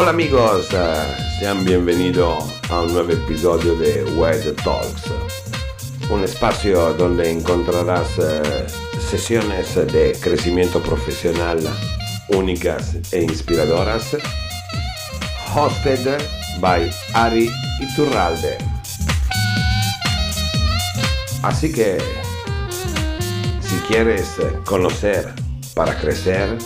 Hola 0.00 0.10
amigos, 0.10 0.68
uh, 0.74 1.40
sean 1.40 1.64
bienvenidos 1.64 2.44
a 2.70 2.82
un 2.82 2.92
nuevo 2.92 3.10
episodio 3.10 3.74
de 3.74 4.04
Web 4.14 4.54
Talks, 4.62 5.10
un 6.08 6.22
espacio 6.22 6.94
donde 6.94 7.28
encontrarás 7.28 8.06
uh, 8.16 9.00
sesiones 9.00 9.74
de 9.74 10.16
crecimiento 10.20 10.80
profesional 10.80 11.58
únicas 12.28 12.94
e 13.10 13.24
inspiradoras, 13.24 14.16
hosted 15.52 16.20
by 16.60 16.88
Ari 17.14 17.50
Iturralde. 17.80 18.56
Así 21.42 21.72
que, 21.72 21.98
si 23.60 23.74
quieres 23.88 24.36
conocer 24.64 25.34
para 25.74 25.98
crecer, 25.98 26.56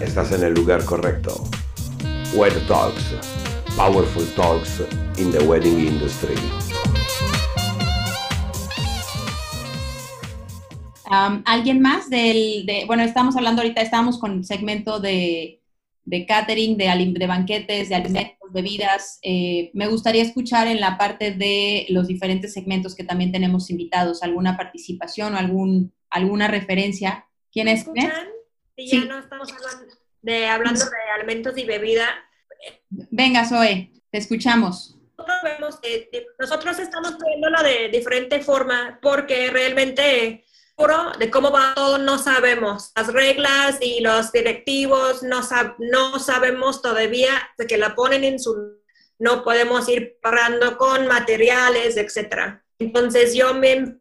estás 0.00 0.32
en 0.32 0.42
el 0.42 0.54
lugar 0.54 0.84
correcto. 0.84 1.53
Wed 2.36 2.66
Talks, 2.66 3.14
Powerful 3.76 4.26
Talks 4.34 4.80
in 5.18 5.30
the 5.30 5.38
Wedding 5.44 5.78
Industry. 5.78 6.34
¿Alguien 11.44 11.80
más 11.80 12.10
del, 12.10 12.66
de, 12.66 12.86
bueno, 12.86 13.04
estamos 13.04 13.36
hablando 13.36 13.62
ahorita, 13.62 13.80
estamos 13.82 14.18
con 14.18 14.42
segmento 14.42 14.98
de, 14.98 15.62
de 16.04 16.26
catering, 16.26 16.76
de, 16.76 17.14
de, 17.16 17.26
banquetes, 17.28 17.88
de 17.88 17.94
alimentos, 17.94 18.52
bebidas. 18.52 19.20
Eh, 19.22 19.70
me 19.72 19.86
gustaría 19.86 20.22
escuchar 20.22 20.66
en 20.66 20.80
la 20.80 20.98
parte 20.98 21.30
de 21.30 21.86
los 21.90 22.08
diferentes 22.08 22.52
segmentos 22.52 22.96
que 22.96 23.04
también 23.04 23.30
tenemos 23.30 23.70
invitados, 23.70 24.24
alguna 24.24 24.56
participación 24.56 25.34
o 25.34 25.38
algún, 25.38 25.92
alguna 26.10 26.48
referencia. 26.48 27.26
¿Quién 27.52 27.68
es? 27.68 27.80
¿Escuchan? 27.82 28.10
Sí, 28.76 28.88
ya 28.88 29.04
no 29.04 29.20
estamos 29.20 29.52
hablando 29.52 29.94
de, 30.22 30.46
hablando 30.48 30.80
de 30.84 31.10
alimentos 31.16 31.56
y 31.56 31.64
bebida. 31.64 32.08
Venga, 33.10 33.48
Zoe, 33.48 33.90
te 34.10 34.18
escuchamos. 34.18 34.96
Nosotros, 35.16 35.80
nosotros 36.38 36.78
estamos 36.78 37.16
viéndolo 37.18 37.62
de 37.62 37.88
diferente 37.88 38.40
forma 38.40 38.98
porque 39.00 39.50
realmente 39.50 40.44
de 41.18 41.30
cómo 41.30 41.52
va 41.52 41.72
todo 41.74 41.98
no 41.98 42.18
sabemos. 42.18 42.90
Las 42.96 43.12
reglas 43.12 43.78
y 43.80 44.00
los 44.00 44.32
directivos 44.32 45.22
no, 45.22 45.40
no 45.78 46.18
sabemos 46.18 46.82
todavía 46.82 47.30
de 47.56 47.66
que 47.66 47.78
la 47.78 47.94
ponen 47.94 48.24
en 48.24 48.38
su... 48.38 48.82
No 49.18 49.44
podemos 49.44 49.88
ir 49.88 50.18
parando 50.20 50.76
con 50.76 51.06
materiales, 51.06 51.96
etc. 51.96 52.60
Entonces 52.78 53.34
yo 53.34 53.54
me 53.54 53.98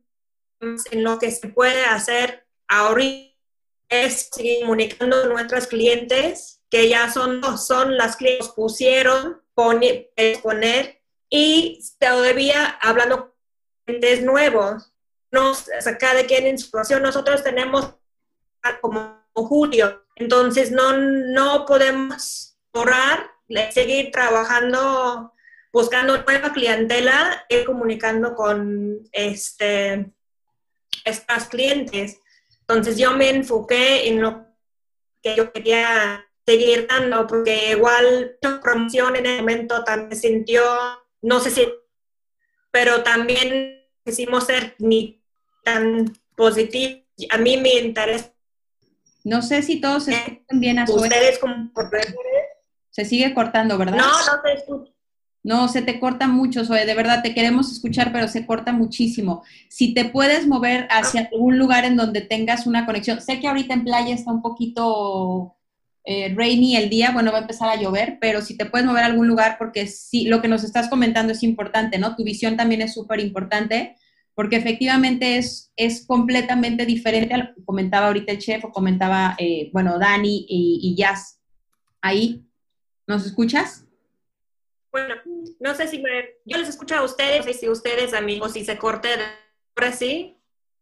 en 0.91 1.03
lo 1.03 1.19
que 1.19 1.29
se 1.29 1.49
puede 1.49 1.85
hacer 1.85 2.47
ahorita 2.67 3.33
es 3.89 4.29
comunicando 4.61 5.23
a 5.23 5.27
nuestros 5.27 5.67
clientes 5.67 6.52
que 6.73 6.89
ya 6.89 7.07
son, 7.11 7.39
son 7.59 7.97
las 7.97 8.15
que 8.15 8.39
pusieron 8.55 9.43
poner, 9.53 10.09
y 11.29 11.79
todavía 11.99 12.79
hablando 12.81 13.35
clientes 13.85 14.23
nuevos 14.23 14.91
nos, 15.29 15.69
cada 15.99 16.25
quien 16.25 16.47
en 16.47 16.57
situación, 16.57 17.03
nosotros 17.03 17.43
tenemos 17.43 17.93
como 18.81 19.23
julio, 19.35 20.03
entonces 20.15 20.71
no, 20.71 20.97
no 20.97 21.67
podemos 21.67 22.57
borrar, 22.73 23.29
seguir 23.69 24.09
trabajando, 24.09 25.31
buscando 25.71 26.23
nueva 26.23 26.53
clientela 26.53 27.45
y 27.49 27.65
comunicando 27.65 28.33
con 28.33 29.07
este, 29.11 30.11
estas 31.05 31.49
clientes. 31.49 32.19
Entonces 32.61 32.97
yo 32.97 33.11
me 33.11 33.29
enfoqué 33.29 34.07
en 34.07 34.23
lo 34.23 34.47
que 35.21 35.35
yo 35.35 35.53
quería 35.53 36.25
seguir 36.45 36.87
dando, 36.87 37.27
porque 37.27 37.71
igual 37.71 38.37
la 38.41 38.59
promoción 38.61 39.15
en 39.15 39.25
el 39.25 39.39
momento 39.39 39.83
también 39.83 40.19
sintió, 40.19 40.63
no 41.21 41.39
sé 41.39 41.51
si, 41.51 41.67
pero 42.71 43.03
también 43.03 43.81
quisimos 44.03 44.45
ser 44.45 44.75
ni 44.79 45.23
tan 45.63 46.13
positivo. 46.35 47.01
A 47.29 47.37
mí 47.37 47.57
me 47.57 47.75
interesa. 47.75 48.33
No 49.23 49.41
sé 49.41 49.61
si 49.61 49.79
todos 49.79 50.05
se 50.05 50.13
escuchan 50.13 50.59
bien 50.59 50.79
a 50.79 50.85
Ustedes 50.85 51.39
como 51.39 51.71
Se 52.89 53.05
sigue 53.05 53.33
cortando, 53.33 53.77
¿verdad? 53.77 53.97
No, 53.97 54.07
no 54.07 54.41
se 54.43 54.53
escucha. 54.53 54.91
No, 55.43 55.67
se 55.67 55.81
te 55.81 55.99
corta 55.99 56.27
mucho, 56.27 56.63
Zoe, 56.63 56.85
de 56.85 56.95
verdad 56.95 57.21
te 57.21 57.33
queremos 57.33 57.69
escuchar, 57.69 58.13
pero 58.13 58.29
se 58.29 58.45
corta 58.45 58.71
muchísimo. 58.71 59.43
Si 59.69 59.93
te 59.93 60.05
puedes 60.05 60.47
mover 60.47 60.87
hacia 60.89 61.29
algún 61.31 61.59
lugar 61.59 61.83
en 61.83 61.97
donde 61.97 62.21
tengas 62.21 62.65
una 62.65 62.85
conexión, 62.85 63.19
sé 63.19 63.41
que 63.41 63.49
ahorita 63.49 63.73
en 63.73 63.83
playa 63.83 64.15
está 64.15 64.31
un 64.31 64.41
poquito 64.41 65.57
eh, 66.05 66.33
rainy 66.35 66.75
el 66.75 66.89
día, 66.89 67.11
bueno, 67.11 67.31
va 67.31 67.37
a 67.39 67.41
empezar 67.41 67.69
a 67.69 67.81
llover, 67.81 68.17
pero 68.19 68.41
si 68.41 68.57
te 68.57 68.65
puedes 68.65 68.85
mover 68.85 69.03
a 69.03 69.07
algún 69.07 69.27
lugar, 69.27 69.57
porque 69.57 69.87
sí, 69.87 70.25
lo 70.25 70.41
que 70.41 70.47
nos 70.47 70.63
estás 70.63 70.89
comentando 70.89 71.31
es 71.33 71.43
importante, 71.43 71.97
¿no? 71.97 72.15
Tu 72.15 72.23
visión 72.23 72.57
también 72.57 72.81
es 72.81 72.93
súper 72.93 73.19
importante 73.19 73.95
porque 74.35 74.55
efectivamente 74.55 75.37
es, 75.37 75.71
es 75.75 76.05
completamente 76.07 76.85
diferente 76.85 77.33
a 77.33 77.37
lo 77.37 77.53
que 77.53 77.63
comentaba 77.63 78.07
ahorita 78.07 78.31
el 78.31 78.39
chef 78.39 78.65
o 78.65 78.71
comentaba, 78.71 79.35
eh, 79.37 79.69
bueno, 79.73 79.99
Dani 79.99 80.45
y, 80.49 80.79
y 80.81 80.95
Jazz. 80.95 81.39
Ahí, 82.01 82.43
¿nos 83.05 83.25
escuchas? 83.25 83.85
Bueno, 84.91 85.15
no 85.59 85.73
sé 85.75 85.87
si 85.87 85.99
me, 85.99 86.09
yo 86.45 86.57
les 86.57 86.69
escucho 86.69 86.95
a 86.95 87.03
ustedes, 87.03 87.47
y 87.47 87.53
si 87.53 87.69
ustedes, 87.69 88.13
amigos, 88.13 88.53
si 88.53 88.65
se 88.65 88.77
corte, 88.77 89.09
ahora 89.75 89.91
sí. 89.91 90.37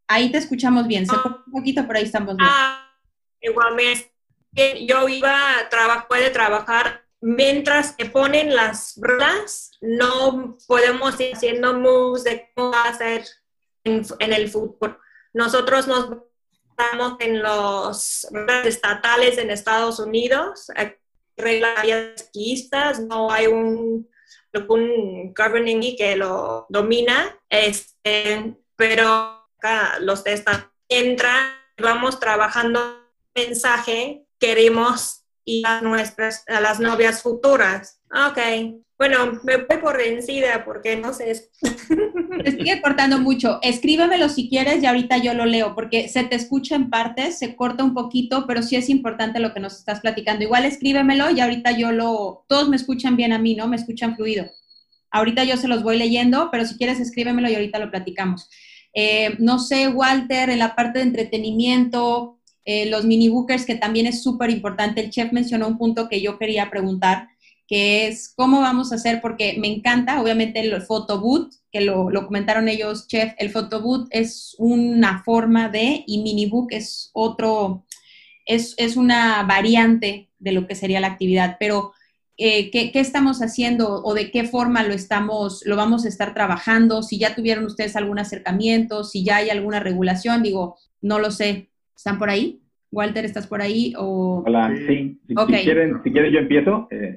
Ahí 0.08 0.32
te 0.32 0.38
escuchamos 0.38 0.88
bien, 0.88 1.06
se 1.06 1.16
ah. 1.16 1.20
corta 1.22 1.44
un 1.46 1.52
poquito, 1.52 1.86
pero 1.88 2.00
ahí 2.00 2.06
estamos 2.06 2.36
bien. 2.36 2.50
Ah, 2.50 2.90
igualmente, 3.42 4.11
yo 4.54 5.08
iba 5.08 5.60
a 5.60 6.08
puede 6.08 6.30
trabajar 6.30 7.04
mientras 7.22 7.96
que 7.96 8.06
ponen 8.06 8.56
las 8.56 8.96
ruedas, 8.98 9.72
no 9.80 10.58
podemos 10.68 11.20
ir 11.20 11.36
haciendo 11.36 11.74
moves 11.74 12.24
de 12.24 12.50
cómo 12.56 12.74
hacer 12.76 13.26
en, 13.84 14.04
el 14.20 14.50
fútbol. 14.50 14.98
Nosotros 15.34 15.88
nos 15.88 16.10
estamos 16.70 17.18
en 17.20 17.42
los 17.42 18.28
estatales 18.66 19.38
en 19.38 19.52
Estados 19.52 20.00
Unidos, 20.00 20.68
reglas 21.38 21.86
esquistas, 22.16 23.00
no 23.00 23.32
hay 23.32 23.48
un 23.48 24.10
algún 24.54 25.34
governing 25.34 25.96
que 25.96 26.16
lo 26.16 26.66
domina, 26.70 27.40
este, 27.50 28.56
pero 28.76 29.48
acá 29.58 29.98
los 30.00 30.24
de 30.24 30.34
esta 30.34 30.72
entran, 30.90 31.54
vamos 31.78 32.20
trabajando 32.20 32.80
mensaje, 33.34 34.26
queremos 34.42 35.24
ir 35.46 35.66
a 35.66 35.82
nuestras, 35.82 36.44
a 36.48 36.60
las 36.60 36.80
novias 36.82 37.22
futuras. 37.22 38.02
Ok, 38.12 38.40
bueno, 38.98 39.40
me 39.44 39.58
voy 39.58 39.78
por 39.78 39.98
vencida 39.98 40.66
porque 40.66 40.96
no 40.98 41.14
sé. 41.14 41.50
Te 42.44 42.52
sigue 42.52 42.82
cortando 42.82 43.20
mucho. 43.20 43.60
Escríbemelo 43.62 44.30
si 44.30 44.50
quieres 44.50 44.84
y 44.84 44.86
ahorita 44.86 45.18
yo 45.18 45.34
lo 45.34 45.46
leo 45.46 45.74
porque 45.74 46.08
se 46.10 46.24
te 46.24 46.36
escucha 46.36 46.76
en 46.76 46.90
partes, 46.90 47.40
se 47.40 47.56
corta 47.56 47.84
un 47.84 47.94
poquito, 47.94 48.46
pero 48.46 48.62
sí 48.62 48.76
es 48.76 48.90
importante 48.90 49.40
lo 49.40 49.54
que 49.54 49.60
nos 49.60 49.78
estás 49.78 50.02
platicando. 50.02 50.44
Igual 50.44 50.66
escríbemelo 50.66 51.30
y 51.32 51.40
ahorita 51.40 51.72
yo 51.72 51.92
lo... 51.92 52.46
Todos 52.48 52.70
me 52.70 52.76
escuchan 52.76 53.16
bien 53.16 53.34
a 53.34 53.40
mí, 53.40 53.56
¿no? 53.56 53.68
Me 53.68 53.76
escuchan 53.76 54.16
fluido. 54.16 54.46
Ahorita 55.10 55.44
yo 55.44 55.58
se 55.58 55.68
los 55.68 55.84
voy 55.84 55.98
leyendo, 55.98 56.50
pero 56.52 56.66
si 56.66 56.78
quieres 56.78 57.00
escríbemelo 57.00 57.50
y 57.50 57.56
ahorita 57.56 57.80
lo 57.80 57.90
platicamos. 57.90 58.50
Eh, 58.94 59.36
no 59.40 59.60
sé, 59.60 59.88
Walter, 59.88 60.50
en 60.50 60.60
la 60.60 60.76
parte 60.76 61.00
de 61.00 61.06
entretenimiento, 61.06 62.41
eh, 62.66 62.86
los 62.88 63.06
mini 63.06 63.30
bookers, 63.30 63.66
que 63.66 63.76
también 63.76 64.06
es 64.06 64.24
súper 64.24 64.50
importante. 64.50 65.02
El 65.02 65.10
chef 65.10 65.32
mencionó 65.32 65.68
un 65.68 65.78
punto 65.78 66.10
que 66.10 66.22
yo 66.22 66.38
quería 66.38 66.70
preguntar 66.70 67.28
que 67.72 68.08
es 68.08 68.34
cómo 68.36 68.60
vamos 68.60 68.92
a 68.92 68.96
hacer, 68.96 69.22
porque 69.22 69.56
me 69.58 69.74
encanta, 69.74 70.22
obviamente, 70.22 70.60
el 70.60 70.82
photoboot, 70.82 71.54
que 71.72 71.80
lo, 71.80 72.12
comentaron 72.26 72.68
ellos, 72.68 73.08
chef, 73.08 73.32
el 73.38 73.50
photoboot 73.50 74.10
es 74.12 74.58
una 74.58 75.24
forma 75.24 75.70
de, 75.70 76.04
y 76.06 76.22
minibook 76.22 76.74
es 76.74 77.12
otro, 77.14 77.86
es, 78.46 78.76
una 78.98 79.44
variante 79.44 80.30
de 80.38 80.52
lo 80.52 80.68
que 80.68 80.76
sería 80.76 81.00
la 81.00 81.08
actividad, 81.08 81.56
pero 81.62 81.94
eh, 82.36 82.72
¿qué, 82.72 82.92
estamos 82.96 83.42
haciendo 83.42 84.04
o 84.04 84.14
de 84.16 84.32
qué 84.32 84.44
forma 84.44 84.84
lo 84.84 84.94
estamos, 84.94 85.62
lo 85.66 85.78
vamos 85.78 86.04
a 86.04 86.10
estar 86.10 86.34
trabajando? 86.34 87.04
Si 87.04 87.20
ya 87.20 87.36
tuvieron 87.36 87.64
ustedes 87.64 87.96
algún 87.96 88.20
acercamiento, 88.20 89.06
si 89.06 89.24
ya 89.24 89.38
hay 89.38 89.50
alguna 89.50 89.80
regulación, 89.80 90.44
digo, 90.44 90.76
no 91.00 91.20
lo 91.20 91.32
sé. 91.32 91.71
¿Están 92.02 92.18
por 92.18 92.32
ahí? 92.32 92.60
Walter, 92.92 93.26
¿estás 93.26 93.46
por 93.46 93.62
ahí? 93.62 93.94
O... 93.96 94.42
Hola, 94.44 94.74
sí. 94.88 95.20
Si, 95.28 95.36
quieren, 95.36 96.02
si 96.04 96.12
quieren 96.12 96.32
yo 96.32 96.40
empiezo. 96.40 96.88
Eh, 96.90 97.16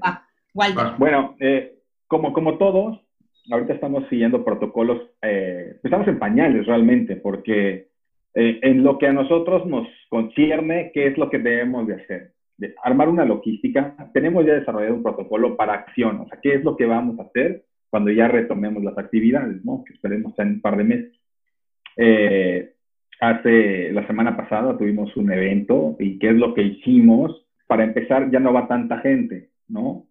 bueno, 0.98 1.36
eh, 1.40 1.78
como, 2.06 2.34
como 2.34 2.58
todos, 2.58 3.00
ahorita 3.50 3.72
estamos 3.72 4.06
siguiendo 4.10 4.44
protocolos, 4.44 5.00
eh, 5.22 5.78
estamos 5.82 6.06
en 6.06 6.18
pañales 6.18 6.66
realmente, 6.66 7.16
porque 7.16 7.88
eh, 8.34 8.58
en 8.60 8.84
lo 8.84 8.98
que 8.98 9.06
a 9.06 9.14
nosotros 9.14 9.64
nos 9.64 9.88
concierne, 10.10 10.90
¿qué 10.92 11.06
es 11.06 11.16
lo 11.16 11.30
que 11.30 11.38
debemos 11.38 11.86
de 11.86 11.94
hacer? 11.94 12.32
De 12.58 12.74
armar 12.84 13.08
una 13.08 13.24
logística, 13.24 13.96
tenemos 14.12 14.44
ya 14.44 14.52
desarrollado 14.52 14.96
un 14.96 15.02
protocolo 15.02 15.56
para 15.56 15.72
acción, 15.72 16.20
o 16.20 16.28
sea, 16.28 16.38
¿qué 16.42 16.56
es 16.56 16.62
lo 16.62 16.76
que 16.76 16.84
vamos 16.84 17.18
a 17.18 17.22
hacer 17.22 17.64
cuando 17.88 18.10
ya 18.10 18.28
retomemos 18.28 18.84
las 18.84 18.98
actividades, 18.98 19.64
¿no? 19.64 19.82
Que 19.82 19.94
esperemos 19.94 20.38
en 20.38 20.48
un 20.48 20.60
par 20.60 20.76
de 20.76 20.84
meses. 20.84 22.73
Hace, 23.28 23.92
la 23.92 24.06
semana 24.06 24.36
pasada 24.36 24.76
tuvimos 24.76 25.16
un 25.16 25.32
evento 25.32 25.96
y 25.98 26.18
¿qué 26.18 26.28
es 26.30 26.36
lo 26.36 26.54
que 26.54 26.62
hicimos? 26.62 27.46
Para 27.66 27.84
empezar, 27.84 28.30
ya 28.30 28.40
no 28.40 28.52
va 28.52 28.68
tanta 28.68 28.98
gente, 28.98 29.50
¿no? 29.68 30.06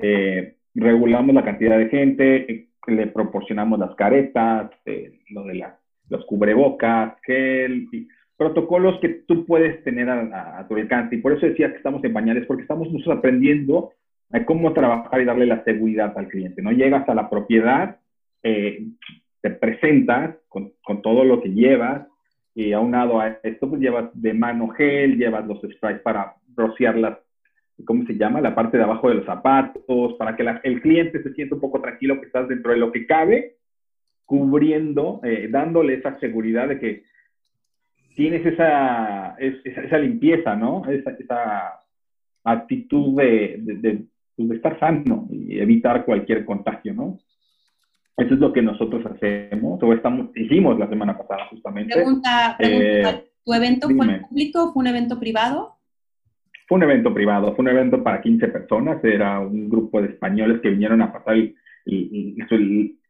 eh, 0.00 0.56
regulamos 0.74 1.34
la 1.34 1.44
cantidad 1.44 1.78
de 1.78 1.88
gente, 1.88 2.52
eh, 2.52 2.68
le 2.86 3.06
proporcionamos 3.08 3.78
las 3.78 3.94
caretas, 3.94 4.70
eh, 4.86 5.20
lo 5.30 5.44
de 5.44 5.64
los 6.08 6.24
cubrebocas, 6.24 7.14
gel, 7.22 7.88
protocolos 8.36 8.98
que 9.00 9.08
tú 9.28 9.44
puedes 9.46 9.84
tener 9.84 10.08
a, 10.08 10.66
tu 10.68 10.74
alcance. 10.74 11.16
Y 11.16 11.20
por 11.20 11.32
eso 11.32 11.46
decía 11.46 11.70
que 11.70 11.76
estamos 11.76 12.02
en 12.02 12.12
pañales, 12.12 12.46
porque 12.46 12.62
estamos 12.62 12.90
nosotros 12.90 13.18
aprendiendo 13.18 13.92
a 14.32 14.44
cómo 14.44 14.72
trabajar 14.72 15.20
y 15.20 15.24
darle 15.24 15.46
la 15.46 15.62
seguridad 15.64 16.16
al 16.16 16.28
cliente. 16.28 16.62
No 16.62 16.72
llegas 16.72 17.08
a 17.08 17.14
la 17.14 17.28
propiedad, 17.28 17.98
te 18.42 19.50
presentas 19.60 20.36
con, 20.48 20.72
con, 20.82 21.02
todo 21.02 21.24
lo 21.24 21.42
que 21.42 21.50
llevas 21.50 22.06
y 22.54 22.72
aunado 22.72 23.20
a 23.20 23.38
esto, 23.42 23.68
pues 23.68 23.80
llevas 23.80 24.10
de 24.14 24.34
mano 24.34 24.68
gel, 24.68 25.16
llevas 25.16 25.46
los 25.46 25.60
sprays 25.60 26.00
para 26.00 26.34
rociar 26.56 26.96
las 26.96 27.18
¿cómo 27.84 28.04
se 28.06 28.16
llama? 28.16 28.40
La 28.40 28.54
parte 28.54 28.76
de 28.76 28.84
abajo 28.84 29.08
de 29.08 29.16
los 29.16 29.26
zapatos, 29.26 30.14
para 30.18 30.36
que 30.36 30.44
el 30.64 30.80
cliente 30.80 31.22
se 31.22 31.32
sienta 31.34 31.54
un 31.54 31.60
poco 31.60 31.80
tranquilo 31.80 32.20
que 32.20 32.26
estás 32.26 32.48
dentro 32.48 32.72
de 32.72 32.78
lo 32.78 32.92
que 32.92 33.06
cabe, 33.06 33.56
cubriendo, 34.24 35.20
eh, 35.24 35.48
dándole 35.50 35.94
esa 35.94 36.18
seguridad 36.20 36.68
de 36.68 36.78
que 36.78 37.02
tienes 38.14 38.44
esa, 38.44 39.36
esa, 39.38 39.98
limpieza, 39.98 40.56
¿no? 40.56 40.84
Esa, 40.88 41.10
esa 41.12 41.80
actitud 42.44 43.16
de, 43.16 43.56
de, 43.60 44.04
pues, 44.36 44.48
de, 44.48 44.56
estar 44.56 44.78
sano 44.78 45.26
y 45.30 45.58
evitar 45.58 46.04
cualquier 46.04 46.44
contagio, 46.44 46.94
¿no? 46.94 47.18
Eso 48.20 48.34
es 48.34 48.40
lo 48.40 48.52
que 48.52 48.62
nosotros 48.62 49.04
hacemos, 49.06 49.82
o 49.82 49.92
estamos, 49.92 50.28
hicimos 50.36 50.78
la 50.78 50.88
semana 50.88 51.16
pasada 51.16 51.46
justamente. 51.48 51.94
Pregunta, 51.94 52.56
eh, 52.58 53.24
¿tu 53.44 53.54
evento 53.54 53.88
fue 53.88 54.20
público 54.28 54.64
o 54.64 54.72
fue 54.72 54.82
un 54.82 54.86
evento 54.88 55.18
privado? 55.18 55.76
Fue 56.68 56.76
un 56.76 56.84
evento 56.84 57.14
privado, 57.14 57.54
fue 57.56 57.62
un 57.62 57.68
evento 57.70 58.02
para 58.02 58.20
15 58.20 58.48
personas, 58.48 59.02
era 59.02 59.40
un 59.40 59.68
grupo 59.68 60.02
de 60.02 60.08
españoles 60.08 60.60
que 60.60 60.68
vinieron 60.68 61.02
a 61.02 61.12
pasar 61.12 61.36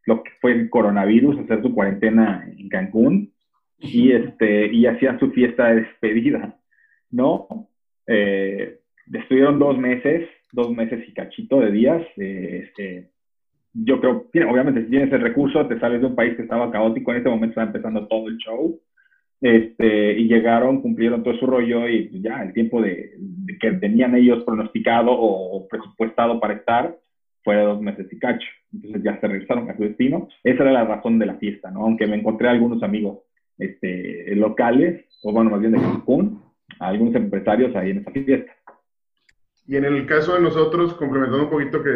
lo 0.07 0.23
que 0.23 0.31
fue 0.41 0.53
el 0.53 0.71
coronavirus, 0.71 1.41
hacer 1.41 1.61
su 1.61 1.75
cuarentena 1.75 2.49
en 2.57 2.69
Cancún 2.69 3.33
y, 3.79 4.13
este, 4.13 4.73
y 4.73 4.87
hacían 4.87 5.19
su 5.19 5.31
fiesta 5.33 5.69
de 5.69 5.83
despedida, 5.83 6.57
¿no? 7.11 7.69
Eh, 8.07 8.81
estuvieron 9.13 9.59
dos 9.59 9.77
meses, 9.77 10.29
dos 10.53 10.71
meses 10.73 11.07
y 11.07 11.13
cachito 11.13 11.61
de 11.61 11.71
días. 11.71 12.03
Eh, 12.17 12.65
este, 12.65 13.11
yo 13.73 14.01
creo, 14.01 14.29
obviamente 14.51 14.85
si 14.85 14.91
tienes 14.91 15.13
el 15.13 15.21
recurso, 15.21 15.67
te 15.67 15.79
sales 15.79 16.01
de 16.01 16.07
un 16.07 16.17
país 16.17 16.35
que 16.37 16.43
estaba 16.43 16.71
caótico, 16.71 17.13
en 17.13 17.19
este 17.19 17.31
momento 17.31 17.61
está 17.61 17.63
empezando 17.63 18.07
todo 18.09 18.29
el 18.29 18.37
show. 18.39 18.81
Este, 19.41 20.19
y 20.19 20.29
llegaron, 20.29 20.83
cumplieron 20.83 21.23
todo 21.23 21.35
su 21.39 21.47
rollo 21.47 21.89
y 21.89 22.21
ya 22.21 22.43
el 22.43 22.53
tiempo 22.53 22.83
de, 22.83 23.17
que 23.59 23.73
tenían 23.73 24.15
ellos 24.15 24.45
pronosticado 24.45 25.13
o, 25.13 25.67
presupuestado 25.67 26.39
para 26.39 26.55
estar 26.55 26.99
fue 27.43 27.57
de 27.57 27.63
dos 27.63 27.81
meses 27.81 28.07
y 28.13 28.19
cacho. 28.19 28.47
Entonces 28.73 29.03
ya 29.03 29.19
se 29.19 29.29
regresaron 29.29 29.71
a 29.71 29.77
su 29.77 29.85
destino. 29.85 30.29
Esa 30.45 30.63
era 30.63 30.73
la 30.73 30.85
razón 30.85 31.19
de 31.19 31.27
la 31.27 31.37
fiesta, 31.37 31.71
¿no? 31.71 31.85
Aunque 31.85 32.07
me 32.07 32.17
encontré 32.17 32.49
a 32.49 32.51
algunos 32.51 32.83
amigos 32.83 33.21
este, 33.59 34.35
locales, 34.37 35.07
o 35.23 35.33
bueno, 35.33 35.51
más 35.51 35.61
bien 35.61 35.73
de 35.73 35.79
Cancún, 35.79 36.43
algunos 36.79 37.15
empresarios 37.15 37.75
ahí 37.75 37.91
en 37.91 37.99
esa 37.99 38.11
fiesta. 38.11 38.53
Y 39.67 39.77
en 39.77 39.85
el 39.85 40.05
caso 40.05 40.35
de 40.35 40.43
nosotros, 40.43 40.95
complementando 40.95 41.45
un 41.45 41.51
poquito 41.51 41.83
que 41.83 41.91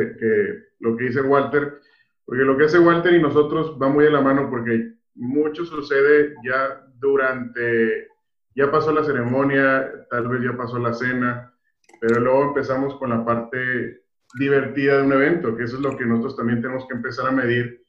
lo 0.84 0.96
que 0.96 1.04
dice 1.04 1.22
Walter, 1.22 1.80
porque 2.24 2.44
lo 2.44 2.56
que 2.56 2.64
hace 2.64 2.78
Walter 2.78 3.14
y 3.14 3.22
nosotros 3.22 3.76
va 3.80 3.88
muy 3.88 4.04
de 4.04 4.10
la 4.10 4.20
mano 4.20 4.48
porque 4.50 4.92
mucho 5.14 5.64
sucede 5.64 6.34
ya 6.44 6.86
durante, 6.98 8.08
ya 8.54 8.70
pasó 8.70 8.92
la 8.92 9.02
ceremonia, 9.02 10.06
tal 10.10 10.28
vez 10.28 10.42
ya 10.42 10.56
pasó 10.56 10.78
la 10.78 10.92
cena, 10.92 11.52
pero 12.00 12.20
luego 12.20 12.48
empezamos 12.48 12.96
con 12.96 13.10
la 13.10 13.24
parte 13.24 14.02
divertida 14.38 14.98
de 14.98 15.02
un 15.04 15.12
evento, 15.12 15.56
que 15.56 15.64
eso 15.64 15.76
es 15.76 15.82
lo 15.82 15.96
que 15.96 16.04
nosotros 16.04 16.36
también 16.36 16.60
tenemos 16.60 16.86
que 16.86 16.94
empezar 16.94 17.28
a 17.28 17.32
medir, 17.32 17.82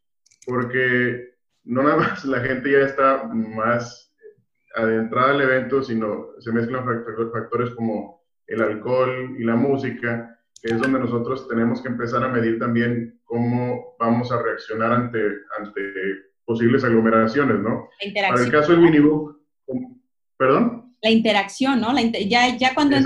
porque 0.46 1.34
no 1.66 1.84
nada 1.84 1.98
más 1.98 2.26
la 2.26 2.40
gente 2.40 2.72
ya 2.72 2.80
está 2.80 3.24
más 3.26 4.16
adentrada 4.76 5.32
al 5.32 5.42
evento, 5.42 5.82
sino 5.82 6.28
se 6.40 6.52
mezclan 6.52 6.86
factores 6.86 7.72
como 7.72 8.22
el 8.48 8.62
alcohol 8.62 9.36
y 9.38 9.44
la 9.44 9.56
música, 9.56 10.35
que 10.62 10.74
es 10.74 10.82
donde 10.82 11.00
nosotros 11.00 11.48
tenemos 11.48 11.82
que 11.82 11.90
empezar 11.90 12.24
a 12.24 12.30
medir 12.30 12.60
también 12.60 13.20
cómo 13.24 13.96
vamos 14.00 14.32
a 14.32 14.42
reaccionar 14.42 14.92
ante, 14.92 15.20
ante 15.58 15.82
posibles 16.46 16.84
aglomeraciones, 16.84 17.60
¿no? 17.60 17.90
La 18.02 18.08
interacción. 18.08 18.36
Para 18.36 18.46
el 18.46 18.52
caso 18.52 18.72
del 18.72 18.82
minibook, 18.82 19.40
¿perdón? 20.38 20.96
La 21.02 21.12
interacción, 21.12 21.82
¿no? 21.82 21.94
ya, 22.28 22.58
ya 22.58 22.74
cuando 22.74 22.98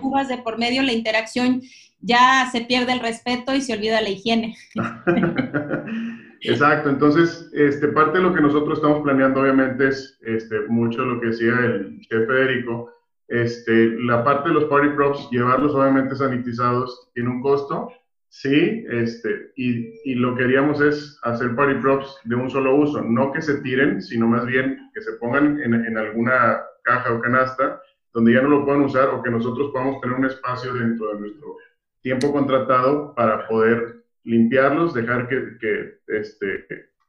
jugas 0.00 0.28
de 0.28 0.38
por 0.38 0.58
medio, 0.58 0.82
la 0.82 0.92
interacción 0.92 1.62
ya 2.00 2.48
se 2.52 2.62
pierde 2.62 2.92
el 2.92 3.00
respeto 3.00 3.54
y 3.54 3.62
se 3.62 3.72
olvida 3.72 4.00
la 4.00 4.10
higiene. 4.10 4.54
Exacto, 6.42 6.90
entonces, 6.90 7.50
este, 7.54 7.88
parte 7.88 8.18
de 8.18 8.24
lo 8.24 8.34
que 8.34 8.40
nosotros 8.40 8.78
estamos 8.78 9.02
planeando, 9.02 9.40
obviamente, 9.40 9.88
es 9.88 10.18
este, 10.22 10.60
mucho 10.68 11.04
lo 11.04 11.20
que 11.20 11.28
decía 11.28 11.54
el 11.64 12.00
chef 12.02 12.26
Federico, 12.26 12.92
este, 13.28 13.98
la 14.02 14.24
parte 14.24 14.48
de 14.48 14.54
los 14.54 14.64
party 14.64 14.90
props, 14.90 15.28
llevarlos 15.30 15.74
obviamente 15.74 16.14
sanitizados 16.14 17.10
tiene 17.14 17.30
un 17.30 17.40
costo, 17.40 17.90
Sí, 18.28 18.84
este, 18.90 19.52
y, 19.56 19.94
y, 20.04 20.14
lo 20.16 20.36
que 20.36 20.44
haríamos 20.44 20.80
es 20.82 21.18
hacer 21.22 21.54
party 21.54 21.80
props 21.80 22.18
de 22.24 22.34
un 22.34 22.50
solo 22.50 22.74
uso, 22.74 23.00
no 23.02 23.32
que 23.32 23.40
se 23.40 23.62
tiren, 23.62 24.02
sino 24.02 24.26
más 24.26 24.44
bien 24.44 24.90
que 24.92 25.00
se 25.00 25.12
pongan 25.12 25.58
en, 25.62 25.72
en, 25.72 25.96
alguna 25.96 26.60
caja 26.82 27.14
o 27.14 27.20
canasta 27.20 27.80
donde 28.12 28.34
ya 28.34 28.42
no 28.42 28.50
lo 28.50 28.64
puedan 28.66 28.82
usar 28.82 29.08
o 29.08 29.22
que 29.22 29.30
nosotros 29.30 29.70
podamos 29.72 30.02
tener 30.02 30.18
un 30.18 30.26
espacio 30.26 30.74
dentro 30.74 31.14
de 31.14 31.20
nuestro 31.20 31.56
tiempo 32.02 32.30
contratado 32.30 33.14
para 33.14 33.48
poder 33.48 34.04
limpiarlos, 34.24 34.92
dejar 34.92 35.28
que, 35.28 35.56
que, 35.58 35.98
este, 36.08 36.66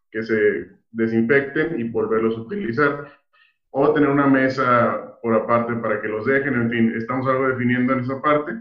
que 0.10 0.24
se 0.24 0.70
desinfecten 0.92 1.78
y 1.78 1.84
volverlos 1.90 2.38
a 2.38 2.42
utilizar. 2.42 3.12
O 3.72 3.94
tener 3.94 4.10
una 4.10 4.28
mesa 4.28 5.20
por 5.22 5.36
aparte 5.36 5.74
para 5.76 6.02
que 6.02 6.08
los 6.08 6.26
dejen, 6.26 6.56
en 6.56 6.70
fin, 6.70 6.94
estamos 6.96 7.28
algo 7.28 7.48
definiendo 7.48 7.94
en 7.94 8.00
esa 8.00 8.22
parte 8.22 8.54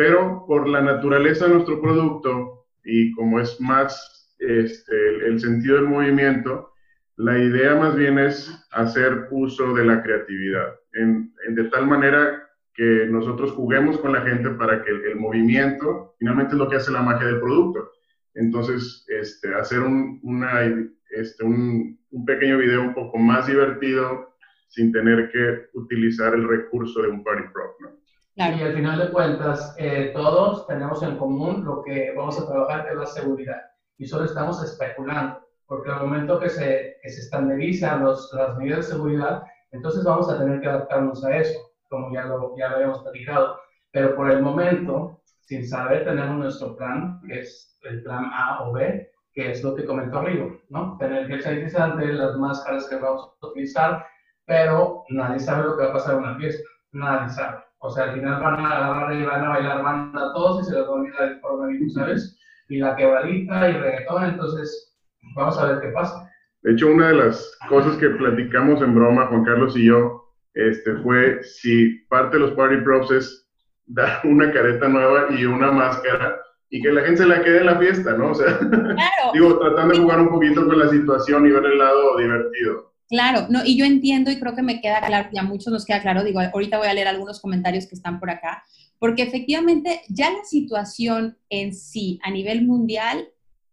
pero 0.00 0.44
por 0.46 0.66
la 0.66 0.80
naturaleza 0.80 1.46
de 1.46 1.54
nuestro 1.56 1.78
producto 1.78 2.64
y 2.84 3.12
como 3.12 3.38
es 3.38 3.60
más 3.60 4.34
este, 4.38 5.26
el, 5.26 5.38
sentido 5.38 5.76
del 5.76 5.88
movimiento, 5.88 6.72
la 7.16 7.38
idea 7.38 7.74
más 7.74 7.94
bien 7.96 8.18
es 8.18 8.50
hacer 8.70 9.28
uso 9.30 9.74
de 9.74 9.84
la 9.84 10.02
creatividad, 10.02 10.74
en, 10.94 11.34
de 11.50 11.64
tal 11.64 11.86
manera 11.86 12.48
que 12.72 13.08
nosotros 13.10 13.52
juguemos 13.52 13.98
con 13.98 14.12
la 14.12 14.22
gente 14.22 14.48
para 14.50 14.82
que 14.82 14.90
el, 14.90 15.16
movimiento 15.16 16.14
finalmente 16.18 16.54
es 16.54 16.58
lo 16.58 16.70
que 16.70 16.76
hace 16.76 16.92
la 16.92 17.02
magia 17.02 17.26
del 17.26 17.40
producto. 17.40 17.90
Entonces, 18.32 19.04
este, 19.08 19.54
hacer 19.54 19.80
un, 19.80 20.18
una, 20.22 20.62
este, 21.10 21.44
un, 21.44 21.98
un 22.10 22.24
pequeño 22.24 22.56
video 22.56 22.80
un 22.80 22.94
poco 22.94 23.18
más 23.18 23.48
divertido 23.48 24.29
sin 24.70 24.92
tener 24.92 25.30
que 25.30 25.68
utilizar 25.74 26.32
el 26.32 26.48
recurso 26.48 27.02
de 27.02 27.08
un 27.08 27.22
party 27.22 27.42
prop, 27.52 27.80
¿no? 27.80 27.90
Y 28.36 28.62
al 28.62 28.72
final 28.72 28.98
de 28.98 29.10
cuentas, 29.10 29.74
eh, 29.78 30.12
todos 30.14 30.66
tenemos 30.66 31.02
en 31.02 31.18
común 31.18 31.62
lo 31.64 31.82
que 31.82 32.14
vamos 32.16 32.40
a 32.40 32.46
trabajar, 32.46 32.84
que 32.84 32.92
es 32.92 32.96
la 32.96 33.06
seguridad. 33.06 33.60
Y 33.98 34.06
solo 34.06 34.24
estamos 34.24 34.62
especulando, 34.64 35.46
porque 35.66 35.90
al 35.90 36.06
momento 36.06 36.40
que 36.40 36.48
se, 36.48 36.96
que 37.02 37.10
se 37.10 37.20
estandarizan 37.20 38.02
los, 38.02 38.32
las 38.32 38.56
medidas 38.56 38.86
de 38.86 38.94
seguridad, 38.94 39.42
entonces 39.72 40.04
vamos 40.04 40.30
a 40.30 40.38
tener 40.38 40.60
que 40.60 40.68
adaptarnos 40.68 41.22
a 41.24 41.36
eso, 41.36 41.58
como 41.88 42.14
ya 42.14 42.24
lo, 42.24 42.56
ya 42.56 42.70
lo 42.70 42.76
habíamos 42.76 43.02
platicado. 43.02 43.58
Pero 43.90 44.14
por 44.14 44.30
el 44.30 44.40
momento, 44.40 45.20
sin 45.40 45.68
saber, 45.68 46.04
tenemos 46.04 46.38
nuestro 46.38 46.76
plan, 46.76 47.20
que 47.26 47.40
es 47.40 47.78
el 47.82 48.02
plan 48.04 48.30
A 48.32 48.62
o 48.62 48.72
B, 48.72 49.10
que 49.34 49.50
es 49.50 49.62
lo 49.62 49.74
que 49.74 49.84
comentó 49.84 50.20
arriba, 50.20 50.46
¿no? 50.70 50.96
Tener 50.98 51.30
el 51.30 51.42
sanitizante, 51.42 52.06
las 52.06 52.36
máscaras 52.36 52.88
que 52.88 52.96
vamos 52.96 53.32
a 53.42 53.46
utilizar, 53.46 54.06
pero 54.46 55.04
nadie 55.10 55.38
sabe 55.38 55.64
lo 55.64 55.76
que 55.76 55.84
va 55.84 55.90
a 55.90 55.92
pasar 55.94 56.14
en 56.14 56.20
una 56.20 56.36
fiesta, 56.36 56.68
nadie 56.92 57.28
sabe. 57.30 57.58
O 57.78 57.90
sea, 57.90 58.04
al 58.04 58.14
final 58.14 58.42
van 58.42 58.60
a 58.60 58.76
agarrar 58.76 59.14
y 59.14 59.24
van 59.24 59.44
a 59.44 59.48
bailar 59.48 59.82
banda 59.82 60.32
todos 60.34 60.62
y 60.62 60.70
se 60.70 60.76
les 60.76 60.86
va 60.86 60.88
a 60.88 60.92
olvidar 60.92 61.22
el 61.22 61.40
coronavirus, 61.40 61.94
¿sabes? 61.94 62.38
Y 62.68 62.78
la 62.78 62.94
quebradita 62.94 63.70
y 63.70 63.72
reggaetón, 63.72 64.24
entonces 64.24 64.96
vamos 65.34 65.58
a 65.58 65.66
ver 65.66 65.80
qué 65.80 65.88
pasa. 65.88 66.30
De 66.62 66.72
hecho, 66.72 66.88
una 66.88 67.08
de 67.08 67.14
las 67.14 67.58
cosas 67.68 67.96
que 67.96 68.10
platicamos 68.10 68.82
en 68.82 68.94
broma, 68.94 69.26
Juan 69.28 69.44
Carlos 69.44 69.76
y 69.76 69.86
yo, 69.86 70.30
este, 70.54 70.96
fue 70.96 71.42
si 71.42 71.98
parte 72.08 72.36
de 72.36 72.40
los 72.40 72.52
party 72.52 72.78
props 72.82 73.10
es 73.12 73.50
dar 73.86 74.20
una 74.24 74.52
careta 74.52 74.88
nueva 74.88 75.26
y 75.30 75.44
una 75.44 75.70
máscara 75.70 76.38
y 76.68 76.82
que 76.82 76.92
la 76.92 77.02
gente 77.02 77.22
se 77.22 77.28
la 77.28 77.42
quede 77.42 77.60
en 77.60 77.66
la 77.66 77.78
fiesta, 77.78 78.12
¿no? 78.16 78.30
O 78.30 78.34
sea, 78.34 78.58
digo, 79.32 79.58
tratando 79.58 79.94
de 79.94 80.00
jugar 80.00 80.20
un 80.20 80.28
poquito 80.28 80.66
con 80.66 80.78
la 80.78 80.88
situación 80.88 81.46
y 81.46 81.50
ver 81.50 81.64
el 81.64 81.78
lado 81.78 82.16
divertido. 82.18 82.89
Claro, 83.10 83.48
no, 83.50 83.64
y 83.64 83.76
yo 83.76 83.84
entiendo 83.84 84.30
y 84.30 84.38
creo 84.38 84.54
que 84.54 84.62
me 84.62 84.80
queda 84.80 85.04
claro, 85.04 85.28
y 85.32 85.38
a 85.38 85.42
muchos 85.42 85.72
nos 85.72 85.84
queda 85.84 86.00
claro, 86.00 86.22
digo, 86.22 86.38
ahorita 86.40 86.78
voy 86.78 86.86
a 86.86 86.94
leer 86.94 87.08
algunos 87.08 87.40
comentarios 87.40 87.88
que 87.88 87.96
están 87.96 88.20
por 88.20 88.30
acá, 88.30 88.62
porque 89.00 89.22
efectivamente 89.22 90.02
ya 90.08 90.30
la 90.30 90.44
situación 90.44 91.36
en 91.48 91.74
sí 91.74 92.20
a 92.22 92.30
nivel 92.30 92.64
mundial 92.64 93.26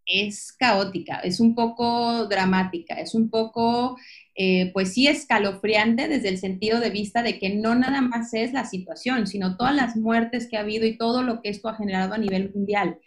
es 0.07 0.53
caótica, 0.53 1.19
es 1.19 1.39
un 1.39 1.53
poco 1.53 2.25
dramática, 2.25 2.95
es 2.95 3.13
un 3.13 3.29
poco, 3.29 3.97
eh, 4.33 4.71
pues 4.73 4.93
sí, 4.93 5.07
escalofriante 5.07 6.07
desde 6.07 6.29
el 6.29 6.39
sentido 6.39 6.79
de 6.79 6.89
vista 6.89 7.21
de 7.21 7.37
que 7.37 7.53
no 7.53 7.75
nada 7.75 8.01
más 8.01 8.33
es 8.33 8.53
la 8.53 8.65
situación, 8.65 9.27
sino 9.27 9.55
todas 9.55 9.75
las 9.75 9.95
muertes 9.95 10.47
que 10.49 10.57
ha 10.57 10.61
habido 10.61 10.87
y 10.87 10.97
todo 10.97 11.21
lo 11.21 11.43
que 11.43 11.49
esto 11.49 11.69
ha 11.69 11.75
generado 11.75 12.15
a 12.15 12.17
nivel 12.17 12.51
mundial. 12.55 12.97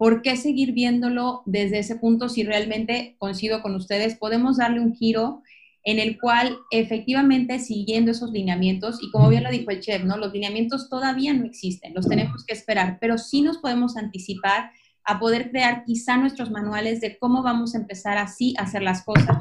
¿por 0.00 0.22
qué 0.22 0.38
seguir 0.38 0.72
viéndolo 0.72 1.42
desde 1.44 1.78
ese 1.80 1.94
punto 1.96 2.30
si 2.30 2.42
realmente, 2.42 3.16
coincido 3.18 3.60
con 3.60 3.74
ustedes, 3.74 4.14
podemos 4.14 4.56
darle 4.56 4.80
un 4.80 4.94
giro 4.94 5.42
en 5.84 5.98
el 5.98 6.18
cual 6.18 6.58
efectivamente 6.70 7.58
siguiendo 7.58 8.10
esos 8.10 8.30
lineamientos, 8.30 9.02
y 9.02 9.10
como 9.10 9.28
bien 9.28 9.44
lo 9.44 9.50
dijo 9.50 9.70
el 9.70 9.80
chef, 9.80 10.04
¿no? 10.04 10.16
Los 10.16 10.32
lineamientos 10.32 10.88
todavía 10.88 11.32
no 11.32 11.46
existen, 11.46 11.94
los 11.94 12.08
tenemos 12.08 12.44
que 12.44 12.52
esperar, 12.52 12.98
pero 13.00 13.16
sí 13.18 13.42
nos 13.42 13.58
podemos 13.58 13.96
anticipar 13.96 14.70
a 15.04 15.18
poder 15.18 15.50
crear 15.50 15.84
quizá 15.84 16.16
nuestros 16.16 16.50
manuales 16.50 17.00
de 17.00 17.18
cómo 17.18 17.42
vamos 17.42 17.74
a 17.74 17.78
empezar 17.78 18.18
así 18.18 18.54
a 18.58 18.62
hacer 18.62 18.82
las 18.82 19.02
cosas. 19.04 19.38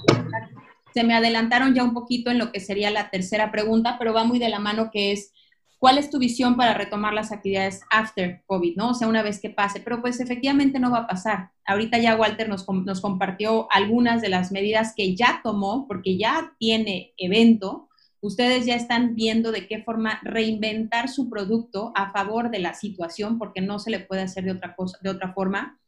Se 0.93 1.03
me 1.03 1.13
adelantaron 1.13 1.75
ya 1.75 1.84
un 1.84 1.93
poquito 1.93 2.31
en 2.31 2.39
lo 2.39 2.51
que 2.51 2.60
sería 2.60 2.89
la 2.89 3.10
tercera 3.10 3.51
pregunta, 3.51 3.98
pero 4.00 4.13
va 4.13 4.24
muy 4.24 4.39
de 4.39 4.50
la 4.50 4.60
mano 4.60 4.89
que 4.91 5.12
es, 5.12 5.34
¿cuál 5.79 5.98
es 5.98 6.09
tu 6.09 6.19
visión 6.19 6.55
para 6.57 6.74
retomar 6.74 7.13
las 7.13 7.31
actividades 7.31 7.81
after 7.89 8.43
COVID, 8.45 8.75
no? 8.75 8.89
O 8.89 8.93
sea, 8.93 9.07
una 9.07 9.24
vez 9.24 9.39
que 9.39 9.50
pase, 9.50 9.79
pero 9.79 10.01
pues 10.01 10.19
efectivamente 10.19 10.77
no 10.77 10.91
va 10.91 11.00
a 11.00 11.07
pasar. 11.07 11.51
Ahorita 11.65 11.98
ya 11.98 12.17
Walter 12.17 12.50
nos, 12.50 12.67
nos 12.69 13.01
compartió 13.01 13.71
algunas 13.71 14.21
de 14.21 14.29
las 14.29 14.51
medidas 14.51 14.93
que 14.95 15.15
ya 15.15 15.39
tomó, 15.41 15.88
porque 15.88 16.17
ya 16.17 16.53
tiene 16.59 17.13
evento, 17.17 17.88
ustedes 18.21 18.65
ya 18.65 18.75
están 18.75 19.15
viendo 19.15 19.51
de 19.53 19.67
qué 19.67 19.81
forma 19.81 20.19
reinventar 20.21 21.07
su 21.07 21.29
producto 21.29 21.93
a 21.95 22.12
favor 22.12 22.51
de 22.51 22.59
la 22.59 22.74
situación, 22.74 23.39
porque 23.39 23.62
no 23.62 23.79
se 23.79 23.91
le 23.91 24.01
puede 24.01 24.24
hacer 24.24 24.43
de 24.43 24.51
otra, 24.51 24.75
cosa, 24.75 24.98
de 25.01 25.09
otra 25.09 25.33
forma. 25.33 25.79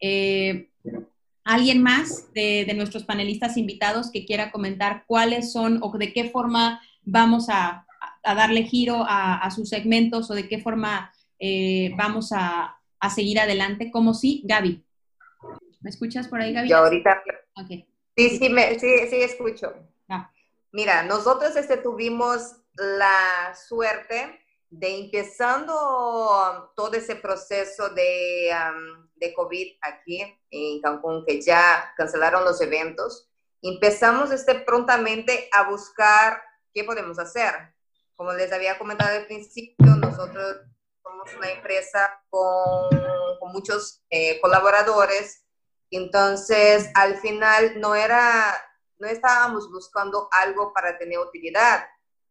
Eh, 0.00 0.68
¿Alguien 1.44 1.82
más 1.82 2.32
de, 2.34 2.70
nuestros 2.76 3.04
panelistas 3.04 3.56
invitados 3.56 4.10
que 4.10 4.26
quiera 4.26 4.50
comentar 4.50 5.04
cuáles 5.06 5.52
son 5.52 5.78
o 5.80 5.96
de 5.96 6.12
qué 6.12 6.28
forma 6.28 6.82
vamos 7.04 7.48
a, 7.48 7.86
darle 8.34 8.64
giro 8.64 9.04
a, 9.06 9.50
sus 9.50 9.68
segmentos 9.68 10.30
o 10.30 10.34
de 10.34 10.48
qué 10.48 10.58
forma 10.58 11.12
eh, 11.38 11.92
vamos 11.96 12.30
a, 12.32 12.74
seguir 13.14 13.38
adelante? 13.38 13.90
Como 13.90 14.14
sí, 14.14 14.42
Gaby. 14.44 14.84
¿Me 15.80 15.90
escuchas 15.90 16.28
por 16.28 16.40
ahí, 16.40 16.52
Gaby? 16.52 16.68
Yo 16.68 16.78
ahorita. 16.78 17.22
Sí, 18.16 18.38
sí, 18.38 18.48
me, 18.48 18.78
sí, 18.78 19.06
sí, 19.08 19.16
escucho. 19.22 19.72
Ah. 20.08 20.30
Mira, 20.72 21.04
nosotros 21.04 21.54
este, 21.56 21.76
tuvimos 21.76 22.56
la 22.74 23.54
suerte 23.54 24.40
de 24.70 24.98
empezando 24.98 25.72
todo 26.76 26.92
ese 26.94 27.16
proceso 27.16 27.88
de, 27.90 28.50
de 29.14 29.34
COVID 29.34 29.76
aquí 29.80 30.22
en 30.50 30.80
Cancún, 30.80 31.24
que 31.26 31.40
ya 31.40 31.92
cancelaron 31.96 32.44
los 32.44 32.60
eventos, 32.60 33.30
empezamos 33.62 34.30
este, 34.30 34.56
prontamente 34.56 35.48
a 35.52 35.68
buscar 35.68 36.42
qué 36.74 36.84
podemos 36.84 37.18
hacer. 37.18 37.52
Como 38.18 38.32
les 38.32 38.52
había 38.52 38.76
comentado 38.76 39.16
al 39.16 39.26
principio, 39.26 39.94
nosotros 39.94 40.56
somos 41.04 41.32
una 41.36 41.52
empresa 41.52 42.20
con, 42.28 42.88
muchos 43.52 44.02
eh, 44.10 44.40
colaboradores, 44.40 45.44
entonces 45.92 46.90
al 46.94 47.16
final 47.18 47.80
no 47.80 47.94
era, 47.94 48.54
no 48.98 49.06
estábamos 49.06 49.70
buscando 49.70 50.28
algo 50.32 50.72
para 50.72 50.98
tener 50.98 51.20
utilidad, 51.20 51.86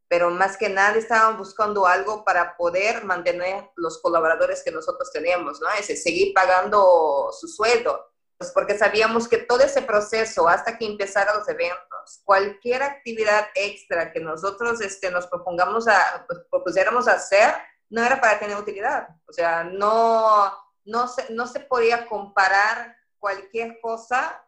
pero 0.09 0.29
más 0.29 0.57
que 0.57 0.67
nada 0.67 0.97
estaban 0.97 1.37
buscando 1.37 1.87
algo 1.87 2.25
para 2.25 2.57
poder 2.57 3.05
mantener 3.05 3.71
los 3.77 4.01
colaboradores 4.01 4.63
que 4.63 4.71
nosotros 4.71 5.09
tenemos, 5.13 5.61
¿no? 5.61 5.69
Es 5.79 6.03
seguir 6.03 6.33
pagando 6.33 7.29
su 7.31 7.47
sueldo, 7.47 8.11
porque 8.53 8.77
sabíamos 8.77 9.27
que 9.27 9.37
todo 9.37 9.61
ese 9.61 9.81
proceso, 9.81 10.47
hasta 10.47 10.77
que 10.77 10.85
empezaran 10.85 11.37
los 11.37 11.47
eventos, 11.47 12.21
cualquier 12.23 12.83
actividad 12.83 13.47
extra 13.55 14.11
que 14.11 14.19
nosotros 14.19 14.79
este, 14.81 15.09
nos 15.11 15.27
propongamos 15.27 15.87
a, 15.87 16.25
pues, 16.27 16.39
propusiéramos 16.49 17.07
hacer, 17.07 17.53
no 17.89 18.03
era 18.03 18.21
para 18.21 18.39
tener 18.39 18.57
utilidad. 18.57 19.07
O 19.27 19.33
sea, 19.33 19.63
no, 19.63 20.53
no, 20.85 21.07
se, 21.07 21.33
no 21.33 21.47
se 21.47 21.61
podía 21.61 22.05
comparar 22.05 22.95
cualquier 23.19 23.79
cosa 23.81 24.43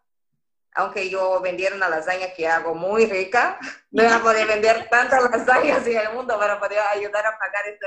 aunque 0.74 1.10
yo 1.10 1.42
vendiera 1.42 1.76
una 1.76 1.90
lasaña 1.90 2.34
que 2.34 2.48
hago 2.48 2.74
muy 2.74 3.06
rica, 3.06 3.58
no 3.92 4.04
iba 4.04 4.16
a 4.16 4.22
poder 4.22 4.48
vender 4.48 4.88
tantas 4.90 5.30
lasañas 5.30 5.86
en 5.86 5.98
el 5.98 6.14
mundo 6.14 6.38
para 6.38 6.60
poder 6.60 6.80
ayudar 6.80 7.26
a 7.26 7.38
pagar 7.38 7.68
este, 7.68 7.86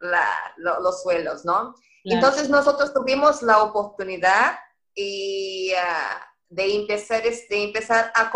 la, 0.00 0.30
los 0.58 1.02
suelos, 1.02 1.44
¿no? 1.44 1.74
Entonces 2.14 2.48
nosotros 2.48 2.94
tuvimos 2.94 3.42
la 3.42 3.62
oportunidad 3.62 4.52
ah, 4.52 6.32
de, 6.48 6.76
empezar, 6.76 7.22
de 7.22 7.62
empezar 7.64 8.12
a 8.14 8.30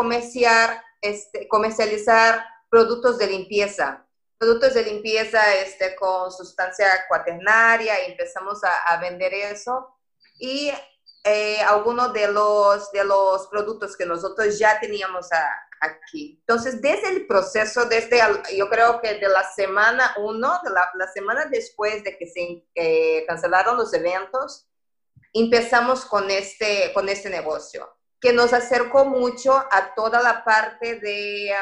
este, 1.01 1.49
comercializar 1.49 2.45
productos 2.69 3.19
de 3.19 3.29
limpieza. 3.29 4.07
Productos 4.39 4.75
de 4.75 4.85
limpieza 4.85 5.55
este, 5.55 5.95
con 5.97 6.33
sustancia 6.33 6.87
cuaternaria, 7.09 8.05
empezamos 8.07 8.65
a, 8.65 8.93
a 8.93 9.01
vender 9.01 9.35
eso. 9.35 9.97
Y 10.39 10.73
eh, 11.25 11.61
algunos 11.61 12.13
de 12.13 12.29
los, 12.29 12.91
de 12.93 13.05
los 13.05 13.47
productos 13.49 13.97
que 13.97 14.07
nosotros 14.07 14.59
ya 14.59 14.81
teníamos 14.81 15.29
aquí. 15.81 16.39
Entonces, 16.41 16.81
desde 16.81 17.09
el 17.09 17.27
proceso, 17.27 17.87
desde 17.87 18.21
yo 18.57 18.69
creo 18.69 19.01
que 19.01 19.15
de 19.15 19.29
la 19.29 19.45
semana 19.53 20.15
uno, 20.19 20.61
de 20.65 20.71
la, 20.71 20.91
la 20.95 21.07
semana 21.09 21.47
después 21.47 22.03
de 22.05 22.17
que 22.17 22.27
se 22.27 22.65
eh, 22.75 23.25
cancelaron 23.27 23.77
los 23.77 23.93
eventos, 23.93 24.67
empezamos 25.33 26.05
con 26.05 26.31
este, 26.31 26.93
con 26.93 27.09
este 27.09 27.31
negocio, 27.31 27.89
que 28.21 28.33
nos 28.33 28.53
acercó 28.53 29.05
mucho 29.05 29.55
a 29.55 29.95
toda 29.95 30.23
la 30.23 30.45
parte 30.45 31.01
de, 31.01 31.55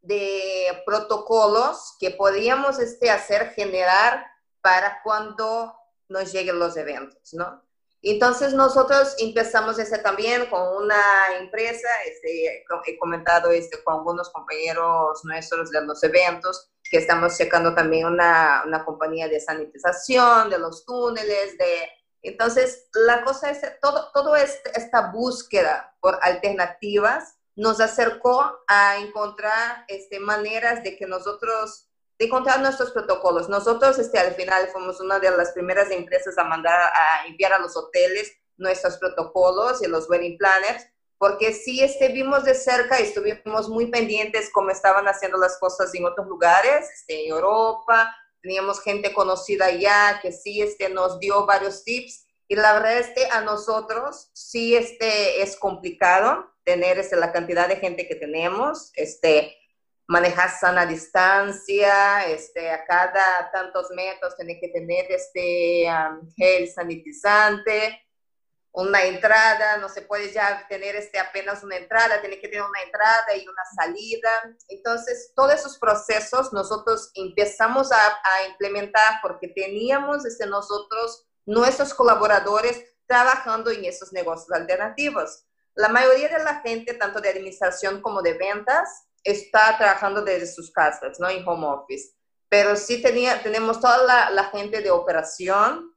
de 0.00 0.82
protocolos 0.86 1.96
que 1.98 2.10
podíamos 2.10 2.78
este, 2.78 3.10
hacer 3.10 3.50
generar 3.54 4.26
para 4.60 5.02
cuando 5.02 5.74
nos 6.08 6.32
lleguen 6.32 6.58
los 6.58 6.76
eventos, 6.76 7.34
¿no? 7.34 7.63
Entonces 8.06 8.52
nosotros 8.52 9.14
empezamos 9.18 9.78
ese 9.78 9.98
también 9.98 10.44
con 10.50 10.60
una 10.76 11.00
empresa, 11.38 11.88
este, 12.06 12.62
he 12.86 12.98
comentado 12.98 13.50
este, 13.50 13.82
con 13.82 13.94
algunos 13.94 14.28
compañeros 14.30 15.24
nuestros 15.24 15.70
de 15.70 15.80
los 15.86 16.02
eventos, 16.04 16.70
que 16.90 16.98
estamos 16.98 17.38
checando 17.38 17.74
también 17.74 18.04
una, 18.06 18.62
una 18.66 18.84
compañía 18.84 19.26
de 19.26 19.40
sanitización, 19.40 20.50
de 20.50 20.58
los 20.58 20.84
túneles, 20.84 21.56
de... 21.56 21.88
Entonces, 22.20 22.88
la 22.92 23.24
cosa 23.24 23.50
es, 23.50 23.62
todo, 23.80 24.10
todo 24.12 24.36
este, 24.36 24.78
esta 24.78 25.10
búsqueda 25.10 25.96
por 26.00 26.18
alternativas 26.20 27.36
nos 27.56 27.80
acercó 27.80 28.60
a 28.66 28.98
encontrar 28.98 29.86
este, 29.88 30.20
maneras 30.20 30.82
de 30.82 30.96
que 30.96 31.06
nosotros 31.06 31.88
de 32.18 32.26
encontrar 32.26 32.60
nuestros 32.60 32.90
protocolos. 32.92 33.48
Nosotros 33.48 33.98
este, 33.98 34.18
al 34.18 34.34
final 34.34 34.68
fuimos 34.68 35.00
una 35.00 35.18
de 35.18 35.30
las 35.30 35.52
primeras 35.52 35.90
empresas 35.90 36.38
a 36.38 36.44
mandar 36.44 36.78
a 36.80 37.26
enviar 37.26 37.52
a 37.52 37.58
los 37.58 37.76
hoteles 37.76 38.32
nuestros 38.56 38.98
protocolos 38.98 39.82
y 39.82 39.88
los 39.88 40.08
wedding 40.08 40.38
planners, 40.38 40.86
porque 41.18 41.52
sí 41.52 41.82
este, 41.82 42.08
vimos 42.08 42.44
de 42.44 42.54
cerca 42.54 43.00
y 43.00 43.04
estuvimos 43.04 43.68
muy 43.68 43.86
pendientes 43.86 44.50
cómo 44.52 44.70
estaban 44.70 45.06
haciendo 45.06 45.38
las 45.38 45.58
cosas 45.58 45.94
en 45.94 46.04
otros 46.04 46.26
lugares, 46.26 46.88
este, 46.94 47.24
en 47.24 47.32
Europa, 47.32 48.14
teníamos 48.42 48.82
gente 48.82 49.12
conocida 49.12 49.70
ya 49.70 50.20
que 50.20 50.30
sí 50.30 50.60
este, 50.60 50.90
nos 50.90 51.18
dio 51.18 51.46
varios 51.46 51.82
tips 51.82 52.26
y 52.46 52.56
la 52.56 52.74
verdad 52.74 52.98
es 52.98 53.08
que 53.08 53.26
a 53.26 53.40
nosotros 53.40 54.30
sí 54.34 54.76
este, 54.76 55.42
es 55.42 55.56
complicado 55.56 56.50
tener 56.64 56.98
este, 56.98 57.16
la 57.16 57.32
cantidad 57.32 57.68
de 57.68 57.76
gente 57.76 58.06
que 58.06 58.14
tenemos, 58.14 58.92
este, 58.94 59.56
manejar 60.06 60.50
sana 60.50 60.86
distancia, 60.86 62.26
este, 62.26 62.70
a 62.70 62.84
cada 62.84 63.50
tantos 63.52 63.90
metros 63.90 64.36
tiene 64.36 64.60
que 64.60 64.68
tener 64.68 65.10
este 65.10 65.86
gel 66.36 66.68
sanitizante, 66.70 68.00
una 68.72 69.04
entrada, 69.04 69.76
no 69.76 69.88
se 69.88 70.02
puede 70.02 70.32
ya 70.32 70.66
tener 70.68 70.96
este, 70.96 71.20
apenas 71.20 71.62
una 71.62 71.76
entrada, 71.76 72.20
tiene 72.20 72.40
que 72.40 72.48
tener 72.48 72.64
una 72.64 72.82
entrada 72.82 73.36
y 73.36 73.46
una 73.46 73.62
salida. 73.76 74.30
Entonces, 74.68 75.32
todos 75.36 75.54
esos 75.54 75.78
procesos 75.78 76.52
nosotros 76.52 77.12
empezamos 77.14 77.92
a, 77.92 77.96
a 77.96 78.48
implementar 78.48 79.20
porque 79.22 79.46
teníamos 79.46 80.26
este, 80.26 80.46
nosotros, 80.46 81.24
nuestros 81.46 81.94
colaboradores, 81.94 82.84
trabajando 83.06 83.70
en 83.70 83.84
esos 83.84 84.12
negocios 84.12 84.50
alternativos. 84.50 85.44
La 85.74 85.88
mayoría 85.88 86.28
de 86.28 86.42
la 86.42 86.60
gente, 86.60 86.94
tanto 86.94 87.20
de 87.20 87.28
administración 87.28 88.00
como 88.00 88.22
de 88.22 88.34
ventas, 88.34 89.06
está 89.24 89.76
trabajando 89.76 90.22
desde 90.22 90.46
sus 90.46 90.70
casas, 90.70 91.18
¿no? 91.18 91.28
En 91.28 91.46
home 91.46 91.66
office. 91.66 92.14
Pero 92.48 92.76
sí 92.76 93.02
tenía, 93.02 93.42
tenemos 93.42 93.80
toda 93.80 94.04
la, 94.04 94.30
la 94.30 94.44
gente 94.44 94.80
de 94.80 94.90
operación 94.90 95.92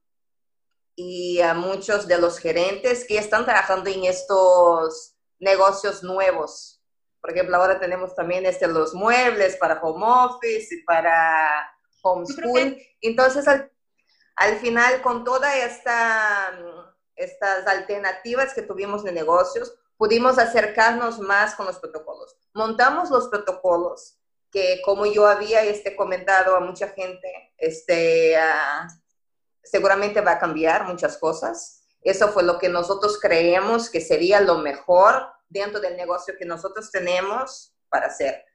y 0.96 1.39
a 1.41 1.53
muchos 1.53 2.07
de 2.07 2.17
los 2.17 2.39
gerentes 2.39 3.05
que 3.05 3.19
están 3.19 3.46
trabajando 3.46 3.89
en 3.89 4.05
estos 4.05 5.15
negocios 5.39 6.01
nuevos. 6.01 6.81
Por 7.22 7.31
ejemplo, 7.31 7.57
ahora 7.57 7.79
tenemos 7.79 8.15
también 8.15 8.46
este, 8.46 8.67
los 8.67 8.93
muebles 8.93 9.57
para 9.57 9.79
home 9.81 10.05
office 10.05 10.74
y 10.74 10.84
para 10.84 11.69
homeschool. 12.01 12.77
Entonces, 13.01 13.48
al, 13.48 13.72
al, 14.36 14.57
final, 14.57 15.01
con 15.01 15.24
todas 15.24 15.55
esta, 15.55 16.57
estas 17.15 17.67
alternativas 17.67 18.53
que 18.53 18.62
tuvimos 18.62 19.03
de 19.03 19.12
negocios, 19.12 19.77
pudimos 19.97 20.37
acercarnos 20.37 21.19
más 21.19 21.55
con 21.55 21.65
los 21.65 21.79
protocolos. 21.79 22.35
Montamos 22.53 23.09
los 23.09 23.27
protocolos 23.27 24.17
que, 24.51 24.81
como 24.83 25.05
yo 25.05 25.27
había 25.27 25.63
este, 25.63 25.95
comentado 25.95 26.55
a 26.55 26.59
mucha 26.59 26.89
gente, 26.89 27.53
este, 27.57 28.37
seguramente 29.63 30.21
va 30.21 30.33
a 30.33 30.39
cambiar 30.39 30.85
muchas 30.85 31.17
cosas. 31.17 31.83
Eso 32.01 32.29
fue 32.29 32.43
lo 32.43 32.57
que 32.57 32.69
nosotros 32.69 33.19
creemos 33.19 33.89
que 33.89 34.01
sería 34.01 34.39
lo 34.39 34.59
mejor 34.59 35.27
dentro 35.49 35.79
del 35.79 35.97
negocio 35.97 36.35
que 36.37 36.45
nosotros 36.45 36.91
tenemos 36.91 37.73
para 37.89 38.07
hacer. 38.07 38.45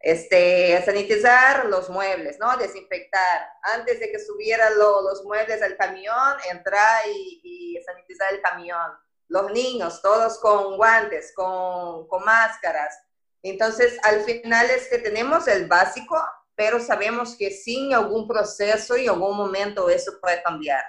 Este, 0.00 0.80
sanitizar 0.84 1.66
los 1.66 1.90
muebles, 1.90 2.38
¿no? 2.38 2.56
Desinfectar. 2.56 3.48
Antes 3.62 3.98
de 3.98 4.10
que 4.10 4.20
subieran 4.20 4.78
los 4.78 5.24
muebles 5.24 5.60
al 5.60 5.76
camión, 5.76 6.36
entrar 6.50 7.02
y, 7.08 7.40
y, 7.42 7.82
sanitizar 7.82 8.32
el 8.32 8.40
camión. 8.40 8.92
Los 9.28 9.50
niños, 9.52 10.00
todos 10.02 10.38
con 10.38 10.76
guantes, 10.76 11.32
con, 11.34 12.08
con 12.08 12.24
máscaras. 12.24 12.98
Entonces, 13.42 13.98
al 14.02 14.22
final 14.22 14.70
es 14.70 14.88
que 14.88 14.98
tenemos 14.98 15.46
el 15.48 15.66
básico, 15.66 16.20
pero 16.54 16.80
sabemos 16.80 17.36
que 17.36 17.50
sin 17.50 17.94
algún 17.94 18.26
proceso 18.26 18.96
y 18.96 19.06
algún 19.06 19.36
momento 19.36 19.88
eso 19.88 20.18
puede 20.20 20.42
cambiar. 20.42 20.82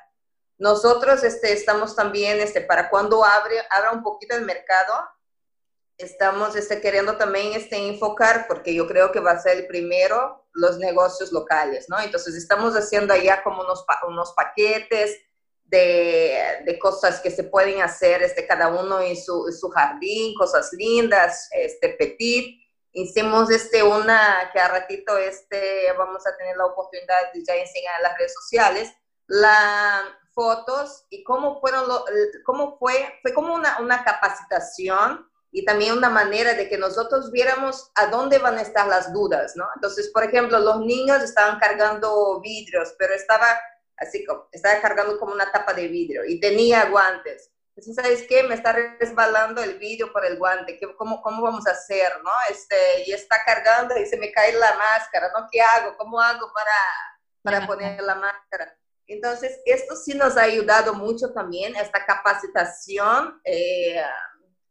Nosotros 0.57 1.23
este, 1.23 1.53
estamos 1.53 1.95
también, 1.95 2.39
este, 2.39 2.61
para 2.61 2.89
cuando 2.89 3.23
abre, 3.23 3.55
abra 3.69 3.91
un 3.91 4.03
poquito 4.03 4.35
el 4.35 4.45
mercado, 4.45 4.93
estamos 5.97 6.55
este, 6.55 6.81
queriendo 6.81 7.17
también 7.17 7.53
este, 7.53 7.77
enfocar, 7.77 8.45
porque 8.47 8.73
yo 8.73 8.87
creo 8.87 9.11
que 9.11 9.19
va 9.19 9.31
a 9.31 9.39
ser 9.39 9.57
el 9.57 9.67
primero, 9.67 10.47
los 10.53 10.77
negocios 10.77 11.31
locales, 11.31 11.85
¿no? 11.87 11.99
Entonces 11.99 12.35
estamos 12.35 12.73
haciendo 12.73 13.13
allá 13.13 13.43
como 13.43 13.61
unos, 13.61 13.85
unos 14.07 14.33
paquetes 14.33 15.17
de, 15.69 16.77
cosas 16.81 17.19
que 17.19 17.31
se 17.31 17.43
pueden 17.43 17.81
hacer, 17.81 18.21
este, 18.23 18.47
cada 18.47 18.67
uno 18.67 18.99
en 19.01 19.15
su, 19.15 19.51
su 19.51 19.69
jardín, 19.69 20.35
cosas 20.35 20.71
lindas, 20.73 21.49
este, 21.51 21.89
petit. 21.89 22.59
Hicimos 22.91 23.51
este, 23.51 23.83
una 23.83 24.49
que 24.51 24.59
a 24.59 24.67
ratito 24.67 25.17
este, 25.17 25.91
vamos 25.97 26.25
a 26.25 26.35
tener 26.37 26.57
la 26.57 26.65
oportunidad 26.65 27.31
de 27.33 27.43
ya 27.45 27.55
enseñar 27.55 27.95
en 27.97 28.03
las 28.03 28.17
redes 28.17 28.33
sociales, 28.33 28.91
las 29.27 30.05
fotos 30.33 31.05
y 31.09 31.23
cómo 31.23 31.59
fueron, 31.59 31.85
cómo 32.45 32.77
fue, 32.79 33.19
fue 33.21 33.33
como 33.33 33.53
una, 33.53 33.79
una 33.79 34.03
capacitación 34.03 35.29
y 35.51 35.65
también 35.65 35.97
una 35.97 36.09
manera 36.09 36.53
de 36.53 36.69
que 36.69 36.77
nosotros 36.77 37.31
viéramos 37.31 37.91
a 37.95 38.07
dónde 38.07 38.37
van 38.37 38.57
a 38.57 38.61
estar 38.61 38.87
las 38.87 39.11
dudas, 39.13 39.55
¿no? 39.55 39.67
Entonces, 39.75 40.09
por 40.13 40.23
ejemplo, 40.23 40.59
los 40.59 40.79
niños 40.81 41.21
estaban 41.23 41.59
cargando 41.59 42.39
vidrios, 42.39 42.95
pero 42.97 43.13
estaba 43.13 43.47
así 43.99 44.25
como, 44.25 44.47
estaba 44.51 44.81
cargando 44.81 45.19
como 45.19 45.33
una 45.33 45.51
tapa 45.51 45.73
de 45.73 45.87
vidrio 45.87 46.25
y 46.25 46.39
tenía 46.39 46.85
guantes. 46.85 47.51
Entonces, 47.75 47.95
¿sabes 47.95 48.27
qué? 48.27 48.43
Me 48.43 48.55
está 48.55 48.73
resbalando 48.73 49.63
el 49.63 49.79
vidrio 49.79 50.11
por 50.11 50.25
el 50.25 50.37
guante, 50.37 50.77
¿Qué, 50.77 50.93
cómo, 50.97 51.21
¿cómo 51.21 51.41
vamos 51.41 51.65
a 51.65 51.71
hacer, 51.71 52.11
no? 52.23 52.31
Este, 52.49 52.75
y 53.07 53.13
está 53.13 53.37
cargando 53.45 53.97
y 53.97 54.05
se 54.05 54.17
me 54.17 54.31
cae 54.31 54.51
la 54.53 54.75
máscara, 54.75 55.31
¿no? 55.37 55.47
¿Qué 55.49 55.61
hago? 55.61 55.95
¿Cómo 55.95 56.19
hago 56.19 56.51
para, 56.53 57.57
para 57.57 57.67
poner 57.67 58.01
la 58.01 58.15
máscara? 58.15 58.77
Entonces, 59.07 59.61
esto 59.65 59.95
sí 59.95 60.13
nos 60.13 60.35
ha 60.37 60.43
ayudado 60.43 60.93
mucho 60.93 61.31
también, 61.31 61.75
esta 61.75 62.05
capacitación 62.05 63.41
eh, 63.45 64.03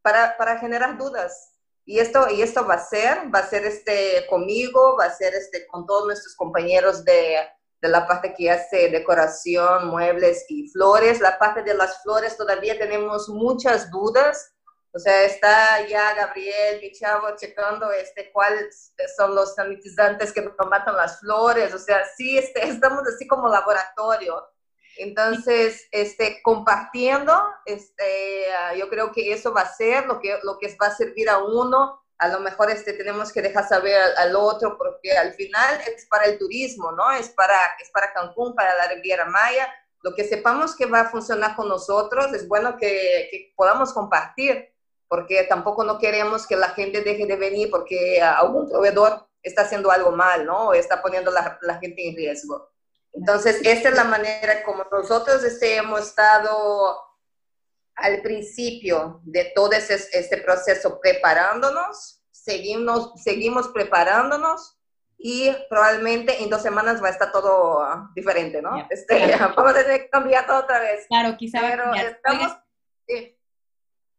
para, 0.02 0.37
para, 0.37 0.58
generar 0.58 0.99
dudas. 0.99 1.54
Y 1.87 2.00
esto, 2.00 2.28
y 2.30 2.42
esto 2.42 2.66
va 2.66 2.75
a 2.75 2.87
ser, 2.87 3.35
va 3.35 3.38
a 3.38 3.49
ser 3.49 3.64
este 3.64 4.26
conmigo, 4.28 4.97
va 4.99 5.06
a 5.06 5.14
ser 5.14 5.35
este 5.35 5.66
con 5.66 5.87
todos 5.87 6.06
nuestros 6.06 6.37
compañeros 6.37 7.04
de, 7.04 7.38
de 7.80 7.88
la 7.88 8.06
parte 8.06 8.35
que 8.37 8.50
hace 8.50 8.88
decoración, 8.88 9.88
muebles 9.88 10.44
y 10.49 10.68
flores. 10.68 11.20
La 11.20 11.38
parte 11.38 11.62
de 11.62 11.75
las 11.75 12.02
flores 12.02 12.37
todavía 12.37 12.78
tenemos 12.78 13.28
muchas 13.28 13.90
dudas. 13.90 14.52
O 14.92 14.99
sea, 14.99 15.25
está 15.25 15.87
ya 15.87 16.14
Gabriel, 16.14 16.80
mi 16.80 16.90
chavo, 16.92 17.28
checando 17.37 17.92
este, 17.92 18.32
cuáles 18.32 18.92
son 19.16 19.35
los 19.35 19.54
sanitizantes 19.54 20.32
que 20.32 20.42
matan 20.68 20.96
las 20.96 21.20
flores. 21.20 21.72
O 21.74 21.79
sea, 21.79 22.05
sí, 22.16 22.38
este, 22.38 22.64
estamos 22.68 23.03
así 23.07 23.26
como 23.26 23.48
laboratorio. 23.48 24.48
Entonces, 24.96 25.87
este, 25.92 26.42
compartiendo, 26.42 27.40
este, 27.64 28.46
yo 28.76 28.88
creo 28.88 29.12
que 29.12 29.33
eso 29.33 29.53
va 29.53 29.61
a 29.61 29.72
ser 29.72 30.07
lo 30.07 30.18
que, 30.18 30.37
lo 30.42 30.59
que 30.59 30.76
va 30.83 30.88
a 30.88 30.96
servir 30.96 31.31
a 31.31 31.38
uno. 31.38 32.03
A 32.18 32.28
lo 32.28 32.40
mejor 32.40 32.70
este, 32.70 32.92
tenemos 32.92 33.33
que 33.33 33.42
dejar 33.42 33.68
saber 33.68 33.96
al, 34.16 34.35
otro, 34.35 34.76
porque 34.76 35.16
al 35.16 35.35
final 35.35 35.81
es 35.87 36.07
para 36.07 36.24
el 36.24 36.38
turismo, 36.38 36.92
¿no? 36.92 37.11
Es 37.12 37.28
para, 37.28 37.57
es 37.81 37.90
para 37.90 38.12
Cancún, 38.12 38.54
para 38.54 38.76
la 38.76 38.88
Riviera 38.88 39.24
Maya. 39.24 39.72
Lo 40.02 40.14
que 40.14 40.24
sepamos 40.24 40.74
que 40.74 40.87
va 40.87 41.00
a 41.00 41.11
funcionar 41.11 41.54
con 41.54 41.68
nosotros, 41.68 42.33
es 42.35 42.48
bueno 42.48 42.76
que, 42.76 43.28
que 43.31 43.52
podamos 43.57 43.92
compartir, 43.92 44.72
porque 45.09 45.44
tampoco 45.44 45.85
no 45.85 45.98
queremos 45.98 46.46
que 46.46 46.57
la 46.57 46.70
gente 46.70 47.02
deje 47.02 47.26
de 47.26 47.37
venir 47.37 47.70
porque 47.70 48.20
algún 48.20 48.68
proveedor 48.68 49.26
está 49.42 49.62
haciendo 49.62 49.90
algo 49.90 50.11
mal, 50.11 50.44
¿no? 50.44 50.68
O 50.68 50.74
está 50.74 51.00
poniendo 51.00 51.31
la, 51.31 51.59
la 51.62 51.78
gente 51.78 52.09
en 52.09 52.16
riesgo. 52.16 52.70
Entonces, 53.12 53.61
esta 53.64 53.88
es 53.88 53.96
la 53.96 54.04
manera 54.04 54.62
como 54.62 54.85
nosotros 54.90 55.42
este, 55.42 55.76
hemos 55.76 56.00
estado 56.00 57.08
al 57.98 58.22
principio 58.22 59.20
de 59.24 59.52
todo 59.54 59.72
ese, 59.72 59.94
este 60.12 60.38
proceso 60.38 61.00
preparándonos, 61.00 62.22
seguimos, 62.30 63.12
seguimos 63.22 63.68
preparándonos 63.68 64.78
y 65.18 65.50
probablemente 65.68 66.42
en 66.42 66.48
dos 66.48 66.62
semanas 66.62 67.02
va 67.02 67.08
a 67.08 67.11
estar 67.11 67.32
todo 67.32 68.11
diferente, 68.14 68.62
¿no? 68.62 68.87
Este, 68.88 69.37
vamos 69.56 69.72
a 69.72 69.82
tener 69.82 70.02
que 70.02 70.11
cambiar 70.11 70.46
todo 70.46 70.61
otra 70.61 70.80
vez. 70.80 71.06
Claro, 71.08 71.37
quizá 71.37 71.61
Pero 71.61 71.94
estamos... 71.94 72.56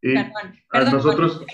perdón, 0.01 0.59
perdón, 0.69 0.93
nosotros... 0.93 1.45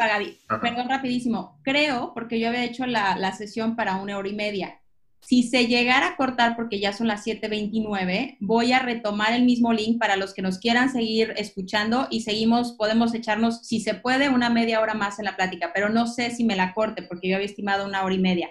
perdón, 0.61 0.89
rapidísimo. 0.89 1.61
Creo, 1.63 2.13
porque 2.13 2.39
yo 2.39 2.47
había 2.49 2.63
hecho 2.63 2.85
la, 2.88 3.15
la 3.17 3.33
sesión 3.33 3.75
para 3.75 3.97
una 3.97 4.17
hora 4.17 4.27
y 4.27 4.35
media 4.35 4.81
si 5.25 5.41
se 5.41 5.65
llegara 5.65 6.09
a 6.09 6.15
cortar, 6.17 6.55
porque 6.55 6.79
ya 6.79 6.93
son 6.93 7.07
las 7.07 7.25
7.29, 7.25 8.38
voy 8.41 8.73
a 8.73 8.79
retomar 8.79 9.33
el 9.33 9.43
mismo 9.43 9.73
link 9.73 9.97
para 9.97 10.17
los 10.17 10.35
que 10.35 10.43
nos 10.43 10.59
quieran 10.59 10.91
seguir 10.91 11.33
escuchando 11.38 12.07
y 12.11 12.21
seguimos, 12.21 12.73
podemos 12.73 13.11
echarnos, 13.15 13.65
si 13.65 13.79
se 13.79 13.95
puede, 13.95 14.29
una 14.29 14.51
media 14.51 14.81
hora 14.81 14.93
más 14.93 15.17
en 15.17 15.25
la 15.25 15.35
plática, 15.35 15.71
pero 15.73 15.89
no 15.89 16.05
sé 16.05 16.29
si 16.29 16.43
me 16.43 16.55
la 16.55 16.75
corte 16.75 17.01
porque 17.01 17.27
yo 17.27 17.38
había 17.38 17.47
estimado 17.47 17.88
una 17.88 18.03
hora 18.03 18.13
y 18.13 18.19
media. 18.19 18.49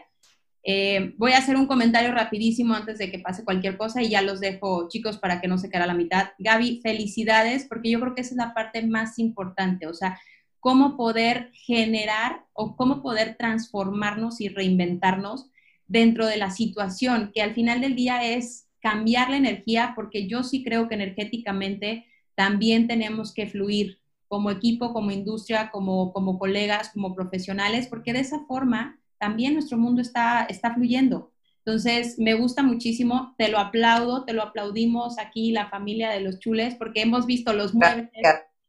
Eh, 0.64 1.14
voy 1.16 1.32
a 1.32 1.38
hacer 1.38 1.54
un 1.54 1.66
comentario 1.66 2.10
rapidísimo 2.10 2.74
antes 2.74 2.98
de 2.98 3.08
que 3.08 3.20
pase 3.20 3.44
cualquier 3.44 3.76
cosa 3.76 4.02
y 4.02 4.08
ya 4.08 4.20
los 4.20 4.40
dejo, 4.40 4.88
chicos, 4.88 5.18
para 5.18 5.40
que 5.40 5.46
no 5.46 5.58
se 5.58 5.70
quede 5.70 5.84
a 5.84 5.86
la 5.86 5.94
mitad. 5.94 6.30
Gaby, 6.38 6.80
felicidades, 6.82 7.66
porque 7.68 7.90
yo 7.90 8.00
creo 8.00 8.16
que 8.16 8.22
esa 8.22 8.30
es 8.30 8.38
la 8.38 8.52
parte 8.52 8.84
más 8.84 9.20
importante, 9.20 9.86
o 9.86 9.94
sea, 9.94 10.18
cómo 10.58 10.96
poder 10.96 11.50
generar 11.52 12.46
o 12.52 12.74
cómo 12.74 13.00
poder 13.00 13.36
transformarnos 13.36 14.40
y 14.40 14.48
reinventarnos 14.48 15.50
dentro 15.86 16.26
de 16.26 16.36
la 16.36 16.50
situación, 16.50 17.30
que 17.34 17.42
al 17.42 17.54
final 17.54 17.80
del 17.80 17.94
día 17.94 18.24
es 18.24 18.68
cambiar 18.80 19.30
la 19.30 19.36
energía, 19.36 19.92
porque 19.94 20.26
yo 20.26 20.42
sí 20.42 20.62
creo 20.62 20.88
que 20.88 20.94
energéticamente 20.94 22.06
también 22.34 22.86
tenemos 22.86 23.32
que 23.32 23.46
fluir 23.46 24.00
como 24.28 24.50
equipo, 24.50 24.92
como 24.92 25.10
industria, 25.10 25.70
como, 25.70 26.12
como 26.12 26.38
colegas, 26.38 26.90
como 26.92 27.14
profesionales, 27.14 27.86
porque 27.86 28.12
de 28.12 28.20
esa 28.20 28.44
forma 28.46 28.98
también 29.18 29.54
nuestro 29.54 29.78
mundo 29.78 30.02
está, 30.02 30.44
está 30.44 30.74
fluyendo. 30.74 31.32
Entonces, 31.64 32.18
me 32.18 32.34
gusta 32.34 32.62
muchísimo, 32.62 33.34
te 33.38 33.48
lo 33.48 33.58
aplaudo, 33.58 34.24
te 34.24 34.34
lo 34.34 34.42
aplaudimos 34.42 35.18
aquí 35.18 35.50
la 35.50 35.70
familia 35.70 36.10
de 36.10 36.20
los 36.20 36.38
chules, 36.38 36.74
porque 36.74 37.00
hemos 37.00 37.24
visto 37.24 37.54
los 37.54 37.74
muebles, 37.74 38.10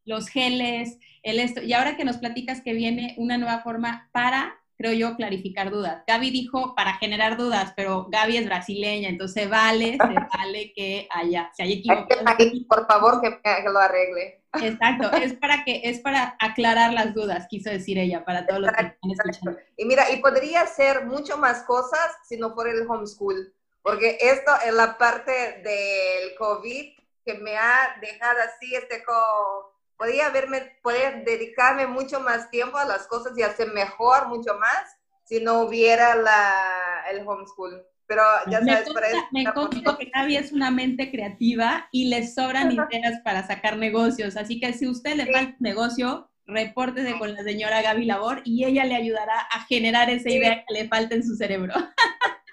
los 0.05 0.29
geles, 0.29 0.97
el 1.23 1.39
esto, 1.39 1.61
y 1.61 1.73
ahora 1.73 1.97
que 1.97 2.05
nos 2.05 2.17
platicas 2.17 2.61
que 2.61 2.73
viene 2.73 3.15
una 3.17 3.37
nueva 3.37 3.59
forma 3.61 4.09
para 4.13 4.53
creo 4.77 4.93
yo, 4.93 5.15
clarificar 5.15 5.71
dudas. 5.71 6.03
Gaby 6.07 6.31
dijo 6.31 6.75
para 6.75 6.93
generar 6.93 7.37
dudas, 7.37 7.73
pero 7.75 8.07
Gaby 8.09 8.37
es 8.37 8.45
brasileña, 8.45 9.09
entonces 9.09 9.49
vale, 9.49 9.93
se 9.93 9.97
vale 10.37 10.73
que 10.75 11.07
haya, 11.11 11.51
si 11.53 11.63
hay 11.63 11.73
equivocado. 11.73 12.23
Por 12.67 12.87
favor, 12.87 13.21
que, 13.21 13.29
lo 13.69 13.79
arregle. 13.79 14.41
Exacto, 14.61 15.11
es 15.17 15.33
para 15.33 15.63
que, 15.63 15.81
es 15.83 15.99
para 15.99 16.37
aclarar 16.39 16.93
las 16.93 17.13
dudas, 17.13 17.47
quiso 17.49 17.69
decir 17.69 17.97
ella, 17.97 18.23
para 18.23 18.45
todos 18.45 18.61
los 18.61 18.71
que 18.71 18.83
están 18.83 19.11
escuchando. 19.11 19.59
Y 19.77 19.85
mira, 19.85 20.09
y 20.11 20.17
podría 20.17 20.65
ser 20.65 21.05
mucho 21.05 21.37
más 21.37 21.63
cosas 21.63 22.11
si 22.27 22.37
no 22.37 22.53
fuera 22.53 22.71
el 22.71 22.87
homeschool, 22.87 23.53
porque 23.81 24.17
esto 24.21 24.51
es 24.65 24.73
la 24.73 24.97
parte 24.97 25.31
del 25.61 26.35
COVID 26.37 26.93
que 27.25 27.33
me 27.35 27.57
ha 27.57 27.97
dejado 27.99 28.39
así, 28.41 28.73
este, 28.75 29.03
como 29.03 29.74
podía 29.97 30.27
haberme, 30.27 30.77
poder 30.81 31.23
dedicarme 31.23 31.87
mucho 31.87 32.19
más 32.19 32.49
tiempo 32.49 32.77
a 32.77 32.85
las 32.85 33.07
cosas 33.07 33.37
y 33.37 33.43
hacer 33.43 33.71
mejor, 33.73 34.27
mucho 34.27 34.53
más, 34.55 34.97
si 35.23 35.39
no 35.41 35.61
hubiera 35.61 36.15
la, 36.15 37.05
el 37.11 37.27
homeschool. 37.27 37.85
Pero 38.07 38.21
ya 38.47 38.63
sabes, 38.63 38.93
para. 38.93 39.07
Me 39.31 39.45
consta 39.51 39.97
que 39.97 40.11
Gaby 40.13 40.37
es 40.37 40.51
una 40.51 40.69
mente 40.69 41.09
creativa 41.09 41.87
y 41.91 42.09
le 42.09 42.27
sobran 42.27 42.71
ideas 42.71 43.19
para 43.23 43.45
sacar 43.47 43.77
negocios. 43.77 44.37
Así 44.37 44.59
que 44.59 44.73
si 44.73 44.87
usted 44.87 45.15
le 45.15 45.31
falta 45.31 45.55
negocio, 45.59 46.29
repórtese 46.45 47.17
con 47.17 47.33
la 47.33 47.41
señora 47.41 47.81
Gaby 47.81 48.05
Labor 48.05 48.41
y 48.45 48.63
ella 48.65 48.85
le 48.85 48.95
ayudará 48.95 49.39
a 49.51 49.65
generar 49.65 50.11
esa 50.11 50.29
idea 50.29 50.63
que 50.67 50.73
le 50.73 50.87
falta 50.87 51.15
en 51.15 51.23
su 51.23 51.35
cerebro. 51.35 51.73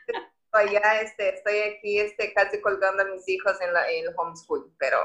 ya 0.72 1.00
este, 1.00 1.34
estoy 1.34 1.58
aquí 1.58 1.98
este, 1.98 2.32
casi 2.32 2.60
colgando 2.60 3.02
a 3.02 3.06
mis 3.06 3.28
hijos 3.28 3.52
en, 3.60 3.72
la, 3.72 3.90
en 3.90 4.04
el 4.08 4.14
homeschool, 4.16 4.72
pero 4.78 4.98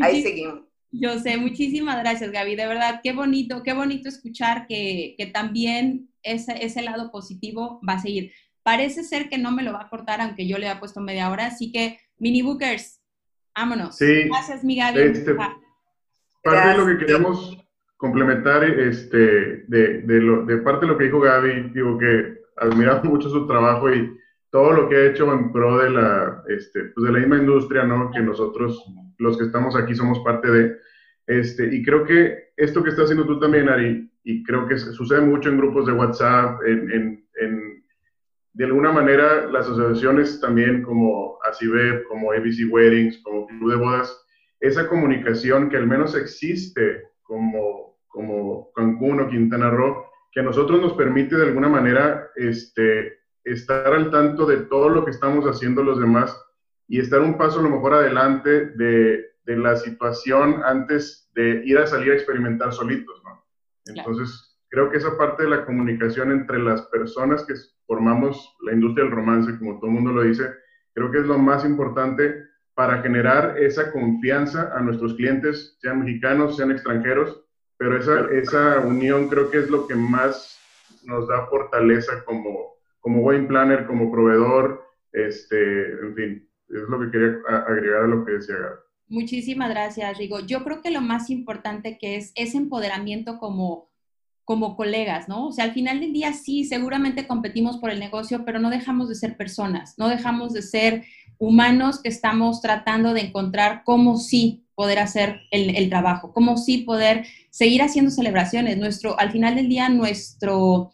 ahí 0.00 0.22
seguimos. 0.22 0.68
Yo 0.90 1.18
sé, 1.18 1.36
muchísimas 1.36 1.98
gracias 1.98 2.30
Gaby, 2.30 2.56
de 2.56 2.66
verdad, 2.66 3.00
qué 3.02 3.12
bonito, 3.12 3.62
qué 3.62 3.74
bonito 3.74 4.08
escuchar 4.08 4.66
que, 4.66 5.14
que 5.18 5.26
también 5.26 6.08
ese, 6.22 6.64
ese 6.64 6.82
lado 6.82 7.10
positivo 7.10 7.80
va 7.86 7.94
a 7.94 8.00
seguir. 8.00 8.32
Parece 8.62 9.04
ser 9.04 9.28
que 9.28 9.38
no 9.38 9.50
me 9.50 9.62
lo 9.62 9.72
va 9.72 9.82
a 9.82 9.88
cortar, 9.88 10.20
aunque 10.20 10.46
yo 10.46 10.58
le 10.58 10.70
he 10.70 10.76
puesto 10.76 11.00
media 11.00 11.30
hora, 11.30 11.46
así 11.46 11.72
que 11.72 11.98
mini 12.18 12.42
bookers, 12.42 12.98
Vámonos. 13.58 13.96
Sí. 13.96 14.28
Gracias, 14.28 14.62
mi 14.62 14.76
Gaby. 14.76 15.00
Este, 15.00 15.34
parte 15.34 16.68
de 16.68 16.76
lo 16.76 16.86
que 16.86 16.98
queríamos 16.98 17.58
complementar, 17.96 18.62
este, 18.62 19.64
de, 19.66 20.02
de, 20.02 20.20
lo, 20.20 20.46
de 20.46 20.58
parte 20.58 20.86
de 20.86 20.92
lo 20.92 20.98
que 20.98 21.04
dijo 21.04 21.18
Gaby, 21.18 21.70
digo 21.74 21.98
que 21.98 22.38
admiramos 22.56 23.02
mucho 23.04 23.28
su 23.28 23.48
trabajo 23.48 23.92
y 23.92 24.16
todo 24.50 24.72
lo 24.72 24.88
que 24.88 24.96
ha 24.96 25.06
hecho 25.06 25.32
en 25.32 25.50
pro 25.50 25.78
de 25.78 25.90
la, 25.90 26.44
este, 26.48 26.84
pues 26.94 27.06
de 27.06 27.12
la 27.12 27.18
misma 27.18 27.38
industria, 27.38 27.82
¿no? 27.82 28.12
Que 28.12 28.20
nosotros, 28.20 28.84
los 29.18 29.36
que 29.36 29.44
estamos 29.44 29.76
aquí, 29.76 29.94
somos 29.94 30.20
parte 30.20 30.50
de. 30.50 30.76
Este, 31.26 31.74
y 31.74 31.82
creo 31.82 32.04
que 32.04 32.52
esto 32.56 32.82
que 32.82 32.90
estás 32.90 33.04
haciendo 33.04 33.26
tú 33.26 33.38
también, 33.38 33.68
Ari, 33.68 34.10
y 34.24 34.42
creo 34.44 34.66
que 34.66 34.78
sucede 34.78 35.20
mucho 35.20 35.50
en 35.50 35.58
grupos 35.58 35.86
de 35.86 35.92
WhatsApp, 35.92 36.60
en, 36.64 36.90
en, 36.90 37.26
en 37.40 37.84
de 38.54 38.64
alguna 38.64 38.90
manera 38.90 39.46
las 39.46 39.66
asociaciones 39.66 40.40
también 40.40 40.82
como 40.82 41.38
ACIBEP, 41.48 42.04
como 42.08 42.32
ABC 42.32 42.70
Weddings, 42.70 43.18
como 43.22 43.46
Club 43.46 43.70
de 43.70 43.76
Bodas, 43.76 44.26
esa 44.60 44.88
comunicación 44.88 45.70
que 45.70 45.76
al 45.76 45.86
menos 45.86 46.16
existe 46.16 47.04
como, 47.22 47.98
como 48.08 48.72
Cancún 48.72 49.20
o 49.20 49.28
Quintana 49.28 49.70
Roo, 49.70 50.04
que 50.32 50.40
a 50.40 50.42
nosotros 50.42 50.80
nos 50.80 50.94
permite 50.94 51.36
de 51.36 51.46
alguna 51.46 51.68
manera 51.68 52.30
este, 52.34 53.18
estar 53.44 53.92
al 53.92 54.10
tanto 54.10 54.46
de 54.46 54.58
todo 54.58 54.88
lo 54.88 55.04
que 55.04 55.12
estamos 55.12 55.44
haciendo 55.44 55.82
los 55.82 56.00
demás 56.00 56.36
y 56.88 57.00
estar 57.00 57.20
un 57.20 57.36
paso 57.36 57.60
a 57.60 57.62
lo 57.62 57.70
mejor 57.70 57.94
adelante 57.94 58.66
de, 58.70 59.24
de 59.44 59.56
la 59.56 59.76
situación 59.76 60.62
antes 60.64 61.30
de 61.34 61.62
ir 61.64 61.78
a 61.78 61.86
salir 61.86 62.12
a 62.12 62.14
experimentar 62.14 62.72
solitos, 62.72 63.22
¿no? 63.24 63.44
Entonces, 63.86 64.58
creo 64.68 64.90
que 64.90 64.98
esa 64.98 65.16
parte 65.16 65.44
de 65.44 65.50
la 65.50 65.64
comunicación 65.64 66.32
entre 66.32 66.58
las 66.58 66.82
personas 66.82 67.44
que 67.44 67.54
formamos 67.86 68.56
la 68.62 68.72
industria 68.72 69.04
del 69.04 69.14
romance, 69.14 69.56
como 69.58 69.78
todo 69.78 69.86
el 69.86 69.94
mundo 69.94 70.12
lo 70.12 70.22
dice, 70.22 70.50
creo 70.94 71.10
que 71.10 71.18
es 71.18 71.26
lo 71.26 71.38
más 71.38 71.64
importante 71.64 72.44
para 72.74 73.02
generar 73.02 73.58
esa 73.58 73.90
confianza 73.90 74.70
a 74.76 74.80
nuestros 74.80 75.14
clientes, 75.14 75.76
sean 75.80 76.00
mexicanos, 76.00 76.56
sean 76.56 76.70
extranjeros, 76.70 77.44
pero 77.76 77.96
esa, 77.96 78.28
esa 78.32 78.80
unión 78.80 79.28
creo 79.28 79.50
que 79.50 79.58
es 79.58 79.70
lo 79.70 79.86
que 79.86 79.94
más 79.94 80.58
nos 81.04 81.28
da 81.28 81.46
fortaleza 81.46 82.24
como, 82.24 82.74
como 83.00 83.22
wedding 83.22 83.48
planner, 83.48 83.86
como 83.86 84.12
proveedor, 84.12 84.84
este, 85.12 85.90
en 85.92 86.14
fin, 86.14 86.47
es 86.68 86.88
lo 86.88 87.00
que 87.00 87.10
quería 87.10 87.36
agregar 87.66 88.04
a 88.04 88.06
lo 88.06 88.24
que 88.24 88.32
decía 88.32 88.56
Gaby. 88.56 88.88
Muchísimas 89.08 89.70
gracias, 89.70 90.18
Rigo. 90.18 90.40
Yo 90.40 90.62
creo 90.64 90.82
que 90.82 90.90
lo 90.90 91.00
más 91.00 91.30
importante 91.30 91.96
que 91.98 92.16
es 92.16 92.32
ese 92.34 92.58
empoderamiento 92.58 93.38
como, 93.38 93.88
como 94.44 94.76
colegas, 94.76 95.28
¿no? 95.28 95.46
O 95.46 95.52
sea, 95.52 95.64
al 95.64 95.72
final 95.72 96.00
del 96.00 96.12
día 96.12 96.34
sí, 96.34 96.64
seguramente 96.64 97.26
competimos 97.26 97.78
por 97.78 97.90
el 97.90 98.00
negocio, 98.00 98.44
pero 98.44 98.58
no 98.58 98.68
dejamos 98.68 99.08
de 99.08 99.14
ser 99.14 99.36
personas, 99.38 99.94
no 99.96 100.08
dejamos 100.08 100.52
de 100.52 100.60
ser 100.60 101.04
humanos 101.38 102.02
que 102.02 102.10
estamos 102.10 102.60
tratando 102.60 103.14
de 103.14 103.22
encontrar 103.22 103.82
cómo 103.84 104.18
sí 104.18 104.66
poder 104.74 104.98
hacer 104.98 105.40
el, 105.50 105.74
el 105.74 105.88
trabajo, 105.88 106.32
cómo 106.34 106.58
sí 106.58 106.78
poder 106.78 107.24
seguir 107.50 107.80
haciendo 107.80 108.10
celebraciones. 108.10 108.76
Nuestro, 108.76 109.18
al 109.18 109.32
final 109.32 109.54
del 109.54 109.68
día, 109.68 109.88
nuestro, 109.88 110.92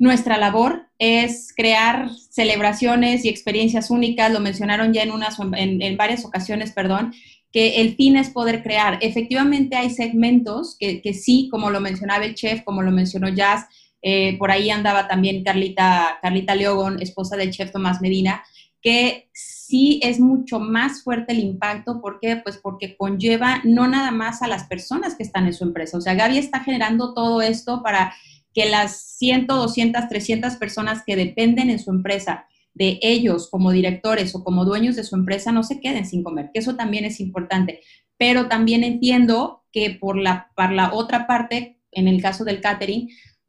nuestra 0.00 0.38
labor 0.38 0.88
es 0.98 1.52
crear 1.54 2.08
celebraciones 2.30 3.24
y 3.24 3.28
experiencias 3.28 3.90
únicas, 3.90 4.32
lo 4.32 4.40
mencionaron 4.40 4.94
ya 4.94 5.02
en, 5.02 5.12
unas, 5.12 5.36
en, 5.38 5.96
varias 5.98 6.24
ocasiones, 6.24 6.72
perdón, 6.72 7.12
que 7.52 7.82
el 7.82 7.96
fin 7.96 8.16
es 8.16 8.30
poder 8.30 8.62
crear. 8.62 8.98
Efectivamente 9.02 9.76
hay 9.76 9.90
segmentos 9.90 10.76
que, 10.80 11.02
que 11.02 11.12
sí, 11.12 11.48
como 11.50 11.68
lo 11.68 11.80
mencionaba 11.80 12.24
el 12.24 12.34
chef, 12.34 12.62
como 12.64 12.80
lo 12.80 12.90
mencionó 12.90 13.28
Jazz, 13.28 13.66
eh, 14.00 14.38
por 14.38 14.50
ahí 14.50 14.70
andaba 14.70 15.06
también 15.06 15.44
Carlita, 15.44 16.18
Carlita 16.22 16.54
Leogón, 16.54 17.02
esposa 17.02 17.36
del 17.36 17.50
chef 17.50 17.70
Tomás 17.70 18.00
Medina, 18.00 18.42
que 18.80 19.28
sí 19.34 20.00
es 20.02 20.18
mucho 20.18 20.60
más 20.60 21.02
fuerte 21.02 21.34
el 21.34 21.40
impacto. 21.40 22.00
¿Por 22.00 22.20
qué? 22.20 22.36
Pues 22.36 22.56
porque 22.56 22.96
conlleva 22.96 23.60
no 23.64 23.86
nada 23.86 24.10
más 24.12 24.40
a 24.40 24.48
las 24.48 24.64
personas 24.64 25.14
que 25.14 25.24
están 25.24 25.44
en 25.44 25.52
su 25.52 25.64
empresa. 25.64 25.98
O 25.98 26.00
sea, 26.00 26.14
Gaby 26.14 26.38
está 26.38 26.60
generando 26.60 27.12
todo 27.12 27.42
esto 27.42 27.82
para 27.82 28.14
que 28.54 28.68
las 28.68 29.16
100, 29.18 29.46
200, 29.46 30.08
300 30.08 30.56
personas 30.56 31.02
que 31.06 31.16
dependen 31.16 31.70
en 31.70 31.78
su 31.78 31.90
empresa 31.90 32.46
de 32.74 32.98
ellos 33.02 33.48
como 33.50 33.72
directores 33.72 34.34
o 34.34 34.44
como 34.44 34.64
dueños 34.64 34.96
de 34.96 35.04
su 35.04 35.14
empresa 35.16 35.52
no 35.52 35.62
se 35.62 35.80
queden 35.80 36.06
sin 36.06 36.22
comer, 36.22 36.50
que 36.52 36.60
eso 36.60 36.76
también 36.76 37.04
es 37.04 37.20
importante. 37.20 37.80
Pero 38.16 38.48
también 38.48 38.84
entiendo 38.84 39.64
que 39.72 39.90
por 39.90 40.16
la, 40.16 40.50
por 40.54 40.72
la 40.72 40.92
otra 40.92 41.26
parte, 41.26 41.80
en 41.92 42.08
el 42.08 42.20
caso 42.22 42.44
del 42.44 42.60
catering, 42.60 43.08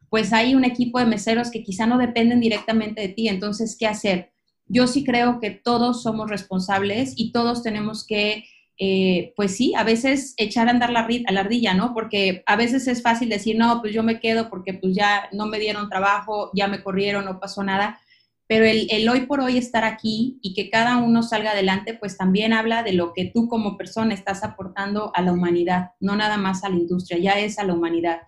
pues 0.10 0.34
hay 0.34 0.56
un 0.56 0.66
equipo 0.66 1.00
de 1.00 1.06
meseros 1.06 1.52
que 1.52 1.64
quizá 1.64 1.86
no 1.88 1.98
dependen 1.98 2.40
directamente 2.40 3.02
de 3.02 3.10
ti. 3.10 3.28
Entonces, 3.28 3.78
¿qué 3.80 3.88
hacer? 3.88 4.34
Yo 4.68 4.88
sí 4.88 5.04
creo 5.04 5.40
que 5.40 5.52
todos 5.52 6.04
somos 6.04 6.30
responsables 6.30 7.14
y 7.16 7.32
todos 7.32 7.64
tenemos 7.64 8.06
que 8.06 8.44
eh, 8.84 9.34
pues 9.36 9.56
sí, 9.56 9.76
a 9.78 9.84
veces 9.84 10.34
echar 10.38 10.68
a 10.68 10.72
andar 10.72 10.90
la, 10.90 11.02
a 11.02 11.32
la 11.32 11.42
ardilla, 11.42 11.76
¿no? 11.76 11.94
Porque 11.94 12.42
a 12.48 12.56
veces 12.56 12.88
es 12.88 13.04
fácil 13.04 13.30
decir, 13.30 13.56
no, 13.56 13.80
pues 13.80 13.94
yo 13.94 14.02
me 14.02 14.20
quedo 14.20 14.50
porque 14.50 14.74
pues 14.74 14.96
ya 14.96 15.30
no 15.32 15.46
me 15.46 15.60
dieron 15.60 15.88
trabajo, 15.88 16.50
ya 16.56 16.68
me 16.68 16.82
corrieron, 16.82 17.26
no 17.26 17.40
pasó 17.40 17.64
nada. 17.64 18.02
Pero 18.48 18.66
el, 18.66 18.88
el 18.90 19.08
hoy 19.08 19.28
por 19.28 19.40
hoy 19.40 19.60
estar 19.60 19.84
aquí 19.84 20.40
y 20.42 20.56
que 20.56 20.72
cada 20.72 20.98
uno 20.98 21.22
salga 21.22 21.52
adelante, 21.52 21.94
pues 21.94 22.18
también 22.18 22.54
habla 22.54 22.82
de 22.82 22.94
lo 22.94 23.14
que 23.14 23.26
tú 23.26 23.48
como 23.48 23.78
persona 23.78 24.16
estás 24.16 24.44
aportando 24.44 25.12
a 25.14 25.22
la 25.22 25.32
humanidad, 25.32 25.92
no 26.00 26.16
nada 26.16 26.38
más 26.38 26.64
a 26.64 26.70
la 26.70 26.78
industria, 26.78 27.20
ya 27.20 27.40
es 27.40 27.60
a 27.60 27.64
la 27.64 27.76
humanidad. 27.76 28.22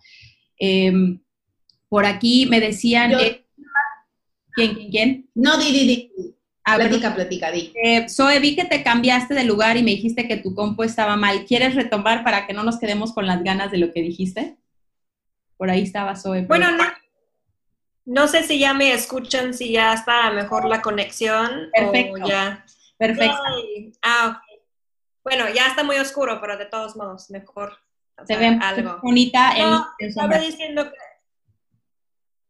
Em, 0.60 1.20
por 1.90 2.06
aquí 2.06 2.46
me 2.46 2.60
decían... 2.60 3.12
¿Quién, 4.56 4.76
quién, 4.76 4.92
quién? 4.92 5.30
No, 5.34 5.58
di, 5.58 5.72
di, 5.72 5.88
di. 5.88 6.33
Ah, 6.66 6.78
platica, 6.78 7.14
platica, 7.14 7.52
di. 7.52 7.74
Eh, 7.76 8.08
Zoe, 8.08 8.40
vi 8.40 8.56
que 8.56 8.64
te 8.64 8.84
cambiaste 8.84 9.34
de 9.34 9.44
lugar 9.44 9.76
y 9.76 9.84
me 9.84 9.92
dijiste 9.92 10.28
que 10.28 10.38
tu 10.38 10.56
compo 10.56 10.84
estaba 10.84 11.18
mal. 11.18 11.46
¿Quieres 11.46 11.76
retomar 11.76 12.24
para 12.24 12.48
que 12.48 12.54
no 12.54 12.64
nos 12.64 12.80
quedemos 12.80 13.14
con 13.14 13.28
las 13.28 13.44
ganas 13.44 13.70
de 13.70 13.80
lo 13.80 13.92
que 13.92 14.02
dijiste? 14.02 14.56
Por 15.58 15.70
ahí 15.70 15.84
estaba 15.84 16.16
Zoe. 16.16 16.44
Bueno, 16.44 16.72
no, 16.72 16.86
no 18.06 18.28
sé 18.28 18.44
si 18.44 18.60
ya 18.60 18.74
me 18.74 18.94
escuchan, 18.94 19.54
si 19.54 19.74
ya 19.74 19.94
está 19.94 20.32
mejor 20.32 20.66
la 20.66 20.82
conexión. 20.82 21.70
Perfecto. 21.74 22.24
O 22.24 22.28
ya. 22.28 22.66
Perfecto. 22.98 23.38
Ah, 24.02 24.38
ok. 24.38 24.62
Bueno, 25.24 25.46
ya 25.54 25.68
está 25.68 25.84
muy 25.84 25.98
oscuro, 25.98 26.40
pero 26.40 26.58
de 26.58 26.66
todos 26.66 26.96
modos, 26.96 27.30
mejor. 27.30 27.78
Se 28.26 28.38
ve 28.38 28.58
algo. 28.62 29.00
bonita. 29.02 29.54
No, 29.58 29.88
estaba 30.00 30.38
diciendo 30.38 30.90
que 30.92 30.98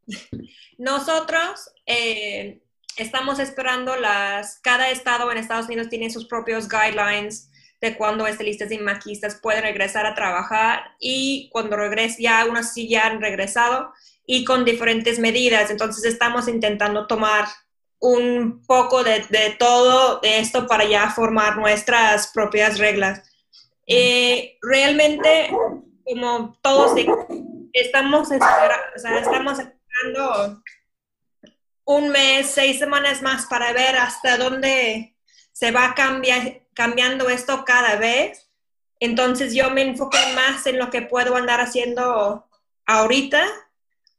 nosotros 0.78 1.70
eh, 1.86 2.63
estamos 2.96 3.38
esperando 3.38 3.96
las, 3.96 4.58
cada 4.60 4.90
estado 4.90 5.30
en 5.30 5.38
Estados 5.38 5.66
Unidos 5.66 5.88
tiene 5.88 6.10
sus 6.10 6.26
propios 6.26 6.68
guidelines 6.68 7.50
de 7.80 7.96
cuando 7.96 8.26
estilistas 8.26 8.70
y 8.72 8.78
maquistas 8.78 9.36
pueden 9.36 9.62
regresar 9.62 10.06
a 10.06 10.14
trabajar 10.14 10.92
y 10.98 11.50
cuando 11.52 11.76
regresen, 11.76 12.22
ya 12.22 12.46
unos 12.46 12.72
sí 12.72 12.88
ya 12.88 13.06
han 13.06 13.20
regresado 13.20 13.92
y 14.26 14.44
con 14.44 14.64
diferentes 14.64 15.18
medidas. 15.18 15.70
Entonces 15.70 16.04
estamos 16.04 16.48
intentando 16.48 17.06
tomar 17.06 17.46
un 17.98 18.62
poco 18.66 19.02
de, 19.02 19.24
de 19.30 19.56
todo 19.58 20.20
esto 20.22 20.66
para 20.66 20.84
ya 20.84 21.10
formar 21.10 21.56
nuestras 21.56 22.28
propias 22.28 22.78
reglas. 22.78 23.22
Eh, 23.86 24.56
realmente, 24.62 25.50
como 26.04 26.58
todos 26.62 26.92
estamos, 27.72 28.30
o 28.30 28.98
sea, 28.98 29.18
estamos 29.18 29.58
esperando 29.58 30.62
un 31.84 32.08
mes, 32.08 32.50
seis 32.50 32.78
semanas 32.78 33.22
más 33.22 33.46
para 33.46 33.72
ver 33.72 33.96
hasta 33.96 34.38
dónde 34.38 35.16
se 35.52 35.70
va 35.70 35.94
cambiando 36.74 37.28
esto 37.28 37.64
cada 37.64 37.96
vez. 37.96 38.50
Entonces 39.00 39.54
yo 39.54 39.70
me 39.70 39.82
enfoqué 39.82 40.18
más 40.34 40.66
en 40.66 40.78
lo 40.78 40.90
que 40.90 41.02
puedo 41.02 41.36
andar 41.36 41.60
haciendo 41.60 42.48
ahorita, 42.86 43.44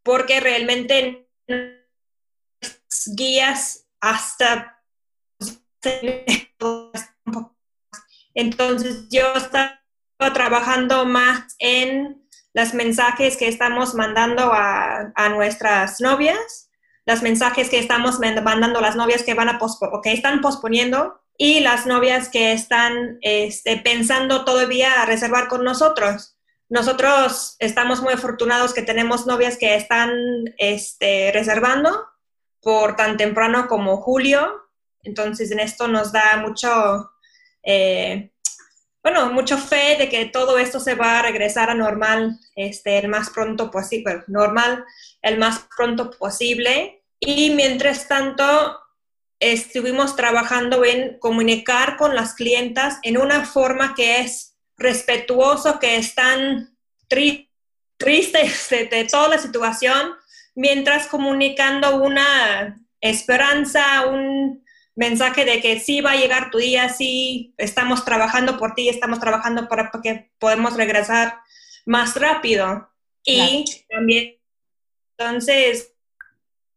porque 0.04 0.40
realmente 0.40 1.28
guías 3.16 3.88
hasta... 4.00 4.84
Entonces 8.34 9.08
yo 9.10 9.34
estaba 9.36 9.80
trabajando 10.34 11.06
más 11.06 11.56
en 11.60 12.28
los 12.54 12.74
mensajes 12.74 13.38
que 13.38 13.48
estamos 13.48 13.94
mandando 13.96 14.54
a, 14.54 15.12
a 15.16 15.30
nuestras 15.30 16.00
novias 16.00 16.65
los 17.06 17.22
mensajes 17.22 17.70
que 17.70 17.80
estamos 17.80 18.20
mandando 18.20 18.82
las 18.82 18.96
novias 18.96 19.24
que 19.24 19.34
van 19.34 19.50
a 19.50 19.60
o 19.60 20.02
que 20.02 20.12
están 20.12 20.42
posponiendo 20.42 21.22
y 21.38 21.60
las 21.60 21.86
novias 21.86 22.30
que 22.30 22.54
están 22.54 23.20
este, 23.22 23.78
pensando 23.78 24.46
todavía 24.46 25.02
a 25.02 25.06
reservar 25.06 25.48
con 25.48 25.64
nosotros. 25.64 26.38
Nosotros 26.68 27.58
estamos 27.60 28.02
muy 28.02 28.14
afortunados 28.14 28.74
que 28.74 28.82
tenemos 28.82 29.28
novias 29.28 29.58
que 29.58 29.76
están 29.76 30.12
este, 30.58 31.32
reservando 31.32 32.06
por 32.62 32.96
tan 32.96 33.18
temprano 33.18 33.68
como 33.68 33.98
julio. 33.98 34.64
Entonces, 35.04 35.52
en 35.52 35.60
esto 35.60 35.88
nos 35.88 36.12
da 36.12 36.38
mucho, 36.38 37.12
eh, 37.62 38.32
bueno, 39.04 39.32
mucho 39.32 39.60
fe 39.60 39.98
de 40.00 40.10
que 40.10 40.26
todo 40.26 40.58
esto 40.58 40.80
se 40.80 40.96
va 40.96 41.20
a 41.20 41.22
regresar 41.22 41.70
a 41.70 41.76
normal 41.76 42.40
este, 42.56 42.98
el 42.98 43.10
más 43.10 43.30
pronto 43.30 43.70
posible, 43.70 44.24
normal 44.28 44.84
el 45.26 45.40
más 45.40 45.68
pronto 45.76 46.12
posible. 46.12 47.04
Y 47.20 47.50
mientras 47.50 48.08
tanto, 48.08 48.80
estuvimos 49.40 50.16
trabajando 50.16 50.86
en 50.86 51.18
comunicar 51.20 51.98
con 51.98 52.16
las 52.16 52.36
clientas 52.36 53.00
en 53.02 53.18
una 53.18 53.44
forma 53.44 53.96
que 53.96 54.20
es 54.20 54.56
respetuoso, 54.78 55.80
que 55.80 55.98
están 55.98 56.78
tristes 57.08 58.70
de, 58.70 59.08
toda 59.10 59.30
la 59.30 59.38
situación, 59.40 60.14
mientras 60.54 61.08
comunicando 61.08 61.98
una 61.98 62.80
esperanza, 63.02 64.06
un 64.06 64.64
mensaje 64.96 65.44
de 65.44 65.60
que 65.60 65.80
sí 65.80 66.02
va 66.02 66.12
a 66.12 66.18
llegar 66.18 66.52
tu 66.52 66.60
día, 66.60 66.90
sí 66.90 67.56
estamos 67.58 68.06
trabajando 68.06 68.58
por 68.58 68.76
ti, 68.76 68.90
estamos 68.90 69.20
trabajando 69.20 69.68
para 69.68 69.90
que 70.04 70.30
podemos 70.38 70.76
regresar 70.76 71.40
más 71.86 72.16
rápido. 72.16 72.92
Y 73.24 73.66
también, 73.90 74.36
entonces, 75.18 75.94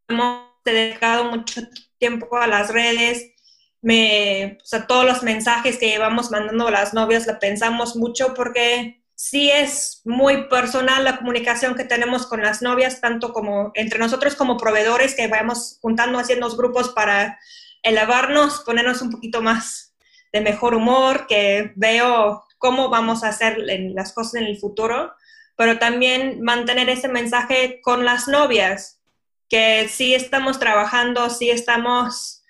hemos 0.08 0.48
dedicado 0.64 1.24
mucho 1.24 1.62
tiempo 1.98 2.36
a 2.36 2.46
las 2.46 2.72
redes, 2.72 3.32
me, 3.80 4.58
o 4.60 4.66
sea, 4.66 4.86
todos 4.86 5.04
los 5.04 5.22
mensajes 5.22 5.78
que 5.78 5.88
llevamos 5.88 6.30
mandando 6.30 6.68
a 6.68 6.70
las 6.70 6.94
novias, 6.94 7.26
la 7.26 7.38
pensamos 7.38 7.96
mucho 7.96 8.34
porque 8.34 9.02
sí 9.14 9.50
es 9.50 10.00
muy 10.04 10.48
personal 10.48 11.04
la 11.04 11.18
comunicación 11.18 11.74
que 11.74 11.84
tenemos 11.84 12.26
con 12.26 12.42
las 12.42 12.62
novias, 12.62 13.00
tanto 13.00 13.32
como 13.32 13.72
entre 13.74 13.98
nosotros 13.98 14.34
como 14.34 14.56
proveedores, 14.56 15.14
que 15.14 15.26
vayamos 15.26 15.78
juntando, 15.80 16.18
haciendo 16.18 16.48
grupos 16.56 16.90
para 16.90 17.38
elevarnos, 17.82 18.60
ponernos 18.60 19.02
un 19.02 19.10
poquito 19.10 19.42
más 19.42 19.94
de 20.32 20.40
mejor 20.40 20.74
humor, 20.74 21.26
que 21.26 21.72
veo 21.76 22.44
cómo 22.58 22.90
vamos 22.90 23.24
a 23.24 23.28
hacer 23.28 23.58
las 23.58 24.12
cosas 24.12 24.36
en 24.36 24.44
el 24.44 24.58
futuro, 24.58 25.12
pero 25.58 25.80
también 25.80 26.40
mantener 26.40 26.88
ese 26.88 27.08
mensaje 27.08 27.80
con 27.82 28.04
las 28.04 28.28
novias, 28.28 29.00
que 29.48 29.88
sí 29.88 30.14
estamos 30.14 30.60
trabajando, 30.60 31.30
sí 31.30 31.50
estamos 31.50 32.44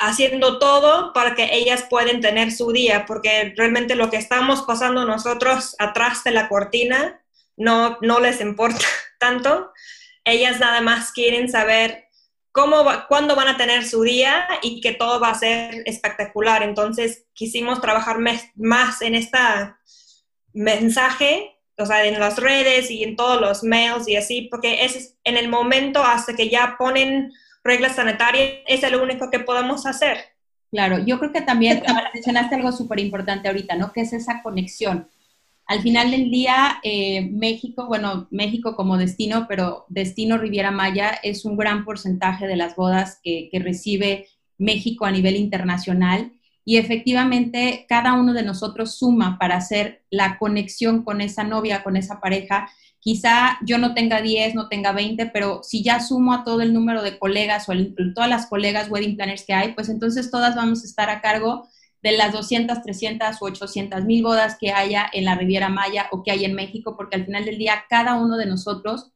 haciendo 0.00 0.58
todo 0.58 1.12
para 1.12 1.36
que 1.36 1.54
ellas 1.54 1.86
puedan 1.88 2.20
tener 2.20 2.50
su 2.50 2.72
día, 2.72 3.06
porque 3.06 3.54
realmente 3.56 3.94
lo 3.94 4.10
que 4.10 4.16
estamos 4.16 4.62
pasando 4.62 5.04
nosotros 5.04 5.76
atrás 5.78 6.24
de 6.24 6.32
la 6.32 6.48
cortina 6.48 7.22
no, 7.56 7.98
no 8.00 8.18
les 8.18 8.40
importa 8.40 8.84
tanto. 9.20 9.72
Ellas 10.24 10.58
nada 10.58 10.80
más 10.80 11.12
quieren 11.12 11.48
saber 11.48 12.08
cómo 12.50 12.84
cuándo 13.08 13.36
van 13.36 13.48
a 13.48 13.56
tener 13.56 13.86
su 13.86 14.02
día 14.02 14.48
y 14.62 14.80
que 14.80 14.94
todo 14.94 15.20
va 15.20 15.28
a 15.28 15.38
ser 15.38 15.84
espectacular. 15.86 16.64
Entonces 16.64 17.24
quisimos 17.34 17.80
trabajar 17.80 18.18
más 18.56 19.00
en 19.00 19.14
este 19.14 19.38
mensaje 20.52 21.51
o 21.78 21.86
sea, 21.86 22.04
en 22.04 22.18
las 22.18 22.38
redes 22.38 22.90
y 22.90 23.02
en 23.02 23.16
todos 23.16 23.40
los 23.40 23.62
mails 23.64 24.08
y 24.08 24.16
así, 24.16 24.48
porque 24.50 24.84
es 24.84 25.16
en 25.24 25.36
el 25.36 25.48
momento 25.48 26.02
hasta 26.02 26.34
que 26.34 26.48
ya 26.48 26.76
ponen 26.78 27.32
reglas 27.64 27.96
sanitarias, 27.96 28.58
es 28.66 28.90
lo 28.90 29.02
único 29.02 29.30
que 29.30 29.40
podemos 29.40 29.86
hacer. 29.86 30.18
Claro, 30.70 30.98
yo 31.04 31.18
creo 31.18 31.32
que 31.32 31.42
también 31.42 31.82
mencionaste 32.14 32.54
algo 32.54 32.72
súper 32.72 32.98
importante 33.00 33.48
ahorita, 33.48 33.76
¿no? 33.76 33.92
Que 33.92 34.02
es 34.02 34.12
esa 34.12 34.42
conexión. 34.42 35.08
Al 35.66 35.80
final 35.80 36.10
del 36.10 36.30
día, 36.30 36.80
eh, 36.82 37.28
México, 37.30 37.86
bueno, 37.86 38.26
México 38.30 38.74
como 38.74 38.98
destino, 38.98 39.46
pero 39.48 39.86
destino 39.88 40.38
Riviera 40.38 40.70
Maya 40.70 41.10
es 41.22 41.44
un 41.44 41.56
gran 41.56 41.84
porcentaje 41.84 42.46
de 42.46 42.56
las 42.56 42.74
bodas 42.74 43.20
que, 43.22 43.48
que 43.50 43.58
recibe 43.58 44.28
México 44.58 45.04
a 45.04 45.10
nivel 45.10 45.36
internacional 45.36 46.32
y 46.64 46.76
efectivamente 46.76 47.86
cada 47.88 48.14
uno 48.14 48.32
de 48.32 48.42
nosotros 48.42 48.94
suma 48.96 49.38
para 49.38 49.56
hacer 49.56 50.04
la 50.10 50.38
conexión 50.38 51.02
con 51.02 51.20
esa 51.20 51.44
novia, 51.44 51.82
con 51.82 51.96
esa 51.96 52.20
pareja. 52.20 52.68
Quizá 53.00 53.58
yo 53.64 53.78
no 53.78 53.94
tenga 53.94 54.22
10, 54.22 54.54
no 54.54 54.68
tenga 54.68 54.92
20, 54.92 55.26
pero 55.26 55.62
si 55.64 55.82
ya 55.82 55.98
sumo 55.98 56.32
a 56.32 56.44
todo 56.44 56.60
el 56.60 56.72
número 56.72 57.02
de 57.02 57.18
colegas 57.18 57.68
o 57.68 57.72
todas 58.14 58.30
las 58.30 58.46
colegas 58.46 58.88
wedding 58.90 59.16
planners 59.16 59.44
que 59.44 59.54
hay, 59.54 59.72
pues 59.74 59.88
entonces 59.88 60.30
todas 60.30 60.54
vamos 60.54 60.82
a 60.82 60.86
estar 60.86 61.10
a 61.10 61.20
cargo 61.20 61.68
de 62.00 62.12
las 62.12 62.32
200, 62.32 62.82
300 62.82 63.40
o 63.40 63.44
800 63.46 64.04
mil 64.04 64.22
bodas 64.22 64.56
que 64.58 64.72
haya 64.72 65.08
en 65.12 65.24
la 65.24 65.34
Riviera 65.34 65.68
Maya 65.68 66.08
o 66.12 66.22
que 66.22 66.30
hay 66.30 66.44
en 66.44 66.54
México, 66.54 66.96
porque 66.96 67.16
al 67.16 67.24
final 67.24 67.44
del 67.44 67.58
día 67.58 67.84
cada 67.88 68.14
uno 68.14 68.36
de 68.36 68.46
nosotros 68.46 69.12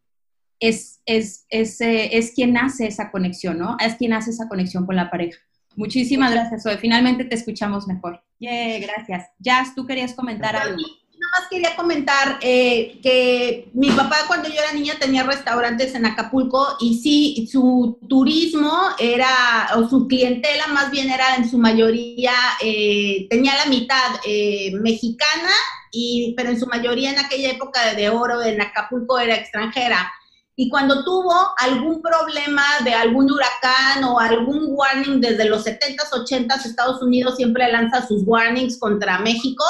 es, 0.58 1.00
es, 1.04 1.46
es, 1.50 1.80
eh, 1.80 2.16
es 2.16 2.32
quien 2.32 2.56
hace 2.56 2.86
esa 2.86 3.10
conexión, 3.10 3.58
¿no? 3.58 3.76
Es 3.78 3.96
quien 3.96 4.12
hace 4.12 4.30
esa 4.30 4.48
conexión 4.48 4.86
con 4.86 4.96
la 4.96 5.10
pareja. 5.10 5.38
Muchísimas 5.76 6.32
gracias, 6.32 6.62
Zoe. 6.62 6.78
Finalmente 6.78 7.24
te 7.24 7.34
escuchamos 7.34 7.86
mejor. 7.86 8.22
Yeah, 8.38 8.78
gracias. 8.80 9.28
Jazz, 9.38 9.74
tú 9.74 9.86
querías 9.86 10.14
comentar 10.14 10.56
algo. 10.56 10.76
Nada 10.76 11.32
más 11.40 11.48
quería 11.48 11.76
comentar 11.76 12.38
eh, 12.42 12.98
que 13.02 13.70
mi 13.72 13.90
papá 13.90 14.16
cuando 14.26 14.48
yo 14.48 14.54
era 14.54 14.72
niña 14.72 14.94
tenía 14.98 15.22
restaurantes 15.22 15.94
en 15.94 16.04
Acapulco 16.04 16.76
y 16.78 16.98
sí, 16.98 17.48
su 17.50 17.98
turismo 18.06 18.70
era, 18.98 19.70
o 19.76 19.88
su 19.88 20.06
clientela 20.08 20.66
más 20.68 20.90
bien 20.90 21.10
era 21.10 21.36
en 21.36 21.48
su 21.48 21.56
mayoría, 21.56 22.34
eh, 22.62 23.26
tenía 23.30 23.54
la 23.56 23.66
mitad 23.66 24.20
eh, 24.26 24.72
mexicana, 24.82 25.50
y, 25.90 26.34
pero 26.36 26.50
en 26.50 26.60
su 26.60 26.66
mayoría 26.66 27.10
en 27.10 27.18
aquella 27.18 27.50
época 27.50 27.94
de 27.94 28.10
oro 28.10 28.42
en 28.42 28.60
Acapulco 28.60 29.18
era 29.18 29.36
extranjera 29.36 30.12
y 30.58 30.70
cuando 30.70 31.04
tuvo 31.04 31.34
algún 31.58 32.00
problema 32.00 32.64
de 32.82 32.94
algún 32.94 33.30
huracán 33.30 34.02
o 34.04 34.18
algún 34.18 34.68
warning 34.70 35.20
desde 35.20 35.44
los 35.44 35.66
70s, 35.66 36.10
80s, 36.10 36.64
Estados 36.64 37.02
Unidos 37.02 37.36
siempre 37.36 37.70
lanza 37.70 38.06
sus 38.06 38.22
warnings 38.24 38.78
contra 38.78 39.18
México. 39.18 39.64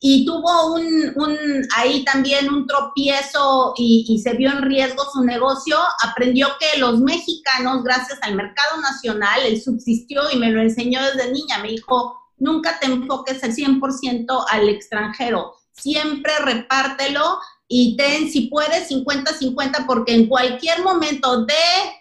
Y 0.00 0.26
tuvo 0.26 0.74
un, 0.74 0.84
un 1.16 1.36
ahí 1.74 2.04
también 2.04 2.48
un 2.52 2.66
tropiezo 2.68 3.72
y, 3.76 4.04
y, 4.08 4.20
se 4.20 4.34
vio 4.34 4.50
en 4.50 4.62
riesgo 4.62 5.02
su 5.12 5.24
negocio, 5.24 5.76
aprendió 6.04 6.46
que 6.60 6.78
los 6.78 7.00
mexicanos, 7.00 7.82
gracias 7.82 8.18
al 8.22 8.36
mercado 8.36 8.80
nacional, 8.80 9.40
él 9.44 9.60
subsistió 9.60 10.22
y 10.32 10.36
me 10.36 10.52
lo 10.52 10.60
enseñó 10.60 11.00
desde 11.02 11.32
niña, 11.32 11.58
me 11.58 11.70
dijo, 11.70 12.16
nunca 12.36 12.78
te 12.78 12.86
enfoques 12.86 13.42
al 13.42 13.52
100% 13.52 14.44
al 14.48 14.68
extranjero, 14.68 15.54
siempre 15.72 16.32
repártelo 16.44 17.40
y 17.70 17.96
ten, 17.98 18.30
si 18.30 18.48
puedes, 18.48 18.90
50-50, 18.90 19.84
porque 19.86 20.14
en 20.14 20.26
cualquier 20.26 20.82
momento 20.82 21.44
de 21.44 21.54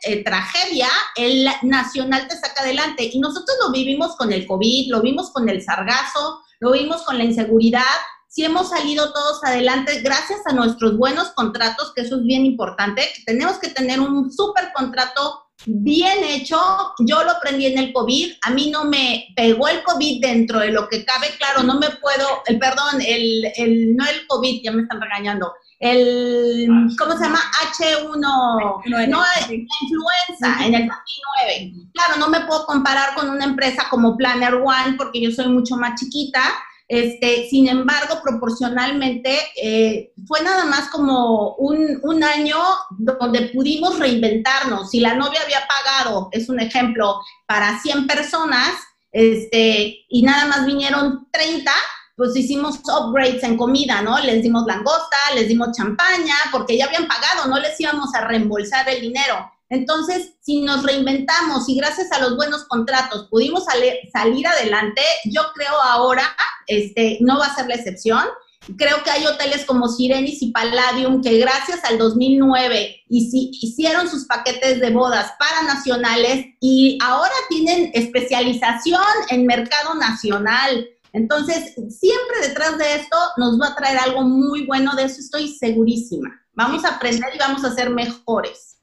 eh, 0.03 0.23
tragedia, 0.23 0.87
el 1.17 1.45
nacional 1.63 2.25
te 2.29 2.37
saca 2.37 2.61
adelante. 2.61 3.09
Y 3.11 3.19
nosotros 3.19 3.57
lo 3.65 3.73
vivimos 3.73 4.15
con 4.15 4.31
el 4.31 4.47
COVID, 4.47 4.89
lo 4.89 5.01
vimos 5.01 5.29
con 5.31 5.49
el 5.49 5.61
sargazo, 5.61 6.39
lo 6.61 6.71
vimos 6.71 7.03
con 7.03 7.17
la 7.17 7.25
inseguridad. 7.25 7.81
Si 8.29 8.45
hemos 8.45 8.69
salido 8.69 9.11
todos 9.11 9.43
adelante 9.43 9.99
gracias 10.01 10.39
a 10.45 10.53
nuestros 10.53 10.97
buenos 10.97 11.31
contratos, 11.31 11.91
que 11.93 12.01
eso 12.01 12.15
es 12.15 12.23
bien 12.23 12.45
importante, 12.45 13.03
tenemos 13.25 13.57
que 13.59 13.69
tener 13.69 13.99
un 13.99 14.31
súper 14.31 14.71
contrato 14.73 15.46
bien 15.65 16.23
hecho. 16.23 16.57
Yo 16.99 17.23
lo 17.23 17.31
aprendí 17.31 17.65
en 17.65 17.77
el 17.77 17.93
COVID. 17.93 18.33
A 18.43 18.51
mí 18.51 18.69
no 18.69 18.85
me 18.85 19.27
pegó 19.35 19.67
el 19.67 19.83
COVID 19.83 20.21
dentro 20.21 20.59
de 20.59 20.71
lo 20.71 20.87
que 20.87 21.05
cabe. 21.05 21.27
Claro, 21.37 21.63
no 21.63 21.79
me 21.79 21.89
puedo, 22.01 22.43
el 22.45 22.59
perdón, 22.59 23.01
el, 23.05 23.51
el, 23.55 23.95
no 23.95 24.05
el 24.05 24.27
COVID, 24.27 24.61
ya 24.63 24.71
me 24.71 24.83
están 24.83 25.01
regañando. 25.01 25.53
El, 25.79 26.67
¿cómo 26.97 27.15
se 27.15 27.23
llama? 27.23 27.39
H1, 27.61 28.19
no, 28.19 28.79
la 28.87 29.03
influenza 29.03 30.65
en 30.65 30.73
el 30.73 30.87
2009. 30.87 31.73
Claro, 31.93 32.17
no 32.17 32.29
me 32.29 32.41
puedo 32.41 32.65
comparar 32.65 33.13
con 33.13 33.29
una 33.29 33.45
empresa 33.45 33.85
como 33.89 34.17
Planner 34.17 34.55
One 34.55 34.95
porque 34.97 35.21
yo 35.21 35.31
soy 35.31 35.49
mucho 35.49 35.75
más 35.75 35.99
chiquita 35.99 36.41
este, 36.87 37.47
sin 37.49 37.67
embargo, 37.67 38.21
proporcionalmente, 38.23 39.37
eh, 39.61 40.13
fue 40.25 40.41
nada 40.41 40.65
más 40.65 40.89
como 40.89 41.55
un, 41.55 41.99
un, 42.03 42.23
año 42.23 42.57
donde 42.97 43.49
pudimos 43.53 43.99
reinventarnos. 43.99 44.89
Si 44.89 45.01
la 45.01 45.13
novia 45.13 45.41
había 45.43 45.67
pagado, 45.67 46.29
es 46.31 46.47
un 46.47 46.61
ejemplo, 46.61 47.19
para 47.45 47.77
100 47.79 48.07
personas, 48.07 48.73
este, 49.11 50.05
y 50.07 50.23
nada 50.23 50.45
más 50.45 50.65
vinieron 50.65 51.27
30, 51.31 51.71
pues 52.15 52.35
hicimos 52.35 52.79
upgrades 52.87 53.43
en 53.43 53.57
comida, 53.57 54.01
¿no? 54.01 54.17
Les 54.19 54.41
dimos 54.41 54.65
langosta, 54.65 55.17
les 55.35 55.47
dimos 55.49 55.75
champaña, 55.75 56.35
porque 56.51 56.77
ya 56.77 56.85
habían 56.85 57.07
pagado, 57.07 57.47
no 57.47 57.59
les 57.59 57.79
íbamos 57.79 58.13
a 58.15 58.25
reembolsar 58.25 58.87
el 58.89 59.01
dinero. 59.01 59.51
Entonces, 59.69 60.33
si 60.41 60.61
nos 60.61 60.83
reinventamos 60.83 61.67
y 61.67 61.75
gracias 61.75 62.11
a 62.11 62.19
los 62.21 62.37
buenos 62.37 62.65
contratos 62.65 63.27
pudimos 63.29 63.65
salir 63.65 64.47
adelante, 64.47 65.01
yo 65.25 65.41
creo 65.53 65.73
ahora 65.83 66.23
este, 66.67 67.17
no 67.21 67.39
va 67.39 67.47
a 67.47 67.55
ser 67.55 67.67
la 67.67 67.75
excepción. 67.75 68.23
Creo 68.77 69.01
que 69.03 69.11
hay 69.11 69.25
hoteles 69.25 69.65
como 69.65 69.87
Sirenis 69.87 70.41
y 70.41 70.51
Palladium 70.51 71.21
que 71.21 71.37
gracias 71.37 71.83
al 71.85 71.97
2009 71.97 73.03
hicieron 73.07 74.09
sus 74.09 74.25
paquetes 74.25 74.81
de 74.81 74.91
bodas 74.91 75.33
para 75.39 75.63
nacionales 75.63 76.45
y 76.59 76.97
ahora 77.01 77.31
tienen 77.49 77.91
especialización 77.93 79.01
en 79.29 79.45
mercado 79.45 79.95
nacional. 79.95 80.85
Entonces, 81.13 81.73
siempre 81.75 82.47
detrás 82.47 82.77
de 82.77 82.95
esto 82.95 83.17
nos 83.37 83.59
va 83.59 83.67
a 83.67 83.75
traer 83.75 83.99
algo 83.99 84.23
muy 84.23 84.65
bueno, 84.65 84.95
de 84.95 85.03
eso 85.03 85.21
estoy 85.21 85.47
segurísima. 85.47 86.29
Vamos 86.53 86.83
a 86.83 86.95
aprender 86.95 87.29
y 87.35 87.39
vamos 87.39 87.63
a 87.63 87.73
ser 87.73 87.89
mejores. 87.89 88.76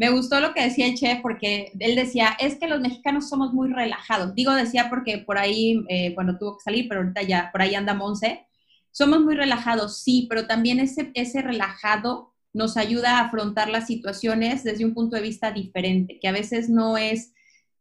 Me 0.00 0.08
gustó 0.08 0.40
lo 0.40 0.54
que 0.54 0.62
decía 0.62 0.86
el 0.86 0.94
chef 0.94 1.20
porque 1.20 1.72
él 1.78 1.94
decía, 1.94 2.34
es 2.40 2.56
que 2.56 2.66
los 2.66 2.80
mexicanos 2.80 3.28
somos 3.28 3.52
muy 3.52 3.70
relajados. 3.70 4.34
Digo, 4.34 4.54
decía 4.54 4.88
porque 4.88 5.18
por 5.18 5.36
ahí, 5.36 5.84
eh, 5.90 6.14
cuando 6.14 6.38
tuvo 6.38 6.56
que 6.56 6.62
salir, 6.64 6.88
pero 6.88 7.02
ahorita 7.02 7.20
ya, 7.20 7.50
por 7.52 7.60
ahí 7.60 7.74
anda 7.74 7.92
Monse. 7.92 8.46
Somos 8.92 9.20
muy 9.20 9.34
relajados, 9.34 10.00
sí, 10.00 10.24
pero 10.30 10.46
también 10.46 10.80
ese, 10.80 11.10
ese 11.12 11.42
relajado 11.42 12.32
nos 12.54 12.78
ayuda 12.78 13.18
a 13.18 13.26
afrontar 13.26 13.68
las 13.68 13.88
situaciones 13.88 14.64
desde 14.64 14.86
un 14.86 14.94
punto 14.94 15.16
de 15.16 15.22
vista 15.22 15.52
diferente, 15.52 16.18
que 16.18 16.28
a 16.28 16.32
veces 16.32 16.70
no 16.70 16.96
es 16.96 17.34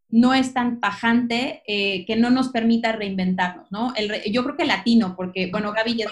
no 0.09 0.33
es 0.33 0.53
tan 0.53 0.81
tajante 0.81 1.61
eh, 1.67 2.03
que 2.05 2.17
no 2.17 2.31
nos 2.31 2.49
permita 2.49 2.91
reinventarnos, 2.91 3.71
¿no? 3.71 3.93
yo 4.29 4.43
creo 4.43 4.57
que 4.57 4.65
latino, 4.65 5.15
porque, 5.15 5.51
bueno, 5.51 5.71
Gaby 5.71 5.97
ya 5.97 6.05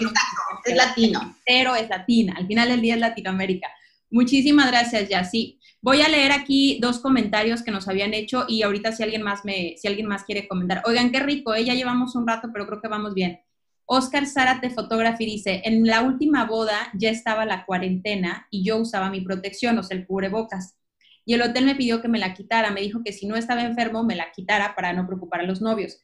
es, 0.64 0.74
latino. 0.76 1.36
Pero 1.44 1.74
es 1.74 1.88
latina, 1.90 2.34
al 2.38 2.46
final 2.46 2.68
del 2.68 2.80
día 2.80 2.94
es 2.94 3.00
Latinoamérica. 3.00 3.68
Muchísimas 4.10 4.68
gracias, 4.68 5.30
sí. 5.30 5.57
Voy 5.80 6.00
a 6.02 6.08
leer 6.08 6.32
aquí 6.32 6.78
dos 6.82 6.98
comentarios 6.98 7.62
que 7.62 7.70
nos 7.70 7.86
habían 7.86 8.12
hecho 8.12 8.44
y 8.48 8.62
ahorita 8.62 8.90
si 8.90 9.04
alguien 9.04 9.22
más 9.22 9.44
me, 9.44 9.76
si 9.76 9.86
alguien 9.86 10.06
más 10.06 10.24
quiere 10.24 10.48
comentar. 10.48 10.82
Oigan, 10.86 11.12
qué 11.12 11.20
rico, 11.20 11.54
¿eh? 11.54 11.64
ya 11.64 11.74
llevamos 11.74 12.16
un 12.16 12.26
rato, 12.26 12.48
pero 12.52 12.66
creo 12.66 12.80
que 12.80 12.88
vamos 12.88 13.14
bien. 13.14 13.40
Oscar 13.86 14.26
Zárate 14.26 14.70
Photography 14.70 15.24
dice, 15.24 15.62
en 15.64 15.86
la 15.86 16.02
última 16.02 16.44
boda 16.44 16.90
ya 16.94 17.10
estaba 17.10 17.46
la 17.46 17.64
cuarentena 17.64 18.46
y 18.50 18.64
yo 18.64 18.76
usaba 18.76 19.08
mi 19.08 19.20
protección, 19.20 19.78
o 19.78 19.82
sea, 19.82 19.96
el 19.96 20.06
cubrebocas. 20.06 20.76
Y 21.24 21.34
el 21.34 21.42
hotel 21.42 21.64
me 21.64 21.74
pidió 21.74 22.02
que 22.02 22.08
me 22.08 22.18
la 22.18 22.34
quitara, 22.34 22.70
me 22.70 22.80
dijo 22.80 23.02
que 23.04 23.12
si 23.12 23.26
no 23.26 23.36
estaba 23.36 23.62
enfermo 23.62 24.02
me 24.02 24.16
la 24.16 24.32
quitara 24.32 24.74
para 24.74 24.92
no 24.92 25.06
preocupar 25.06 25.40
a 25.40 25.44
los 25.44 25.60
novios. 25.62 26.00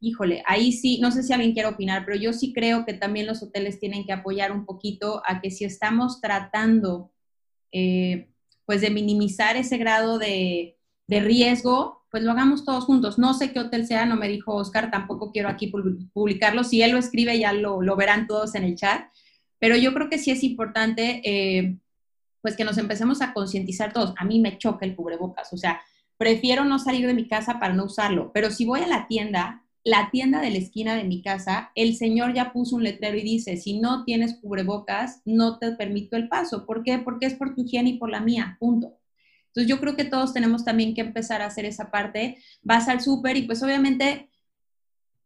Híjole, 0.00 0.42
ahí 0.46 0.70
sí, 0.72 0.98
no 1.00 1.10
sé 1.10 1.22
si 1.22 1.32
alguien 1.32 1.52
quiere 1.52 1.68
opinar, 1.68 2.04
pero 2.06 2.16
yo 2.16 2.32
sí 2.32 2.52
creo 2.52 2.86
que 2.86 2.94
también 2.94 3.26
los 3.26 3.42
hoteles 3.42 3.80
tienen 3.80 4.06
que 4.06 4.12
apoyar 4.12 4.52
un 4.52 4.64
poquito 4.64 5.20
a 5.26 5.40
que 5.40 5.50
si 5.50 5.64
estamos 5.64 6.20
tratando 6.20 7.10
eh, 7.72 8.28
pues 8.66 8.80
de 8.80 8.90
minimizar 8.90 9.56
ese 9.56 9.78
grado 9.78 10.18
de, 10.18 10.76
riesgo, 11.08 12.04
pues 12.10 12.24
lo 12.24 12.32
hagamos 12.32 12.64
todos 12.64 12.84
juntos. 12.84 13.16
No 13.16 13.32
sé 13.32 13.52
qué 13.52 13.60
hotel 13.60 13.86
sea, 13.86 14.04
no 14.06 14.16
me 14.16 14.28
dijo 14.28 14.54
Oscar, 14.54 14.90
tampoco 14.90 15.30
quiero 15.32 15.48
aquí 15.48 15.72
publicarlo. 16.12 16.64
Si 16.64 16.82
él 16.82 16.90
lo 16.90 16.98
escribe, 16.98 17.38
ya 17.38 17.52
lo, 17.52 17.96
verán 17.96 18.26
todos 18.26 18.54
en 18.56 18.64
el 18.64 18.74
chat. 18.76 19.06
Pero 19.58 19.76
yo 19.76 19.94
creo 19.94 20.10
que 20.10 20.18
sí 20.18 20.30
es 20.32 20.42
importante, 20.42 21.22
eh, 21.24 21.78
pues 22.42 22.56
que 22.56 22.64
nos 22.64 22.76
empecemos 22.76 23.22
a 23.22 23.32
concientizar 23.32 23.92
todos. 23.92 24.14
A 24.18 24.24
mí 24.24 24.40
me 24.40 24.58
choca 24.58 24.84
el 24.84 24.96
cubrebocas, 24.96 25.52
o 25.52 25.56
sea, 25.56 25.80
prefiero 26.18 26.64
no 26.64 26.78
salir 26.78 27.06
de 27.06 27.14
mi 27.14 27.28
casa 27.28 27.58
para 27.58 27.72
no 27.72 27.84
usarlo. 27.84 28.32
Pero 28.34 28.50
si 28.50 28.66
voy 28.66 28.80
a 28.80 28.88
la 28.88 29.06
tienda, 29.06 29.65
la 29.86 30.10
tienda 30.10 30.40
de 30.40 30.50
la 30.50 30.58
esquina 30.58 30.96
de 30.96 31.04
mi 31.04 31.22
casa, 31.22 31.70
el 31.76 31.94
señor 31.94 32.34
ya 32.34 32.52
puso 32.52 32.74
un 32.74 32.82
letrero 32.82 33.16
y 33.16 33.22
dice, 33.22 33.56
si 33.56 33.78
no 33.78 34.02
tienes 34.04 34.34
cubrebocas, 34.34 35.22
no 35.24 35.60
te 35.60 35.70
permito 35.76 36.16
el 36.16 36.26
paso. 36.26 36.66
¿Por 36.66 36.82
qué? 36.82 36.98
Porque 36.98 37.26
es 37.26 37.34
por 37.34 37.54
tu 37.54 37.62
higiene 37.62 37.90
y 37.90 37.98
por 37.98 38.10
la 38.10 38.18
mía, 38.18 38.56
punto. 38.58 38.98
Entonces 39.46 39.70
yo 39.70 39.78
creo 39.78 39.94
que 39.94 40.04
todos 40.04 40.34
tenemos 40.34 40.64
también 40.64 40.92
que 40.92 41.02
empezar 41.02 41.40
a 41.40 41.46
hacer 41.46 41.66
esa 41.66 41.92
parte. 41.92 42.38
Vas 42.62 42.88
al 42.88 43.00
súper 43.00 43.36
y 43.36 43.42
pues 43.42 43.62
obviamente 43.62 44.28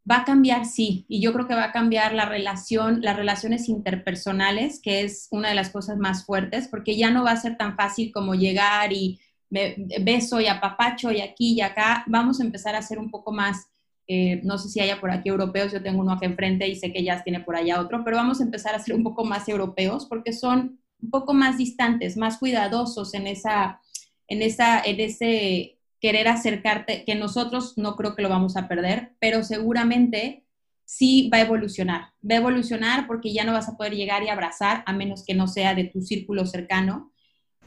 va 0.08 0.18
a 0.18 0.24
cambiar, 0.26 0.66
sí, 0.66 1.06
y 1.08 1.22
yo 1.22 1.32
creo 1.32 1.48
que 1.48 1.54
va 1.54 1.64
a 1.64 1.72
cambiar 1.72 2.12
la 2.12 2.26
relación, 2.26 3.00
las 3.00 3.16
relaciones 3.16 3.66
interpersonales, 3.66 4.78
que 4.82 5.00
es 5.00 5.28
una 5.30 5.48
de 5.48 5.54
las 5.54 5.70
cosas 5.70 5.96
más 5.96 6.26
fuertes, 6.26 6.68
porque 6.68 6.98
ya 6.98 7.10
no 7.10 7.24
va 7.24 7.30
a 7.30 7.36
ser 7.40 7.56
tan 7.56 7.76
fácil 7.76 8.12
como 8.12 8.34
llegar 8.34 8.92
y 8.92 9.18
beso 9.48 10.38
y 10.38 10.48
apapacho 10.48 11.10
y 11.12 11.22
aquí 11.22 11.54
y 11.54 11.62
acá. 11.62 12.04
Vamos 12.06 12.40
a 12.40 12.44
empezar 12.44 12.74
a 12.74 12.82
ser 12.82 12.98
un 12.98 13.10
poco 13.10 13.32
más 13.32 13.69
eh, 14.12 14.40
no 14.42 14.58
sé 14.58 14.68
si 14.68 14.80
haya 14.80 15.00
por 15.00 15.12
aquí 15.12 15.28
europeos, 15.28 15.70
yo 15.70 15.80
tengo 15.80 16.00
uno 16.00 16.10
aquí 16.10 16.24
enfrente 16.24 16.66
y 16.66 16.74
sé 16.74 16.92
que 16.92 17.04
Jazz 17.04 17.22
tiene 17.22 17.38
por 17.38 17.54
allá 17.54 17.80
otro, 17.80 18.02
pero 18.04 18.16
vamos 18.16 18.40
a 18.40 18.42
empezar 18.42 18.74
a 18.74 18.80
ser 18.80 18.96
un 18.96 19.04
poco 19.04 19.24
más 19.24 19.48
europeos 19.48 20.04
porque 20.06 20.32
son 20.32 20.80
un 21.00 21.10
poco 21.10 21.32
más 21.32 21.58
distantes, 21.58 22.16
más 22.16 22.38
cuidadosos 22.38 23.14
en 23.14 23.28
esa, 23.28 23.80
en 24.26 24.42
esa, 24.42 24.82
en 24.82 24.98
ese 24.98 25.78
querer 26.00 26.26
acercarte, 26.26 27.04
que 27.04 27.14
nosotros 27.14 27.78
no 27.78 27.94
creo 27.94 28.16
que 28.16 28.22
lo 28.22 28.28
vamos 28.28 28.56
a 28.56 28.66
perder, 28.66 29.12
pero 29.20 29.44
seguramente 29.44 30.44
sí 30.84 31.30
va 31.32 31.38
a 31.38 31.42
evolucionar. 31.42 32.08
Va 32.28 32.34
a 32.34 32.38
evolucionar 32.38 33.06
porque 33.06 33.32
ya 33.32 33.44
no 33.44 33.52
vas 33.52 33.68
a 33.68 33.76
poder 33.76 33.94
llegar 33.94 34.24
y 34.24 34.28
abrazar 34.28 34.82
a 34.86 34.92
menos 34.92 35.24
que 35.24 35.34
no 35.34 35.46
sea 35.46 35.76
de 35.76 35.84
tu 35.84 36.02
círculo 36.02 36.46
cercano. 36.46 37.12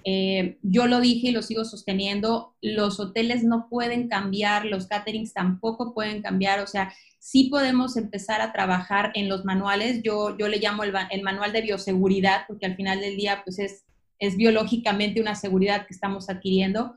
Eh, 0.06 0.58
yo 0.62 0.88
lo 0.88 1.00
dije 1.00 1.30
y 1.30 1.32
lo 1.32 1.42
sigo 1.42 1.64
sosteniendo, 1.64 2.56
los 2.62 3.00
hoteles 3.00 3.44
no 3.44 3.68
pueden 3.70 4.10
cambiar, 4.10 4.66
los 4.66 4.88
caterings 4.88 5.34
tampoco 5.34 5.94
pueden 5.94 6.22
cambiar, 6.22 6.60
o 6.60 6.68
sea, 6.68 6.94
sí 7.20 7.46
podemos 7.46 7.96
empezar 7.96 8.42
a 8.42 8.52
trabajar 8.52 9.12
en 9.16 9.30
los 9.30 9.46
manuales, 9.46 10.02
yo, 10.04 10.38
yo 10.38 10.50
le 10.50 10.60
llamo 10.60 10.84
el, 10.84 11.24
manual 11.24 11.54
de 11.54 11.62
bioseguridad, 11.62 12.42
porque 12.48 12.66
al 12.66 12.76
final 12.76 13.00
del 13.00 13.16
día, 13.16 13.44
pues 13.46 13.60
es, 13.60 13.86
es 14.20 14.36
biológicamente 14.36 15.22
una 15.22 15.36
seguridad 15.36 15.88
que 15.88 15.94
estamos 15.94 16.30
adquiriendo. 16.30 16.96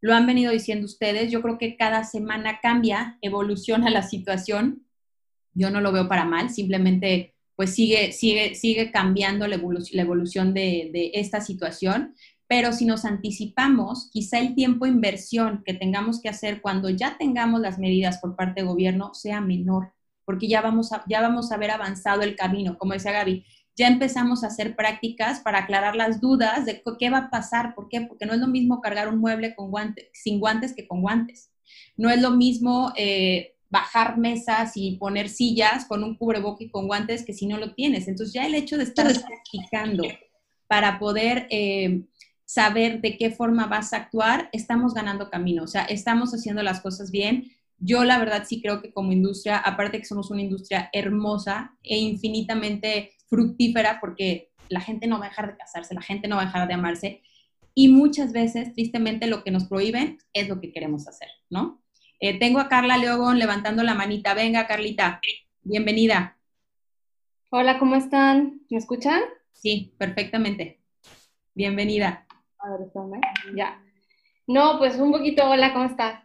Lo 0.00 0.14
han 0.14 0.26
venido 0.26 0.52
diciendo 0.52 0.86
ustedes, 0.86 1.30
yo 1.30 1.42
creo 1.42 1.58
que 1.58 1.76
cada 1.76 2.04
semana 2.04 2.60
cambia, 2.62 3.18
evoluciona 3.20 3.90
la 3.90 4.02
situación, 4.02 4.86
yo 5.52 5.70
no 5.70 5.82
lo 5.82 5.92
veo 5.92 6.08
para 6.08 6.24
mal, 6.24 6.48
simplemente 6.48 7.34
pues 7.56 7.74
sigue, 7.74 8.12
sigue, 8.12 8.54
sigue 8.54 8.92
cambiando 8.92 9.48
la 9.48 9.56
evolución, 9.56 10.54
de, 10.54 10.90
de, 10.92 11.10
esta 11.14 11.40
situación 11.40 12.14
pero 12.48 12.72
si 12.72 12.86
nos 12.86 13.04
anticipamos, 13.04 14.08
quizá 14.10 14.38
el 14.38 14.54
tiempo 14.54 14.86
de 14.86 14.92
inversión 14.92 15.62
que 15.66 15.74
tengamos 15.74 16.20
que 16.20 16.30
hacer 16.30 16.62
cuando 16.62 16.88
ya 16.88 17.18
tengamos 17.18 17.60
las 17.60 17.78
medidas 17.78 18.18
por 18.18 18.36
parte 18.36 18.62
del 18.62 18.70
gobierno 18.70 19.12
sea 19.12 19.42
menor, 19.42 19.92
porque 20.24 20.48
ya 20.48 20.62
vamos 20.62 20.92
a, 20.92 21.04
ya 21.06 21.20
vamos 21.20 21.52
a 21.52 21.56
haber 21.56 21.70
avanzado 21.70 22.22
el 22.22 22.36
camino, 22.36 22.78
como 22.78 22.94
decía 22.94 23.12
Gaby, 23.12 23.44
ya 23.76 23.86
empezamos 23.86 24.42
a 24.42 24.48
hacer 24.48 24.74
prácticas 24.74 25.40
para 25.40 25.60
aclarar 25.60 25.94
las 25.94 26.20
dudas 26.20 26.64
de 26.64 26.82
qué 26.98 27.10
va 27.10 27.18
a 27.18 27.30
pasar, 27.30 27.74
¿por 27.74 27.88
qué? 27.88 28.00
Porque 28.00 28.26
no 28.26 28.32
es 28.32 28.40
lo 28.40 28.48
mismo 28.48 28.80
cargar 28.80 29.08
un 29.08 29.20
mueble 29.20 29.54
con 29.54 29.70
sin 30.12 30.40
guantes 30.40 30.74
que 30.74 30.88
con 30.88 31.02
guantes. 31.02 31.52
No 31.96 32.10
es 32.10 32.20
lo 32.20 32.32
mismo 32.32 32.92
eh, 32.96 33.54
bajar 33.68 34.18
mesas 34.18 34.72
y 34.74 34.96
poner 34.96 35.28
sillas 35.28 35.84
con 35.84 36.02
un 36.02 36.16
cubreboca 36.16 36.64
y 36.64 36.70
con 36.70 36.88
guantes 36.88 37.24
que 37.24 37.34
si 37.34 37.46
no 37.46 37.56
lo 37.58 37.74
tienes. 37.74 38.08
Entonces 38.08 38.34
ya 38.34 38.46
el 38.46 38.54
hecho 38.56 38.78
de 38.78 38.84
estar 38.84 39.06
practicando 39.06 40.04
para 40.66 40.98
poder... 40.98 41.46
Eh, 41.50 42.04
saber 42.48 43.02
de 43.02 43.18
qué 43.18 43.30
forma 43.30 43.66
vas 43.66 43.92
a 43.92 43.98
actuar, 43.98 44.48
estamos 44.52 44.94
ganando 44.94 45.28
camino, 45.28 45.64
o 45.64 45.66
sea, 45.66 45.84
estamos 45.84 46.32
haciendo 46.32 46.62
las 46.62 46.80
cosas 46.80 47.10
bien. 47.10 47.52
Yo 47.76 48.04
la 48.04 48.18
verdad 48.18 48.46
sí 48.48 48.62
creo 48.62 48.80
que 48.80 48.90
como 48.90 49.12
industria, 49.12 49.58
aparte 49.58 49.98
que 49.98 50.06
somos 50.06 50.30
una 50.30 50.40
industria 50.40 50.88
hermosa 50.94 51.76
e 51.82 51.98
infinitamente 51.98 53.12
fructífera, 53.26 53.98
porque 54.00 54.50
la 54.70 54.80
gente 54.80 55.06
no 55.06 55.18
va 55.18 55.26
a 55.26 55.28
dejar 55.28 55.52
de 55.52 55.58
casarse, 55.58 55.94
la 55.94 56.00
gente 56.00 56.26
no 56.26 56.36
va 56.36 56.42
a 56.42 56.46
dejar 56.46 56.66
de 56.66 56.74
amarse, 56.74 57.22
y 57.74 57.88
muchas 57.88 58.32
veces, 58.32 58.72
tristemente, 58.72 59.26
lo 59.26 59.44
que 59.44 59.50
nos 59.50 59.66
prohíben 59.66 60.16
es 60.32 60.48
lo 60.48 60.58
que 60.58 60.72
queremos 60.72 61.06
hacer, 61.06 61.28
¿no? 61.50 61.82
Eh, 62.18 62.38
tengo 62.38 62.60
a 62.60 62.70
Carla 62.70 62.96
Leogón 62.96 63.38
levantando 63.38 63.82
la 63.82 63.94
manita. 63.94 64.32
Venga, 64.32 64.66
Carlita, 64.66 65.20
bienvenida. 65.62 66.38
Hola, 67.50 67.78
¿cómo 67.78 67.94
están? 67.94 68.62
¿Me 68.70 68.78
escuchan? 68.78 69.20
Sí, 69.52 69.94
perfectamente. 69.98 70.80
Bienvenida. 71.54 72.27
A 72.60 72.70
ver, 72.70 72.88
Ya. 73.54 73.82
No, 74.46 74.78
pues 74.78 74.96
un 74.98 75.12
poquito, 75.12 75.48
hola, 75.48 75.72
¿cómo 75.72 75.84
estás? 75.84 76.22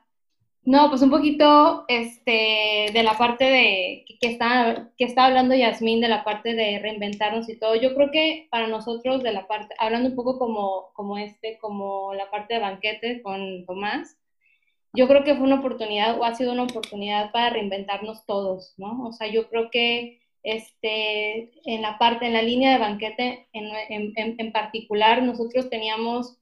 No, 0.66 0.90
pues 0.90 1.02
un 1.02 1.10
poquito 1.10 1.84
este, 1.90 2.90
de 2.94 3.04
la 3.04 3.18
parte 3.18 3.44
de 3.44 4.06
que, 4.22 4.28
está, 4.32 4.92
que 4.98 5.04
está 5.04 5.26
hablando 5.26 5.56
Yasmín, 5.56 6.00
de 6.00 6.08
la 6.08 6.24
parte 6.24 6.54
de 6.56 6.80
reinventarnos 6.80 7.50
y 7.50 7.60
todo. 7.60 7.76
Yo 7.76 7.94
creo 7.96 8.12
que 8.12 8.48
para 8.50 8.68
nosotros, 8.68 9.22
de 9.24 9.34
la 9.34 9.46
parte, 9.48 9.76
hablando 9.78 10.10
un 10.10 10.16
poco 10.16 10.40
como, 10.40 10.92
como 10.94 11.18
este, 11.18 11.58
como 11.60 12.14
la 12.14 12.32
parte 12.32 12.54
de 12.56 12.60
banquete 12.62 13.22
con 13.22 13.66
Tomás, 13.66 14.18
yo 14.94 15.08
creo 15.08 15.24
que 15.24 15.36
fue 15.36 15.44
una 15.46 15.60
oportunidad 15.60 16.20
o 16.20 16.24
ha 16.24 16.36
sido 16.36 16.54
una 16.54 16.64
oportunidad 16.64 17.32
para 17.32 17.50
reinventarnos 17.50 18.26
todos, 18.26 18.74
¿no? 18.78 19.06
O 19.08 19.12
sea, 19.12 19.28
yo 19.28 19.50
creo 19.50 19.70
que 19.70 20.22
este, 20.44 21.52
en 21.66 21.82
la 21.82 21.98
parte, 21.98 22.26
en 22.26 22.34
la 22.34 22.42
línea 22.42 22.74
de 22.74 22.78
banquete 22.78 23.48
en, 23.54 24.52
particular, 24.52 25.24
nosotros 25.24 25.70
teníamos 25.70 26.38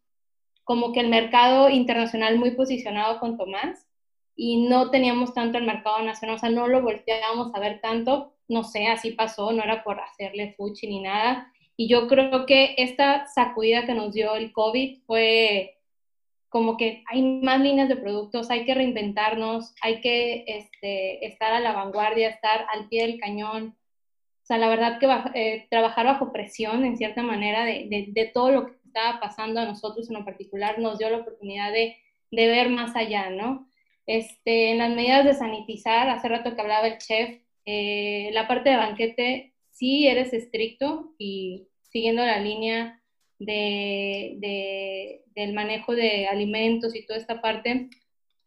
como 0.63 0.91
que 0.91 0.99
el 0.99 1.09
mercado 1.09 1.69
internacional 1.69 2.37
muy 2.37 2.51
posicionado 2.51 3.19
con 3.19 3.37
Tomás 3.37 3.87
y 4.35 4.67
no 4.67 4.89
teníamos 4.89 5.33
tanto 5.33 5.59
el 5.59 5.65
mercado 5.65 6.01
nacional, 6.01 6.37
o 6.37 6.39
sea, 6.39 6.49
no 6.49 6.67
lo 6.67 6.81
volteábamos 6.81 7.53
a 7.53 7.59
ver 7.59 7.79
tanto, 7.79 8.33
no 8.47 8.63
sé, 8.63 8.87
así 8.87 9.11
pasó, 9.11 9.51
no 9.51 9.63
era 9.63 9.83
por 9.83 9.99
hacerle 9.99 10.53
fuchi 10.57 10.87
ni 10.87 11.01
nada. 11.01 11.51
Y 11.77 11.87
yo 11.87 12.07
creo 12.07 12.45
que 12.45 12.75
esta 12.77 13.27
sacudida 13.27 13.85
que 13.85 13.93
nos 13.93 14.13
dio 14.13 14.35
el 14.35 14.51
COVID 14.51 14.99
fue 15.05 15.77
como 16.49 16.75
que 16.75 17.03
hay 17.07 17.21
más 17.21 17.61
líneas 17.61 17.87
de 17.87 17.95
productos, 17.95 18.49
hay 18.49 18.65
que 18.65 18.73
reinventarnos, 18.73 19.73
hay 19.81 20.01
que 20.01 20.43
este, 20.47 21.25
estar 21.25 21.53
a 21.53 21.61
la 21.61 21.71
vanguardia, 21.71 22.29
estar 22.29 22.65
al 22.73 22.89
pie 22.89 23.03
del 23.07 23.19
cañón, 23.19 23.77
sea, 24.51 24.57
la 24.57 24.67
verdad 24.67 24.99
que 24.99 25.07
eh, 25.39 25.67
trabajar 25.69 26.05
bajo 26.05 26.33
presión, 26.33 26.83
en 26.83 26.97
cierta 26.97 27.23
manera, 27.23 27.63
de, 27.63 28.31
todo 28.33 28.51
lo 28.51 28.65
que 28.65 28.73
estaba 28.85 29.21
pasando 29.21 29.61
a 29.61 29.65
nosotros 29.65 30.09
en 30.09 30.15
lo 30.15 30.25
particular, 30.25 30.77
nos 30.77 30.99
dio 30.99 31.09
la 31.09 31.19
oportunidad 31.19 31.71
de, 31.71 31.97
ver 32.31 32.69
más 32.69 32.95
allá, 32.97 33.29
¿no? 33.29 33.69
Este, 34.05 34.71
en 34.71 34.79
las 34.79 34.89
medidas 34.93 35.23
de 35.23 35.35
sanitizar, 35.35 36.09
hace 36.09 36.27
rato 36.27 36.53
que 36.53 36.61
hablaba 36.61 36.87
el 36.87 36.97
chef, 36.97 37.39
eh, 37.65 38.29
la 38.33 38.47
parte 38.47 38.71
de 38.71 38.75
banquete, 38.75 39.53
sí 39.69 40.07
eres 40.07 40.33
estricto 40.33 41.13
y 41.17 41.67
siguiendo 41.89 42.25
la 42.25 42.39
línea 42.39 43.01
de, 43.39 45.21
del 45.33 45.53
manejo 45.53 45.95
de 45.95 46.27
alimentos 46.27 46.93
y 46.93 47.05
toda 47.05 47.19
esta 47.19 47.41
parte, 47.41 47.89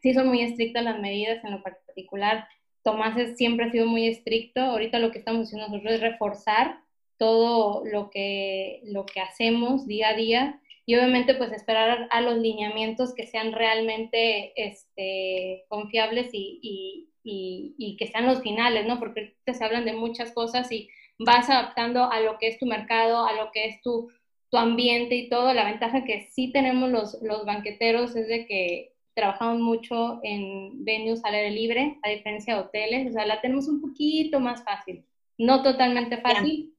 sí 0.02 0.12
son 0.12 0.28
muy 0.28 0.42
estrictas 0.42 0.84
las 0.84 1.00
medidas 1.00 1.42
en 1.44 1.52
lo 1.52 1.62
particular 1.62 2.46
Tomás 2.85 3.18
siempre 3.37 3.66
ha 3.66 3.70
sido 3.70 3.87
muy 3.87 4.07
estricto. 4.07 4.61
Ahorita 4.61 5.01
lo 5.01 5.11
que 5.11 5.18
estamos 5.18 5.47
haciendo 5.47 5.68
nosotros 5.68 5.95
es 5.95 6.01
reforzar 6.01 6.78
todo 7.16 7.82
lo 7.85 8.11
que, 8.11 8.80
lo 8.85 9.07
que 9.07 9.20
hacemos 9.20 9.87
día 9.87 10.11
a 10.11 10.14
día 10.14 10.61
y 10.87 10.97
obviamente 10.97 11.35
pues 11.35 11.53
esperar 11.53 12.09
a 12.11 12.20
los 12.20 12.37
lineamientos 12.37 13.14
que 13.14 13.26
sean 13.26 13.53
realmente 13.53 14.53
este, 14.57 15.64
confiables 15.68 16.28
y, 16.32 17.09
y, 17.22 17.97
que 17.97 18.07
sean 18.07 18.26
los 18.26 18.43
finales, 18.43 18.87
¿no? 18.87 18.99
Porque 18.99 19.37
se 19.47 19.64
hablan 19.64 19.87
de 19.87 19.95
muchas 19.95 20.32
cosas 20.32 20.70
y 20.70 20.89
vas 21.18 21.49
adaptando 21.49 22.11
a 22.11 22.20
lo 22.20 22.39
que 22.39 22.49
es 22.49 22.59
tu 22.59 22.66
mercado, 22.66 23.26
a 23.26 23.32
lo 23.32 23.51
que 23.53 23.66
es 23.66 23.80
tu, 23.82 24.11
tu 24.51 24.59
ambiente 24.59 25.14
y 25.14 25.28
todo. 25.30 25.55
La 25.55 25.64
ventaja 25.64 26.05
que 26.05 26.28
sí 26.32 26.53
tenemos 26.53 26.91
los, 26.91 27.22
los 27.22 27.47
banqueteros 27.47 28.14
es 28.16 28.28
de 28.28 28.47
que 28.47 28.93
trabajamos 29.14 29.60
mucho 29.60 30.20
en 30.22 30.84
venues 30.84 31.24
al 31.24 31.34
aire 31.34 31.50
libre, 31.50 31.98
a 32.02 32.10
diferencia 32.10 32.54
de 32.54 32.60
hoteles, 32.60 33.10
o 33.10 33.12
sea, 33.12 33.26
la 33.26 33.40
tenemos 33.40 33.68
un 33.68 33.80
poquito 33.80 34.40
más 34.40 34.64
fácil. 34.64 35.04
No 35.38 35.62
totalmente 35.62 36.18
fácil, 36.18 36.74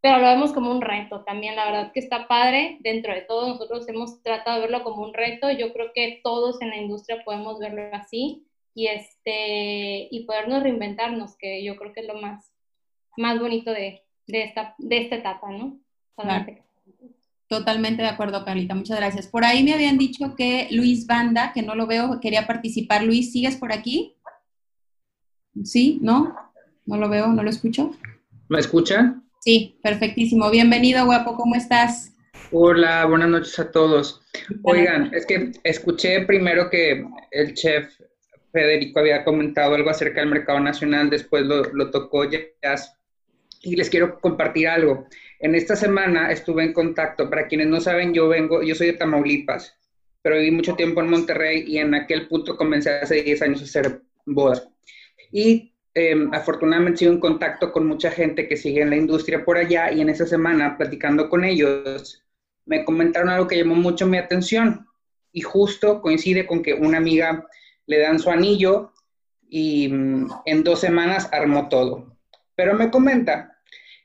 pero 0.00 0.18
lo 0.18 0.26
vemos 0.26 0.52
como 0.52 0.70
un 0.70 0.80
reto 0.80 1.22
también. 1.24 1.56
La 1.56 1.66
verdad 1.66 1.92
que 1.92 2.00
está 2.00 2.26
padre. 2.26 2.78
Dentro 2.80 3.12
de 3.12 3.20
todo, 3.22 3.48
nosotros 3.48 3.88
hemos 3.88 4.22
tratado 4.22 4.56
de 4.56 4.62
verlo 4.62 4.82
como 4.82 5.02
un 5.02 5.14
reto. 5.14 5.50
Yo 5.50 5.72
creo 5.72 5.92
que 5.94 6.20
todos 6.24 6.60
en 6.62 6.70
la 6.70 6.78
industria 6.78 7.22
podemos 7.24 7.58
verlo 7.58 7.82
así 7.92 8.46
y, 8.74 8.86
este, 8.86 10.08
y 10.10 10.24
podernos 10.24 10.62
reinventarnos, 10.62 11.36
que 11.36 11.62
yo 11.62 11.76
creo 11.76 11.92
que 11.92 12.00
es 12.00 12.06
lo 12.06 12.14
más, 12.14 12.52
más 13.16 13.38
bonito 13.38 13.72
de, 13.72 14.02
de 14.26 14.44
esta, 14.44 14.74
de 14.78 14.98
esta 14.98 15.16
etapa, 15.16 15.50
¿no? 15.50 15.78
Totalmente 17.50 18.02
de 18.02 18.08
acuerdo, 18.08 18.44
Carlita. 18.44 18.76
Muchas 18.76 18.96
gracias. 18.96 19.26
Por 19.26 19.44
ahí 19.44 19.64
me 19.64 19.74
habían 19.74 19.98
dicho 19.98 20.36
que 20.36 20.68
Luis 20.70 21.08
Banda, 21.08 21.50
que 21.52 21.62
no 21.62 21.74
lo 21.74 21.88
veo, 21.88 22.20
quería 22.20 22.46
participar. 22.46 23.02
Luis, 23.02 23.32
¿sigues 23.32 23.56
por 23.56 23.72
aquí? 23.72 24.14
¿Sí? 25.64 25.98
¿No? 26.00 26.36
¿No 26.86 26.96
lo 26.96 27.08
veo? 27.08 27.26
¿No 27.26 27.42
lo 27.42 27.50
escucho? 27.50 27.90
¿Me 28.48 28.60
escuchan? 28.60 29.24
Sí, 29.40 29.76
perfectísimo. 29.82 30.48
Bienvenido, 30.48 31.04
guapo. 31.04 31.34
¿Cómo 31.34 31.56
estás? 31.56 32.14
Hola, 32.52 33.04
buenas 33.06 33.30
noches 33.30 33.58
a 33.58 33.72
todos. 33.72 34.22
Oigan, 34.62 35.12
es 35.12 35.26
que 35.26 35.50
escuché 35.64 36.24
primero 36.26 36.70
que 36.70 37.04
el 37.32 37.54
chef 37.54 38.00
Federico 38.52 39.00
había 39.00 39.24
comentado 39.24 39.74
algo 39.74 39.90
acerca 39.90 40.20
del 40.20 40.30
mercado 40.30 40.60
nacional, 40.60 41.10
después 41.10 41.44
lo, 41.46 41.64
lo 41.72 41.90
tocó 41.90 42.30
Jazz, 42.30 42.96
y 43.60 43.76
les 43.76 43.90
quiero 43.90 44.20
compartir 44.20 44.68
algo. 44.68 45.06
En 45.38 45.54
esta 45.54 45.76
semana 45.76 46.30
estuve 46.30 46.64
en 46.64 46.72
contacto, 46.72 47.28
para 47.28 47.46
quienes 47.46 47.68
no 47.68 47.80
saben, 47.80 48.12
yo 48.12 48.28
vengo, 48.28 48.62
yo 48.62 48.74
soy 48.74 48.88
de 48.88 48.92
Tamaulipas, 48.94 49.76
pero 50.22 50.36
viví 50.36 50.50
mucho 50.50 50.74
tiempo 50.74 51.00
en 51.00 51.10
Monterrey 51.10 51.64
y 51.66 51.78
en 51.78 51.94
aquel 51.94 52.28
punto 52.28 52.56
comencé 52.56 52.90
hace 52.90 53.22
10 53.22 53.42
años 53.42 53.60
a 53.60 53.64
hacer 53.64 54.02
bodas. 54.26 54.68
Y 55.32 55.70
Em, 55.92 56.32
afortunadamente 56.32 56.98
sigo 56.98 57.12
en 57.12 57.18
contacto 57.18 57.72
con 57.72 57.86
mucha 57.86 58.12
gente 58.12 58.46
que 58.46 58.56
sigue 58.56 58.80
en 58.80 58.90
la 58.90 58.96
industria 58.96 59.44
por 59.44 59.56
allá 59.56 59.90
y 59.90 60.00
en 60.00 60.08
esa 60.08 60.24
semana 60.24 60.78
platicando 60.78 61.28
con 61.28 61.44
ellos 61.44 62.24
me 62.64 62.84
comentaron 62.84 63.28
algo 63.28 63.48
que 63.48 63.56
llamó 63.56 63.74
mucho 63.74 64.06
mi 64.06 64.16
atención 64.16 64.86
y 65.32 65.40
justo 65.40 66.00
coincide 66.00 66.46
con 66.46 66.62
que 66.62 66.74
una 66.74 66.98
amiga 66.98 67.44
le 67.86 67.98
dan 67.98 68.20
su 68.20 68.30
anillo 68.30 68.92
y 69.48 69.88
mm, 69.88 70.30
en 70.44 70.62
dos 70.62 70.80
semanas 70.80 71.28
armó 71.32 71.68
todo. 71.68 72.16
Pero 72.54 72.74
me 72.74 72.90
comenta 72.90 73.49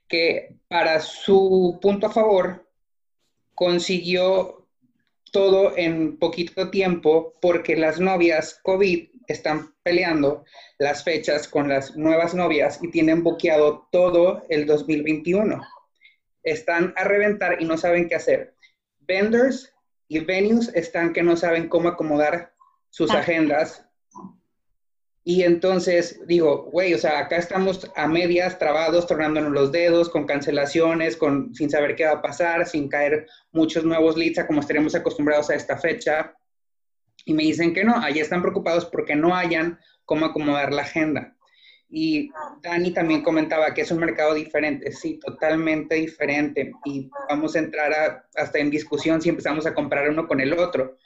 que 0.07 0.55
para 0.67 0.99
su 0.99 1.79
punto 1.81 2.07
a 2.07 2.11
favor 2.11 2.67
consiguió 3.53 4.67
todo 5.31 5.75
en 5.77 6.17
poquito 6.17 6.69
tiempo 6.69 7.35
porque 7.41 7.75
las 7.75 7.99
novias 7.99 8.59
COVID 8.63 9.09
están 9.27 9.73
peleando 9.83 10.45
las 10.77 11.03
fechas 11.03 11.47
con 11.47 11.67
las 11.67 11.95
nuevas 11.95 12.33
novias 12.33 12.79
y 12.81 12.89
tienen 12.89 13.23
bloqueado 13.23 13.87
todo 13.91 14.43
el 14.49 14.65
2021. 14.65 15.61
Están 16.43 16.93
a 16.95 17.03
reventar 17.03 17.61
y 17.61 17.65
no 17.65 17.77
saben 17.77 18.07
qué 18.07 18.15
hacer. 18.15 18.55
Vendors 18.99 19.73
y 20.07 20.19
venues 20.19 20.71
están 20.75 21.13
que 21.13 21.23
no 21.23 21.35
saben 21.35 21.67
cómo 21.67 21.89
acomodar 21.89 22.53
sus 22.89 23.11
ah. 23.11 23.19
agendas. 23.19 23.85
Y 25.27 25.41
entonces 25.41 26.21
digo, 26.27 26.69
güey, 26.71 26.93
o 26.93 26.99
sea, 26.99 27.17
acá 27.17 27.37
estamos 27.37 27.91
a 27.95 28.07
medias, 28.07 28.59
trabados, 28.59 29.07
tornándonos 29.07 29.51
los 29.51 29.71
dedos, 29.71 30.07
con 30.07 30.27
cancelaciones, 30.27 31.17
con, 31.17 31.53
sin 31.55 31.67
saber 31.71 31.95
qué 31.95 32.05
va 32.05 32.11
a 32.11 32.21
pasar, 32.21 32.67
sin 32.67 32.87
caer 32.87 33.25
muchos 33.51 33.83
nuevos 33.83 34.15
leads 34.15 34.37
a 34.37 34.45
como 34.45 34.59
estaremos 34.59 34.93
acostumbrados 34.93 35.49
a 35.49 35.55
esta 35.55 35.77
fecha. 35.77 36.35
Y 37.25 37.33
me 37.33 37.41
dicen 37.41 37.73
que 37.73 37.83
no, 37.83 37.95
allí 37.95 38.19
están 38.19 38.43
preocupados 38.43 38.85
porque 38.85 39.15
no 39.15 39.35
hayan 39.35 39.79
cómo 40.05 40.27
acomodar 40.27 40.71
la 40.71 40.83
agenda. 40.83 41.35
Y 41.89 42.29
Dani 42.61 42.91
también 42.91 43.23
comentaba 43.23 43.73
que 43.73 43.81
es 43.81 43.89
un 43.89 44.01
mercado 44.01 44.35
diferente, 44.35 44.91
sí, 44.91 45.19
totalmente 45.19 45.95
diferente. 45.95 46.71
Y 46.85 47.09
vamos 47.27 47.55
a 47.55 47.59
entrar 47.59 48.27
hasta 48.35 48.59
en 48.59 48.69
discusión 48.69 49.23
si 49.23 49.29
empezamos 49.29 49.65
a 49.65 49.73
comparar 49.73 50.11
uno 50.11 50.27
con 50.27 50.39
el 50.39 50.53
otro. 50.53 50.97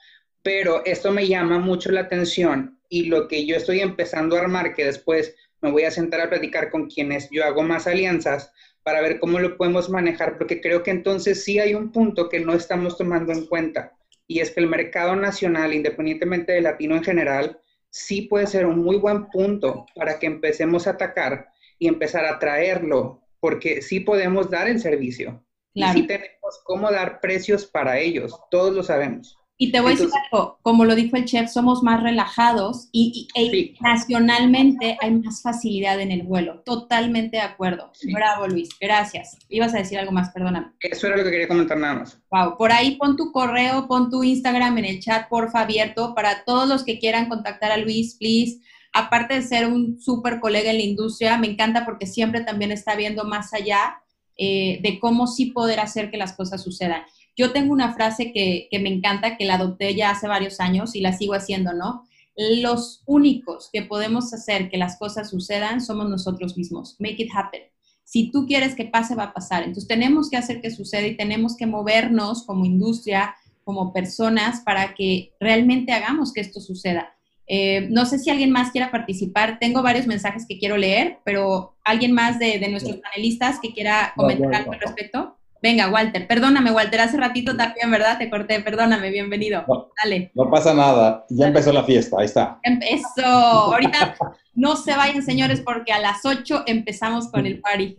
Pero 0.44 0.84
esto 0.84 1.10
me 1.14 1.26
llama 1.26 1.58
mucho 1.58 1.90
la 1.90 2.02
atención 2.02 2.79
y 2.90 3.06
lo 3.06 3.28
que 3.28 3.46
yo 3.46 3.56
estoy 3.56 3.80
empezando 3.80 4.36
a 4.36 4.42
armar, 4.42 4.74
que 4.74 4.86
después 4.86 5.36
me 5.62 5.72
voy 5.72 5.84
a 5.84 5.92
sentar 5.92 6.22
a 6.22 6.30
platicar 6.30 6.72
con 6.72 6.90
quienes 6.90 7.30
yo 7.32 7.46
hago 7.46 7.64
más 7.64 7.88
alianzas 7.88 8.52
para 8.84 9.02
ver 9.02 9.20
cómo 9.20 9.40
lo 9.40 9.58
podemos 9.58 9.90
manejar, 9.90 10.38
porque 10.38 10.62
creo 10.62 10.84
que 10.84 10.92
entonces 10.92 11.44
sí 11.44 11.60
hay 11.60 11.76
un 11.76 11.92
punto 11.92 12.30
que 12.30 12.40
no 12.40 12.54
estamos 12.54 12.98
tomando 12.98 13.32
en 13.32 13.46
cuenta 13.46 13.94
y 14.30 14.42
es 14.42 14.52
que 14.52 14.60
el 14.60 14.68
mercado 14.68 15.16
nacional, 15.16 15.74
independientemente 15.74 16.54
de 16.54 16.62
latino 16.62 16.96
en 16.96 17.04
general, 17.04 17.60
sí 17.90 18.22
puede 18.22 18.46
ser 18.46 18.68
un 18.68 18.78
muy 18.78 18.98
buen 18.98 19.28
punto 19.32 19.88
para 19.96 20.20
que 20.20 20.28
empecemos 20.28 20.86
a 20.86 20.92
atacar 20.92 21.50
y 21.80 21.88
empezar 21.88 22.26
a 22.26 22.38
traerlo, 22.38 23.24
porque 23.40 23.82
sí 23.82 24.02
podemos 24.02 24.52
dar 24.52 24.68
el 24.68 24.80
servicio. 24.80 25.44
Y 25.74 25.84
sí 25.94 26.06
tenemos 26.06 26.62
cómo 26.64 26.92
dar 26.92 27.20
precios 27.22 27.66
para 27.66 27.98
ellos, 27.98 28.40
todos 28.52 28.76
lo 28.76 28.84
sabemos. 28.84 29.39
Y 29.62 29.74
te 29.74 29.82
voy 29.82 29.92
a 29.92 29.96
decir 29.96 30.10
algo, 30.32 30.58
como 30.62 30.86
lo 30.86 30.96
dijo 30.96 31.18
el 31.18 31.26
chef, 31.26 31.52
somos 31.52 31.84
más 31.84 32.02
relajados 32.02 32.88
y, 32.94 33.28
e 33.36 33.76
nacionalmente 33.82 34.98
hay 35.02 35.12
más 35.12 35.42
facilidad 35.42 36.00
en 36.00 36.12
el 36.12 36.24
vuelo. 36.24 36.62
Totalmente 36.64 37.36
de 37.36 37.44
acuerdo. 37.44 37.92
Bravo, 38.14 38.48
Luis. 38.48 38.70
Gracias. 38.80 39.38
Ibas 39.50 39.76
a 39.76 39.80
decir 39.80 40.00
algo 40.00 40.14
más, 40.14 40.30
perdóname. 40.30 40.72
Eso 40.80 41.08
era 41.08 41.18
lo 41.18 41.26
que 41.26 41.32
quería 41.32 41.50
comentar 41.50 41.78
nada 41.78 41.96
más. 41.96 42.18
Wow. 42.32 42.56
Por 42.58 42.72
ahí 42.72 42.96
pon 42.96 43.18
tu 43.18 43.34
correo, 43.34 43.86
pon 43.90 44.10
tu 44.10 44.24
Instagram 44.24 44.78
en 44.78 44.86
el 44.86 45.02
chat, 45.02 45.28
porfa, 45.28 45.60
abierto 45.60 46.16
para 46.16 46.46
todos 46.46 46.70
los 46.70 46.86
que 46.86 46.98
quieran 46.98 47.28
contactar 47.28 47.74
a 47.74 47.78
Luis, 47.78 48.16
please. 48.16 48.62
Aparte 48.94 49.34
de 49.34 49.42
ser 49.42 49.68
un 49.68 50.00
súper 50.00 50.40
colega 50.40 50.72
en 50.72 50.78
la 50.78 50.84
industria, 50.84 51.38
me 51.38 51.48
encanta 51.48 51.84
porque 51.84 52.06
siempre 52.06 52.46
también 52.46 52.72
está 52.72 52.96
viendo 52.96 53.26
más 53.26 53.54
allá 53.54 54.02
eh, 54.38 54.80
de 54.82 55.00
cómo 55.00 55.28
sí 55.28 55.48
poder 55.48 55.82
hacer 55.82 56.10
que 56.10 56.18
las 56.18 56.32
cosas 56.32 56.64
sucedan. 56.64 57.02
Yo 57.40 57.54
tengo 57.54 57.72
una 57.72 57.94
frase 57.94 58.34
que, 58.34 58.68
me 58.82 58.90
encanta, 58.90 59.38
que 59.38 59.46
la 59.46 59.56
adopté 59.56 59.96
ya 59.96 60.10
hace 60.10 60.28
varios 60.28 60.60
años 60.60 60.94
y 60.94 61.00
la 61.00 61.14
sigo 61.14 61.36
haciendo, 61.36 61.72
¿no? 61.72 62.04
Los 62.36 63.02
únicos 63.06 63.70
que 63.72 63.82
podemos 63.82 64.34
hacer 64.34 64.70
que 64.70 64.78
las 64.78 65.00
cosas 65.00 65.30
sucedan 65.30 65.80
somos 65.80 66.10
nosotros 66.10 66.58
mismos. 66.58 66.98
Make 67.00 67.24
it 67.24 67.30
happen. 67.34 67.62
Si 68.04 68.30
tú 68.30 68.46
quieres 68.46 68.76
que 68.76 68.84
pase, 68.84 69.16
va 69.16 69.24
a 69.24 69.34
pasar. 69.34 69.64
Entonces 69.64 69.88
tenemos 69.88 70.30
que 70.30 70.36
hacer 70.36 70.60
que 70.60 70.70
suceda 70.70 71.08
y 71.08 71.16
tenemos 71.16 71.56
que 71.56 71.66
movernos 71.66 72.44
como 72.46 72.66
industria, 72.66 73.34
como 73.64 73.94
personas, 73.94 74.60
para 74.60 74.94
que 74.94 75.32
realmente 75.40 75.94
hagamos 75.94 76.34
que 76.34 76.42
esto 76.42 76.60
suceda. 76.60 77.16
Eh, 77.48 77.88
no 77.90 78.06
sé 78.06 78.20
si 78.20 78.30
alguien 78.30 78.52
más 78.52 78.72
quiera 78.72 78.92
participar. 78.92 79.60
Tengo 79.60 79.82
varios 79.82 80.08
mensajes 80.08 80.46
que 80.46 80.60
quiero 80.60 80.76
leer, 80.76 81.20
pero 81.24 81.78
alguien 81.86 82.12
más 82.12 82.38
de, 82.38 82.60
nuestros 82.70 82.98
panelistas 82.98 83.62
que 83.62 83.72
quiera 83.72 84.12
comentar 84.18 84.54
algo 84.56 84.74
al 84.74 84.82
respecto. 84.82 85.39
Venga, 85.62 85.90
Walter, 85.90 86.26
perdóname, 86.26 86.72
Walter, 86.72 87.02
hace 87.02 87.18
ratito 87.18 87.58
también, 87.58 87.92
¿verdad? 87.92 88.18
Te 88.18 88.30
corté, 88.30 88.62
perdóname, 88.62 89.10
bienvenido. 89.10 89.66
Dale. 90.02 90.32
No 90.34 90.50
pasa 90.50 90.74
nada, 90.74 91.26
ya 91.30 91.48
empezó 91.48 91.74
la 91.74 91.84
fiesta, 91.84 92.16
ahí 92.18 92.26
está. 92.26 92.60
Empezó. 92.64 93.26
Ahorita 93.26 94.16
no 94.56 94.78
se 94.78 94.96
vayan, 94.96 95.22
señores, 95.22 95.60
porque 95.60 95.92
a 95.92 96.00
las 96.00 96.26
8 96.26 96.64
empezamos 96.66 97.30
con 97.30 97.46
el 97.46 97.60
party. 97.60 97.98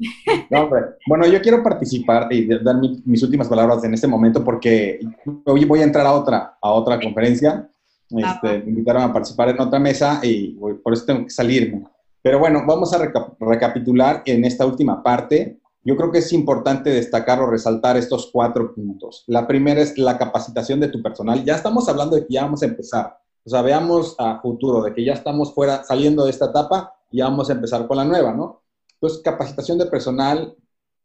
No, 0.51 0.63
hombre. 0.63 0.81
Bueno, 1.07 1.27
yo 1.27 1.41
quiero 1.43 1.63
participar 1.63 2.29
y 2.31 2.47
dar 2.47 2.77
mis 3.05 3.23
últimas 3.23 3.49
palabras 3.49 3.85
en 3.85 3.93
este 3.93 4.07
momento 4.07 4.43
porque 4.43 5.01
hoy 5.45 5.65
voy 5.67 5.81
a 5.81 5.85
entrar 5.85 6.07
a 6.07 6.13
otra, 6.13 6.57
a 6.61 6.71
otra 6.71 6.99
conferencia. 6.99 7.69
Este, 8.09 8.59
me 8.61 8.71
invitaron 8.71 9.03
a 9.03 9.13
participar 9.13 9.51
en 9.51 9.61
otra 9.61 9.79
mesa 9.79 10.19
y 10.23 10.55
por 10.83 10.93
eso 10.93 11.05
tengo 11.05 11.25
que 11.25 11.31
salirme. 11.31 11.85
Pero 12.23 12.39
bueno, 12.39 12.65
vamos 12.67 12.93
a 12.95 12.99
recapitular 13.39 14.23
en 14.25 14.45
esta 14.45 14.67
última 14.67 15.03
parte 15.03 15.59
yo 15.91 15.97
creo 15.97 16.13
que 16.13 16.19
es 16.19 16.33
importante 16.33 16.91
destacar 16.91 17.41
o 17.41 17.51
resaltar 17.51 17.97
estos 17.97 18.31
cuatro 18.33 18.73
puntos. 18.73 19.25
La 19.27 19.49
primera 19.49 19.81
es 19.81 19.99
la 19.99 20.17
capacitación 20.17 20.79
de 20.79 20.87
tu 20.87 21.03
personal. 21.03 21.45
Ya 21.45 21.57
estamos 21.57 21.89
hablando 21.89 22.15
de 22.15 22.29
que 22.29 22.35
ya 22.35 22.45
vamos 22.45 22.63
a 22.63 22.67
empezar. 22.67 23.19
O 23.45 23.51
sea, 23.51 23.61
veamos 23.63 24.15
a 24.17 24.41
futuro, 24.41 24.85
de 24.85 24.95
que 24.95 25.05
ya 25.05 25.15
estamos 25.15 25.53
fuera, 25.53 25.83
saliendo 25.83 26.25
de 26.25 26.31
esta 26.31 26.45
etapa 26.45 26.95
y 27.11 27.19
ya 27.19 27.25
vamos 27.25 27.51
a 27.51 27.55
empezar 27.55 27.89
con 27.89 27.97
la 27.97 28.05
nueva, 28.05 28.33
¿no? 28.33 28.63
Entonces, 28.93 29.21
capacitación 29.25 29.79
de 29.79 29.87
personal, 29.87 30.57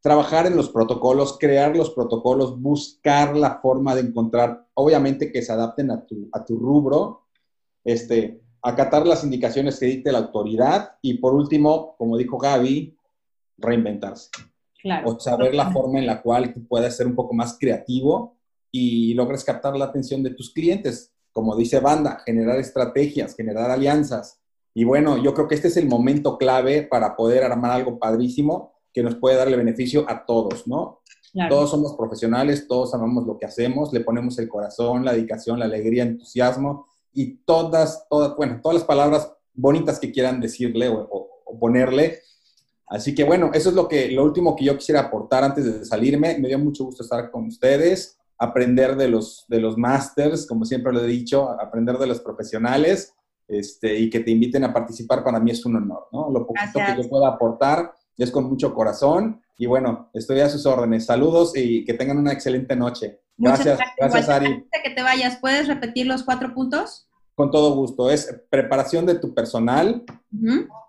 trabajar 0.01 0.45
en 0.45 0.55
los 0.55 0.69
protocolos, 0.69 1.39
crear 1.39 1.75
los 1.75 1.89
protocolos, 1.89 2.61
buscar 2.61 3.35
la 3.35 3.59
forma 3.61 3.95
de 3.95 4.01
encontrar, 4.01 4.67
obviamente 4.75 5.31
que 5.31 5.41
se 5.41 5.51
adapten 5.51 5.89
a 5.89 6.05
tu, 6.05 6.29
a 6.31 6.45
tu 6.45 6.59
rubro, 6.59 7.23
este, 7.83 8.39
acatar 8.61 9.07
las 9.07 9.23
indicaciones 9.23 9.79
que 9.79 9.87
dicte 9.87 10.11
la 10.11 10.19
autoridad 10.19 10.97
y 11.01 11.15
por 11.15 11.33
último, 11.33 11.95
como 11.97 12.17
dijo 12.17 12.37
Gaby, 12.37 12.95
reinventarse. 13.57 14.29
O 15.05 15.19
saber 15.19 15.55
la 15.55 15.71
forma 15.71 15.99
en 15.99 16.05
la 16.05 16.21
cual 16.21 16.53
tú 16.53 16.65
puedes 16.67 16.95
ser 16.95 17.07
un 17.07 17.15
poco 17.15 17.33
más 17.33 17.57
creativo 17.59 18.37
y 18.71 19.13
logres 19.13 19.43
captar 19.43 19.75
la 19.75 19.85
atención 19.85 20.21
de 20.21 20.31
tus 20.31 20.53
clientes. 20.53 21.11
Como 21.31 21.55
dice 21.55 21.79
Banda, 21.79 22.21
generar 22.25 22.59
estrategias, 22.59 23.35
generar 23.35 23.71
alianzas. 23.71 24.39
Y 24.73 24.83
bueno, 24.83 25.17
yo 25.17 25.33
creo 25.33 25.47
que 25.47 25.55
este 25.55 25.69
es 25.69 25.77
el 25.77 25.87
momento 25.87 26.37
clave 26.37 26.83
para 26.83 27.15
poder 27.15 27.43
armar 27.43 27.71
algo 27.71 27.97
padrísimo 27.97 28.73
que 28.93 29.03
nos 29.03 29.15
puede 29.15 29.35
darle 29.37 29.57
beneficio 29.57 30.05
a 30.07 30.25
todos, 30.25 30.67
¿no? 30.67 31.01
Todos 31.49 31.69
somos 31.69 31.95
profesionales, 31.97 32.65
todos 32.65 32.93
amamos 32.93 33.25
lo 33.25 33.37
que 33.37 33.45
hacemos, 33.45 33.91
le 33.91 33.99
ponemos 33.99 34.39
el 34.39 34.47
corazón, 34.47 35.03
la 35.03 35.11
dedicación, 35.11 35.59
la 35.59 35.65
alegría, 35.65 36.03
entusiasmo 36.03 36.87
y 37.13 37.37
todas, 37.45 38.07
todas, 38.09 38.35
bueno, 38.37 38.61
todas 38.61 38.75
las 38.75 38.85
palabras 38.85 39.33
bonitas 39.53 39.99
que 39.99 40.13
quieran 40.13 40.39
decirle 40.39 40.87
o, 40.89 41.29
ponerle. 41.59 42.19
Así 42.87 43.15
que 43.15 43.23
bueno, 43.23 43.51
eso 43.53 43.69
es 43.69 43.75
lo, 43.75 43.87
que, 43.87 44.11
lo 44.11 44.23
último 44.23 44.55
que 44.55 44.65
yo 44.65 44.77
quisiera 44.77 45.01
aportar 45.01 45.43
antes 45.43 45.65
de 45.65 45.85
salirme. 45.85 46.37
Me 46.37 46.47
dio 46.47 46.59
mucho 46.59 46.85
gusto 46.85 47.03
estar 47.03 47.31
con 47.31 47.47
ustedes, 47.47 48.17
aprender 48.37 48.95
de 48.95 49.07
los, 49.07 49.45
de 49.47 49.59
los 49.59 49.77
masters, 49.77 50.45
como 50.45 50.65
siempre 50.65 50.93
lo 50.93 51.01
he 51.03 51.07
dicho, 51.07 51.49
aprender 51.59 51.97
de 51.97 52.07
los 52.07 52.19
profesionales 52.21 53.13
este, 53.47 53.97
y 53.97 54.09
que 54.09 54.19
te 54.19 54.31
inviten 54.31 54.63
a 54.63 54.73
participar 54.73 55.23
para 55.23 55.39
mí 55.39 55.51
es 55.51 55.65
un 55.65 55.75
honor, 55.75 56.07
¿no? 56.11 56.29
Lo 56.31 56.45
poquito 56.45 56.79
que 56.79 57.01
yo 57.01 57.09
pueda 57.09 57.27
aportar 57.27 57.93
es 58.17 58.31
con 58.31 58.45
mucho 58.45 58.73
corazón 58.73 59.41
y 59.57 59.65
bueno, 59.65 60.09
estoy 60.13 60.39
a 60.39 60.49
sus 60.49 60.65
órdenes. 60.65 61.05
Saludos 61.05 61.53
y 61.55 61.85
que 61.85 61.93
tengan 61.93 62.17
una 62.17 62.33
excelente 62.33 62.75
noche. 62.75 63.21
Gracias, 63.37 63.79
gracias, 63.97 64.29
Ari. 64.29 64.45
Antes 64.47 64.69
de 64.71 64.89
que 64.89 64.95
te 64.95 65.01
vayas, 65.01 65.37
¿puedes 65.37 65.67
repetir 65.67 66.07
los 66.07 66.23
cuatro 66.23 66.53
puntos? 66.53 67.04
Con 67.35 67.51
todo 67.51 67.75
gusto. 67.75 68.09
Es 68.09 68.43
preparación 68.49 69.05
de 69.05 69.15
tu 69.15 69.33
personal, 69.33 70.03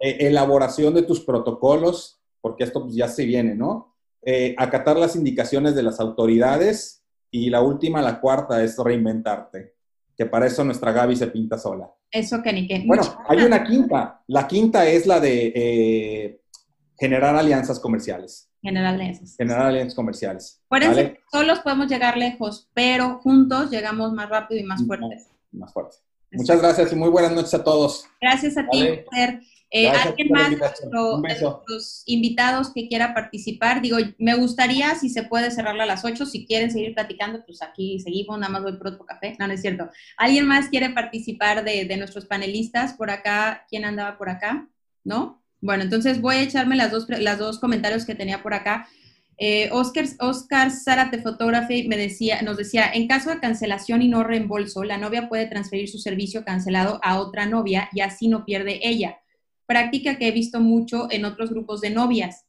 eh, 0.00 0.16
elaboración 0.20 0.94
de 0.94 1.02
tus 1.02 1.20
protocolos, 1.20 2.20
porque 2.40 2.64
esto 2.64 2.82
pues, 2.84 2.94
ya 2.94 3.08
se 3.08 3.24
viene, 3.24 3.54
¿no? 3.54 3.94
Eh, 4.22 4.54
acatar 4.58 4.96
las 4.96 5.16
indicaciones 5.16 5.74
de 5.74 5.82
las 5.82 6.00
autoridades 6.00 7.04
y 7.30 7.50
la 7.50 7.60
última, 7.60 8.02
la 8.02 8.20
cuarta, 8.20 8.62
es 8.62 8.78
reinventarte, 8.78 9.74
que 10.16 10.26
para 10.26 10.46
eso 10.46 10.64
nuestra 10.64 10.92
Gaby 10.92 11.16
se 11.16 11.26
pinta 11.26 11.58
sola. 11.58 11.90
Eso 12.10 12.42
que 12.42 12.52
ni 12.52 12.66
qué. 12.66 12.82
Bueno, 12.86 13.02
hay 13.28 13.38
una 13.42 13.64
quinta. 13.64 14.22
La 14.28 14.46
quinta 14.46 14.86
es 14.86 15.06
la 15.06 15.20
de 15.20 15.52
eh, 15.54 16.40
generar 16.98 17.36
alianzas 17.36 17.78
comerciales. 17.78 18.50
Generar 18.62 18.94
alianzas. 18.94 19.36
Generar 19.36 19.66
alianzas 19.66 19.94
comerciales. 19.94 20.62
Por 20.68 20.82
eso 20.82 21.12
solos 21.30 21.60
podemos 21.60 21.88
llegar 21.88 22.16
lejos, 22.16 22.68
pero 22.74 23.18
juntos 23.18 23.70
llegamos 23.70 24.12
más 24.12 24.28
rápido 24.28 24.60
y 24.60 24.64
más 24.64 24.84
fuertes. 24.86 25.28
Más, 25.52 25.72
fuertes. 25.72 26.02
Muchas 26.32 26.60
gracias 26.60 26.92
y 26.92 26.96
muy 26.96 27.08
buenas 27.08 27.32
noches 27.32 27.54
a 27.54 27.64
todos. 27.64 28.06
Gracias 28.20 28.56
a 28.56 28.68
ti. 28.68 28.86
Eh, 29.70 29.88
¿Alguien 29.88 30.28
más 30.30 30.50
de 30.50 30.58
los 31.66 32.02
invitados 32.06 32.72
que 32.72 32.88
quiera 32.88 33.12
participar? 33.14 33.82
Digo, 33.82 33.98
me 34.18 34.34
gustaría, 34.36 34.94
si 34.94 35.08
se 35.08 35.24
puede, 35.24 35.50
cerrarla 35.50 35.82
a 35.82 35.86
las 35.86 36.04
8. 36.04 36.24
Si 36.24 36.46
quieren 36.46 36.70
seguir 36.70 36.94
platicando, 36.94 37.44
pues 37.44 37.62
aquí 37.62 37.98
seguimos, 38.00 38.38
nada 38.38 38.52
más 38.52 38.62
voy 38.62 38.76
por 38.76 38.88
otro 38.88 39.04
café. 39.04 39.36
No, 39.38 39.46
no 39.46 39.52
es 39.52 39.62
cierto. 39.62 39.90
¿Alguien 40.16 40.46
más 40.46 40.68
quiere 40.68 40.90
participar 40.90 41.64
de, 41.64 41.84
de 41.84 41.96
nuestros 41.96 42.26
panelistas? 42.26 42.94
Por 42.94 43.10
acá, 43.10 43.66
¿quién 43.68 43.84
andaba 43.84 44.16
por 44.16 44.28
acá? 44.28 44.68
¿No? 45.02 45.42
Bueno, 45.60 45.82
entonces 45.82 46.20
voy 46.20 46.36
a 46.36 46.42
echarme 46.42 46.76
las 46.76 46.92
dos, 46.92 47.08
las 47.08 47.38
dos 47.38 47.58
comentarios 47.58 48.04
que 48.04 48.14
tenía 48.14 48.42
por 48.42 48.54
acá. 48.54 48.88
Eh, 49.38 49.68
Oscar, 49.70 50.06
Oscar 50.20 50.70
Zárate 50.70 51.20
Photography 51.20 51.86
me 51.88 51.96
decía, 51.96 52.40
nos 52.42 52.56
decía, 52.56 52.90
en 52.92 53.06
caso 53.06 53.30
de 53.30 53.38
cancelación 53.38 54.00
y 54.00 54.08
no 54.08 54.24
reembolso, 54.24 54.82
la 54.82 54.96
novia 54.96 55.28
puede 55.28 55.46
transferir 55.46 55.88
su 55.88 55.98
servicio 55.98 56.44
cancelado 56.44 57.00
a 57.02 57.18
otra 57.18 57.46
novia 57.46 57.88
y 57.92 58.00
así 58.00 58.28
no 58.28 58.44
pierde 58.44 58.80
ella. 58.82 59.18
Práctica 59.66 60.16
que 60.16 60.28
he 60.28 60.32
visto 60.32 60.60
mucho 60.60 61.08
en 61.10 61.24
otros 61.24 61.50
grupos 61.50 61.80
de 61.80 61.90
novias. 61.90 62.46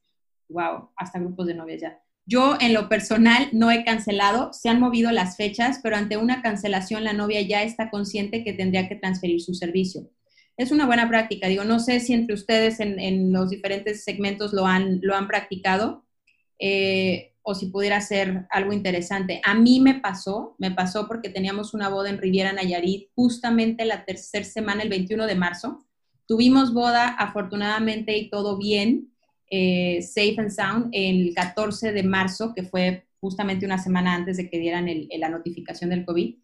Wow, 0.49 0.91
hasta 0.95 1.19
grupos 1.19 1.47
de 1.47 1.55
novias 1.55 1.81
ya. 1.81 1.99
Yo 2.25 2.57
en 2.59 2.73
lo 2.73 2.89
personal 2.89 3.49
no 3.51 3.71
he 3.71 3.83
cancelado, 3.83 4.51
se 4.53 4.69
han 4.69 4.79
movido 4.79 5.11
las 5.11 5.37
fechas, 5.37 5.79
pero 5.81 5.95
ante 5.95 6.17
una 6.17 6.41
cancelación 6.41 7.03
la 7.03 7.13
novia 7.13 7.41
ya 7.41 7.63
está 7.63 7.89
consciente 7.89 8.43
que 8.43 8.53
tendría 8.53 8.87
que 8.87 8.95
transferir 8.95 9.41
su 9.41 9.53
servicio 9.53 10.09
es 10.57 10.71
una 10.71 10.87
buena 10.87 11.07
práctica. 11.07 11.47
Digo, 11.47 11.63
no 11.63 11.79
sé 11.79 11.99
si 11.99 12.13
entre 12.13 12.33
ustedes 12.33 12.79
en, 12.79 13.31
los 13.31 13.51
diferentes 13.51 14.03
segmentos 14.03 14.53
lo 14.53 14.65
han, 14.65 14.99
lo 15.01 15.15
han 15.15 15.27
practicado 15.27 16.06
eh, 16.59 17.33
o 17.41 17.55
si 17.55 17.67
pudiera 17.67 18.01
ser 18.01 18.45
algo 18.49 18.73
interesante. 18.73 19.41
A 19.45 19.53
mí 19.53 19.79
me 19.79 19.95
pasó, 19.95 20.55
me 20.57 20.71
pasó 20.71 21.07
porque 21.07 21.29
teníamos 21.29 21.73
una 21.73 21.87
boda 21.87 22.09
en 22.09 22.17
Riviera 22.17 22.51
Nayarit 22.51 23.09
justamente 23.15 23.85
la 23.85 24.03
tercera 24.03 24.43
semana, 24.43 24.83
el 24.83 24.89
21 24.89 25.25
de 25.25 25.35
marzo. 25.35 25.85
Tuvimos 26.25 26.73
boda, 26.73 27.07
afortunadamente, 27.07 28.17
y 28.17 28.29
todo 28.29 28.57
bien, 28.57 29.13
eh, 29.49 30.01
safe 30.01 30.35
and 30.39 30.49
sound, 30.49 30.89
el 30.91 31.33
14 31.33 31.93
de 31.93 32.03
marzo, 32.03 32.53
que 32.53 32.63
fue 32.63 33.07
justamente 33.21 33.65
una 33.65 33.77
semana 33.77 34.13
antes 34.13 34.35
de 34.35 34.49
que 34.49 34.59
dieran 34.59 34.89
la 35.17 35.29
notificación 35.29 35.89
del 35.89 36.05
COVID. 36.05 36.35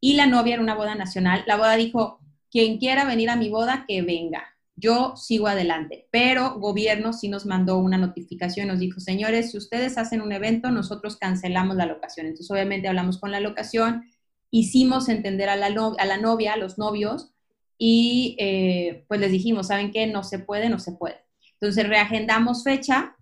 Y 0.00 0.14
la 0.14 0.26
novia 0.26 0.54
era 0.54 0.62
una 0.62 0.76
boda 0.76 0.94
nacional. 0.94 1.42
La 1.48 1.56
boda 1.56 1.74
dijo, 1.74 2.20
quien 2.50 2.78
quiera 2.78 3.04
venir 3.04 3.28
a 3.28 3.36
mi 3.36 3.48
boda, 3.48 3.84
que 3.88 4.02
venga. 4.02 4.53
Yo 4.76 5.14
sigo 5.16 5.46
adelante, 5.46 6.08
pero 6.10 6.58
gobierno 6.58 7.12
sí 7.12 7.28
nos 7.28 7.46
mandó 7.46 7.78
una 7.78 7.96
notificación, 7.96 8.66
nos 8.66 8.80
dijo, 8.80 8.98
señores, 8.98 9.52
si 9.52 9.58
ustedes 9.58 9.96
hacen 9.98 10.20
un 10.20 10.32
evento, 10.32 10.70
nosotros 10.70 11.16
cancelamos 11.16 11.76
la 11.76 11.86
locación. 11.86 12.26
Entonces, 12.26 12.50
obviamente 12.50 12.88
hablamos 12.88 13.18
con 13.18 13.30
la 13.30 13.38
locación, 13.38 14.10
hicimos 14.50 15.08
entender 15.08 15.48
a 15.48 15.56
la, 15.56 15.70
novia, 16.18 16.54
a 16.54 16.56
los 16.56 16.76
novios, 16.76 17.30
y 17.78 18.36
eh, 18.38 19.04
pues 19.08 19.20
les 19.20 19.30
dijimos, 19.30 19.68
¿saben 19.68 19.92
qué? 19.92 20.06
No 20.06 20.24
se 20.24 20.40
puede, 20.40 20.68
no 20.68 20.78
se 20.80 20.92
puede. 20.92 21.24
Entonces, 21.60 21.88
reagendamos 21.88 22.64
fecha. 22.64 23.16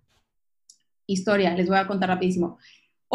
Historia, 1.05 1.53
les 1.55 1.67
voy 1.67 1.77
a 1.77 1.87
contar 1.87 2.09
rapidísimo. 2.09 2.57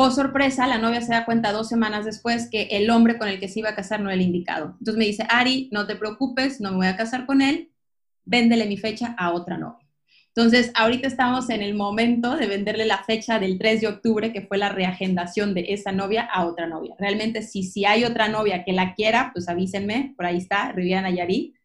O 0.01 0.12
sorpresa, 0.12 0.68
la 0.68 0.78
novia 0.78 1.01
se 1.01 1.12
da 1.12 1.24
cuenta 1.24 1.51
dos 1.51 1.68
semanas 1.68 2.05
después 2.05 2.49
que 2.49 2.68
el 2.70 2.89
hombre 2.91 3.18
con 3.18 3.26
el 3.26 3.41
que 3.41 3.49
se 3.49 3.59
iba 3.59 3.70
a 3.70 3.74
casar 3.74 4.01
no 4.01 4.11
era 4.11 4.14
el 4.14 4.22
indicado. 4.22 4.76
Entonces 4.78 4.97
me 4.97 5.07
dice, 5.07 5.26
Ari, 5.28 5.68
no 5.72 5.89
te 5.89 5.97
preocupes, 5.97 6.61
no 6.61 6.70
me 6.70 6.76
voy 6.76 6.86
a 6.86 6.97
casar 6.97 7.26
con 7.26 7.43
él, 7.43 7.72
véndele 8.29 8.66
mi 8.66 8.76
fecha 8.76 9.14
a 9.18 9.33
otra 9.33 9.57
novia. 9.59 9.87
Entonces, 10.29 10.70
ahorita 10.74 11.09
estamos 11.09 11.51
en 11.51 11.62
el 11.62 11.74
momento 11.74 12.37
de 12.37 12.47
venderle 12.47 12.87
la 12.87 13.03
fecha 13.03 13.41
del 13.41 13.59
3 13.59 13.81
de 13.81 13.89
octubre, 13.89 14.33
que 14.33 14.43
fue 14.43 14.57
la 14.57 14.68
reagendación 14.68 15.53
de 15.53 15.66
esa 15.70 15.91
novia 15.91 16.22
a 16.22 16.47
otra 16.47 16.68
novia. 16.68 16.95
Realmente, 16.99 17.43
si, 17.43 17.64
si 17.64 17.85
hay 17.85 18.05
otra 18.05 18.29
novia 18.29 18.64
que 18.64 18.72
la 18.72 18.95
quiera, 18.95 19.31
pues 19.33 19.49
avísenme, 19.49 20.14
por 20.16 20.26
ahí 20.26 20.37
está, 20.37 20.70
Riviera 20.72 21.03
Nayarit 21.03 21.59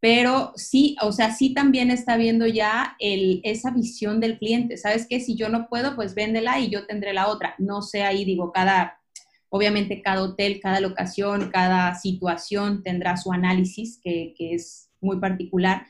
pero 0.00 0.52
sí, 0.54 0.96
o 1.02 1.10
sea, 1.10 1.32
sí 1.32 1.54
también 1.54 1.90
está 1.90 2.16
viendo 2.16 2.46
ya 2.46 2.96
el, 3.00 3.40
esa 3.42 3.70
visión 3.70 4.20
del 4.20 4.38
cliente. 4.38 4.76
¿Sabes 4.76 5.06
qué? 5.08 5.18
Si 5.18 5.34
yo 5.34 5.48
no 5.48 5.68
puedo, 5.68 5.96
pues 5.96 6.14
véndela 6.14 6.60
y 6.60 6.70
yo 6.70 6.86
tendré 6.86 7.12
la 7.12 7.28
otra. 7.28 7.54
No 7.58 7.82
sé 7.82 8.02
ahí, 8.02 8.24
digo, 8.24 8.52
cada, 8.52 9.00
obviamente 9.48 10.00
cada 10.00 10.22
hotel, 10.22 10.60
cada 10.62 10.78
locación, 10.78 11.50
cada 11.50 11.96
situación 11.96 12.82
tendrá 12.84 13.16
su 13.16 13.32
análisis, 13.32 13.98
que, 14.02 14.34
que 14.38 14.54
es 14.54 14.88
muy 15.00 15.18
particular. 15.18 15.86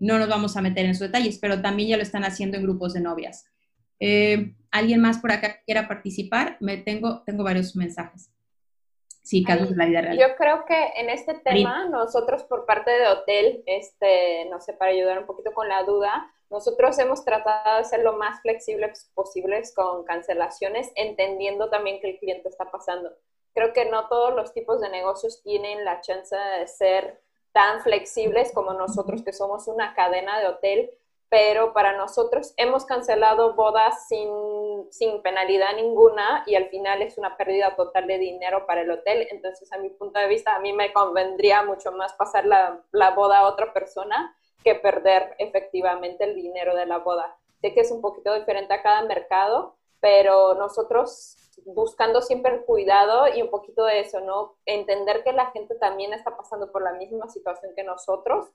No 0.00 0.18
nos 0.18 0.28
vamos 0.28 0.56
a 0.56 0.62
meter 0.62 0.84
en 0.84 0.90
esos 0.90 1.06
detalles, 1.08 1.38
pero 1.38 1.62
también 1.62 1.90
ya 1.90 1.96
lo 1.96 2.02
están 2.02 2.24
haciendo 2.24 2.56
en 2.56 2.64
grupos 2.64 2.94
de 2.94 3.00
novias. 3.00 3.46
Eh, 4.00 4.54
¿Alguien 4.72 5.00
más 5.00 5.18
por 5.18 5.30
acá 5.30 5.60
quiera 5.64 5.86
participar? 5.86 6.56
Me 6.60 6.78
tengo, 6.78 7.22
tengo 7.24 7.44
varios 7.44 7.76
mensajes. 7.76 8.32
Sí, 9.22 9.44
casos 9.44 9.70
de 9.70 9.76
la 9.76 9.86
vida 9.86 10.00
real. 10.00 10.18
Yo 10.18 10.34
creo 10.36 10.64
que 10.64 10.92
en 10.96 11.10
este 11.10 11.34
tema, 11.34 11.86
nosotros 11.88 12.42
por 12.44 12.66
parte 12.66 12.90
de 12.90 13.06
hotel, 13.06 13.62
este, 13.66 14.46
no 14.50 14.60
sé, 14.60 14.72
para 14.72 14.90
ayudar 14.90 15.20
un 15.20 15.26
poquito 15.26 15.52
con 15.52 15.68
la 15.68 15.84
duda, 15.84 16.32
nosotros 16.48 16.98
hemos 16.98 17.24
tratado 17.24 17.78
de 17.78 17.84
ser 17.84 18.02
lo 18.02 18.14
más 18.14 18.40
flexibles 18.40 19.10
posibles 19.14 19.72
con 19.74 20.04
cancelaciones, 20.04 20.90
entendiendo 20.96 21.70
también 21.70 22.00
que 22.00 22.10
el 22.10 22.18
cliente 22.18 22.48
está 22.48 22.70
pasando. 22.72 23.12
Creo 23.54 23.72
que 23.72 23.84
no 23.84 24.08
todos 24.08 24.34
los 24.34 24.52
tipos 24.52 24.80
de 24.80 24.88
negocios 24.88 25.42
tienen 25.42 25.84
la 25.84 26.00
chance 26.00 26.34
de 26.34 26.66
ser 26.66 27.20
tan 27.52 27.80
flexibles 27.82 28.52
como 28.52 28.72
nosotros, 28.72 29.22
que 29.22 29.32
somos 29.32 29.68
una 29.68 29.94
cadena 29.94 30.38
de 30.40 30.46
hotel 30.46 30.90
pero 31.30 31.72
para 31.72 31.96
nosotros 31.96 32.52
hemos 32.56 32.84
cancelado 32.84 33.54
bodas 33.54 34.08
sin, 34.08 34.28
sin, 34.90 35.22
penalidad 35.22 35.76
ninguna 35.76 36.42
y 36.44 36.56
al 36.56 36.68
final 36.68 37.02
es 37.02 37.16
una 37.18 37.36
pérdida 37.36 37.76
total 37.76 38.08
de 38.08 38.18
dinero 38.18 38.66
para 38.66 38.80
el 38.82 38.90
hotel. 38.90 39.28
Entonces, 39.30 39.72
a 39.72 39.78
mi 39.78 39.90
punto 39.90 40.18
de 40.18 40.26
vista, 40.26 40.56
a 40.56 40.58
mí 40.58 40.72
me 40.72 40.92
convendría 40.92 41.62
mucho 41.62 41.92
más 41.92 42.12
pasar 42.14 42.46
la, 42.46 42.82
la 42.90 43.12
boda 43.12 43.38
a 43.38 43.46
otra 43.46 43.72
persona 43.72 44.36
que 44.64 44.74
perder 44.74 45.36
efectivamente 45.38 46.24
el 46.24 46.34
dinero 46.34 46.74
de 46.74 46.86
la 46.86 46.98
boda. 46.98 47.36
Sé 47.60 47.72
que 47.74 47.80
es 47.80 47.92
un 47.92 48.00
poquito 48.00 48.34
diferente 48.34 48.74
a 48.74 48.82
cada 48.82 49.02
mercado, 49.02 49.76
pero 50.00 50.54
nosotros 50.54 51.36
buscando 51.66 52.22
siempre 52.22 52.54
el 52.54 52.64
cuidado 52.64 53.28
y 53.28 53.42
un 53.42 53.50
poquito 53.50 53.84
de 53.84 54.00
eso, 54.00 54.20
¿no? 54.20 54.56
Entender 54.66 55.22
que 55.24 55.32
la 55.32 55.50
gente 55.50 55.74
también 55.76 56.12
está 56.12 56.36
pasando 56.36 56.70
por 56.70 56.82
la 56.82 56.92
misma 56.92 57.28
situación 57.28 57.72
que 57.74 57.84
nosotros 57.84 58.46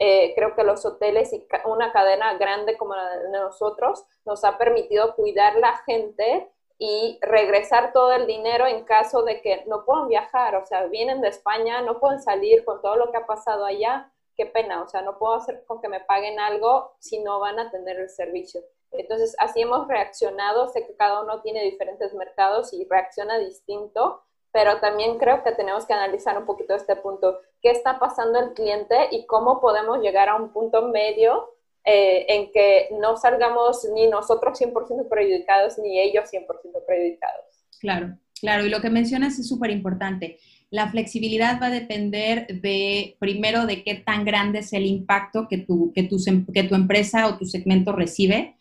eh, 0.00 0.32
creo 0.36 0.54
que 0.54 0.62
los 0.62 0.84
hoteles 0.84 1.32
y 1.32 1.44
una 1.64 1.92
cadena 1.92 2.34
grande 2.34 2.76
como 2.76 2.94
la 2.94 3.18
de 3.18 3.30
nosotros 3.30 4.04
nos 4.24 4.44
ha 4.44 4.56
permitido 4.56 5.16
cuidar 5.16 5.56
la 5.56 5.78
gente 5.78 6.48
y 6.78 7.18
regresar 7.20 7.92
todo 7.92 8.12
el 8.12 8.28
dinero 8.28 8.66
en 8.66 8.84
caso 8.84 9.24
de 9.24 9.40
que 9.40 9.64
no 9.66 9.84
puedan 9.84 10.06
viajar, 10.06 10.54
o 10.54 10.64
sea, 10.64 10.84
vienen 10.86 11.20
de 11.20 11.28
España, 11.28 11.82
no 11.82 11.98
pueden 11.98 12.22
salir 12.22 12.64
con 12.64 12.80
todo 12.80 12.94
lo 12.94 13.10
que 13.10 13.16
ha 13.16 13.26
pasado 13.26 13.64
allá, 13.64 14.12
qué 14.36 14.46
pena, 14.46 14.82
o 14.82 14.86
sea, 14.86 15.02
no 15.02 15.18
puedo 15.18 15.34
hacer 15.34 15.64
con 15.66 15.80
que 15.80 15.88
me 15.88 15.98
paguen 15.98 16.38
algo 16.38 16.92
si 17.00 17.18
no 17.18 17.40
van 17.40 17.58
a 17.58 17.72
tener 17.72 17.98
el 17.98 18.08
servicio. 18.08 18.60
Entonces, 18.92 19.36
así 19.38 19.60
hemos 19.60 19.86
reaccionado, 19.86 20.68
sé 20.68 20.86
que 20.86 20.96
cada 20.96 21.22
uno 21.22 21.40
tiene 21.42 21.62
diferentes 21.64 22.14
mercados 22.14 22.72
y 22.72 22.86
reacciona 22.88 23.38
distinto, 23.38 24.22
pero 24.52 24.80
también 24.80 25.18
creo 25.18 25.42
que 25.42 25.52
tenemos 25.52 25.86
que 25.86 25.92
analizar 25.92 26.38
un 26.38 26.46
poquito 26.46 26.74
este 26.74 26.96
punto, 26.96 27.38
qué 27.60 27.70
está 27.70 27.98
pasando 27.98 28.38
el 28.40 28.54
cliente 28.54 28.96
y 29.10 29.26
cómo 29.26 29.60
podemos 29.60 30.00
llegar 30.00 30.28
a 30.28 30.36
un 30.36 30.52
punto 30.52 30.88
medio 30.88 31.54
eh, 31.84 32.26
en 32.28 32.50
que 32.52 32.88
no 32.98 33.16
salgamos 33.16 33.86
ni 33.94 34.08
nosotros 34.08 34.58
100% 34.60 35.08
perjudicados 35.08 35.78
ni 35.78 36.00
ellos 36.00 36.30
100% 36.32 36.46
perjudicados. 36.86 37.44
Claro, 37.80 38.18
claro, 38.40 38.64
y 38.64 38.70
lo 38.70 38.80
que 38.80 38.90
mencionas 38.90 39.38
es 39.38 39.48
súper 39.48 39.70
importante. 39.70 40.38
La 40.70 40.90
flexibilidad 40.90 41.60
va 41.62 41.66
a 41.66 41.70
depender 41.70 42.46
de, 42.46 43.16
primero, 43.20 43.64
de 43.64 43.84
qué 43.84 43.94
tan 43.94 44.24
grande 44.24 44.58
es 44.58 44.72
el 44.72 44.86
impacto 44.86 45.46
que 45.48 45.58
tu, 45.58 45.92
que 45.94 46.02
tu, 46.02 46.18
que 46.52 46.64
tu 46.64 46.74
empresa 46.74 47.26
o 47.26 47.38
tu 47.38 47.46
segmento 47.46 47.92
recibe 47.92 48.57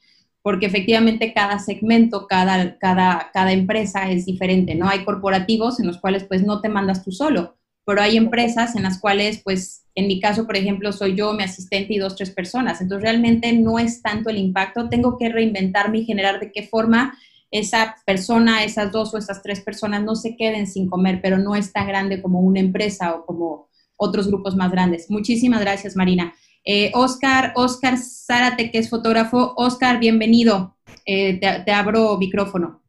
porque 0.47 0.67
efectivamente 0.67 1.33
cada 1.33 1.59
segmento, 1.59 2.25
cada, 2.25 2.77
cada, 2.77 3.31
cada 3.33 3.51
empresa 3.51 4.09
es 4.09 4.25
diferente, 4.25 4.75
¿no? 4.75 4.87
Hay 4.87 5.03
corporativos 5.03 5.81
en 5.81 5.87
los 5.87 5.97
cuales 5.97 6.23
pues 6.23 6.41
no 6.41 6.61
te 6.61 6.69
mandas 6.69 7.03
tú 7.03 7.11
solo, 7.11 7.57
pero 7.85 8.01
hay 8.01 8.15
empresas 8.15 8.73
en 8.77 8.83
las 8.83 8.97
cuales 8.97 9.41
pues 9.43 9.83
en 9.93 10.07
mi 10.07 10.21
caso, 10.21 10.45
por 10.45 10.55
ejemplo, 10.55 10.93
soy 10.93 11.15
yo, 11.15 11.33
mi 11.33 11.43
asistente 11.43 11.95
y 11.95 11.97
dos, 11.97 12.15
tres 12.15 12.29
personas. 12.29 12.79
Entonces 12.79 13.03
realmente 13.03 13.51
no 13.51 13.77
es 13.77 14.01
tanto 14.01 14.29
el 14.29 14.37
impacto, 14.37 14.87
tengo 14.87 15.17
que 15.17 15.27
reinventarme 15.27 15.97
y 15.97 16.05
generar 16.05 16.39
de 16.39 16.49
qué 16.53 16.63
forma 16.63 17.17
esa 17.51 17.97
persona, 18.05 18.63
esas 18.63 18.89
dos 18.93 19.13
o 19.13 19.17
esas 19.17 19.43
tres 19.43 19.59
personas 19.59 20.01
no 20.01 20.15
se 20.15 20.37
queden 20.37 20.65
sin 20.65 20.87
comer, 20.87 21.19
pero 21.21 21.39
no 21.39 21.57
es 21.57 21.73
tan 21.73 21.87
grande 21.87 22.21
como 22.21 22.39
una 22.39 22.61
empresa 22.61 23.13
o 23.15 23.25
como 23.25 23.67
otros 23.97 24.27
grupos 24.27 24.55
más 24.55 24.71
grandes. 24.71 25.11
Muchísimas 25.11 25.59
gracias, 25.59 25.97
Marina. 25.97 26.33
Eh, 26.63 26.91
Oscar, 26.93 27.53
Oscar 27.55 27.97
Zárate, 27.97 28.71
que 28.71 28.79
es 28.79 28.89
fotógrafo. 28.89 29.53
Oscar, 29.55 29.99
bienvenido. 29.99 30.77
Eh, 31.05 31.39
te, 31.39 31.71
abro 31.71 32.17
micrófono. 32.17 32.83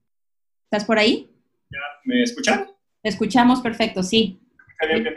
¿Estás 0.65 0.85
por 0.85 0.99
ahí? 0.99 1.31
¿Me 2.05 2.23
escuchan? 2.23 2.67
Te 3.03 3.09
escuchamos 3.09 3.61
perfecto, 3.61 4.03
sí. 4.03 4.41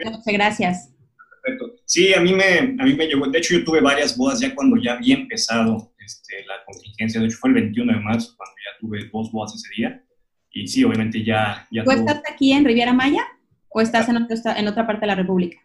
Muchas 0.04 0.24
gracias. 0.26 0.94
Perfecto. 1.42 1.74
Sí, 1.84 2.14
a 2.14 2.20
mí, 2.20 2.32
me, 2.32 2.58
a 2.58 2.84
mí 2.84 2.94
me 2.94 3.06
llegó, 3.06 3.26
de 3.26 3.38
hecho 3.38 3.54
yo 3.58 3.64
tuve 3.64 3.80
varias 3.80 4.16
bodas 4.16 4.40
ya 4.40 4.54
cuando 4.54 4.76
ya 4.76 4.94
había 4.94 5.16
empezado 5.16 5.92
este, 5.98 6.44
la 6.46 6.64
contingencia, 6.64 7.20
de 7.20 7.26
hecho 7.26 7.38
fue 7.38 7.50
el 7.50 7.54
21 7.54 7.92
de 7.92 8.00
marzo 8.00 8.34
cuando 8.36 8.54
ya 8.56 8.78
tuve 8.80 9.10
dos 9.12 9.32
bodas 9.32 9.54
ese 9.54 9.68
día, 9.76 10.04
y 10.50 10.66
sí, 10.66 10.84
obviamente 10.84 11.24
ya... 11.24 11.66
ya 11.70 11.84
¿Tú 11.84 11.90
estás 11.90 12.22
aquí 12.30 12.52
en 12.52 12.64
Riviera 12.64 12.92
Maya 12.92 13.26
o 13.68 13.80
estás 13.80 14.08
en, 14.08 14.16
en 14.16 14.68
otra 14.68 14.86
parte 14.86 15.00
de 15.00 15.06
la 15.06 15.14
República? 15.14 15.58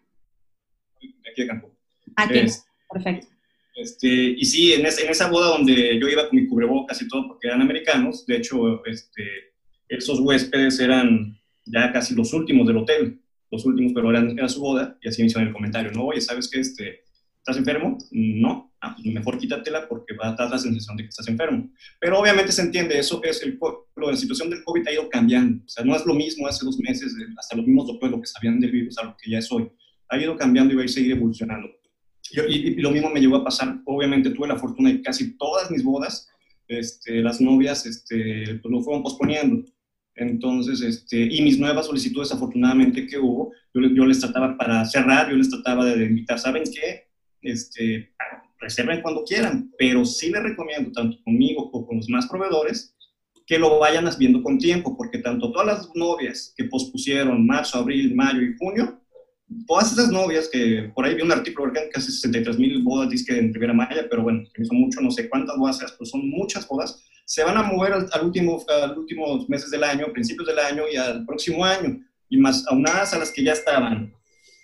Aquí 0.95 1.41
de 1.41 1.47
Cancún. 1.47 1.71
Aquí. 2.15 2.45
Perfecto. 2.89 3.27
Este, 3.77 4.07
y 4.07 4.43
sí, 4.43 4.73
en, 4.73 4.87
esa 4.87 5.29
boda 5.29 5.49
donde 5.49 5.99
yo 5.99 6.07
iba 6.07 6.27
con 6.27 6.39
mi 6.39 6.47
cubrebocas 6.47 6.99
y 6.99 7.07
todo, 7.07 7.27
porque 7.27 7.47
eran 7.47 7.61
americanos, 7.61 8.25
de 8.25 8.37
hecho, 8.37 8.83
este, 8.85 9.23
esos 9.87 10.19
huéspedes 10.19 10.79
eran 10.79 11.39
ya 11.63 11.91
casi 11.91 12.15
los 12.15 12.33
últimos 12.33 12.65
del 12.65 12.77
hotel, 12.77 13.21
los 13.51 13.65
últimos, 13.67 13.93
pero 13.93 14.09
eran, 14.09 14.31
era 14.31 14.49
su 14.49 14.61
boda, 14.61 14.97
y 14.99 15.07
así 15.07 15.21
me 15.21 15.27
hicieron 15.27 15.49
el 15.49 15.53
comentario, 15.53 15.91
no, 15.91 16.05
oye, 16.05 16.21
¿sabes 16.21 16.49
qué? 16.49 16.59
Este, 16.59 17.01
¿Estás 17.37 17.57
enfermo? 17.57 17.99
No, 18.09 18.73
ah, 18.81 18.95
pues 18.95 19.13
mejor 19.13 19.37
quítatela 19.37 19.87
porque 19.87 20.15
va 20.15 20.29
a 20.29 20.35
dar 20.35 20.49
la 20.49 20.57
sensación 20.57 20.97
de 20.97 21.03
que 21.03 21.09
estás 21.09 21.27
enfermo. 21.29 21.69
Pero 21.99 22.19
obviamente 22.19 22.51
se 22.51 22.63
entiende, 22.63 22.97
eso 22.97 23.23
es 23.23 23.43
el, 23.43 23.59
la 23.95 24.15
situación 24.17 24.49
del 24.49 24.63
COVID 24.63 24.87
ha 24.87 24.91
ido 24.91 25.07
cambiando, 25.07 25.63
o 25.63 25.69
sea, 25.69 25.85
no 25.85 25.95
es 25.95 26.03
lo 26.03 26.15
mismo 26.15 26.47
hace 26.47 26.65
dos 26.65 26.79
meses, 26.79 27.13
hasta 27.37 27.55
los 27.55 27.65
mismos 27.67 27.85
doctores 27.85 28.15
lo 28.15 28.21
que 28.21 28.27
sabían 28.27 28.59
del 28.59 28.71
virus 28.71 28.97
a 28.97 29.05
lo 29.05 29.15
que 29.15 29.29
ya 29.29 29.37
es 29.37 29.51
hoy, 29.51 29.69
ha 30.09 30.17
ido 30.17 30.35
cambiando 30.35 30.73
y 30.73 30.77
va 30.77 30.83
a 30.83 30.87
seguir 30.87 31.11
evolucionando 31.11 31.69
y, 32.31 32.75
lo 32.81 32.91
mismo 32.91 33.09
me 33.09 33.19
llegó 33.19 33.37
a 33.37 33.43
pasar, 33.43 33.79
obviamente 33.85 34.31
tuve 34.31 34.47
la 34.47 34.57
fortuna 34.57 34.91
de 34.91 35.01
casi 35.01 35.37
todas 35.37 35.71
mis 35.71 35.83
bodas, 35.83 36.29
este, 36.67 37.21
las 37.21 37.39
novias 37.39 37.85
este, 37.85 38.59
pues 38.61 38.71
lo 38.71 38.81
fueron 38.81 39.03
posponiendo. 39.03 39.63
Entonces, 40.15 40.81
este, 40.81 41.17
y 41.17 41.41
mis 41.41 41.59
nuevas 41.59 41.85
solicitudes, 41.85 42.31
afortunadamente 42.31 43.05
que 43.05 43.19
hubo, 43.19 43.51
yo, 43.73 44.05
les 44.05 44.19
trataba 44.19 44.57
para 44.57 44.83
cerrar, 44.85 45.29
yo 45.29 45.37
les 45.37 45.49
trataba 45.49 45.85
de 45.85 46.05
invitar, 46.05 46.39
¿saben 46.39 46.63
qué? 46.63 47.07
Este, 47.41 48.11
reserven 48.59 49.01
cuando 49.01 49.23
quieran, 49.23 49.71
pero 49.77 50.03
sí 50.05 50.31
les 50.31 50.41
recomiendo, 50.41 50.91
tanto 50.91 51.17
conmigo 51.23 51.69
o 51.71 51.85
con 51.85 51.97
los 51.97 52.09
más 52.09 52.27
proveedores, 52.27 52.95
que 53.45 53.59
lo 53.59 53.79
vayan 53.79 54.09
viendo 54.17 54.41
con 54.41 54.57
tiempo, 54.57 54.97
porque 54.97 55.19
tanto 55.19 55.51
todas 55.51 55.67
las 55.67 55.95
novias 55.95 56.53
que 56.57 56.65
pospusieron 56.65 57.45
marzo, 57.45 57.77
abril, 57.77 58.13
mayo 58.15 58.41
y 58.41 58.55
junio, 58.57 58.99
todas 59.65 59.93
esas 59.93 60.11
novias 60.11 60.49
que 60.51 60.91
por 60.93 61.05
ahí 61.05 61.15
vi 61.15 61.21
un 61.21 61.31
artículo 61.31 61.71
que 61.71 61.89
casi 61.89 62.11
63 62.11 62.57
mil 62.59 62.83
bodas 62.83 63.09
disque 63.09 63.37
en 63.37 63.53
Rivera 63.53 63.73
Maya, 63.73 64.07
pero 64.09 64.23
bueno, 64.23 64.43
son 64.67 64.77
mucho, 64.77 65.01
no 65.01 65.11
sé 65.11 65.29
cuántas 65.29 65.57
bodas, 65.57 65.79
pero 65.97 66.05
son 66.05 66.29
muchas 66.29 66.67
bodas, 66.67 67.03
se 67.25 67.43
van 67.43 67.57
a 67.57 67.63
mover 67.63 67.93
al, 67.93 68.25
último, 68.25 68.63
al 68.67 68.97
últimos 68.97 69.47
meses 69.49 69.71
del 69.71 69.83
año, 69.83 70.11
principios 70.13 70.47
del 70.47 70.59
año 70.59 70.83
y 70.91 70.97
al 70.97 71.25
próximo 71.25 71.63
año, 71.63 71.99
y 72.29 72.37
más 72.37 72.65
aunadas 72.67 73.13
a 73.13 73.19
las 73.19 73.31
que 73.31 73.43
ya 73.43 73.53
estaban, 73.53 74.13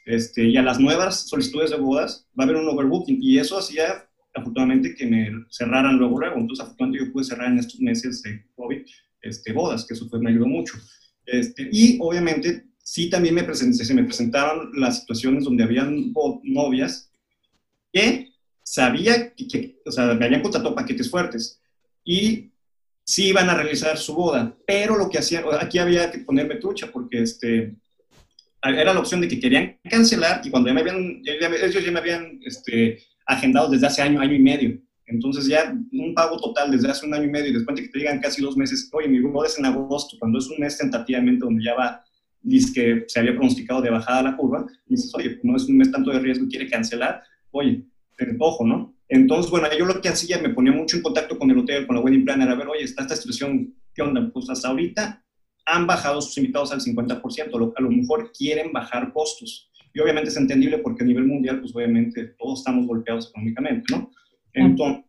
este, 0.05 0.45
y 0.45 0.57
a 0.57 0.61
las 0.61 0.79
nuevas 0.79 1.27
solicitudes 1.29 1.71
de 1.71 1.77
bodas, 1.77 2.27
va 2.38 2.43
a 2.43 2.47
haber 2.47 2.57
un 2.57 2.67
overbooking, 2.67 3.19
y 3.21 3.38
eso 3.38 3.57
hacía 3.57 4.07
afortunadamente 4.36 4.95
que 4.95 5.05
me 5.05 5.29
cerraran 5.49 5.97
luego, 5.97 6.19
luego, 6.19 6.38
entonces 6.38 6.65
afortunadamente 6.65 7.05
yo 7.05 7.13
pude 7.13 7.23
cerrar 7.23 7.51
en 7.51 7.59
estos 7.59 7.79
meses 7.79 8.21
de 8.23 8.45
COVID 8.55 8.81
este, 9.21 9.53
bodas, 9.53 9.86
que 9.86 9.93
eso 9.93 10.09
fue, 10.09 10.19
me 10.19 10.31
ayudó 10.31 10.47
mucho. 10.47 10.73
Este, 11.25 11.69
y 11.71 11.97
obviamente 12.01 12.65
sí 12.84 13.09
también 13.09 13.34
me 13.34 13.55
se 13.55 13.93
me 13.93 14.03
presentaron 14.03 14.71
las 14.75 14.99
situaciones 14.99 15.45
donde 15.45 15.63
habían 15.63 16.13
novias 16.43 17.09
que 17.91 18.34
sabía 18.61 19.34
que, 19.34 19.79
o 19.86 19.91
sea, 19.91 20.13
me 20.13 20.25
habían 20.25 20.41
contratado 20.41 20.75
paquetes 20.75 21.09
fuertes 21.09 21.61
y 22.03 22.51
sí 23.05 23.29
iban 23.29 23.49
a 23.49 23.55
realizar 23.55 23.97
su 23.97 24.13
boda, 24.13 24.55
pero 24.67 24.97
lo 24.97 25.09
que 25.09 25.17
hacían, 25.17 25.45
aquí 25.59 25.79
había 25.79 26.11
que 26.11 26.19
ponerme 26.19 26.55
trucha 26.55 26.91
porque 26.91 27.21
este, 27.21 27.75
era 28.61 28.93
la 28.93 28.99
opción 28.99 29.21
de 29.21 29.27
que 29.27 29.39
querían 29.39 29.77
cancelar 29.89 30.41
y 30.43 30.49
cuando 30.49 30.69
ya 30.69 30.73
me 30.73 30.81
habían, 30.81 31.21
ellos 31.25 31.84
ya 31.84 31.91
me 31.91 31.99
habían 31.99 32.39
este, 32.45 33.01
agendado 33.25 33.69
desde 33.69 33.88
hace 33.88 34.01
año, 34.01 34.19
año 34.19 34.34
y 34.34 34.39
medio. 34.39 34.77
Entonces 35.05 35.47
ya 35.47 35.73
un 35.91 36.13
pago 36.13 36.39
total 36.39 36.71
desde 36.71 36.89
hace 36.89 37.05
un 37.05 37.13
año 37.13 37.25
y 37.25 37.31
medio 37.31 37.49
y 37.49 37.53
después 37.53 37.75
de 37.75 37.84
que 37.84 37.89
te 37.89 37.99
digan 37.99 38.19
casi 38.19 38.41
dos 38.41 38.57
meses, 38.57 38.89
oye, 38.93 39.07
mi 39.07 39.19
boda 39.19 39.47
es 39.47 39.57
en 39.57 39.65
agosto, 39.65 40.17
cuando 40.17 40.39
es 40.39 40.47
un 40.47 40.59
mes 40.59 40.77
tentativamente 40.77 41.45
donde 41.45 41.63
ya 41.63 41.75
va 41.75 42.03
dice 42.43 42.73
que 42.73 43.05
se 43.07 43.19
había 43.19 43.33
pronosticado 43.33 43.81
de 43.81 43.89
bajada 43.89 44.23
la 44.23 44.37
curva, 44.37 44.65
y 44.87 44.95
dices, 44.95 45.11
oye, 45.15 45.39
no 45.43 45.55
es 45.55 45.63
un 45.63 45.77
mes 45.77 45.91
tanto 45.91 46.11
de 46.11 46.19
riesgo, 46.19 46.47
quiere 46.47 46.69
cancelar, 46.69 47.23
oye, 47.51 47.85
ojo, 48.39 48.65
¿no? 48.65 48.93
Entonces, 49.07 49.49
bueno, 49.49 49.67
yo 49.77 49.85
lo 49.85 50.01
que 50.01 50.09
hacía, 50.09 50.39
me 50.39 50.49
ponía 50.49 50.71
mucho 50.71 50.97
en 50.97 51.03
contacto 51.03 51.37
con 51.37 51.49
el 51.49 51.57
hotel, 51.57 51.87
con 51.87 51.95
la 51.95 52.01
wedding 52.01 52.25
planner, 52.25 52.49
a 52.49 52.55
ver, 52.55 52.67
oye, 52.67 52.83
está 52.83 53.03
esta 53.03 53.15
situación, 53.15 53.73
¿qué 53.93 54.01
onda? 54.01 54.29
Pues 54.31 54.49
hasta 54.49 54.67
ahorita 54.67 55.23
han 55.65 55.87
bajado 55.87 56.21
sus 56.21 56.37
invitados 56.37 56.71
al 56.71 56.81
50%, 56.81 57.73
a 57.75 57.81
lo 57.81 57.89
mejor 57.89 58.31
quieren 58.37 58.71
bajar 58.71 59.13
costos. 59.13 59.69
Y 59.93 59.99
obviamente 59.99 60.29
es 60.29 60.37
entendible 60.37 60.79
porque 60.79 61.03
a 61.03 61.07
nivel 61.07 61.25
mundial, 61.25 61.61
pues 61.61 61.75
obviamente 61.75 62.33
todos 62.39 62.59
estamos 62.59 62.87
golpeados 62.87 63.29
económicamente, 63.29 63.85
¿no? 63.91 64.11
Entonces, 64.53 65.03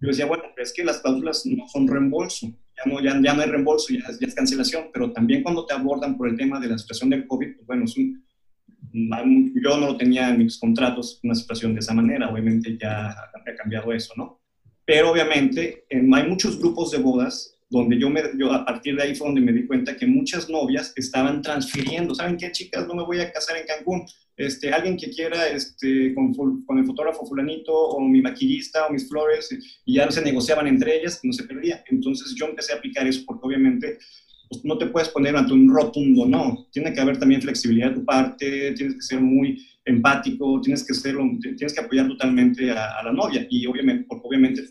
yo 0.00 0.08
decía, 0.08 0.26
bueno, 0.26 0.44
es 0.56 0.72
que 0.72 0.84
las 0.84 1.00
cláusulas 1.00 1.46
no 1.46 1.68
son 1.68 1.86
reembolso 1.86 2.52
ya 2.84 3.14
no, 3.14 3.22
ya, 3.22 3.34
no 3.34 3.42
hay 3.42 3.48
reembolso, 3.48 3.92
ya, 3.92 4.04
es 4.20 4.34
cancelación, 4.34 4.90
pero 4.92 5.12
también 5.12 5.42
cuando 5.42 5.66
te 5.66 5.74
abordan 5.74 6.16
por 6.16 6.28
el 6.28 6.36
tema 6.36 6.60
de 6.60 6.68
la 6.68 6.78
situación 6.78 7.10
del 7.10 7.26
COVID, 7.26 7.56
pues 7.56 7.66
bueno, 7.66 7.84
es 7.84 7.96
un, 7.96 8.24
yo 8.92 9.78
no 9.78 9.86
lo 9.86 9.96
tenía 9.96 10.28
en 10.30 10.38
mis 10.38 10.58
contratos, 10.58 11.20
una 11.22 11.34
situación 11.34 11.74
de 11.74 11.80
esa 11.80 11.94
manera, 11.94 12.30
obviamente 12.30 12.76
ya 12.80 13.10
ha 13.10 13.56
cambiado 13.56 13.92
eso, 13.92 14.12
¿no? 14.16 14.40
Pero 14.84 15.10
obviamente 15.10 15.84
hay 15.90 16.28
muchos 16.28 16.58
grupos 16.58 16.90
de 16.90 16.98
bodas 16.98 17.56
donde 17.70 17.98
yo, 17.98 18.10
me, 18.10 18.22
yo 18.38 18.52
a 18.52 18.64
partir 18.66 18.96
de 18.96 19.02
ahí 19.02 19.14
fue 19.14 19.28
donde 19.28 19.40
me 19.40 19.52
di 19.52 19.66
cuenta 19.66 19.96
que 19.96 20.06
muchas 20.06 20.50
novias 20.50 20.92
estaban 20.96 21.40
transfiriendo, 21.40 22.14
¿saben 22.14 22.36
qué, 22.36 22.52
chicas? 22.52 22.86
No 22.86 22.94
me 22.94 23.04
voy 23.04 23.20
a 23.20 23.32
casar 23.32 23.56
en 23.56 23.66
Cancún, 23.66 24.04
este, 24.36 24.70
alguien 24.70 24.96
que 24.96 25.10
quiera 25.10 25.48
este, 25.48 26.14
con, 26.14 26.32
con, 26.64 26.78
el 26.78 26.86
fotógrafo 26.86 27.26
fulanito 27.26 27.72
o 27.72 28.00
mi 28.00 28.20
maquillista 28.22 28.86
o 28.86 28.92
mis 28.92 29.08
flores, 29.08 29.50
y 29.84 29.94
ya 29.94 30.10
se 30.10 30.22
negociaban 30.22 30.66
entre 30.66 30.98
ellas, 30.98 31.20
no 31.22 31.32
se 31.32 31.44
perdía. 31.44 31.82
Entonces 31.90 32.34
yo 32.34 32.46
empecé 32.46 32.72
a 32.72 32.76
aplicar 32.76 33.06
eso 33.06 33.22
porque 33.26 33.46
obviamente 33.46 33.98
pues, 34.52 34.64
no 34.64 34.76
te 34.76 34.86
puedes 34.86 35.08
poner 35.08 35.34
ante 35.34 35.52
un 35.52 35.72
rotundo 35.72 36.26
no, 36.26 36.66
tiene 36.70 36.92
que 36.92 37.00
haber 37.00 37.18
también 37.18 37.40
flexibilidad 37.40 37.88
de 37.88 37.96
tu 37.96 38.04
parte, 38.04 38.72
tienes 38.72 38.94
que 38.96 39.02
ser 39.02 39.20
muy 39.20 39.66
empático, 39.84 40.60
tienes 40.60 40.86
que, 40.86 40.94
ser, 40.94 41.16
tienes 41.40 41.72
que 41.72 41.80
apoyar 41.80 42.06
totalmente 42.06 42.70
a, 42.70 43.02
la 43.02 43.12
novia 43.12 43.46
y 43.48 43.66
obviamente, 43.66 44.04
porque 44.08 44.28
obviamente 44.28 44.62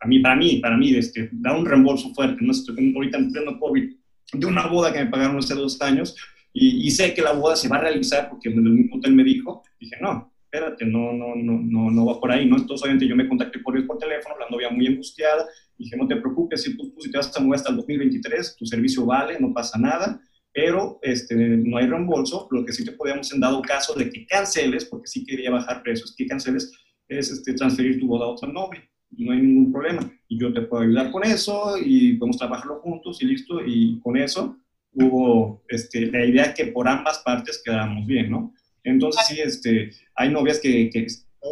a 0.00 0.06
mí, 0.06 0.20
para 0.20 0.36
mí, 0.36 0.56
para 0.56 0.76
mí, 0.76 0.94
este, 0.94 1.28
da 1.32 1.56
un 1.56 1.66
reembolso 1.66 2.12
fuerte, 2.14 2.38
¿no? 2.40 2.52
Estoy 2.52 2.92
ahorita 2.94 3.18
en 3.18 3.32
pleno 3.32 3.58
COVID, 3.58 3.92
de 4.32 4.46
una 4.46 4.66
boda 4.66 4.92
que 4.92 5.04
me 5.04 5.10
pagaron 5.10 5.38
hace 5.38 5.54
dos 5.54 5.80
años, 5.80 6.16
y, 6.54 6.90
sé 6.90 7.14
que 7.14 7.22
la 7.22 7.32
boda 7.32 7.56
se 7.56 7.68
va 7.68 7.76
a 7.76 7.80
realizar 7.80 8.28
porque 8.28 8.50
el 8.50 8.56
mismo 8.56 8.96
hotel 8.96 9.14
me 9.14 9.24
dijo, 9.24 9.62
dije, 9.80 9.96
no, 10.00 10.32
espérate, 10.44 10.84
no, 10.84 11.12
no, 11.12 11.34
no, 11.34 11.58
no, 11.58 11.90
no 11.90 12.06
va 12.06 12.20
por 12.20 12.30
ahí, 12.30 12.46
¿no? 12.46 12.56
Entonces, 12.56 12.84
obviamente, 12.84 13.08
yo 13.08 13.16
me 13.16 13.26
contacté 13.26 13.58
por, 13.60 13.86
por 13.86 13.96
teléfono, 13.96 14.34
la 14.38 14.50
novia 14.50 14.68
muy 14.68 14.86
angustiada, 14.86 15.46
dije, 15.78 15.96
no 15.96 16.06
te 16.06 16.16
preocupes, 16.16 16.62
si 16.62 16.76
tú, 16.76 16.94
si 16.98 17.10
te 17.10 17.16
vas 17.16 17.34
a 17.34 17.40
mover 17.40 17.56
hasta 17.56 17.70
el 17.70 17.76
2023, 17.76 18.56
tu 18.56 18.66
servicio 18.66 19.06
vale, 19.06 19.40
no 19.40 19.54
pasa 19.54 19.78
nada, 19.78 20.20
pero 20.52 20.98
este, 21.00 21.34
no 21.34 21.78
hay 21.78 21.86
reembolso, 21.86 22.48
lo 22.50 22.66
que 22.66 22.72
sí 22.72 22.84
te 22.84 22.92
podíamos 22.92 23.32
en 23.32 23.40
dado 23.40 23.62
caso 23.62 23.94
de 23.94 24.10
que 24.10 24.26
canceles, 24.26 24.84
porque 24.84 25.06
sí 25.06 25.24
quería 25.24 25.50
bajar 25.50 25.82
precios, 25.82 26.14
que 26.14 26.26
canceles, 26.26 26.70
es 27.08 27.30
este, 27.30 27.54
transferir 27.54 27.98
tu 27.98 28.08
boda 28.08 28.26
a 28.26 28.28
otra 28.28 28.52
novia, 28.52 28.86
no 29.10 29.32
hay 29.32 29.40
ningún 29.40 29.72
problema, 29.72 30.12
y 30.28 30.38
yo 30.38 30.52
te 30.52 30.60
puedo 30.62 30.82
ayudar 30.82 31.10
con 31.10 31.24
eso, 31.24 31.76
y 31.82 32.18
podemos 32.18 32.36
trabajarlo 32.36 32.80
juntos, 32.80 33.22
y 33.22 33.26
listo, 33.26 33.64
y 33.64 33.98
con 34.00 34.18
eso 34.18 34.58
hubo 34.94 35.62
este, 35.68 36.06
la 36.06 36.24
idea 36.24 36.54
que 36.54 36.66
por 36.66 36.88
ambas 36.88 37.18
partes 37.20 37.62
quedáramos 37.64 38.06
bien, 38.06 38.30
¿no? 38.30 38.54
Entonces, 38.84 39.26
sí, 39.26 39.40
este, 39.40 39.90
hay 40.14 40.30
novias 40.30 40.58
que, 40.58 40.90
que 40.90 41.06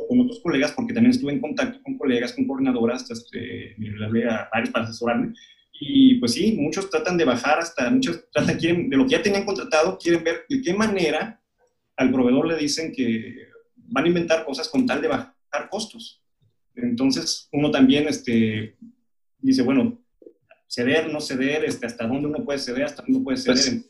con 0.08 0.20
otros 0.20 0.40
colegas, 0.40 0.72
porque 0.72 0.92
también 0.92 1.12
estuve 1.12 1.32
en 1.32 1.40
contacto 1.40 1.82
con 1.82 1.96
colegas, 1.98 2.32
con 2.32 2.46
coordinadoras, 2.46 3.10
este, 3.10 3.74
le 3.78 4.04
hablé 4.04 4.28
a 4.28 4.48
varios 4.52 4.70
para 4.70 4.84
asesorarme, 4.84 5.34
y 5.82 6.16
pues 6.16 6.34
sí, 6.34 6.56
muchos 6.58 6.90
tratan 6.90 7.16
de 7.16 7.24
bajar 7.24 7.58
hasta, 7.58 7.90
muchos 7.90 8.30
tratan, 8.30 8.58
quieren, 8.58 8.90
de 8.90 8.96
lo 8.96 9.04
que 9.04 9.12
ya 9.12 9.22
tenían 9.22 9.46
contratado, 9.46 9.98
quieren 9.98 10.22
ver 10.22 10.44
de 10.48 10.60
qué 10.60 10.74
manera 10.74 11.40
al 11.96 12.12
proveedor 12.12 12.46
le 12.46 12.56
dicen 12.56 12.92
que 12.92 13.48
van 13.76 14.04
a 14.04 14.08
inventar 14.08 14.44
cosas 14.44 14.68
con 14.68 14.86
tal 14.86 15.00
de 15.00 15.08
bajar 15.08 15.68
costos. 15.70 16.22
Entonces, 16.76 17.48
uno 17.52 17.70
también 17.70 18.06
este, 18.08 18.76
dice, 19.38 19.62
bueno, 19.62 20.00
ceder, 20.70 21.12
no 21.12 21.20
ceder, 21.20 21.64
este, 21.64 21.86
hasta 21.86 22.06
dónde 22.06 22.28
uno 22.28 22.44
puede 22.44 22.58
ceder, 22.58 22.84
hasta 22.84 23.02
dónde 23.02 23.16
uno 23.16 23.24
puede 23.24 23.38
ceder. 23.38 23.82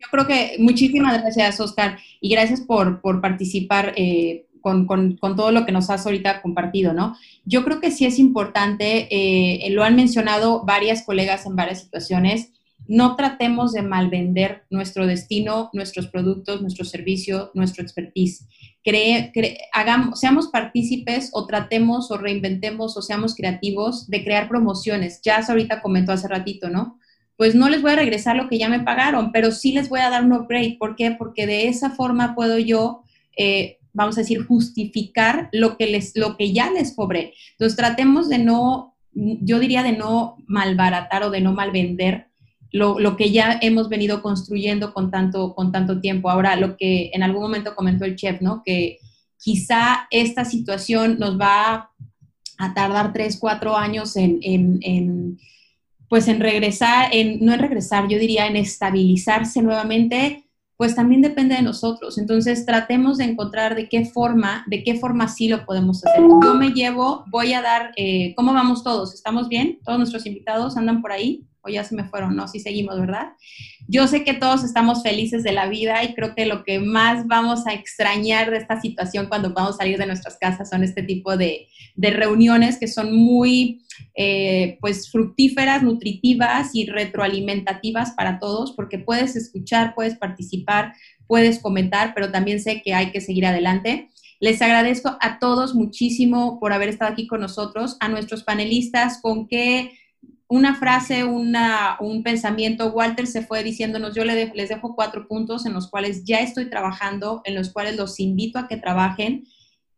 Yo 0.00 0.08
creo 0.10 0.26
que 0.26 0.56
muchísimas 0.58 1.22
gracias, 1.22 1.60
Oscar, 1.60 1.98
y 2.20 2.30
gracias 2.30 2.60
por, 2.60 3.00
por 3.00 3.20
participar 3.20 3.94
eh, 3.96 4.46
con, 4.60 4.86
con, 4.86 5.16
con, 5.16 5.36
todo 5.36 5.52
lo 5.52 5.64
que 5.64 5.72
nos 5.72 5.90
has 5.90 6.04
ahorita 6.06 6.42
compartido, 6.42 6.92
¿no? 6.92 7.16
Yo 7.44 7.64
creo 7.64 7.80
que 7.80 7.92
sí 7.92 8.04
es 8.04 8.18
importante, 8.18 9.06
eh, 9.10 9.70
lo 9.70 9.84
han 9.84 9.94
mencionado 9.94 10.64
varias 10.64 11.04
colegas 11.04 11.46
en 11.46 11.54
varias 11.54 11.82
situaciones, 11.82 12.50
no 12.88 13.14
tratemos 13.14 13.72
de 13.72 13.82
malvender 13.82 14.64
nuestro 14.70 15.06
destino, 15.06 15.70
nuestros 15.72 16.08
productos, 16.08 16.60
nuestro 16.60 16.84
servicio, 16.84 17.52
nuestro 17.54 17.84
expertise. 17.84 18.48
Cree, 18.82 19.30
hagamos, 19.72 20.20
seamos 20.20 20.48
partícipes 20.48 21.30
o 21.32 21.46
tratemos 21.46 22.10
o 22.10 22.16
reinventemos 22.16 22.96
o 22.96 23.02
seamos 23.02 23.34
creativos 23.34 24.08
de 24.08 24.24
crear 24.24 24.48
promociones. 24.48 25.20
Ya 25.22 25.38
ahorita 25.38 25.82
comentó 25.82 26.12
hace 26.12 26.28
ratito, 26.28 26.70
¿no? 26.70 26.98
Pues 27.36 27.54
no 27.54 27.68
les 27.68 27.82
voy 27.82 27.92
a 27.92 27.96
regresar 27.96 28.36
lo 28.36 28.48
que 28.48 28.58
ya 28.58 28.68
me 28.68 28.80
pagaron, 28.80 29.32
pero 29.32 29.50
sí 29.50 29.72
les 29.72 29.88
voy 29.88 30.00
a 30.00 30.10
dar 30.10 30.24
un 30.24 30.32
upgrade. 30.32 30.76
¿Por 30.78 30.96
qué? 30.96 31.10
Porque 31.10 31.46
de 31.46 31.68
esa 31.68 31.90
forma 31.90 32.34
puedo 32.34 32.58
yo 32.58 33.02
eh, 33.36 33.80
vamos 33.92 34.16
a 34.16 34.20
decir, 34.20 34.44
justificar 34.46 35.48
lo 35.52 35.76
que, 35.76 35.86
les, 35.86 36.16
lo 36.16 36.36
que 36.36 36.52
ya 36.52 36.70
les 36.70 36.94
cobré. 36.94 37.34
Entonces, 37.52 37.76
tratemos 37.76 38.28
de 38.28 38.38
no, 38.38 38.96
yo 39.12 39.58
diría 39.58 39.82
de 39.82 39.92
no 39.92 40.36
malbaratar 40.46 41.22
o 41.22 41.30
de 41.30 41.40
no 41.40 41.52
malvender 41.52 42.28
lo, 42.72 42.98
lo 42.98 43.16
que 43.16 43.30
ya 43.30 43.58
hemos 43.60 43.88
venido 43.88 44.22
construyendo 44.22 44.92
con 44.92 45.10
tanto, 45.10 45.54
con 45.54 45.72
tanto 45.72 46.00
tiempo. 46.00 46.30
Ahora, 46.30 46.56
lo 46.56 46.76
que 46.76 47.10
en 47.12 47.22
algún 47.22 47.42
momento 47.42 47.74
comentó 47.74 48.04
el 48.04 48.16
chef, 48.16 48.40
¿no? 48.40 48.62
Que 48.64 48.98
quizá 49.38 50.06
esta 50.10 50.44
situación 50.44 51.18
nos 51.18 51.38
va 51.38 51.90
a 52.58 52.74
tardar 52.74 53.12
tres, 53.12 53.38
cuatro 53.40 53.76
años 53.76 54.16
en, 54.16 54.38
en, 54.42 54.78
en 54.82 55.38
pues 56.08 56.28
en 56.28 56.40
regresar, 56.40 57.08
en, 57.12 57.44
no 57.44 57.54
en 57.54 57.60
regresar, 57.60 58.08
yo 58.08 58.18
diría 58.18 58.46
en 58.46 58.56
estabilizarse 58.56 59.62
nuevamente 59.62 60.44
pues 60.80 60.94
también 60.94 61.20
depende 61.20 61.56
de 61.56 61.60
nosotros. 61.60 62.16
Entonces, 62.16 62.64
tratemos 62.64 63.18
de 63.18 63.24
encontrar 63.24 63.74
de 63.74 63.86
qué 63.86 64.06
forma, 64.06 64.64
de 64.66 64.82
qué 64.82 64.94
forma 64.94 65.28
sí 65.28 65.46
lo 65.46 65.66
podemos 65.66 66.02
hacer. 66.02 66.22
Yo 66.42 66.54
me 66.54 66.70
llevo, 66.70 67.22
voy 67.26 67.52
a 67.52 67.60
dar, 67.60 67.92
eh, 67.96 68.32
¿cómo 68.34 68.54
vamos 68.54 68.82
todos? 68.82 69.12
¿Estamos 69.12 69.50
bien? 69.50 69.78
¿Todos 69.84 69.98
nuestros 69.98 70.24
invitados 70.24 70.78
andan 70.78 71.02
por 71.02 71.12
ahí? 71.12 71.44
¿O 71.62 71.68
ya 71.68 71.84
se 71.84 71.94
me 71.94 72.04
fueron? 72.04 72.34
No, 72.36 72.48
sí 72.48 72.60
seguimos, 72.60 72.98
¿verdad? 72.98 73.32
Yo 73.86 74.06
sé 74.06 74.24
que 74.24 74.34
todos 74.34 74.64
estamos 74.64 75.02
felices 75.02 75.42
de 75.42 75.52
la 75.52 75.68
vida 75.68 76.02
y 76.04 76.14
creo 76.14 76.34
que 76.34 76.46
lo 76.46 76.64
que 76.64 76.78
más 76.78 77.26
vamos 77.26 77.66
a 77.66 77.74
extrañar 77.74 78.50
de 78.50 78.58
esta 78.58 78.80
situación 78.80 79.26
cuando 79.26 79.52
vamos 79.52 79.74
a 79.74 79.78
salir 79.78 79.98
de 79.98 80.06
nuestras 80.06 80.38
casas 80.38 80.70
son 80.70 80.82
este 80.82 81.02
tipo 81.02 81.36
de, 81.36 81.68
de 81.96 82.10
reuniones 82.10 82.78
que 82.78 82.88
son 82.88 83.14
muy 83.14 83.82
eh, 84.14 84.78
pues 84.80 85.10
fructíferas, 85.10 85.82
nutritivas 85.82 86.74
y 86.74 86.86
retroalimentativas 86.86 88.12
para 88.12 88.38
todos, 88.38 88.72
porque 88.72 88.98
puedes 88.98 89.36
escuchar, 89.36 89.94
puedes 89.94 90.16
participar, 90.16 90.94
puedes 91.26 91.58
comentar, 91.58 92.12
pero 92.14 92.30
también 92.30 92.60
sé 92.60 92.82
que 92.82 92.94
hay 92.94 93.12
que 93.12 93.20
seguir 93.20 93.46
adelante. 93.46 94.08
Les 94.40 94.62
agradezco 94.62 95.16
a 95.20 95.38
todos 95.38 95.74
muchísimo 95.74 96.58
por 96.60 96.72
haber 96.72 96.88
estado 96.88 97.12
aquí 97.12 97.26
con 97.26 97.40
nosotros, 97.40 97.96
a 98.00 98.08
nuestros 98.08 98.42
panelistas, 98.42 99.20
con 99.20 99.46
qué 99.46 99.92
una 100.50 100.74
frase, 100.74 101.24
una, 101.24 101.96
un 102.00 102.22
pensamiento. 102.22 102.90
Walter 102.90 103.26
se 103.26 103.42
fue 103.42 103.62
diciéndonos, 103.62 104.14
yo 104.14 104.24
les 104.24 104.68
dejo 104.68 104.94
cuatro 104.94 105.26
puntos 105.26 105.64
en 105.64 105.72
los 105.72 105.88
cuales 105.88 106.24
ya 106.24 106.40
estoy 106.40 106.68
trabajando, 106.68 107.40
en 107.44 107.54
los 107.54 107.70
cuales 107.70 107.96
los 107.96 108.20
invito 108.20 108.58
a 108.58 108.68
que 108.68 108.76
trabajen. 108.76 109.46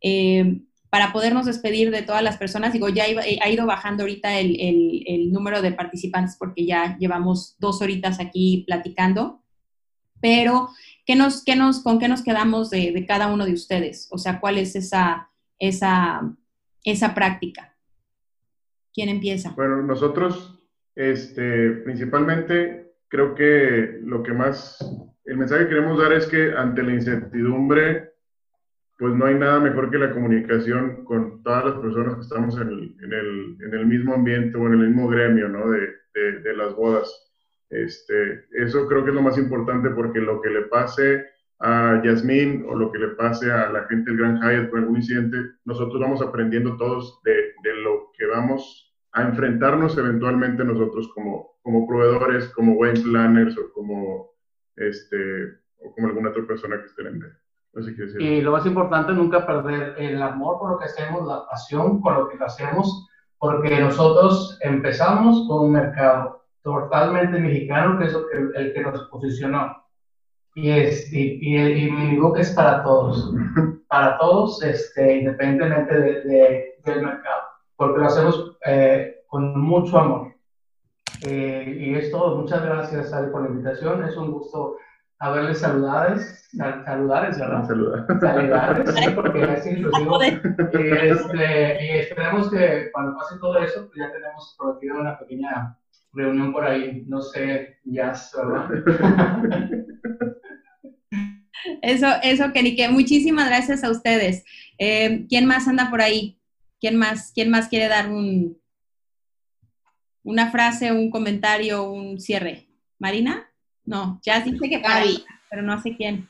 Eh, 0.01 0.61
para 0.93 1.11
podernos 1.11 1.47
despedir 1.47 1.89
de 1.89 2.03
todas 2.03 2.21
las 2.21 2.37
personas. 2.37 2.71
Digo, 2.71 2.87
ya 2.87 3.05
ha 3.05 3.49
ido 3.49 3.65
bajando 3.65 4.03
ahorita 4.03 4.39
el, 4.39 5.31
número 5.31 5.63
de 5.63 5.71
participantes 5.71 6.35
porque 6.37 6.67
ya 6.67 6.95
llevamos 6.99 7.55
dos 7.57 7.81
horitas 7.81 8.19
aquí 8.19 8.63
platicando, 8.67 9.41
pero 10.21 10.69
¿qué 11.07 11.15
nos, 11.15 11.43
qué 11.43 11.55
nos, 11.55 11.79
¿con 11.79 11.97
qué 11.97 12.07
nos 12.07 12.21
quedamos 12.21 12.69
de, 12.69 13.05
cada 13.07 13.33
uno 13.33 13.47
de 13.47 13.53
ustedes? 13.53 14.07
O 14.11 14.19
sea, 14.19 14.39
¿cuál 14.39 14.59
es 14.59 14.75
esa, 14.75 15.31
esa, 15.57 16.21
esa 16.83 17.15
práctica? 17.15 17.72
¿Quién 18.93 19.09
empieza? 19.09 19.53
Bueno, 19.55 19.81
nosotros 19.81 20.63
este, 20.95 21.71
principalmente 21.83 22.93
creo 23.07 23.35
que 23.35 23.99
lo 24.03 24.23
que 24.23 24.33
más, 24.33 24.77
el 25.25 25.37
mensaje 25.37 25.63
que 25.63 25.69
queremos 25.69 25.99
dar 25.99 26.13
es 26.13 26.27
que 26.27 26.51
ante 26.51 26.83
la 26.83 26.93
incertidumbre, 26.93 28.11
pues 28.97 29.13
no 29.15 29.25
hay 29.25 29.35
nada 29.35 29.59
mejor 29.59 29.89
que 29.89 29.97
la 29.97 30.11
comunicación 30.11 31.03
con 31.03 31.41
todas 31.43 31.65
las 31.65 31.75
personas 31.75 32.15
que 32.15 32.21
estamos 32.21 32.55
en 32.57 32.67
el, 32.69 32.95
en 33.03 33.13
el, 33.13 33.57
en 33.65 33.73
el 33.73 33.85
mismo 33.85 34.13
ambiente 34.13 34.57
o 34.57 34.67
en 34.67 34.73
el 34.73 34.87
mismo 34.87 35.07
gremio, 35.07 35.49
¿no? 35.49 35.69
De, 35.69 35.89
de, 36.13 36.39
de, 36.41 36.55
las 36.55 36.75
bodas. 36.75 37.11
Este, 37.69 38.45
eso 38.51 38.87
creo 38.87 39.03
que 39.03 39.09
es 39.09 39.15
lo 39.15 39.21
más 39.23 39.37
importante 39.37 39.89
porque 39.89 40.19
lo 40.19 40.41
que 40.41 40.49
le 40.49 40.61
pase 40.63 41.25
a 41.59 42.01
Yasmín 42.03 42.65
o 42.67 42.75
lo 42.75 42.91
que 42.91 42.99
le 42.99 43.09
pase 43.09 43.51
a 43.51 43.69
la 43.71 43.85
gente 43.85 44.11
del 44.11 44.19
Gran 44.19 44.39
Hyatt 44.39 44.69
por 44.69 44.79
algún 44.79 44.97
incidente, 44.97 45.37
nosotros 45.65 45.99
vamos 45.99 46.21
aprendiendo 46.21 46.77
todos 46.77 47.21
de, 47.23 47.33
de 47.63 47.75
lo 47.81 48.11
que 48.17 48.25
vamos 48.27 48.82
a 49.13 49.21
enfrentarnos 49.23 49.97
eventualmente 49.97 50.63
nosotros 50.63 51.09
como, 51.13 51.57
como 51.61 51.87
proveedores, 51.87 52.49
como 52.49 52.73
wedding 52.73 53.03
planners 53.03 53.57
o 53.57 53.71
como, 53.73 54.31
este, 54.75 55.45
o 55.77 55.93
como 55.93 56.07
alguna 56.07 56.29
otra 56.29 56.45
persona 56.45 56.79
que 56.79 56.85
esté 56.85 57.01
en 57.01 57.07
el 57.07 57.21
y 58.19 58.41
lo 58.41 58.51
más 58.51 58.65
importante, 58.67 59.13
nunca 59.13 59.47
perder 59.47 59.95
el 59.97 60.21
amor 60.21 60.59
por 60.59 60.71
lo 60.71 60.77
que 60.77 60.85
hacemos, 60.85 61.27
la 61.27 61.47
pasión 61.47 62.01
por 62.01 62.13
lo 62.17 62.29
que 62.29 62.43
hacemos, 62.43 63.07
porque 63.39 63.79
nosotros 63.79 64.59
empezamos 64.61 65.47
con 65.47 65.65
un 65.65 65.71
mercado 65.71 66.43
totalmente 66.61 67.39
mexicano, 67.39 67.97
que 67.97 68.05
es 68.05 68.15
el, 68.55 68.73
que 68.73 68.81
nos 68.81 69.01
posicionó. 69.09 69.75
Y, 70.53 70.69
es, 70.69 71.11
y, 71.11 71.39
y, 71.41 71.91
mi 71.91 72.19
book 72.19 72.37
es 72.37 72.51
para 72.51 72.83
todos, 72.83 73.33
para 73.87 74.19
todos, 74.19 74.61
este, 74.61 75.17
independientemente 75.17 75.99
de, 75.99 76.75
del 76.85 77.01
mercado, 77.01 77.41
porque 77.75 77.99
lo 77.99 78.05
hacemos 78.05 78.57
eh, 78.65 79.23
con 79.27 79.59
mucho 79.59 79.97
amor. 79.97 80.33
Eh, 81.25 81.77
y 81.79 81.95
es 81.95 82.11
todo. 82.11 82.37
Muchas 82.37 82.63
gracias, 82.63 83.13
Ale, 83.13 83.27
por 83.27 83.43
la 83.43 83.49
invitación. 83.49 84.03
Es 84.03 84.17
un 84.17 84.31
gusto 84.31 84.77
a 85.19 85.31
verles 85.31 85.59
saludades, 85.59 86.49
saludades, 86.51 87.39
¿verdad? 87.39 87.65
Saludades. 87.65 89.11
porque 89.15 89.53
es 89.53 89.65
inclusivo. 89.65 90.19
Y, 90.21 90.27
este, 91.07 91.85
y 91.85 91.89
esperemos 91.99 92.51
que 92.51 92.89
cuando 92.91 93.15
pase 93.17 93.39
todo 93.39 93.57
eso, 93.59 93.87
pues 93.87 93.99
ya 93.99 94.11
tenemos 94.11 94.55
prometido 94.57 94.99
una 94.99 95.17
pequeña 95.17 95.77
reunión 96.11 96.51
por 96.51 96.65
ahí, 96.65 97.05
no 97.07 97.21
sé, 97.21 97.79
ya, 97.85 98.13
¿verdad? 98.35 98.69
Eso, 101.81 102.07
eso, 102.23 102.51
Kenike. 102.51 102.89
Muchísimas 102.89 103.47
gracias 103.47 103.85
a 103.85 103.89
ustedes. 103.89 104.43
Eh, 104.77 105.25
¿Quién 105.29 105.45
más 105.45 105.65
anda 105.67 105.89
por 105.89 106.01
ahí? 106.01 106.37
¿Quién 106.83 106.97
más, 106.97 107.31
quién 107.33 107.49
más 107.49 107.69
quiere 107.69 107.87
dar 107.87 108.09
un, 108.09 108.61
una 110.21 110.51
frase, 110.51 110.91
un 110.91 111.09
comentario, 111.09 111.83
un 111.83 112.19
cierre? 112.19 112.67
¿Marina? 112.99 113.49
No, 113.85 114.19
ya 114.21 114.41
dice 114.41 114.67
que 114.67 114.79
Gaby, 114.79 115.23
pero 115.49 115.61
no 115.61 115.81
sé 115.81 115.95
quién. 115.95 116.29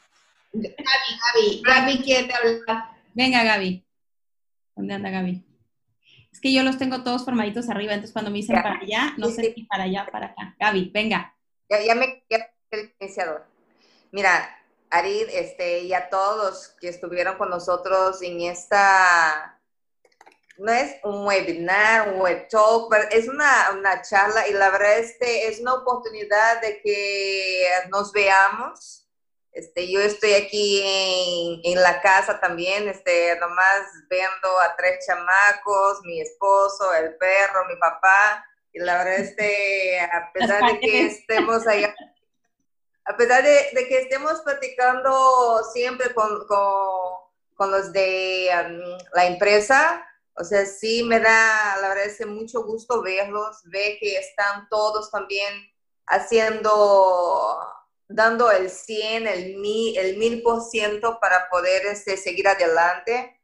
Gaby, 0.52 0.76
Gaby, 0.86 1.62
Gaby 1.66 2.04
quiere 2.04 2.32
hablar. 2.36 2.84
Venga, 3.16 3.44
Gaby. 3.44 3.84
¿Dónde 4.76 4.94
anda 4.94 5.10
Gaby? 5.10 5.44
Es 6.32 6.40
que 6.40 6.54
yo 6.54 6.62
los 6.62 6.78
tengo 6.78 7.02
todos 7.02 7.26
formaditos 7.26 7.68
arriba, 7.70 7.94
entonces 7.94 8.14
cuando 8.14 8.30
me 8.30 8.38
dicen 8.38 8.62
para 8.62 8.78
allá, 8.78 9.16
no 9.18 9.30
sé 9.30 9.56
si 9.56 9.64
para 9.64 9.86
allá 9.86 10.06
o 10.08 10.12
para 10.12 10.28
acá. 10.28 10.56
Gaby, 10.60 10.92
venga. 10.94 11.36
Ya, 11.68 11.82
ya 11.82 11.96
me 11.96 12.24
quedé 12.30 12.52
el 12.70 12.94
iniciador. 13.00 13.48
Mira, 14.12 14.56
Arid, 14.92 15.30
este, 15.32 15.80
y 15.86 15.96
a 15.96 16.10
todos 16.12 16.76
que 16.80 16.90
estuvieron 16.90 17.40
con 17.40 17.50
nosotros 17.50 18.22
en 18.22 18.42
esta 18.42 19.53
no 20.58 20.72
es 20.72 20.96
un 21.04 21.26
webinar, 21.26 22.10
un 22.10 22.22
web 22.22 22.48
talk, 22.50 22.88
pero 22.90 23.08
es 23.10 23.28
una, 23.28 23.72
una 23.72 24.02
charla 24.02 24.48
y 24.48 24.54
la 24.54 24.70
verdad 24.70 25.00
este, 25.00 25.48
es 25.48 25.60
una 25.60 25.76
oportunidad 25.76 26.62
de 26.62 26.82
que 26.82 27.68
nos 27.90 28.12
veamos. 28.12 29.08
Este, 29.52 29.92
yo 29.92 30.00
estoy 30.00 30.34
aquí 30.34 30.82
en, 30.84 31.62
en, 31.64 31.82
la 31.82 32.02
casa 32.02 32.40
también, 32.40 32.88
este, 32.88 33.38
nomás 33.40 33.82
viendo 34.10 34.60
a 34.60 34.76
tres 34.76 35.06
chamacos, 35.06 36.02
mi 36.04 36.22
esposo, 36.22 36.92
el 36.96 37.16
perro, 37.18 37.66
mi 37.68 37.76
papá, 37.76 38.44
Y 38.72 38.80
la 38.80 38.98
verdad, 38.98 39.20
este, 39.20 40.00
a 40.00 40.32
pesar 40.34 40.72
de 40.72 40.80
que 40.80 41.06
estemos 41.06 41.68
allá, 41.68 41.94
a 43.06 43.18
pesar 43.18 43.44
de, 43.44 43.88
que 43.88 44.00
estemos 44.00 44.42
platicando 44.42 45.64
siempre 45.74 46.14
con, 46.14 46.48
con, 46.48 47.72
los 47.72 47.94
de 47.94 48.50
um, 48.54 48.98
la 49.14 49.26
empresa, 49.28 50.06
o 50.36 50.44
sea, 50.44 50.66
sí 50.66 51.04
me 51.04 51.20
da, 51.20 51.78
la 51.80 51.90
verdad, 51.90 52.06
es 52.06 52.26
mucho 52.26 52.64
gusto 52.64 53.02
verlos, 53.02 53.62
ver 53.66 53.98
que 54.00 54.18
están 54.18 54.68
todos 54.70 55.12
también 55.12 55.54
haciendo, 56.08 57.60
dando 58.08 58.52
el 58.52 58.70
100, 58.70 59.28
el 59.28 59.58
mil, 59.58 59.98
el 59.98 60.18
mil 60.18 60.42
por 60.42 60.62
ciento 60.64 61.20
para 61.20 61.50
poder 61.50 61.86
este, 61.86 62.18
seguir 62.18 62.48
adelante. 62.48 63.40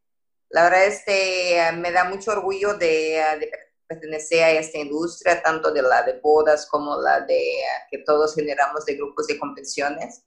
La 0.49 0.63
verdad, 0.63 0.85
este, 0.85 1.71
me 1.73 1.91
da 1.91 2.05
mucho 2.05 2.31
orgullo 2.31 2.73
de, 2.73 3.23
de 3.39 3.51
pertenecer 3.87 4.43
a 4.43 4.51
esta 4.51 4.79
industria, 4.79 5.43
tanto 5.43 5.71
de 5.71 5.83
la 5.83 6.01
de 6.01 6.19
bodas 6.19 6.65
como 6.65 6.99
la 6.99 7.21
de 7.21 7.61
que 7.91 7.99
todos 7.99 8.33
generamos 8.33 8.85
de 8.85 8.95
grupos 8.95 9.27
de 9.27 9.37
convenciones. 9.37 10.23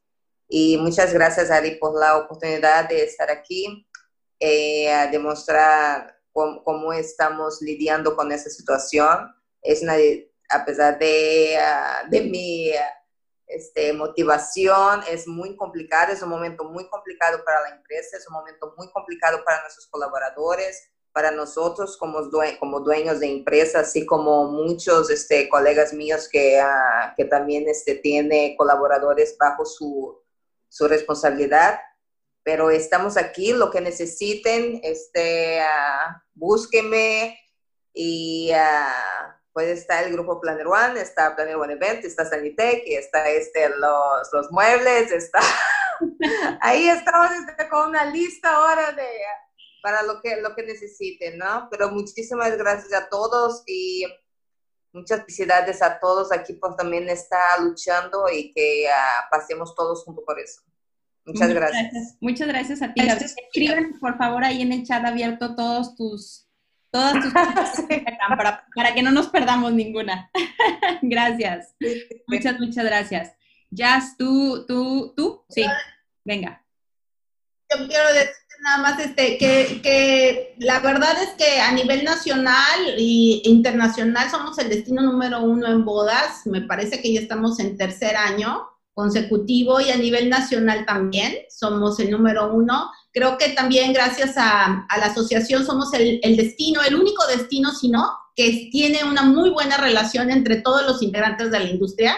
Y 0.48 0.76
muchas 0.78 1.12
gracias, 1.12 1.50
Ari, 1.50 1.76
por 1.76 1.98
la 1.98 2.18
oportunidad 2.18 2.88
de 2.88 3.02
estar 3.02 3.30
aquí, 3.30 3.88
eh, 4.38 4.92
a 4.92 5.06
demostrar 5.08 6.21
cómo, 6.32 6.92
estamos 6.92 7.60
lidiando 7.60 8.16
con 8.16 8.32
esta 8.32 8.50
situación. 8.50 9.34
Es 9.60 9.82
una, 9.82 9.94
a 10.48 10.64
pesar 10.64 10.98
de, 10.98 11.56
ah, 11.58 12.02
de 12.10 12.22
mi 12.22 12.70
este, 13.52 13.92
motivación, 13.92 15.02
es 15.10 15.26
muy 15.26 15.56
complicado, 15.56 16.12
es 16.12 16.22
un 16.22 16.30
momento 16.30 16.64
muy 16.64 16.88
complicado 16.88 17.44
para 17.44 17.60
la 17.60 17.76
empresa, 17.76 18.16
es 18.16 18.26
un 18.26 18.34
momento 18.34 18.74
muy 18.76 18.90
complicado 18.90 19.44
para 19.44 19.60
nuestros 19.60 19.86
colaboradores, 19.88 20.88
para 21.12 21.30
nosotros 21.30 21.96
como, 21.98 22.30
como 22.58 22.80
dueños 22.80 23.20
de 23.20 23.30
empresa, 23.30 23.80
así 23.80 24.06
como 24.06 24.46
muchos 24.46 25.10
este, 25.10 25.48
colegas 25.48 25.92
míos 25.92 26.28
que, 26.30 26.60
uh, 26.62 27.14
que 27.16 27.26
también 27.26 27.68
este, 27.68 27.96
tiene 27.96 28.54
colaboradores 28.56 29.36
bajo 29.38 29.66
su, 29.66 30.18
su, 30.68 30.88
responsabilidad. 30.88 31.78
Pero 32.42 32.70
estamos 32.70 33.16
aquí, 33.18 33.52
lo 33.52 33.70
que 33.70 33.82
necesiten, 33.82 34.80
este, 34.82 35.60
uh, 35.60 36.21
búsquenme 36.34 37.38
y 37.92 38.52
uh, 38.52 39.32
puede 39.52 39.72
estar 39.72 40.04
el 40.04 40.12
grupo 40.12 40.40
Planner 40.40 40.66
One, 40.66 41.00
está 41.00 41.34
Planner 41.34 41.56
One 41.56 41.74
Event, 41.74 42.04
está 42.04 42.24
Sanitec, 42.24 42.82
está 42.86 43.28
este, 43.28 43.68
los, 43.70 44.28
los 44.32 44.50
muebles, 44.50 45.10
está... 45.12 45.40
Ahí 46.60 46.88
estamos 46.88 47.30
este, 47.30 47.68
con 47.68 47.90
una 47.90 48.04
lista 48.06 48.56
ahora 48.56 48.92
de 48.92 49.06
para 49.82 50.02
lo 50.02 50.20
que, 50.22 50.40
lo 50.40 50.54
que 50.54 50.62
necesiten, 50.62 51.38
¿no? 51.38 51.68
Pero 51.70 51.90
muchísimas 51.90 52.56
gracias 52.56 52.92
a 52.92 53.08
todos 53.08 53.64
y 53.66 54.04
muchas 54.92 55.20
felicidades 55.20 55.82
a 55.82 55.98
todos. 55.98 56.32
Aquí 56.32 56.54
pues 56.54 56.76
también 56.76 57.08
está 57.08 57.58
luchando 57.60 58.28
y 58.30 58.52
que 58.52 58.86
uh, 58.88 59.30
pasemos 59.30 59.74
todos 59.74 60.04
juntos 60.04 60.24
por 60.24 60.38
eso. 60.38 60.62
Muchas, 61.24 61.54
gracias. 61.54 62.16
Muchas 62.20 62.48
gracias 62.48 62.82
a 62.82 62.92
ti. 62.92 63.02
Escriban, 63.02 63.98
por 64.00 64.18
favor, 64.18 64.44
ahí 64.44 64.62
en 64.62 64.72
el 64.72 64.84
chat 64.84 65.04
abierto 65.04 65.54
todos 65.54 65.94
tus, 65.94 66.48
todas 66.90 67.14
tus 67.14 67.32
para, 68.28 68.66
para 68.74 68.94
que 68.94 69.02
no 69.02 69.12
nos 69.12 69.28
perdamos 69.28 69.72
ninguna. 69.72 70.30
gracias. 71.02 71.74
Muchas, 72.26 72.58
muchas 72.58 72.84
gracias. 72.84 73.32
Jazz, 73.70 74.16
tú, 74.18 74.66
tú, 74.66 75.14
tú, 75.16 75.44
sí, 75.48 75.64
venga. 76.24 76.64
Yo 77.70 77.86
quiero 77.88 78.12
decir 78.12 78.34
nada 78.62 78.78
más 78.78 78.98
este, 79.00 79.38
que, 79.38 79.80
que, 79.82 80.54
la 80.58 80.80
verdad 80.80 81.20
es 81.22 81.30
que 81.30 81.60
a 81.60 81.72
nivel 81.72 82.04
nacional 82.04 82.80
e 82.96 83.40
internacional 83.44 84.30
somos 84.30 84.58
el 84.58 84.68
destino 84.68 85.02
número 85.02 85.40
uno 85.40 85.68
en 85.68 85.84
bodas. 85.84 86.46
Me 86.46 86.62
parece 86.62 87.00
que 87.00 87.12
ya 87.12 87.20
estamos 87.20 87.58
en 87.60 87.76
tercer 87.76 88.16
año 88.16 88.71
consecutivo 88.94 89.80
y 89.80 89.90
a 89.90 89.96
nivel 89.96 90.28
nacional 90.28 90.84
también 90.86 91.34
somos 91.48 91.98
el 92.00 92.10
número 92.10 92.52
uno. 92.52 92.90
Creo 93.12 93.38
que 93.38 93.50
también 93.50 93.92
gracias 93.92 94.34
a, 94.36 94.86
la 94.96 95.06
asociación 95.06 95.64
somos 95.64 95.92
el, 95.94 96.20
el, 96.22 96.36
destino, 96.36 96.82
el 96.82 96.94
único 96.94 97.26
destino, 97.26 97.70
sino 97.72 98.10
que 98.34 98.68
tiene 98.70 99.04
una 99.04 99.22
muy 99.22 99.50
buena 99.50 99.76
relación 99.76 100.30
entre 100.30 100.62
todos 100.62 100.86
los 100.86 101.02
integrantes 101.02 101.50
de 101.50 101.58
la 101.58 101.68
industria 101.68 102.16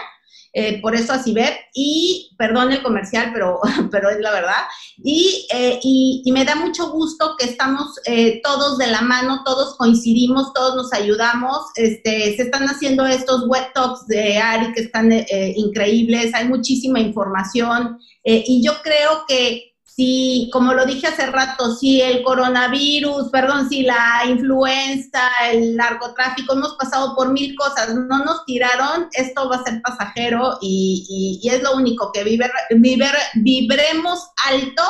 eh, 0.57 0.79
por 0.81 0.95
eso 0.95 1.11
así 1.11 1.33
ver, 1.33 1.53
y 1.73 2.33
perdón 2.37 2.71
el 2.71 2.81
comercial, 2.81 3.31
pero, 3.33 3.59
pero 3.91 4.09
es 4.09 4.19
la 4.21 4.31
verdad, 4.31 4.63
y, 5.03 5.45
eh, 5.53 5.79
y, 5.83 6.31
me 6.31 6.45
da 6.45 6.55
mucho 6.55 6.91
gusto 6.91 7.35
que 7.37 7.45
estamos 7.45 7.99
eh, 8.05 8.39
todos 8.41 8.77
de 8.77 8.87
la 8.87 9.01
mano, 9.01 9.43
todos 9.43 9.75
coincidimos, 9.75 10.53
todos 10.53 10.77
nos 10.77 10.93
ayudamos, 10.93 11.57
este, 11.75 12.37
se 12.37 12.43
están 12.43 12.63
haciendo 12.67 13.05
estos 13.05 13.45
web 13.47 13.65
talks 13.73 14.07
de 14.07 14.37
Ari 14.37 14.71
que 14.71 14.81
están 14.83 15.11
increíbles, 15.57 16.33
hay 16.33 16.47
muchísima 16.47 17.01
información, 17.01 17.97
y 18.23 18.63
yo 18.65 18.81
creo 18.81 19.25
que 19.27 19.74
si, 19.95 20.49
como 20.51 20.73
lo 20.73 20.85
dije 20.85 21.07
hace 21.07 21.27
rato, 21.27 21.73
si 21.73 22.01
el 22.01 22.21
coronavirus, 22.21 23.29
perdón, 23.31 23.69
si 23.69 23.83
la 23.83 24.23
influenza, 24.27 25.29
el 25.49 25.77
narcotráfico, 25.77 26.53
hemos 26.53 26.75
pasado 26.75 27.15
por 27.15 27.31
mil 27.31 27.55
cosas, 27.55 27.95
no 27.95 28.25
nos 28.25 28.43
tiraron, 28.45 29.07
esto 29.13 29.47
va 29.47 29.55
a 29.55 29.63
ser 29.63 29.81
pasajero 29.81 30.57
y, 30.61 31.39
es 31.49 31.63
lo 31.63 31.77
único, 31.77 32.11
que 32.11 32.25
vibre, 32.25 32.49
vibremos 33.35 34.19
alto 34.45 34.83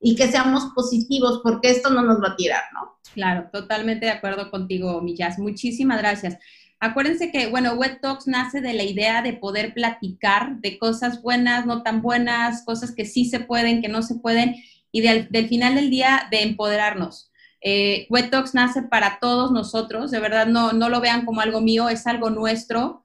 y 0.00 0.16
que 0.16 0.26
seamos 0.26 0.64
positivos, 0.74 1.40
porque 1.44 1.70
esto 1.70 1.90
no 1.90 2.02
nos 2.02 2.20
va 2.20 2.30
a 2.30 2.36
tirar, 2.36 2.64
¿no? 2.74 2.98
Claro, 3.14 3.48
totalmente 3.52 4.06
de 4.06 4.12
acuerdo 4.12 4.50
contigo, 4.50 5.00
Millas. 5.02 5.38
Muchísimas 5.38 5.98
gracias. 5.98 6.36
Acuérdense 6.82 7.30
que, 7.30 7.46
bueno, 7.46 7.74
Web 7.74 8.00
Talks 8.00 8.26
nace 8.26 8.60
de 8.60 8.72
la 8.72 8.82
idea 8.82 9.22
de 9.22 9.34
poder 9.34 9.72
platicar 9.72 10.56
de 10.58 10.80
cosas 10.80 11.22
buenas, 11.22 11.64
no 11.64 11.84
tan 11.84 12.02
buenas, 12.02 12.64
cosas 12.64 12.92
que 12.92 13.04
sí 13.04 13.24
se 13.24 13.38
pueden, 13.38 13.80
que 13.80 13.88
no 13.88 14.02
se 14.02 14.16
pueden, 14.16 14.56
y 14.90 15.00
del, 15.00 15.28
final 15.46 15.76
del 15.76 15.90
día 15.90 16.26
de 16.32 16.42
empoderarnos. 16.42 17.30
Eh, 17.60 18.08
Talks 18.32 18.54
nace 18.54 18.82
para 18.82 19.20
todos 19.20 19.52
nosotros, 19.52 20.10
de 20.10 20.18
verdad 20.18 20.48
no, 20.48 20.72
no 20.72 20.88
lo 20.88 21.00
vean 21.00 21.24
como 21.24 21.40
algo 21.40 21.60
mío, 21.60 21.88
es 21.88 22.04
algo 22.08 22.30
nuestro. 22.30 23.04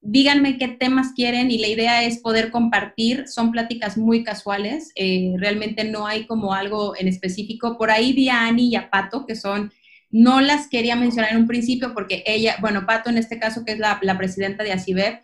Díganme 0.00 0.56
qué 0.56 0.68
temas 0.68 1.12
quieren 1.14 1.50
y 1.50 1.58
la 1.58 1.66
idea 1.66 2.04
es 2.04 2.20
poder 2.20 2.50
compartir. 2.50 3.28
Son 3.28 3.52
pláticas 3.52 3.98
muy 3.98 4.24
casuales, 4.24 4.92
eh, 4.94 5.34
realmente 5.36 5.84
no 5.84 6.06
hay 6.06 6.26
como 6.26 6.54
algo 6.54 6.96
en 6.96 7.06
específico. 7.06 7.76
Por 7.76 7.90
ahí 7.90 8.14
vi 8.14 8.30
a 8.30 8.46
Ani 8.46 8.68
y 8.70 8.76
a 8.76 8.88
Pato, 8.88 9.26
que 9.26 9.36
son 9.36 9.70
no 10.10 10.40
las 10.40 10.68
quería 10.68 10.96
mencionar 10.96 11.32
en 11.32 11.38
un 11.38 11.46
principio 11.46 11.94
porque 11.94 12.22
ella, 12.26 12.56
bueno, 12.60 12.86
Pato 12.86 13.10
en 13.10 13.18
este 13.18 13.38
caso, 13.38 13.64
que 13.64 13.72
es 13.72 13.78
la, 13.78 14.00
presidenta 14.18 14.64
de 14.64 14.72
ACIBEP, 14.72 15.22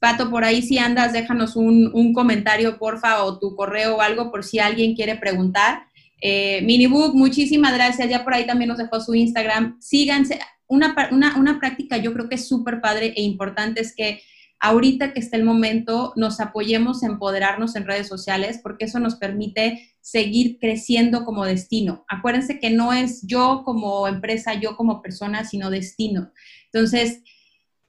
Pato, 0.00 0.28
por 0.28 0.44
ahí 0.44 0.60
si 0.62 0.78
andas, 0.78 1.12
déjanos 1.12 1.56
un, 1.56 2.12
comentario, 2.12 2.78
porfa, 2.78 3.24
o 3.24 3.38
tu 3.38 3.54
correo 3.54 3.96
o 3.96 4.00
algo 4.00 4.30
por 4.30 4.44
si 4.44 4.58
alguien 4.58 4.94
quiere 4.94 5.16
preguntar. 5.16 5.84
Eh, 6.20 6.62
Minibook, 6.62 7.14
muchísimas 7.14 7.72
gracias. 7.74 8.08
Ya 8.10 8.24
por 8.24 8.34
ahí 8.34 8.44
también 8.44 8.68
nos 8.68 8.78
dejó 8.78 9.00
su 9.00 9.14
Instagram. 9.14 9.80
Síganse. 9.80 10.40
Una, 10.66 10.94
una, 11.12 11.36
una 11.36 11.60
práctica 11.60 11.96
yo 11.96 12.12
creo 12.12 12.28
que 12.28 12.34
es 12.34 12.48
súper 12.48 12.80
padre 12.80 13.14
e 13.16 13.22
importante 13.22 13.80
es 13.80 13.94
que 13.94 14.20
ahorita 14.60 15.12
que 15.12 15.20
está 15.20 15.36
el 15.36 15.44
momento, 15.44 16.12
nos 16.16 16.40
apoyemos 16.40 17.02
a 17.02 17.06
empoderarnos 17.06 17.76
en 17.76 17.86
redes 17.86 18.08
sociales 18.08 18.60
porque 18.62 18.86
eso 18.86 18.98
nos 18.98 19.16
permite 19.16 19.94
seguir 20.00 20.58
creciendo 20.58 21.24
como 21.24 21.44
destino. 21.44 22.04
Acuérdense 22.08 22.58
que 22.58 22.70
no 22.70 22.92
es 22.92 23.22
yo 23.26 23.62
como 23.64 24.08
empresa, 24.08 24.54
yo 24.54 24.76
como 24.76 25.02
persona, 25.02 25.44
sino 25.44 25.70
destino. 25.70 26.32
Entonces, 26.72 27.22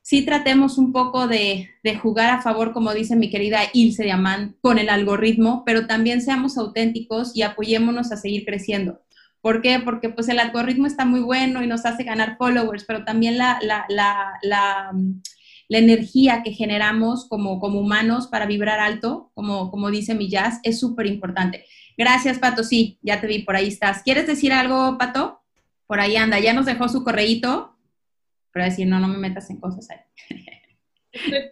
sí 0.10 0.24
tratemos 0.24 0.78
un 0.78 0.92
poco 0.92 1.28
de, 1.28 1.70
jugar 2.02 2.32
a 2.32 2.42
favor, 2.42 2.74
como 2.74 2.94
dice 2.94 3.16
mi 3.16 3.30
querida 3.30 3.60
Ilse 3.74 4.04
Diamant, 4.04 4.56
con 4.60 4.80
el 4.80 4.90
algoritmo, 4.90 5.64
pero 5.68 5.88
también 5.88 6.22
seamos 6.22 6.58
auténticos 6.58 7.36
y 7.36 7.44
apoyémonos 7.44 8.12
a 8.12 8.18
seguir 8.18 8.44
creciendo. 8.44 9.02
¿Por 9.42 9.62
qué? 9.62 9.80
Porque 9.80 10.10
pues 10.10 10.28
el 10.28 10.40
algoritmo 10.40 10.88
está 10.88 11.06
muy 11.06 11.22
bueno 11.22 11.64
y 11.64 11.68
nos 11.68 11.86
hace 11.86 12.04
ganar 12.04 12.38
followers, 12.38 12.86
pero 12.86 13.06
también 13.06 13.38
la, 13.38 13.60
energía 15.78 16.42
que 16.44 16.52
generamos 16.52 17.30
como, 17.30 17.60
como 17.60 17.80
humanos 17.80 18.28
para 18.28 18.48
vibrar 18.48 18.80
alto, 18.80 19.32
como, 19.36 19.70
como 19.70 19.92
dice 19.92 20.16
mi 20.16 20.28
jazz, 20.28 20.60
es 20.64 20.80
súper 20.80 21.06
importante. 21.06 21.66
Gracias, 21.96 22.40
Pato. 22.40 22.64
Sí, 22.64 22.98
ya 23.02 23.22
te 23.22 23.28
vi, 23.28 23.44
por 23.44 23.56
ahí 23.56 23.68
estás. 23.68 24.02
¿Quieres 24.02 24.26
decir 24.26 24.52
algo, 24.52 24.98
Pato? 24.98 25.44
Por 25.86 26.00
ahí 26.00 26.16
anda, 26.16 26.40
ya 26.40 26.54
nos 26.54 26.66
dejó 26.66 26.90
su 26.90 27.04
correíto, 27.04 27.78
pero 28.52 28.66
decir, 28.66 28.88
no, 28.88 29.00
no 29.00 29.08
me 29.08 29.18
metas 29.18 29.50
en 29.50 29.60
cosas 29.60 29.90
ahí. 29.92 30.00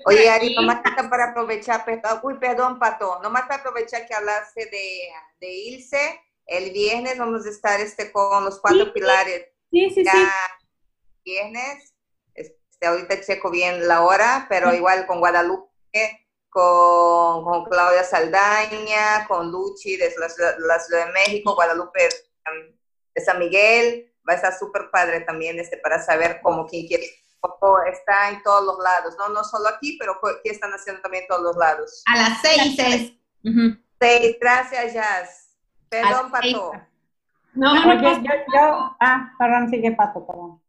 Oye, 0.06 0.30
Ari, 0.30 0.56
nomás 0.56 0.82
para 0.82 1.32
aprovechar, 1.32 1.84
perdón, 1.84 2.20
uy, 2.24 2.36
perdón, 2.40 2.80
Pato, 2.80 3.20
nomás 3.22 3.44
para 3.44 3.56
aprovechar 3.62 4.08
que 4.08 4.14
hablaste 4.14 4.66
de, 4.68 5.00
de 5.42 5.54
Ilse, 5.54 6.20
el 6.46 6.72
viernes 6.72 7.18
vamos 7.18 7.46
a 7.46 7.50
estar 7.50 7.80
este, 7.80 8.12
con 8.12 8.44
los 8.46 8.60
cuatro 8.60 8.94
pilares. 8.94 9.48
Sí, 9.72 9.90
sí, 9.90 10.06
sí. 10.06 10.18
Viernes, 11.26 11.94
este, 12.78 12.88
ahorita 12.88 13.22
checo 13.22 13.50
bien 13.50 13.88
la 13.88 14.04
hora, 14.04 14.46
pero 14.50 14.72
igual 14.74 15.08
con 15.08 15.20
Guadalupe, 15.20 15.68
con, 16.50 17.66
Claudia 17.66 18.04
Saldaña, 18.04 19.28
con 19.28 19.52
Luchi 19.52 19.98
de 19.98 20.14
la, 20.20 20.30
Ciudad 20.80 21.06
de 21.08 21.12
México, 21.12 21.56
Guadalupe 21.56 22.08
de 23.16 23.22
San 23.24 23.40
Miguel, 23.40 24.14
va 24.28 24.34
a 24.34 24.36
estar 24.36 24.58
súper 24.58 24.92
padre 24.92 25.22
también 25.22 25.60
este, 25.60 25.78
para 25.78 26.00
saber 26.04 26.40
cómo 26.44 26.68
quién 26.68 26.88
quiere 26.88 27.08
está 27.90 28.30
en 28.30 28.44
todos 28.44 28.66
los 28.66 28.78
lados, 28.84 29.16
¿no? 29.18 29.30
No 29.30 29.42
solo 29.44 29.70
aquí, 29.70 29.98
pero 29.98 30.20
¿qué 30.44 30.50
están 30.50 30.72
haciendo 30.72 31.02
también 31.02 31.24
en 31.24 31.28
todos 31.30 31.44
los 31.44 31.56
lados? 31.56 32.04
A 32.06 32.18
las 32.18 32.42
seis 32.42 32.78
es. 32.78 33.14
Seis, 34.00 34.38
gracias, 34.40 34.94
Jazz. 34.94 35.58
Perdón, 35.88 36.30
Pato. 36.30 36.74
No, 37.54 37.74
no, 37.74 38.02
pues, 38.02 38.18
yo, 38.18 38.32
yo, 38.54 38.96
ah, 39.00 39.32
perdón, 39.40 39.70
sigue 39.70 39.92
Pato, 39.94 40.28
perdón. 40.28 40.62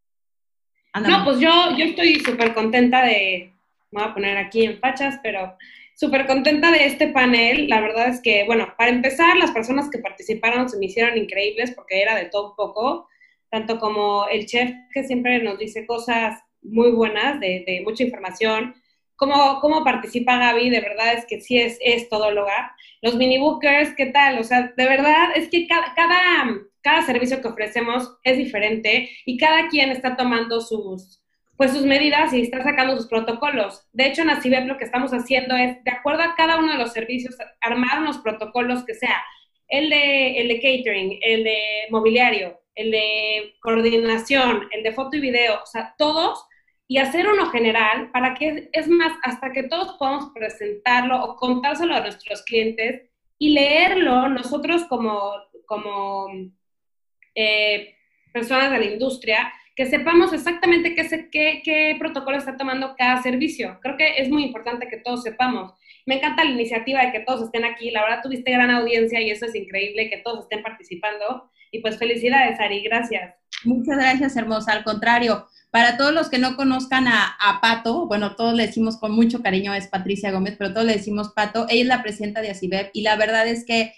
No, 0.95 1.24
pues 1.24 1.39
yo, 1.39 1.76
yo 1.76 1.84
estoy 1.84 2.20
súper 2.20 2.55
contenta 2.55 3.05
de, 3.05 3.53
me 3.91 4.03
voy 4.03 4.11
a 4.11 4.14
poner 4.14 4.36
aquí 4.36 4.64
en 4.64 4.78
fachas, 4.78 5.18
pero 5.22 5.57
súper 5.95 6.26
contenta 6.26 6.70
de 6.70 6.86
este 6.86 7.09
panel. 7.09 7.68
La 7.68 7.80
verdad 7.80 8.09
es 8.09 8.20
que, 8.20 8.45
bueno, 8.45 8.74
para 8.76 8.91
empezar, 8.91 9.36
las 9.36 9.51
personas 9.51 9.91
que 9.91 9.99
participaron 9.99 10.68
se 10.68 10.78
me 10.78 10.86
hicieron 10.86 11.16
increíbles 11.16 11.72
porque 11.72 12.03
era 12.03 12.16
de 12.16 12.26
todo 12.26 12.51
un 12.51 12.57
poco, 12.57 13.09
tanto 13.51 13.78
como 13.78 14.28
el 14.28 14.47
chef 14.47 14.70
que 14.93 15.05
siempre 15.05 15.43
nos 15.43 15.59
dice 15.59 15.86
cosas 15.86 16.43
muy 16.62 16.91
buenas, 16.91 17.41
de, 17.41 17.64
de 17.66 17.82
mucha 17.84 18.03
información, 18.03 18.74
cómo, 19.18 19.59
cómo 19.61 19.84
participa 19.84 20.39
Gaby, 20.39 20.70
de 20.70 20.80
verdad 20.80 21.14
es 21.14 21.26
que 21.26 21.41
sí 21.41 21.59
es, 21.59 21.76
es 21.82 22.09
todo 22.09 22.30
lugar. 22.30 22.70
Los 23.03 23.16
mini 23.16 23.39
bookers, 23.39 23.95
¿qué 23.97 24.07
tal? 24.07 24.39
O 24.39 24.45
sea, 24.45 24.72
de 24.76 24.89
verdad 24.89 25.30
es 25.34 25.49
que 25.49 25.66
cada, 25.66 25.93
cada, 25.95 26.47
cada 26.89 27.03
servicio 27.03 27.43
que 27.43 27.49
ofrecemos 27.49 28.16
es 28.22 28.39
diferente 28.39 29.11
y 29.26 29.36
cada 29.36 29.68
quien 29.68 29.91
está 29.91 30.16
tomando 30.16 30.62
sus, 30.62 31.22
pues 31.59 31.72
sus 31.72 31.84
medidas 31.84 32.32
y 32.32 32.41
está 32.41 32.62
sacando 32.62 32.97
sus 32.97 33.09
protocolos. 33.09 33.86
De 33.93 34.07
hecho, 34.07 34.22
en 34.22 34.30
ACIBEP 34.30 34.66
lo 34.66 34.78
que 34.78 34.84
estamos 34.84 35.12
haciendo 35.12 35.55
es, 35.55 35.84
de 35.84 35.91
acuerdo 35.91 36.22
a 36.22 36.34
cada 36.34 36.59
uno 36.59 36.72
de 36.72 36.78
los 36.78 36.95
servicios, 36.95 37.36
armar 37.61 38.01
unos 38.01 38.16
protocolos 38.18 38.86
que 38.86 38.95
sea 38.95 39.22
el 39.68 39.91
de, 39.91 40.41
el 40.41 40.49
de 40.49 40.55
catering, 40.55 41.18
el 41.20 41.45
de 41.45 41.61
mobiliario, 41.91 42.59
el 42.74 42.91
de 42.91 43.55
coordinación, 43.61 44.66
el 44.72 44.82
de 44.82 44.93
foto 44.93 45.18
y 45.18 45.20
video, 45.20 45.61
o 45.62 45.66
sea, 45.66 45.95
todos, 45.99 46.43
y 46.86 46.97
hacer 46.97 47.28
uno 47.28 47.51
general 47.51 48.11
para 48.12 48.32
que, 48.32 48.70
es 48.72 48.89
más, 48.89 49.12
hasta 49.24 49.53
que 49.53 49.64
todos 49.64 49.99
podamos 49.99 50.30
presentarlo 50.34 51.22
o 51.22 51.36
contárselo 51.36 51.95
a 51.95 52.01
nuestros 52.01 52.43
clientes 52.45 53.03
y 53.36 53.51
leerlo 53.51 54.30
nosotros 54.30 54.84
como, 54.84 55.32
como 55.66 56.28
eh, 57.41 57.95
personas 58.32 58.72
de 58.72 58.78
la 58.78 58.84
industria, 58.84 59.53
que 59.76 59.86
sepamos 59.86 60.32
exactamente 60.32 60.97
qué, 60.97 61.28
qué, 61.30 61.62
qué 61.64 61.97
protocolo 62.01 62.36
está 62.36 62.57
tomando 62.57 62.97
cada 62.99 63.22
servicio. 63.22 63.78
Creo 63.80 63.97
que 63.97 64.18
es 64.18 64.28
muy 64.28 64.43
importante 64.43 64.89
que 64.89 64.97
todos 64.97 65.22
sepamos. 65.22 65.72
Me 66.05 66.16
encanta 66.16 66.43
la 66.43 66.51
iniciativa 66.51 67.01
de 67.01 67.12
que 67.12 67.20
todos 67.20 67.45
estén 67.45 67.64
aquí. 67.64 67.93
La 67.93 68.03
verdad, 68.03 68.22
tuviste 68.24 68.51
gran 68.51 68.72
audiencia 68.72 69.20
y 69.20 69.30
eso 69.30 69.47
es 69.47 69.55
increíble, 69.55 70.11
que 70.11 70.16
todos 70.16 70.41
estén 70.41 70.64
participando. 70.64 71.49
Y 71.70 71.78
pues 71.78 71.97
felicidades, 71.97 72.59
Ari, 72.59 72.82
gracias. 72.82 73.36
Muchas 73.62 73.97
gracias, 73.97 74.36
hermosa. 74.36 74.72
Al 74.72 74.82
contrario, 74.82 75.47
para 75.70 75.97
todos 75.97 76.12
los 76.12 76.28
que 76.28 76.39
no 76.39 76.57
conozcan 76.57 77.07
a, 77.07 77.36
a, 77.39 77.61
Pato, 77.61 78.09
bueno, 78.09 78.34
todos 78.34 78.55
le 78.55 78.66
decimos 78.66 78.99
con 78.99 79.12
mucho 79.12 79.43
cariño, 79.43 79.74
es 79.74 79.86
Patricia 79.86 80.32
Gómez, 80.32 80.57
pero 80.59 80.72
todos 80.72 80.86
le 80.86 80.95
decimos 80.95 81.32
Pato. 81.36 81.66
Ella 81.68 81.82
es 81.82 81.86
la 81.86 82.03
presidenta 82.03 82.41
de 82.41 82.51
ACIBEP 82.51 82.91
y 82.95 83.03
la 83.03 83.14
verdad 83.14 83.47
es 83.47 83.64
que 83.64 83.93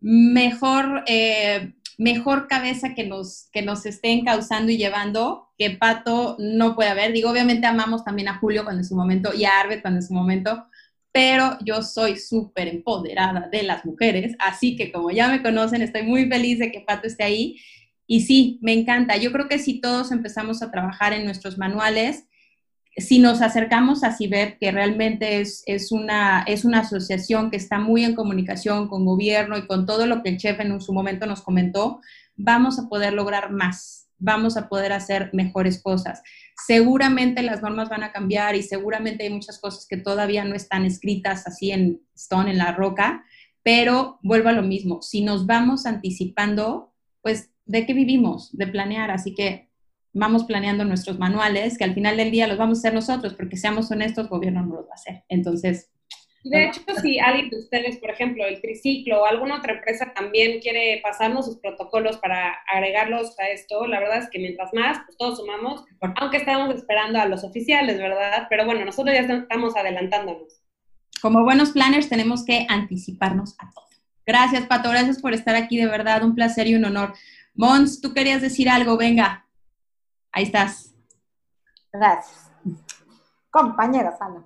mejor... 0.00 1.02
Eh, 1.08 1.72
mejor 1.98 2.48
cabeza 2.48 2.94
que 2.94 3.06
nos, 3.06 3.48
que 3.52 3.62
nos 3.62 3.86
estén 3.86 4.24
causando 4.24 4.72
y 4.72 4.76
llevando 4.76 5.48
que 5.58 5.70
Pato 5.70 6.36
no 6.38 6.74
puede 6.74 6.90
haber. 6.90 7.12
Digo, 7.12 7.30
obviamente 7.30 7.66
amamos 7.66 8.04
también 8.04 8.28
a 8.28 8.38
Julio 8.38 8.64
cuando 8.64 8.80
en 8.80 8.88
su 8.88 8.96
momento 8.96 9.32
y 9.34 9.44
a 9.44 9.60
Arbet 9.60 9.82
cuando 9.82 10.00
en 10.00 10.06
su 10.06 10.14
momento, 10.14 10.66
pero 11.12 11.56
yo 11.64 11.82
soy 11.82 12.16
súper 12.16 12.68
empoderada 12.68 13.48
de 13.50 13.62
las 13.62 13.84
mujeres, 13.84 14.34
así 14.40 14.76
que 14.76 14.90
como 14.90 15.10
ya 15.10 15.28
me 15.28 15.42
conocen, 15.42 15.82
estoy 15.82 16.02
muy 16.02 16.28
feliz 16.28 16.58
de 16.58 16.72
que 16.72 16.80
Pato 16.80 17.06
esté 17.06 17.24
ahí. 17.24 17.60
Y 18.06 18.20
sí, 18.22 18.58
me 18.60 18.72
encanta. 18.72 19.16
Yo 19.16 19.32
creo 19.32 19.48
que 19.48 19.58
si 19.58 19.80
todos 19.80 20.12
empezamos 20.12 20.62
a 20.62 20.70
trabajar 20.70 21.12
en 21.12 21.24
nuestros 21.24 21.56
manuales, 21.56 22.26
si 22.96 23.18
nos 23.18 23.42
acercamos 23.42 24.04
a 24.04 24.16
CIBEP, 24.16 24.58
que 24.58 24.70
realmente 24.70 25.40
es, 25.40 25.62
es, 25.66 25.90
una, 25.90 26.42
es 26.42 26.64
una 26.64 26.80
asociación 26.80 27.50
que 27.50 27.56
está 27.56 27.78
muy 27.78 28.04
en 28.04 28.14
comunicación 28.14 28.88
con 28.88 29.04
gobierno 29.04 29.58
y 29.58 29.66
con 29.66 29.84
todo 29.84 30.06
lo 30.06 30.22
que 30.22 30.30
el 30.30 30.36
chef 30.36 30.60
en 30.60 30.80
su 30.80 30.92
momento 30.92 31.26
nos 31.26 31.42
comentó, 31.42 32.00
vamos 32.36 32.78
a 32.78 32.88
poder 32.88 33.12
lograr 33.12 33.50
más, 33.50 34.08
vamos 34.18 34.56
a 34.56 34.68
poder 34.68 34.92
hacer 34.92 35.30
mejores 35.32 35.82
cosas. 35.82 36.22
Seguramente 36.66 37.42
las 37.42 37.62
normas 37.62 37.88
van 37.88 38.04
a 38.04 38.12
cambiar 38.12 38.54
y 38.54 38.62
seguramente 38.62 39.24
hay 39.24 39.30
muchas 39.30 39.58
cosas 39.58 39.86
que 39.88 39.96
todavía 39.96 40.44
no 40.44 40.54
están 40.54 40.84
escritas 40.84 41.46
así 41.48 41.72
en 41.72 42.00
stone, 42.14 42.52
en 42.52 42.58
la 42.58 42.72
roca, 42.72 43.24
pero 43.64 44.18
vuelvo 44.22 44.50
a 44.50 44.52
lo 44.52 44.62
mismo, 44.62 45.02
si 45.02 45.22
nos 45.24 45.46
vamos 45.46 45.86
anticipando, 45.86 46.92
pues, 47.22 47.50
¿de 47.64 47.86
qué 47.86 47.94
vivimos? 47.94 48.56
De 48.56 48.66
planear, 48.66 49.10
así 49.10 49.34
que 49.34 49.63
vamos 50.14 50.44
planeando 50.44 50.84
nuestros 50.84 51.18
manuales, 51.18 51.76
que 51.76 51.84
al 51.84 51.92
final 51.92 52.16
del 52.16 52.30
día 52.30 52.46
los 52.46 52.56
vamos 52.56 52.78
a 52.78 52.80
hacer 52.80 52.94
nosotros, 52.94 53.34
porque 53.34 53.56
seamos 53.56 53.90
honestos, 53.90 54.24
el 54.24 54.30
gobierno 54.30 54.64
no 54.64 54.76
los 54.76 54.86
va 54.86 54.92
a 54.92 54.94
hacer. 54.94 55.24
Entonces... 55.28 55.90
De 56.44 56.66
hecho, 56.66 56.82
si 57.00 57.18
alguien 57.18 57.48
de 57.48 57.58
ustedes, 57.58 57.96
por 57.96 58.10
ejemplo, 58.10 58.44
el 58.44 58.60
Triciclo 58.60 59.22
o 59.22 59.24
alguna 59.24 59.56
otra 59.56 59.72
empresa 59.72 60.12
también 60.14 60.60
quiere 60.60 61.00
pasarnos 61.02 61.46
sus 61.46 61.56
protocolos 61.56 62.18
para 62.18 62.52
agregarlos 62.70 63.34
a 63.40 63.48
esto, 63.48 63.86
la 63.86 63.98
verdad 63.98 64.18
es 64.18 64.28
que 64.28 64.38
mientras 64.38 64.72
más, 64.74 64.98
pues 65.06 65.16
todos 65.16 65.38
sumamos, 65.38 65.84
aunque 66.16 66.36
estamos 66.36 66.74
esperando 66.74 67.18
a 67.18 67.24
los 67.24 67.44
oficiales, 67.44 67.96
¿verdad? 67.96 68.46
Pero 68.50 68.66
bueno, 68.66 68.84
nosotros 68.84 69.16
ya 69.16 69.22
estamos 69.22 69.74
adelantándonos. 69.74 70.60
Como 71.22 71.44
buenos 71.44 71.70
planners 71.70 72.10
tenemos 72.10 72.44
que 72.44 72.66
anticiparnos 72.68 73.54
a 73.58 73.70
todo. 73.70 73.86
Gracias, 74.26 74.66
Pato, 74.66 74.90
gracias 74.90 75.22
por 75.22 75.32
estar 75.32 75.54
aquí, 75.56 75.78
de 75.78 75.86
verdad, 75.86 76.22
un 76.22 76.34
placer 76.34 76.66
y 76.66 76.74
un 76.74 76.84
honor. 76.84 77.14
Mons, 77.54 78.02
tú 78.02 78.12
querías 78.12 78.42
decir 78.42 78.68
algo, 78.68 78.98
venga. 78.98 79.43
Ahí 80.34 80.44
estás. 80.44 80.92
Gracias. 81.92 82.50
Compañera 83.50 84.16
Sana. 84.16 84.44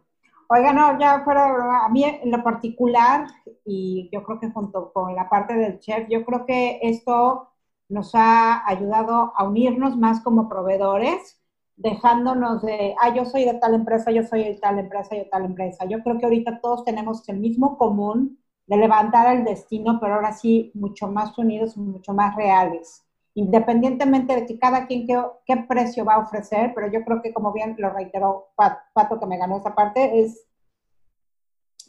Oiga, 0.50 0.74
no, 0.74 0.98
ya 0.98 1.24
fuera, 1.24 1.84
a 1.84 1.88
mí 1.88 2.04
en 2.04 2.30
lo 2.30 2.42
particular, 2.42 3.26
y 3.64 4.10
yo 4.12 4.22
creo 4.22 4.38
que 4.38 4.50
junto 4.50 4.92
con 4.92 5.14
la 5.14 5.30
parte 5.30 5.54
del 5.54 5.78
chef, 5.78 6.06
yo 6.10 6.26
creo 6.26 6.44
que 6.44 6.78
esto 6.82 7.48
nos 7.88 8.14
ha 8.14 8.66
ayudado 8.68 9.32
a 9.34 9.44
unirnos 9.44 9.96
más 9.96 10.20
como 10.20 10.48
proveedores, 10.48 11.40
dejándonos 11.76 12.62
de, 12.62 12.94
ah, 13.00 13.14
yo 13.14 13.24
soy 13.24 13.46
de 13.46 13.54
tal 13.54 13.74
empresa, 13.74 14.10
yo 14.10 14.24
soy 14.24 14.44
de 14.44 14.54
tal 14.56 14.78
empresa, 14.78 15.16
yo 15.16 15.24
de 15.24 15.30
tal 15.30 15.46
empresa. 15.46 15.86
Yo 15.86 16.02
creo 16.02 16.18
que 16.18 16.26
ahorita 16.26 16.60
todos 16.60 16.84
tenemos 16.84 17.26
el 17.30 17.38
mismo 17.38 17.78
común 17.78 18.38
de 18.66 18.76
levantar 18.76 19.34
el 19.34 19.44
destino, 19.44 19.98
pero 20.00 20.16
ahora 20.16 20.32
sí 20.32 20.70
mucho 20.74 21.08
más 21.08 21.36
unidos, 21.38 21.78
mucho 21.78 22.12
más 22.12 22.36
reales 22.36 23.07
independientemente 23.38 24.34
de 24.34 24.46
que 24.46 24.58
cada 24.58 24.88
quien 24.88 25.06
qué, 25.06 25.56
precio 25.68 26.04
va 26.04 26.14
a 26.14 26.18
ofrecer, 26.18 26.72
pero 26.74 26.90
yo 26.90 27.04
creo 27.04 27.22
que 27.22 27.32
como 27.32 27.52
bien 27.52 27.76
lo 27.78 27.90
reiteró 27.90 28.48
Pato 28.56 29.20
que 29.20 29.26
me 29.26 29.38
ganó 29.38 29.58
esa 29.58 29.76
parte, 29.76 30.20
es 30.20 30.44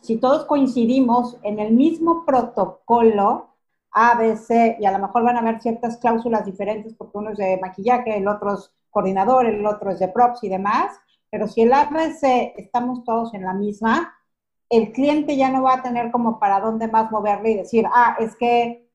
si 0.04 0.18
todos 0.18 0.46
coincidimos 0.46 1.40
en 1.42 1.58
el 1.58 1.74
mismo 1.74 2.24
protocolo, 2.24 3.56
ABC, 3.92 4.78
y 4.80 4.86
a 4.86 4.92
lo 4.92 5.00
mejor 5.00 5.24
van 5.24 5.38
a 5.38 5.40
haber 5.40 5.60
ciertas 5.60 5.98
cláusulas 5.98 6.46
diferentes 6.46 6.94
porque 6.94 7.18
uno 7.18 7.32
es 7.32 7.38
de 7.40 7.58
maquillaje, 7.60 8.16
el 8.16 8.28
otro 8.28 8.54
es 8.54 8.72
coordinador, 8.92 9.48
el 9.48 9.66
otro 9.66 9.90
es 9.90 9.98
de 9.98 10.08
props 10.08 10.44
y 10.44 10.50
demás, 10.50 11.00
pero 11.32 11.48
si 11.48 11.64
el 11.64 11.74
ABC 11.74 12.54
estamos 12.58 13.04
todos 13.04 13.34
en 13.34 13.44
la 13.44 13.56
misma, 13.56 14.14
el 14.70 14.92
cliente 14.92 15.36
ya 15.36 15.50
no 15.50 15.64
va 15.64 15.78
a 15.78 15.82
tener 15.82 16.12
como 16.12 16.40
para 16.40 16.60
dónde 16.60 16.88
más 16.88 17.10
moverle 17.10 17.52
y 17.52 17.58
decir, 17.58 17.88
ah, 17.92 18.16
es 18.20 18.36
que 18.36 18.89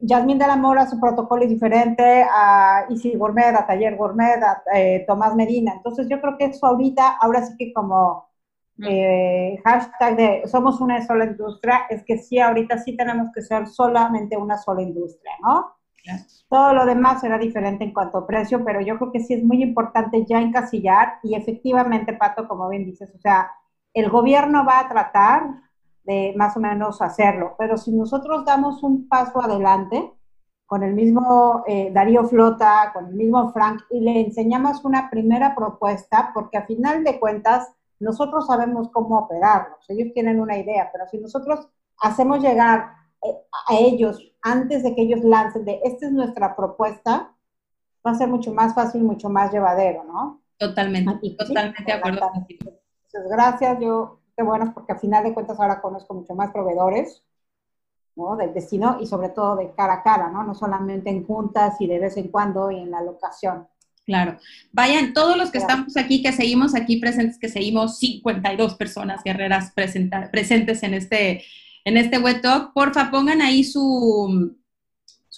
Yasmín 0.00 0.38
de 0.38 0.46
la 0.46 0.56
Mora, 0.56 0.86
su 0.86 0.98
protocolo 0.98 1.42
es 1.42 1.50
diferente 1.50 2.22
a 2.22 2.86
Easy 2.88 3.14
Gourmet, 3.16 3.54
a 3.54 3.66
Taller 3.66 3.96
Gourmet, 3.96 4.42
a 4.42 4.62
eh, 4.74 5.04
Tomás 5.06 5.34
Medina. 5.34 5.74
Entonces 5.76 6.08
yo 6.08 6.20
creo 6.20 6.38
que 6.38 6.46
eso 6.46 6.66
ahorita, 6.66 7.18
ahora 7.20 7.44
sí 7.44 7.54
que 7.58 7.72
como 7.72 8.28
eh, 8.82 9.58
hashtag 9.62 10.16
de 10.16 10.48
somos 10.48 10.80
una 10.80 11.06
sola 11.06 11.26
industria, 11.26 11.82
es 11.90 12.02
que 12.04 12.16
sí, 12.16 12.38
ahorita 12.38 12.78
sí 12.78 12.96
tenemos 12.96 13.28
que 13.34 13.42
ser 13.42 13.66
solamente 13.66 14.36
una 14.36 14.56
sola 14.56 14.82
industria, 14.82 15.32
¿no? 15.42 15.74
Todo 16.48 16.72
lo 16.72 16.86
demás 16.86 17.20
será 17.20 17.38
diferente 17.38 17.84
en 17.84 17.92
cuanto 17.92 18.18
a 18.18 18.26
precio, 18.26 18.64
pero 18.64 18.80
yo 18.80 18.98
creo 18.98 19.12
que 19.12 19.20
sí 19.20 19.34
es 19.34 19.44
muy 19.44 19.62
importante 19.62 20.24
ya 20.26 20.40
encasillar 20.40 21.18
y 21.22 21.34
efectivamente, 21.34 22.14
Pato, 22.14 22.48
como 22.48 22.68
bien 22.68 22.86
dices, 22.86 23.12
o 23.14 23.18
sea, 23.18 23.50
el 23.92 24.08
gobierno 24.08 24.64
va 24.64 24.80
a 24.80 24.88
tratar 24.88 25.42
de 26.04 26.34
más 26.36 26.56
o 26.56 26.60
menos 26.60 27.02
hacerlo. 27.02 27.54
Pero 27.58 27.76
si 27.76 27.92
nosotros 27.92 28.44
damos 28.44 28.82
un 28.82 29.08
paso 29.08 29.40
adelante 29.42 30.12
con 30.66 30.82
el 30.82 30.94
mismo 30.94 31.64
eh, 31.66 31.90
Darío 31.92 32.24
Flota, 32.24 32.90
con 32.92 33.08
el 33.08 33.14
mismo 33.14 33.52
Frank, 33.52 33.82
y 33.90 34.00
le 34.00 34.20
enseñamos 34.20 34.84
una 34.84 35.10
primera 35.10 35.54
propuesta, 35.54 36.30
porque 36.32 36.58
a 36.58 36.66
final 36.66 37.02
de 37.02 37.18
cuentas 37.18 37.72
nosotros 37.98 38.46
sabemos 38.46 38.88
cómo 38.92 39.18
operarlos, 39.18 39.84
ellos 39.88 40.12
tienen 40.14 40.40
una 40.40 40.56
idea, 40.56 40.88
pero 40.92 41.06
si 41.10 41.18
nosotros 41.18 41.68
hacemos 42.00 42.40
llegar 42.40 42.92
eh, 43.22 43.36
a 43.68 43.74
ellos 43.74 44.32
antes 44.42 44.82
de 44.84 44.94
que 44.94 45.02
ellos 45.02 45.24
lancen 45.24 45.64
de 45.64 45.80
esta 45.82 46.06
es 46.06 46.12
nuestra 46.12 46.54
propuesta, 46.54 47.34
va 48.06 48.12
a 48.12 48.14
ser 48.14 48.28
mucho 48.28 48.54
más 48.54 48.74
fácil, 48.74 49.02
mucho 49.02 49.28
más 49.28 49.52
llevadero, 49.52 50.04
¿no? 50.04 50.40
Totalmente, 50.56 51.36
totalmente 51.36 51.84
de 51.84 51.92
acuerdo. 51.92 52.30
Entonces, 52.48 53.30
gracias, 53.30 53.78
yo 53.80 54.19
buenos 54.42 54.74
porque 54.74 54.92
al 54.92 55.00
final 55.00 55.24
de 55.24 55.34
cuentas 55.34 55.58
ahora 55.58 55.80
conozco 55.80 56.14
mucho 56.14 56.34
más 56.34 56.50
proveedores, 56.50 57.22
¿no? 58.16 58.36
Del 58.36 58.52
destino 58.52 58.98
y 59.00 59.06
sobre 59.06 59.30
todo 59.30 59.56
de 59.56 59.72
cara 59.72 59.94
a 59.94 60.02
cara, 60.02 60.28
¿no? 60.30 60.42
No 60.44 60.54
solamente 60.54 61.10
en 61.10 61.26
juntas 61.26 61.80
y 61.80 61.86
de 61.86 61.98
vez 61.98 62.16
en 62.16 62.28
cuando 62.28 62.70
y 62.70 62.80
en 62.80 62.90
la 62.90 63.02
locación. 63.02 63.66
Claro. 64.04 64.38
Vayan, 64.72 65.12
todos 65.12 65.36
los 65.36 65.50
que 65.50 65.58
estamos 65.58 65.96
aquí, 65.96 66.22
que 66.22 66.32
seguimos 66.32 66.74
aquí 66.74 66.96
presentes, 66.96 67.38
que 67.38 67.48
seguimos 67.48 67.98
52 67.98 68.74
personas 68.74 69.22
guerreras 69.22 69.72
presentes 69.72 70.82
en 70.82 70.94
este, 70.94 71.44
en 71.84 71.96
este 71.96 72.18
web 72.18 72.40
talk, 72.40 72.72
porfa, 72.72 73.10
pongan 73.10 73.40
ahí 73.40 73.62
su, 73.62 74.56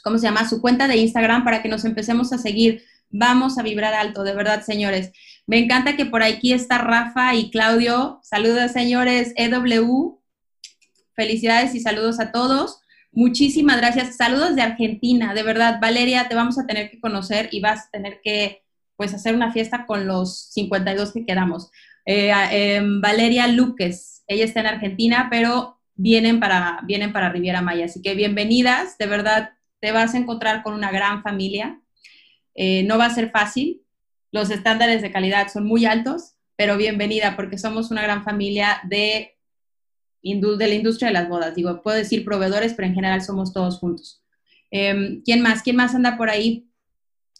¿cómo 0.02 0.18
se 0.18 0.24
llama? 0.26 0.48
Su 0.48 0.60
cuenta 0.60 0.88
de 0.88 0.96
Instagram 0.96 1.44
para 1.44 1.62
que 1.62 1.68
nos 1.68 1.84
empecemos 1.84 2.32
a 2.32 2.38
seguir. 2.38 2.82
Vamos 3.10 3.58
a 3.58 3.62
vibrar 3.62 3.92
alto, 3.92 4.24
de 4.24 4.34
verdad, 4.34 4.62
señores. 4.62 5.12
Me 5.46 5.58
encanta 5.58 5.96
que 5.96 6.06
por 6.06 6.22
aquí 6.22 6.52
está 6.52 6.78
Rafa 6.78 7.34
y 7.34 7.50
Claudio. 7.50 8.20
Saludos, 8.22 8.72
señores. 8.72 9.32
EW. 9.36 10.20
Felicidades 11.14 11.74
y 11.74 11.80
saludos 11.80 12.20
a 12.20 12.32
todos. 12.32 12.80
Muchísimas 13.10 13.76
gracias. 13.76 14.16
Saludos 14.16 14.56
de 14.56 14.62
Argentina, 14.62 15.34
de 15.34 15.42
verdad. 15.42 15.78
Valeria, 15.80 16.28
te 16.28 16.34
vamos 16.34 16.58
a 16.58 16.66
tener 16.66 16.90
que 16.90 17.00
conocer 17.00 17.48
y 17.52 17.60
vas 17.60 17.86
a 17.86 17.90
tener 17.90 18.20
que 18.22 18.62
pues 18.96 19.12
hacer 19.12 19.34
una 19.34 19.52
fiesta 19.52 19.84
con 19.84 20.06
los 20.06 20.52
52 20.52 21.12
que 21.12 21.26
quedamos. 21.26 21.70
Eh, 22.06 22.32
em, 22.50 23.00
Valeria 23.00 23.46
Luques, 23.48 24.24
ella 24.26 24.44
está 24.44 24.60
en 24.60 24.66
Argentina, 24.66 25.28
pero 25.30 25.80
vienen 25.94 26.40
para, 26.40 26.80
vienen 26.84 27.12
para 27.12 27.28
Riviera 27.28 27.60
Maya. 27.60 27.84
Así 27.84 28.00
que 28.00 28.14
bienvenidas, 28.14 28.96
de 28.98 29.06
verdad, 29.06 29.50
te 29.80 29.92
vas 29.92 30.14
a 30.14 30.18
encontrar 30.18 30.62
con 30.62 30.74
una 30.74 30.90
gran 30.90 31.22
familia. 31.22 31.80
Eh, 32.54 32.84
no 32.84 32.96
va 32.96 33.06
a 33.06 33.14
ser 33.14 33.30
fácil, 33.30 33.81
los 34.32 34.50
estándares 34.50 35.02
de 35.02 35.12
calidad 35.12 35.48
son 35.48 35.64
muy 35.64 35.86
altos, 35.86 36.34
pero 36.56 36.76
bienvenida 36.76 37.36
porque 37.36 37.58
somos 37.58 37.90
una 37.90 38.02
gran 38.02 38.24
familia 38.24 38.80
de 38.84 39.36
de 40.22 40.68
la 40.68 40.74
industria 40.74 41.08
de 41.08 41.14
las 41.14 41.28
bodas. 41.28 41.54
Digo, 41.54 41.82
puedo 41.82 41.96
decir 41.96 42.24
proveedores, 42.24 42.74
pero 42.74 42.86
en 42.86 42.94
general 42.94 43.22
somos 43.22 43.52
todos 43.52 43.78
juntos. 43.78 44.22
Em, 44.70 45.20
¿Quién 45.24 45.42
más? 45.42 45.62
¿Quién 45.62 45.76
más 45.76 45.94
anda 45.94 46.16
por 46.16 46.30
ahí? 46.30 46.68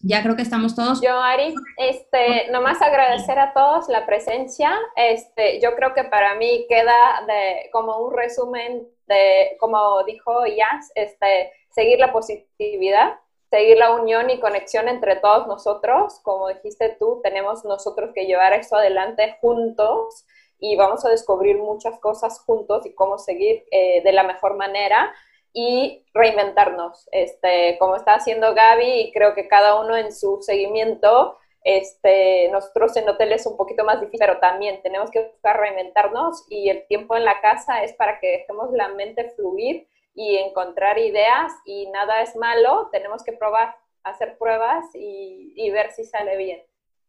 Ya 0.01 0.21
creo 0.23 0.35
que 0.35 0.43
estamos 0.43 0.75
todos. 0.75 1.01
Yo, 1.01 1.17
Ari, 1.17 1.55
este, 1.77 2.51
nomás 2.51 2.83
agradecer 2.83 3.39
a 3.39 3.53
todos 3.53 3.89
la 3.89 4.05
presencia. 4.05 4.77
Este, 4.97 5.61
yo 5.63 5.77
creo 5.77 5.95
que 5.95 6.03
para 6.03 6.35
mí 6.35 6.67
queda 6.69 7.25
de, 7.29 7.71
como 7.71 7.99
un 7.99 8.13
resumen 8.13 8.83
de, 9.07 9.57
como 9.61 10.03
dijo 10.05 10.45
Yas, 10.45 10.91
este, 10.97 11.53
seguir 11.71 12.01
la 12.01 12.13
positividad, 12.13 13.15
seguir 13.53 13.77
la 13.77 13.95
unión 13.95 14.31
y 14.31 14.41
conexión 14.41 14.89
entre 14.89 15.17
todos 15.17 15.47
nosotros. 15.47 16.21
Como 16.23 16.49
dijiste 16.49 16.97
tú, 16.99 17.21
tenemos 17.23 17.67
nosotros 17.67 18.13
que 18.15 18.25
llevar 18.25 18.55
esto 18.55 18.77
adelante 18.77 19.37
juntos 19.43 20.25
y 20.59 20.75
vamos 20.77 21.05
a 21.05 21.11
descubrir 21.11 21.59
muchas 21.59 22.01
cosas 22.01 22.41
juntos 22.41 22.87
y 22.87 22.95
cómo 22.95 23.19
seguir 23.19 23.67
eh, 23.71 24.03
de 24.03 24.13
la 24.13 24.23
mejor 24.23 24.57
manera 24.57 25.13
y 25.53 26.03
reinventarnos, 26.15 27.07
este, 27.13 27.77
como 27.79 27.97
está 27.97 28.15
haciendo 28.15 28.55
Gaby 28.55 29.01
y 29.01 29.13
creo 29.13 29.35
que 29.35 29.49
cada 29.49 29.79
uno 29.79 29.99
en 29.99 30.13
su 30.15 30.41
seguimiento, 30.41 31.37
este, 31.63 32.49
nosotros 32.49 32.97
en 32.97 33.07
hotel 33.07 33.35
es 33.35 33.45
un 33.45 33.59
poquito 33.59 33.85
más 33.85 34.01
difícil, 34.01 34.27
pero 34.27 34.41
también 34.41 34.81
tenemos 34.81 35.11
que 35.11 35.27
buscar 35.27 35.61
reinventarnos 35.61 36.47
y 36.49 36.71
el 36.71 36.87
tiempo 36.87 37.17
en 37.17 37.27
la 37.27 37.43
casa 37.43 37.85
es 37.85 37.93
para 37.93 38.19
que 38.19 38.29
dejemos 38.29 38.73
la 38.73 38.89
mente 38.89 39.31
fluir 39.37 39.87
y 40.15 40.37
encontrar 40.37 40.99
ideas 40.99 41.53
y 41.65 41.89
nada 41.91 42.23
es 42.23 42.37
malo, 42.37 42.89
tenemos 42.93 43.23
que 43.23 43.33
probar, 43.33 43.77
hacer 44.03 44.37
pruebas 44.39 44.85
y, 44.95 45.53
y 45.57 45.71
ver 45.71 45.93
si 45.93 46.05
sale 46.05 46.37
bien. 46.37 46.63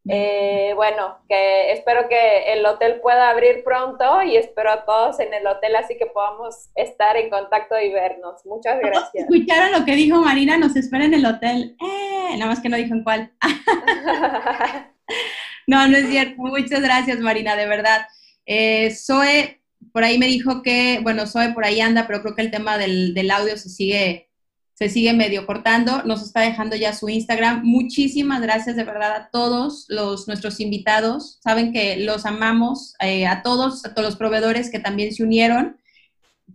Eh, 0.09 0.73
bueno, 0.75 1.17
que 1.29 1.71
espero 1.71 2.09
que 2.09 2.51
el 2.51 2.65
hotel 2.65 2.99
pueda 3.01 3.29
abrir 3.29 3.63
pronto 3.63 4.21
y 4.21 4.35
espero 4.35 4.71
a 4.71 4.83
todos 4.83 5.21
en 5.21 5.33
el 5.33 5.47
hotel 5.47 5.77
así 5.77 5.97
que 5.97 6.07
podamos 6.07 6.69
estar 6.75 7.15
en 7.15 7.29
contacto 7.29 7.79
y 7.79 7.89
vernos. 7.89 8.45
Muchas 8.45 8.79
gracias. 8.79 9.29
Escucharon 9.29 9.71
lo 9.71 9.85
que 9.85 9.95
dijo 9.95 10.19
Marina, 10.19 10.57
nos 10.57 10.75
espera 10.75 11.05
en 11.05 11.13
el 11.13 11.25
hotel. 11.25 11.77
Eh, 11.79 12.37
nada 12.37 12.47
más 12.47 12.59
que 12.59 12.67
no 12.67 12.75
dijo 12.75 12.93
en 12.93 13.03
cuál. 13.03 13.31
no, 15.67 15.87
no 15.87 15.97
es 15.97 16.09
cierto. 16.09 16.35
Muchas 16.37 16.81
gracias, 16.81 17.19
Marina, 17.19 17.55
de 17.55 17.67
verdad. 17.67 18.05
Eh, 18.45 18.93
Zoe, 18.93 19.61
por 19.93 20.03
ahí 20.03 20.17
me 20.17 20.27
dijo 20.27 20.61
que, 20.61 20.99
bueno, 21.01 21.25
Zoe 21.27 21.53
por 21.53 21.63
ahí 21.63 21.79
anda, 21.79 22.05
pero 22.07 22.21
creo 22.21 22.35
que 22.35 22.41
el 22.41 22.51
tema 22.51 22.77
del, 22.77 23.13
del 23.13 23.31
audio 23.31 23.55
se 23.55 23.69
sigue 23.69 24.27
se 24.73 24.89
sigue 24.89 25.13
medio 25.13 25.45
cortando, 25.45 26.03
nos 26.03 26.23
está 26.23 26.41
dejando 26.41 26.75
ya 26.75 26.93
su 26.93 27.07
Instagram. 27.07 27.63
Muchísimas 27.63 28.41
gracias 28.41 28.75
de 28.75 28.83
verdad 28.83 29.13
a 29.13 29.29
todos 29.31 29.85
los, 29.87 30.27
nuestros 30.27 30.59
invitados. 30.59 31.39
Saben 31.43 31.71
que 31.71 31.97
los 31.97 32.25
amamos, 32.25 32.95
eh, 32.99 33.27
a 33.27 33.43
todos, 33.43 33.85
a 33.85 33.93
todos 33.93 34.07
los 34.07 34.15
proveedores 34.15 34.71
que 34.71 34.79
también 34.79 35.13
se 35.13 35.23
unieron. 35.23 35.77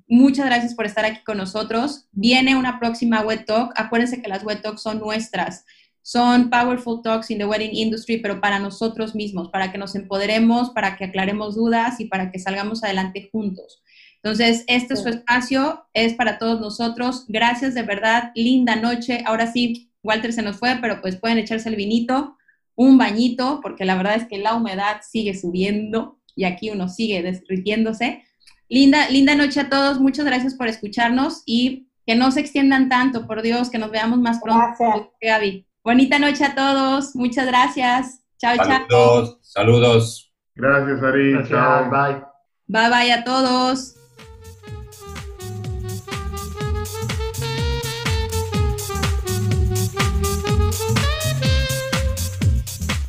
Muchas 0.08 0.46
gracias 0.46 0.74
por 0.74 0.84
estar 0.84 1.04
aquí 1.04 1.22
con 1.24 1.38
nosotros. 1.38 2.06
Viene 2.12 2.56
una 2.56 2.80
próxima 2.80 3.20
Web 3.20 3.44
Talk. 3.44 3.72
Acuérdense 3.76 4.20
que 4.20 4.28
las 4.28 4.42
Web 4.42 4.62
Talks 4.62 4.82
son 4.82 4.98
nuestras. 4.98 5.64
Son 6.02 6.48
powerful 6.48 7.02
talks 7.02 7.30
in 7.30 7.38
the 7.38 7.46
wedding 7.46 7.74
industry, 7.74 8.18
pero 8.18 8.40
para 8.40 8.58
nosotros 8.58 9.14
mismos, 9.14 9.50
para 9.50 9.70
que 9.70 9.78
nos 9.78 9.94
empoderemos, 9.94 10.70
para 10.70 10.96
que 10.96 11.04
aclaremos 11.04 11.54
dudas 11.54 12.00
y 12.00 12.06
para 12.06 12.30
que 12.30 12.38
salgamos 12.38 12.82
adelante 12.82 13.28
juntos. 13.30 13.82
Entonces, 14.22 14.64
este 14.66 14.94
es 14.94 15.00
su 15.00 15.08
espacio, 15.08 15.86
es 15.92 16.14
para 16.14 16.38
todos 16.38 16.60
nosotros. 16.60 17.24
Gracias 17.28 17.74
de 17.74 17.82
verdad, 17.82 18.32
linda 18.34 18.74
noche. 18.74 19.22
Ahora 19.26 19.52
sí, 19.52 19.90
Walter 20.02 20.32
se 20.32 20.42
nos 20.42 20.56
fue, 20.56 20.78
pero 20.80 21.00
pues 21.00 21.16
pueden 21.16 21.38
echarse 21.38 21.68
el 21.68 21.76
vinito, 21.76 22.36
un 22.74 22.98
bañito, 22.98 23.60
porque 23.62 23.84
la 23.84 23.96
verdad 23.96 24.16
es 24.16 24.26
que 24.26 24.38
la 24.38 24.54
humedad 24.54 25.00
sigue 25.08 25.34
subiendo 25.34 26.18
y 26.34 26.44
aquí 26.44 26.70
uno 26.70 26.88
sigue 26.88 27.22
derritiéndose. 27.22 28.24
Linda, 28.68 29.08
linda 29.08 29.34
noche 29.34 29.60
a 29.60 29.68
todos, 29.68 30.00
muchas 30.00 30.26
gracias 30.26 30.54
por 30.54 30.68
escucharnos 30.68 31.42
y 31.46 31.88
que 32.06 32.14
no 32.14 32.30
se 32.32 32.40
extiendan 32.40 32.88
tanto, 32.88 33.26
por 33.26 33.42
Dios, 33.42 33.70
que 33.70 33.78
nos 33.78 33.90
veamos 33.90 34.18
más 34.18 34.40
pronto. 34.40 34.64
Gracias. 34.78 35.08
Gaby. 35.20 35.67
Bonita 35.84 36.18
noche 36.18 36.44
a 36.44 36.54
todos, 36.54 37.14
muchas 37.14 37.46
gracias. 37.46 38.20
Chao, 38.38 38.56
chao. 38.56 39.38
Saludos. 39.42 40.32
Gracias, 40.54 41.02
Ari. 41.02 41.48
Chao. 41.48 41.90
Bye. 41.90 42.22
Bye, 42.66 42.90
bye 42.90 43.12
a 43.12 43.24
todos. 43.24 43.94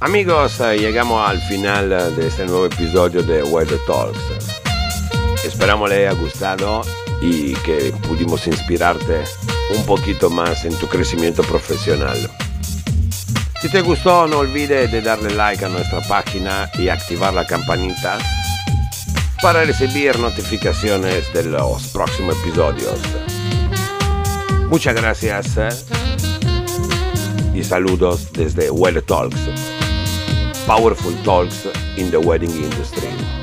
Amigos, 0.02 0.62
eh, 0.62 0.78
llegamos 0.78 1.30
al 1.30 1.42
final 1.42 1.92
eh, 1.92 2.12
de 2.12 2.28
este 2.28 2.46
nuevo 2.46 2.68
episodio 2.68 3.22
de 3.22 3.44
Weather 3.44 3.80
Talks. 3.86 4.18
Esperamos 5.44 5.90
le 5.90 6.08
haya 6.08 6.14
gustado 6.14 6.84
y 7.22 7.54
que 7.56 7.94
pudimos 8.08 8.48
inspirarte 8.48 9.24
un 9.76 9.86
poquito 9.86 10.30
más 10.30 10.64
en 10.64 10.74
tu 10.80 10.88
crecimiento 10.88 11.44
profesional. 11.44 12.18
Si 13.62 13.70
te 13.70 13.82
gustó, 13.82 14.28
no 14.28 14.40
olvides 14.40 14.92
de 14.92 15.02
darle 15.02 15.34
like 15.36 15.66
a 15.66 15.70
nuestra 15.70 16.02
página 16.02 16.70
y 16.78 16.90
activar 16.90 17.34
la 17.34 17.46
campanita 17.46 18.18
para 19.42 19.64
recibir 19.64 20.18
notificaciones 20.20 21.32
de 21.34 21.44
los 21.44 21.88
próximos 21.88 22.38
episodios. 22.44 23.00
Muchas 24.70 24.96
gracias 24.96 25.58
eh, 25.58 25.70
y 27.54 27.64
saludos 27.64 28.32
desde 28.34 28.70
Weather 28.70 29.02
Talks. 29.02 29.38
powerful 30.70 31.12
talks 31.24 31.66
in 31.98 32.12
the 32.12 32.20
wedding 32.20 32.52
industry. 32.52 33.39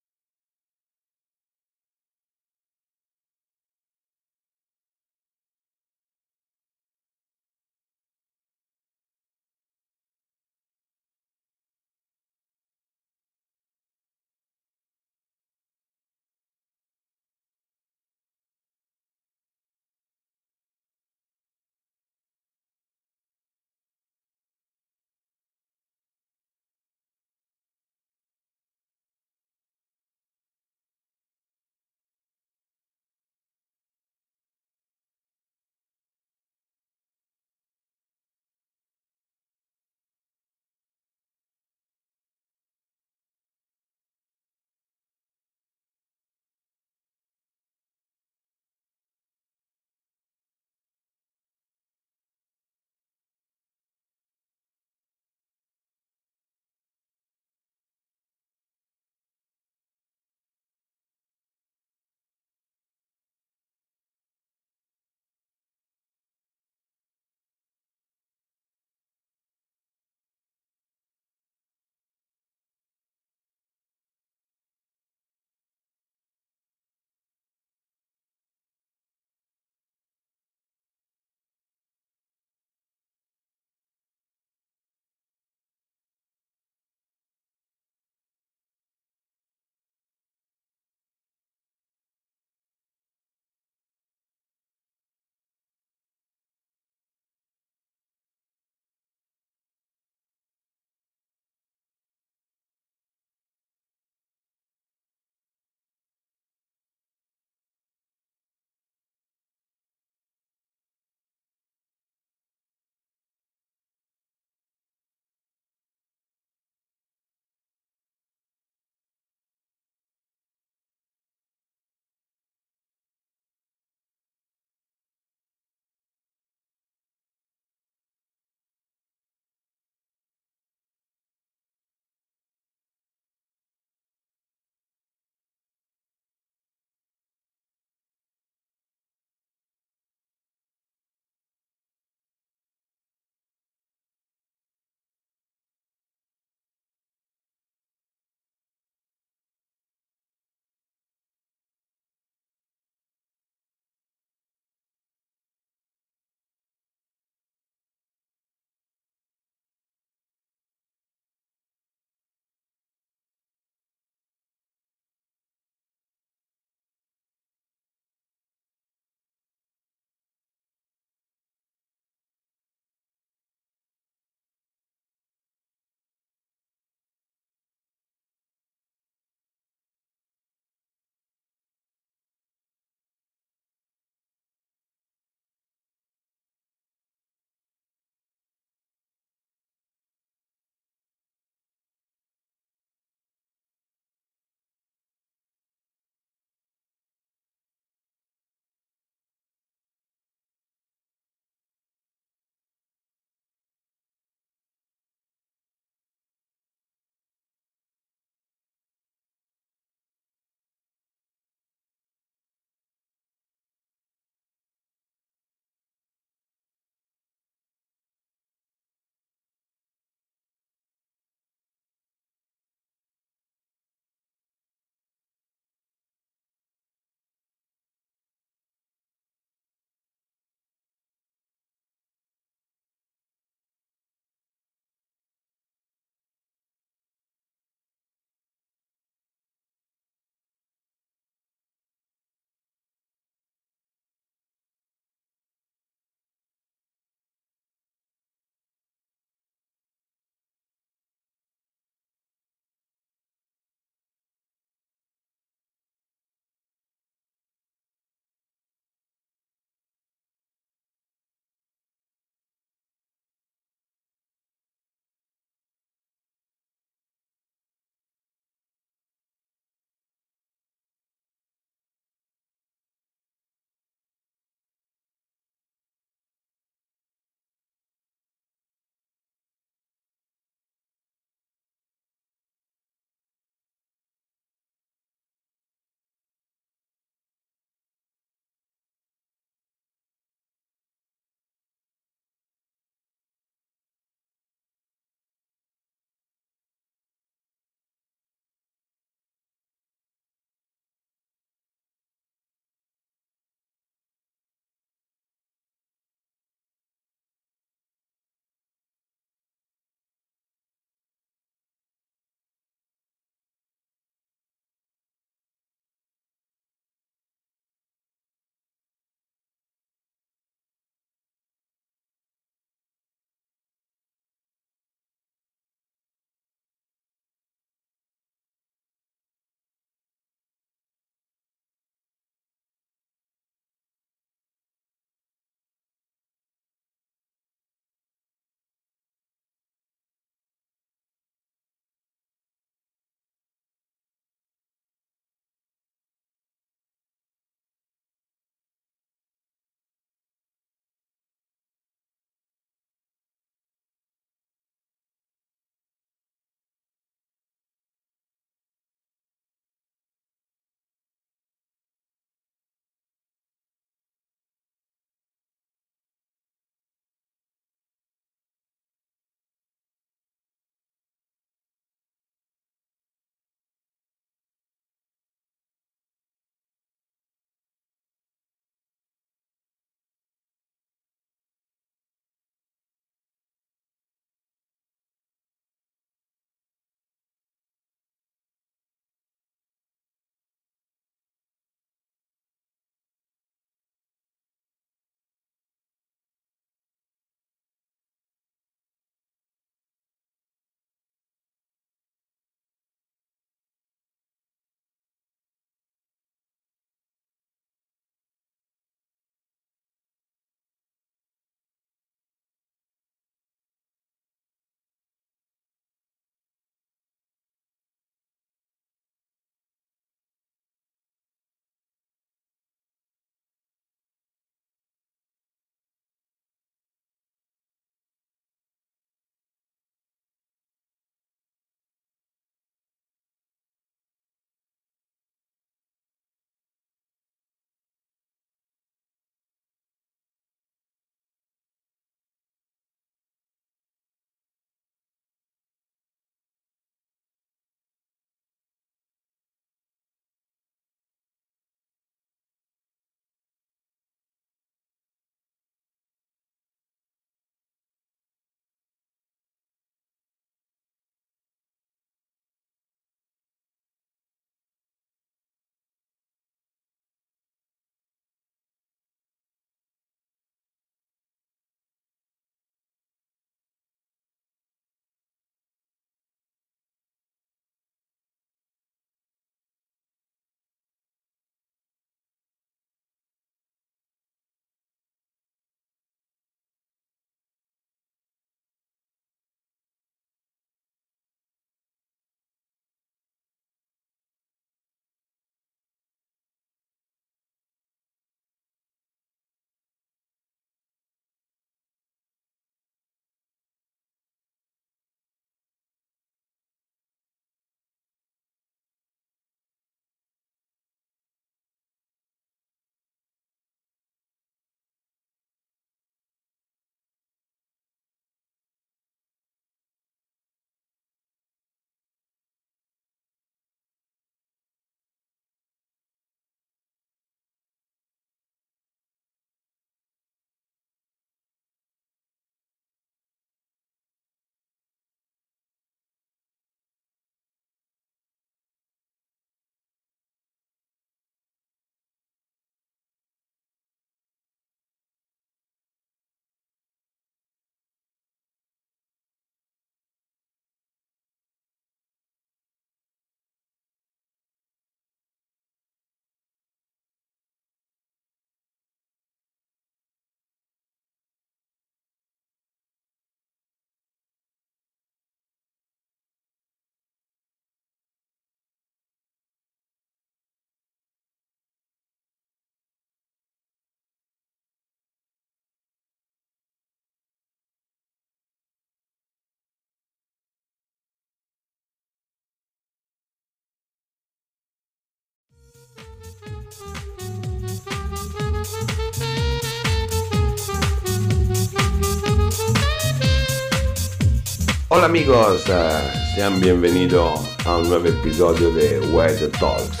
Hola 594.94 595.06
amigos, 595.06 595.64
uh, 595.70 596.34
sean 596.34 596.60
bienvenidos 596.60 597.40
a 597.64 597.78
un 597.78 597.88
nuevo 597.88 598.08
episodio 598.08 598.70
de 598.74 599.00
Web 599.10 599.50
Talks, 599.58 600.00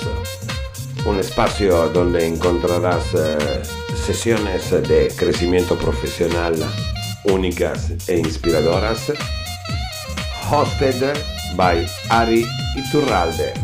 un 1.06 1.18
espacio 1.18 1.88
donde 1.88 2.26
encontrarás 2.26 3.02
uh, 3.14 3.96
sesiones 3.96 4.70
de 4.70 5.10
crecimiento 5.16 5.78
profesional 5.78 6.54
únicas 7.24 7.92
e 8.06 8.18
inspiradoras, 8.18 9.10
hosted 10.50 11.16
by 11.56 11.86
Ari 12.10 12.46
Iturralde. 12.76 13.54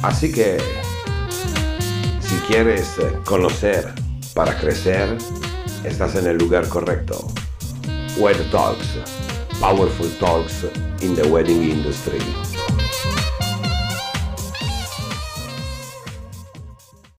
Así 0.00 0.32
que, 0.32 0.56
si 2.20 2.36
quieres 2.48 2.96
conocer 3.26 3.92
para 4.32 4.58
crecer, 4.58 5.18
estás 5.84 6.14
en 6.14 6.26
el 6.26 6.38
lugar 6.38 6.66
correcto. 6.70 7.28
Wed 8.18 8.50
Talks, 8.50 8.96
Powerful 9.60 10.08
Talks 10.18 10.64
in 11.02 11.14
the 11.14 11.28
Wedding 11.28 11.62
Industry. 11.62 12.18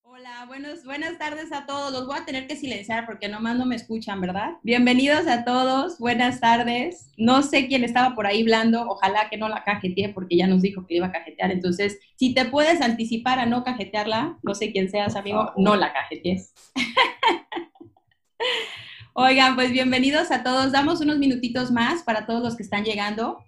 Hola, 0.02 0.46
buenos, 0.48 0.84
buenas 0.86 1.20
tardes 1.20 1.52
a 1.52 1.68
todos. 1.68 1.92
Los 1.92 2.08
voy 2.08 2.18
a 2.18 2.26
tener 2.26 2.48
que 2.48 2.56
silenciar 2.56 3.06
porque 3.06 3.28
nomás 3.28 3.58
no 3.58 3.68
me 3.68 3.76
escuchan, 3.76 4.20
¿verdad? 4.20 4.54
Bienvenidos 4.64 5.28
a 5.28 5.46
todos, 5.46 6.00
buenas 6.00 6.40
tardes. 6.40 7.12
No 7.16 7.44
sé 7.44 7.68
quién 7.68 7.84
estaba 7.84 8.16
por 8.16 8.26
ahí 8.26 8.42
hablando, 8.42 8.90
ojalá 8.90 9.30
que 9.30 9.38
no 9.38 9.50
la 9.50 9.64
cajeteé 9.64 10.10
porque 10.10 10.36
ya 10.36 10.48
nos 10.48 10.64
dijo 10.64 10.88
que 10.88 10.96
iba 10.96 11.06
a 11.06 11.12
cajetear. 11.12 11.52
Entonces, 11.52 12.00
si 12.16 12.34
te 12.34 12.46
puedes 12.46 12.82
anticipar 12.82 13.38
a 13.38 13.46
no 13.46 13.64
cajetearla, 13.64 14.40
no 14.42 14.56
sé 14.56 14.72
quién 14.72 14.90
seas, 14.90 15.16
amigo, 15.16 15.54
no 15.58 15.76
la 15.76 15.94
cajetees. 15.94 16.56
Oigan, 19.20 19.56
pues 19.56 19.72
bienvenidos 19.72 20.30
a 20.30 20.44
todos. 20.44 20.72
Damos 20.72 21.02
unos 21.02 21.18
minutitos 21.18 21.72
más 21.72 22.04
para 22.04 22.28
todos 22.28 22.44
los 22.44 22.56
que 22.56 22.62
están 22.62 22.84
llegando. 22.84 23.44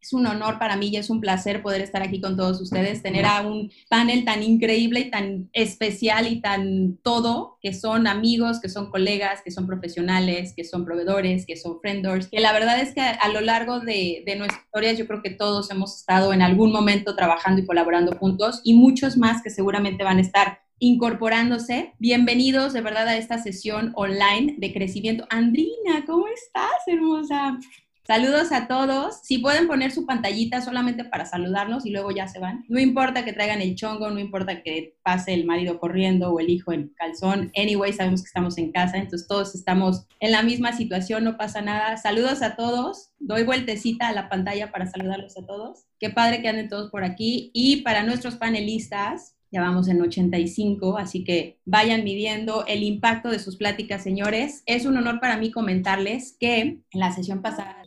Es 0.00 0.14
un 0.14 0.26
honor 0.26 0.58
para 0.58 0.74
mí 0.78 0.88
y 0.88 0.96
es 0.96 1.10
un 1.10 1.20
placer 1.20 1.60
poder 1.60 1.82
estar 1.82 2.02
aquí 2.02 2.18
con 2.18 2.34
todos 2.34 2.62
ustedes, 2.62 3.02
tener 3.02 3.26
a 3.26 3.42
un 3.42 3.70
panel 3.90 4.24
tan 4.24 4.42
increíble 4.42 5.00
y 5.00 5.10
tan 5.10 5.50
especial 5.52 6.26
y 6.32 6.40
tan 6.40 6.96
todo, 7.02 7.58
que 7.60 7.74
son 7.74 8.06
amigos, 8.06 8.58
que 8.58 8.70
son 8.70 8.90
colegas, 8.90 9.42
que 9.42 9.50
son 9.50 9.66
profesionales, 9.66 10.54
que 10.56 10.64
son 10.64 10.86
proveedores, 10.86 11.44
que 11.44 11.58
son 11.58 11.78
frienders, 11.82 12.28
que 12.28 12.40
la 12.40 12.54
verdad 12.54 12.80
es 12.80 12.94
que 12.94 13.02
a 13.02 13.28
lo 13.28 13.42
largo 13.42 13.80
de, 13.80 14.22
de 14.24 14.36
nuestra 14.36 14.62
historia 14.62 14.94
yo 14.94 15.06
creo 15.06 15.20
que 15.20 15.28
todos 15.28 15.70
hemos 15.70 15.94
estado 15.94 16.32
en 16.32 16.40
algún 16.40 16.72
momento 16.72 17.14
trabajando 17.14 17.60
y 17.60 17.66
colaborando 17.66 18.16
juntos 18.16 18.62
y 18.64 18.72
muchos 18.72 19.18
más 19.18 19.42
que 19.42 19.50
seguramente 19.50 20.04
van 20.04 20.16
a 20.16 20.22
estar 20.22 20.62
incorporándose. 20.82 21.92
Bienvenidos 22.00 22.72
de 22.72 22.80
verdad 22.80 23.06
a 23.06 23.16
esta 23.16 23.38
sesión 23.38 23.92
online 23.94 24.56
de 24.58 24.72
crecimiento. 24.72 25.28
Andrina, 25.30 26.04
¿cómo 26.04 26.26
estás, 26.26 26.72
hermosa? 26.88 27.56
Saludos 28.04 28.50
a 28.50 28.66
todos. 28.66 29.20
Si 29.22 29.38
pueden 29.38 29.68
poner 29.68 29.92
su 29.92 30.06
pantallita 30.06 30.60
solamente 30.60 31.04
para 31.04 31.24
saludarnos 31.24 31.86
y 31.86 31.90
luego 31.90 32.10
ya 32.10 32.26
se 32.26 32.40
van. 32.40 32.64
No 32.68 32.80
importa 32.80 33.24
que 33.24 33.32
traigan 33.32 33.60
el 33.60 33.76
chongo, 33.76 34.10
no 34.10 34.18
importa 34.18 34.64
que 34.64 34.96
pase 35.04 35.34
el 35.34 35.44
marido 35.44 35.78
corriendo 35.78 36.32
o 36.32 36.40
el 36.40 36.50
hijo 36.50 36.72
en 36.72 36.88
calzón. 36.96 37.52
Anyway, 37.56 37.92
sabemos 37.92 38.22
que 38.22 38.26
estamos 38.26 38.58
en 38.58 38.72
casa, 38.72 38.96
entonces 38.96 39.28
todos 39.28 39.54
estamos 39.54 40.08
en 40.18 40.32
la 40.32 40.42
misma 40.42 40.72
situación, 40.72 41.22
no 41.22 41.36
pasa 41.36 41.62
nada. 41.62 41.96
Saludos 41.96 42.42
a 42.42 42.56
todos. 42.56 43.12
Doy 43.20 43.44
vueltecita 43.44 44.08
a 44.08 44.12
la 44.12 44.28
pantalla 44.28 44.72
para 44.72 44.86
saludarlos 44.86 45.38
a 45.38 45.46
todos. 45.46 45.84
Qué 46.00 46.10
padre 46.10 46.42
que 46.42 46.48
anden 46.48 46.68
todos 46.68 46.90
por 46.90 47.04
aquí. 47.04 47.52
Y 47.54 47.82
para 47.82 48.02
nuestros 48.02 48.34
panelistas, 48.34 49.36
ya 49.52 49.60
vamos 49.60 49.86
en 49.88 50.00
85, 50.00 50.96
así 50.98 51.24
que 51.24 51.58
vayan 51.66 52.04
midiendo 52.04 52.64
el 52.66 52.82
impacto 52.82 53.30
de 53.30 53.38
sus 53.38 53.56
pláticas, 53.56 54.02
señores. 54.02 54.62
Es 54.64 54.86
un 54.86 54.96
honor 54.96 55.20
para 55.20 55.36
mí 55.36 55.50
comentarles 55.50 56.36
que 56.40 56.60
en 56.60 56.84
la 56.92 57.12
sesión 57.12 57.42
pasada, 57.42 57.82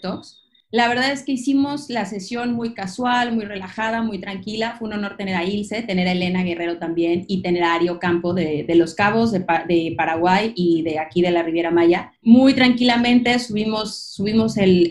la 0.72 0.88
verdad 0.90 1.12
es 1.12 1.24
que 1.24 1.32
hicimos 1.32 1.90
la 1.90 2.06
sesión 2.06 2.54
muy 2.54 2.74
casual, 2.74 3.34
muy 3.34 3.46
relajada, 3.46 4.02
muy 4.02 4.20
tranquila. 4.20 4.76
Fue 4.78 4.90
un 4.90 4.96
honor 4.96 5.16
tener 5.16 5.36
a 5.36 5.46
Ilse, 5.46 5.84
tener 5.84 6.08
a 6.08 6.12
Elena 6.12 6.44
Guerrero 6.44 6.78
también 6.80 7.24
y 7.28 7.42
tener 7.42 7.64
a 7.64 7.76
Ario 7.76 7.98
Campo 7.98 8.34
de, 8.34 8.66
Los 8.76 8.94
Cabos, 8.94 9.32
de, 9.32 9.96
Paraguay 9.98 10.54
y 10.56 10.82
de 10.82 11.00
aquí 11.00 11.22
de 11.22 11.32
la 11.32 11.44
Riviera 11.44 11.72
Maya. 11.72 12.12
Muy 12.22 12.54
tranquilamente 12.54 13.40
subimos, 13.40 13.96
subimos 13.96 14.58
el, 14.58 14.90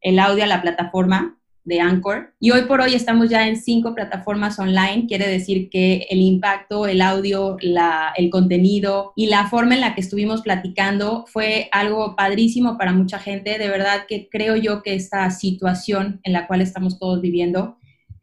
el 0.00 0.18
audio 0.18 0.44
a 0.44 0.48
la 0.48 0.62
plataforma 0.62 1.38
de 1.66 1.80
Anchor. 1.80 2.32
Y 2.40 2.52
hoy 2.52 2.62
por 2.62 2.80
hoy 2.80 2.94
estamos 2.94 3.28
ya 3.28 3.46
en 3.46 3.56
cinco 3.56 3.94
plataformas 3.94 4.58
online. 4.58 5.06
Quiere 5.06 5.28
decir 5.28 5.68
que 5.68 6.06
el 6.08 6.20
impacto, 6.22 6.86
el 6.86 7.02
audio, 7.02 7.56
la, 7.60 8.12
el 8.16 8.30
contenido 8.30 9.12
y 9.16 9.26
la 9.26 9.48
forma 9.48 9.74
en 9.74 9.80
la 9.82 9.94
que 9.94 10.00
estuvimos 10.00 10.42
platicando 10.42 11.26
fue 11.26 11.68
algo 11.72 12.16
padrísimo 12.16 12.78
para 12.78 12.92
mucha 12.92 13.18
gente. 13.18 13.58
De 13.58 13.68
verdad 13.68 14.06
que 14.08 14.28
creo 14.30 14.56
yo 14.56 14.82
que 14.82 14.94
esta 14.94 15.28
situación 15.30 16.20
en 16.22 16.32
la 16.32 16.46
cual 16.46 16.62
estamos 16.62 16.98
todos 16.98 17.20
viviendo, 17.20 17.76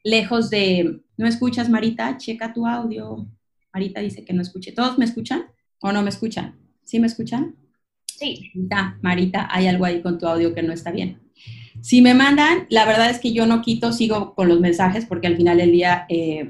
lejos 0.03 0.49
de... 0.49 1.01
¿No 1.15 1.27
escuchas, 1.27 1.69
Marita? 1.69 2.17
Checa 2.17 2.53
tu 2.53 2.65
audio. 2.65 3.27
Marita 3.73 3.99
dice 3.99 4.25
que 4.25 4.33
no 4.33 4.41
escuche. 4.41 4.71
¿Todos 4.71 4.97
me 4.97 5.05
escuchan 5.05 5.43
o 5.81 5.91
no 5.91 6.01
me 6.01 6.09
escuchan? 6.09 6.55
¿Sí 6.83 6.99
me 6.99 7.07
escuchan? 7.07 7.55
Sí. 8.05 8.51
Marita, 8.55 8.97
Marita, 9.01 9.47
hay 9.51 9.67
algo 9.67 9.85
ahí 9.85 10.01
con 10.01 10.17
tu 10.17 10.27
audio 10.27 10.55
que 10.55 10.63
no 10.63 10.71
está 10.71 10.91
bien. 10.91 11.19
Si 11.83 12.01
me 12.01 12.13
mandan, 12.13 12.65
la 12.69 12.85
verdad 12.85 13.09
es 13.09 13.19
que 13.19 13.33
yo 13.33 13.45
no 13.45 13.61
quito, 13.61 13.91
sigo 13.91 14.35
con 14.35 14.47
los 14.47 14.61
mensajes 14.61 15.05
porque 15.05 15.27
al 15.27 15.35
final 15.35 15.57
del 15.57 15.73
día 15.73 16.05
eh, 16.07 16.49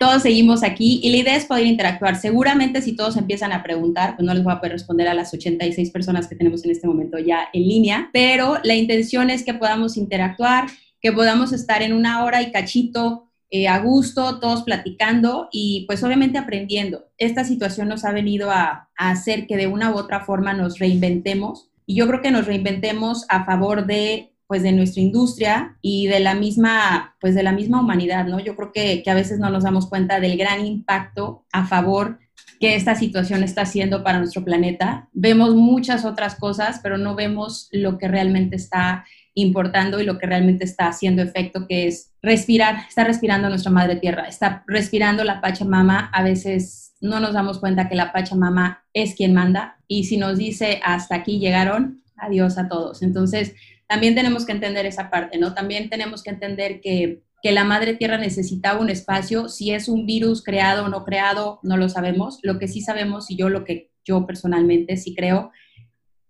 todos 0.00 0.22
seguimos 0.22 0.62
aquí 0.62 1.00
y 1.02 1.10
la 1.10 1.18
idea 1.18 1.36
es 1.36 1.44
poder 1.44 1.66
interactuar. 1.66 2.16
Seguramente 2.16 2.80
si 2.80 2.96
todos 2.96 3.18
empiezan 3.18 3.52
a 3.52 3.62
preguntar, 3.62 4.16
pues 4.16 4.24
no 4.24 4.32
les 4.32 4.42
voy 4.42 4.54
a 4.54 4.60
poder 4.60 4.72
responder 4.72 5.06
a 5.06 5.12
las 5.12 5.34
86 5.34 5.90
personas 5.90 6.28
que 6.28 6.34
tenemos 6.34 6.64
en 6.64 6.70
este 6.70 6.86
momento 6.86 7.18
ya 7.18 7.50
en 7.52 7.68
línea, 7.68 8.08
pero 8.10 8.56
la 8.64 8.74
intención 8.74 9.28
es 9.28 9.44
que 9.44 9.52
podamos 9.52 9.98
interactuar, 9.98 10.68
que 10.98 11.12
podamos 11.12 11.52
estar 11.52 11.82
en 11.82 11.92
una 11.92 12.24
hora 12.24 12.40
y 12.40 12.50
cachito 12.50 13.28
eh, 13.50 13.68
a 13.68 13.80
gusto, 13.80 14.40
todos 14.40 14.62
platicando 14.62 15.50
y 15.52 15.84
pues 15.86 16.02
obviamente 16.02 16.38
aprendiendo. 16.38 17.04
Esta 17.18 17.44
situación 17.44 17.88
nos 17.88 18.06
ha 18.06 18.12
venido 18.12 18.50
a 18.50 18.88
hacer 18.96 19.46
que 19.46 19.58
de 19.58 19.66
una 19.66 19.90
u 19.90 19.98
otra 19.98 20.24
forma 20.24 20.54
nos 20.54 20.78
reinventemos 20.78 21.68
y 21.84 21.96
yo 21.96 22.06
creo 22.06 22.22
que 22.22 22.30
nos 22.30 22.46
reinventemos 22.46 23.26
a 23.28 23.44
favor 23.44 23.84
de 23.84 24.33
pues 24.54 24.62
de 24.62 24.70
nuestra 24.70 25.02
industria 25.02 25.76
y 25.82 26.06
de 26.06 26.20
la 26.20 26.36
misma, 26.36 27.16
pues 27.20 27.34
de 27.34 27.42
la 27.42 27.50
misma 27.50 27.80
humanidad, 27.80 28.24
¿no? 28.24 28.38
Yo 28.38 28.54
creo 28.54 28.70
que, 28.70 29.02
que 29.02 29.10
a 29.10 29.14
veces 29.14 29.40
no 29.40 29.50
nos 29.50 29.64
damos 29.64 29.88
cuenta 29.88 30.20
del 30.20 30.38
gran 30.38 30.64
impacto 30.64 31.44
a 31.50 31.66
favor 31.66 32.20
que 32.60 32.76
esta 32.76 32.94
situación 32.94 33.42
está 33.42 33.62
haciendo 33.62 34.04
para 34.04 34.18
nuestro 34.18 34.44
planeta. 34.44 35.08
Vemos 35.12 35.56
muchas 35.56 36.04
otras 36.04 36.36
cosas, 36.36 36.78
pero 36.84 36.98
no 36.98 37.16
vemos 37.16 37.68
lo 37.72 37.98
que 37.98 38.06
realmente 38.06 38.54
está 38.54 39.04
importando 39.34 40.00
y 40.00 40.04
lo 40.04 40.18
que 40.18 40.28
realmente 40.28 40.62
está 40.62 40.86
haciendo 40.86 41.20
efecto, 41.20 41.66
que 41.66 41.88
es 41.88 42.12
respirar, 42.22 42.84
está 42.88 43.02
respirando 43.02 43.48
nuestra 43.48 43.72
madre 43.72 43.96
tierra, 43.96 44.28
está 44.28 44.62
respirando 44.68 45.24
la 45.24 45.40
Pachamama. 45.40 46.10
A 46.12 46.22
veces 46.22 46.94
no 47.00 47.18
nos 47.18 47.32
damos 47.32 47.58
cuenta 47.58 47.88
que 47.88 47.96
la 47.96 48.12
Pachamama 48.12 48.84
es 48.92 49.16
quien 49.16 49.34
manda 49.34 49.80
y 49.88 50.04
si 50.04 50.16
nos 50.16 50.38
dice 50.38 50.80
hasta 50.84 51.16
aquí 51.16 51.40
llegaron, 51.40 52.04
adiós 52.16 52.56
a 52.58 52.68
todos. 52.68 53.02
Entonces, 53.02 53.54
también 53.86 54.14
tenemos 54.14 54.46
que 54.46 54.52
entender 54.52 54.86
esa 54.86 55.10
parte, 55.10 55.38
¿no? 55.38 55.54
También 55.54 55.90
tenemos 55.90 56.22
que 56.22 56.30
entender 56.30 56.80
que, 56.80 57.22
que 57.42 57.52
la 57.52 57.64
madre 57.64 57.94
tierra 57.94 58.18
necesitaba 58.18 58.80
un 58.80 58.90
espacio, 58.90 59.48
si 59.48 59.72
es 59.72 59.88
un 59.88 60.06
virus 60.06 60.42
creado 60.42 60.84
o 60.84 60.88
no 60.88 61.04
creado, 61.04 61.60
no 61.62 61.76
lo 61.76 61.88
sabemos. 61.88 62.38
Lo 62.42 62.58
que 62.58 62.68
sí 62.68 62.80
sabemos, 62.80 63.30
y 63.30 63.36
yo 63.36 63.48
lo 63.48 63.64
que 63.64 63.90
yo 64.04 64.26
personalmente 64.26 64.96
sí 64.96 65.14
creo, 65.14 65.52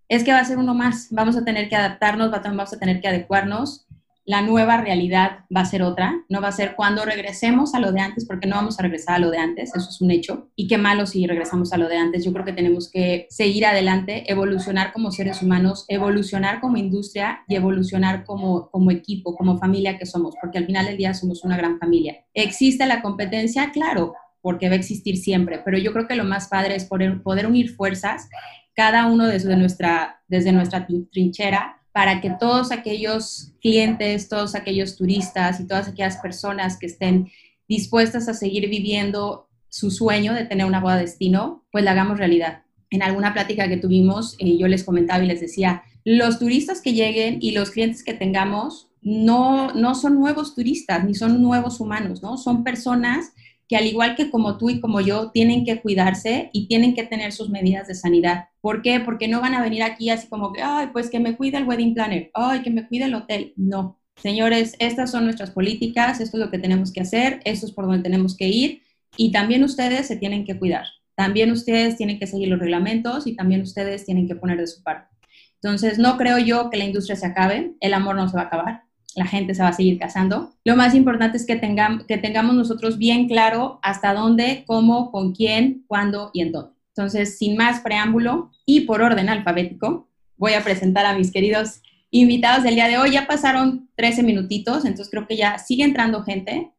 es 0.09 0.25
que 0.25 0.33
va 0.33 0.41
a 0.41 0.45
ser 0.45 0.59
uno 0.59 0.75
más. 0.75 1.09
Vamos 1.11 1.37
a 1.37 1.45
tener 1.45 1.69
que 1.69 1.77
adaptarnos, 1.77 2.31
vamos 2.31 2.73
a 2.73 2.79
tener 2.79 3.01
que 3.01 3.09
adecuarnos 3.09 3.84
la 4.27 4.41
nueva 4.41 4.79
realidad 4.79 5.41
va 5.55 5.61
a 5.61 5.67
ser 5.67 5.83
otra, 5.83 6.15
no 6.29 6.41
va 6.41 6.49
a 6.49 6.53
ser 6.53 6.75
cuando 6.77 7.05
regresemos 7.05 7.75
a 7.75 7.81
lo 7.81 7.93
de 7.93 8.01
antes, 8.01 8.25
porque 8.27 8.47
no 8.47 8.57
vamos 8.57 8.79
a 8.79 8.83
regresar 8.83 9.17
a 9.17 9.19
lo 9.19 9.31
de 9.31 9.39
antes, 9.39 9.75
eso 9.75 9.89
es 9.89 10.01
un 10.01 10.11
hecho, 10.11 10.49
y 10.57 10.67
qué 10.67 10.79
malo 10.79 11.07
si 11.07 11.27
regresamos 11.27 11.73
a 11.73 11.77
lo 11.77 11.89
de 11.89 11.97
antes. 11.97 12.25
Yo 12.25 12.33
creo 12.33 12.45
que 12.45 12.53
tenemos 12.53 12.91
que 12.91 13.27
seguir 13.29 13.67
adelante, 13.67 14.31
evolucionar 14.31 14.93
como 14.93 15.11
seres 15.11 15.43
humanos, 15.43 15.85
evolucionar 15.89 16.61
como 16.61 16.79
industria 16.79 17.45
y 17.49 17.57
evolucionar 17.57 18.25
como, 18.25 18.71
como 18.71 18.91
equipo, 18.91 19.37
como 19.37 19.59
familia 19.59 19.99
que 19.99 20.07
somos, 20.07 20.35
porque 20.41 20.59
al 20.59 20.67
final 20.67 20.87
del 20.87 20.97
día 20.97 21.13
somos 21.13 21.45
una 21.45 21.57
gran 21.57 21.79
familia. 21.79 22.17
¿Existe 22.33 22.87
la 22.87 23.03
competencia? 23.03 23.71
Claro, 23.73 24.15
porque 24.41 24.69
va 24.69 24.75
a 24.75 24.79
existir 24.79 25.19
siempre, 25.19 25.61
pero 25.65 25.79
yo 25.79 25.93
creo 25.93 26.07
que 26.07 26.17
lo 26.17 26.25
más 26.25 26.49
padre 26.49 26.77
es 26.77 26.85
poder, 26.85 27.23
poder 27.23 27.47
unir 27.47 27.71
fuerzas, 27.75 28.29
cada 28.75 29.07
uno 29.07 29.27
desde 29.27 29.57
nuestra, 29.57 30.23
desde 30.29 30.53
nuestra 30.53 30.87
trinchera, 31.13 31.81
para 31.95 32.21
que 32.21 32.31
todos 32.41 32.73
aquellos 32.73 33.53
clientes, 33.63 34.29
todos 34.29 34.57
aquellos 34.57 34.97
turistas 34.97 35.61
y 35.61 35.69
todas 35.69 35.87
aquellas 35.87 36.17
personas 36.17 36.77
que 36.77 36.87
estén 36.87 37.31
dispuestas 37.69 38.29
a 38.29 38.35
seguir 38.35 38.69
viviendo 38.69 39.49
su 39.69 39.93
sueño 39.93 40.35
de 40.35 40.45
tener 40.45 40.67
una 40.67 40.81
boda 40.81 40.97
destino, 40.97 41.65
pues 41.71 41.85
la 41.85 41.93
hagamos 41.93 42.19
realidad. 42.19 42.65
En 42.91 43.05
alguna 43.05 43.33
plática 43.33 43.69
que 43.69 43.77
tuvimos, 43.77 44.35
eh, 44.41 44.59
yo 44.59 44.67
les 44.67 44.83
comentaba 44.83 45.23
y 45.23 45.29
les 45.29 45.41
decía, 45.41 45.85
los 46.05 46.41
turistas 46.41 46.83
que 46.83 46.95
lleguen 46.95 47.39
y 47.41 47.53
los 47.53 47.71
clientes 47.71 48.03
que 48.03 48.13
tengamos 48.13 48.89
no, 49.01 49.73
no 49.73 49.95
son 49.95 50.19
nuevos 50.19 50.57
turistas 50.57 51.05
ni 51.05 51.15
son 51.15 51.41
nuevos 51.41 51.79
humanos, 51.79 52.23
¿no? 52.23 52.39
Son 52.39 52.65
personas 52.65 53.35
que 53.69 53.77
al 53.77 53.87
igual 53.87 54.15
que 54.15 54.31
como 54.31 54.59
tú 54.59 54.71
y 54.71 54.81
como 54.81 55.01
yo, 55.01 55.31
tienen 55.31 55.65
que 55.65 55.81
cuidarse 55.81 56.51
y 56.53 56.67
tienen 56.67 56.95
que 56.95 57.05
tener 57.05 57.33
sus 57.33 57.51
medidas 57.51 57.89
de 57.89 57.95
sanidad. 57.95 58.49
¿Por 58.61 58.83
qué? 58.83 59.01
Porque 59.01 59.29
no 59.29 59.41
van 59.41 59.55
a 59.55 59.63
venir 59.63 59.83
aquí 59.83 60.11
así 60.11 60.29
como 60.29 60.53
que, 60.53 60.63
ay, 60.63 60.89
pues 60.93 61.11
que 61.11 61.21
me 61.21 61.37
cuide 61.37 61.59
el 61.59 61.65
wedding 61.65 61.95
planner, 61.95 62.31
ay, 62.35 62.63
que 62.63 62.71
me 62.71 62.87
cuide 62.87 63.05
el 63.07 63.15
hotel. 63.15 63.53
No, 63.57 63.99
señores, 64.17 64.77
estas 64.79 65.11
son 65.11 65.25
nuestras 65.25 65.51
políticas, 65.51 66.21
esto 66.21 66.37
es 66.37 66.45
lo 66.45 66.51
que 66.51 66.59
tenemos 66.59 66.93
que 66.93 67.01
hacer, 67.01 67.41
esto 67.45 67.67
es 67.67 67.73
por 67.73 67.87
donde 67.87 68.03
tenemos 68.03 68.37
que 68.37 68.49
ir 68.49 68.83
y 69.17 69.33
también 69.33 69.65
ustedes 69.65 70.07
se 70.07 70.17
tienen 70.17 70.45
que 70.45 70.59
cuidar. 70.59 70.87
También 71.15 71.51
ustedes 71.53 71.97
tienen 71.97 72.19
que 72.19 72.27
seguir 72.27 72.49
los 72.49 72.59
reglamentos 72.59 73.27
y 73.27 73.37
también 73.37 73.63
ustedes 73.63 74.05
tienen 74.05 74.27
que 74.27 74.35
poner 74.35 74.59
de 74.59 74.67
su 74.67 74.83
parte. 74.83 75.15
Entonces, 75.63 75.99
no 75.99 76.19
creo 76.19 76.39
yo 76.39 76.69
que 76.69 76.77
la 76.77 76.85
industria 76.85 77.17
se 77.17 77.27
acabe, 77.27 77.73
el 77.81 77.95
amor 77.95 78.17
no 78.17 78.29
se 78.29 78.37
va 78.37 78.43
a 78.43 78.47
acabar, 78.47 78.83
la 79.17 79.27
gente 79.27 79.55
se 79.55 79.63
va 79.63 79.69
a 79.69 79.73
seguir 79.73 79.99
casando. 79.99 80.55
Lo 80.65 80.77
más 80.77 80.95
importante 80.95 81.37
es 81.37 81.47
que, 81.47 81.57
tengamos, 81.57 82.05
que 82.05 82.19
tengamos 82.19 82.55
nosotros 82.55 82.99
bien 82.99 83.29
claro 83.29 83.79
hasta 83.83 84.15
dónde, 84.15 84.65
cómo, 84.67 85.11
con 85.11 85.33
quién, 85.33 85.85
cuándo 85.87 86.31
y 86.33 86.43
en 86.43 86.53
dónde. 86.53 86.75
Entonces, 86.97 87.39
sin 87.39 87.57
más 87.57 87.81
preámbulo 87.81 88.51
y 88.67 88.83
por 88.83 89.03
orden 89.03 89.29
alfabético, 89.29 90.09
voy 90.37 90.53
a 90.55 90.63
presentar 90.63 91.07
a 91.07 91.17
mis 91.17 91.33
queridos 91.33 91.83
invitados 92.11 92.63
del 92.63 92.77
día 92.77 92.89
de 92.89 92.99
hoy. 92.99 93.13
Ya 93.13 93.27
pasaron 93.27 93.89
13 93.97 94.23
minutitos, 94.23 94.85
entonces 94.85 95.11
creo 95.11 95.27
que 95.27 95.37
ya 95.37 95.59
sigue 95.59 95.85
entrando 95.85 96.23
gente, 96.23 96.73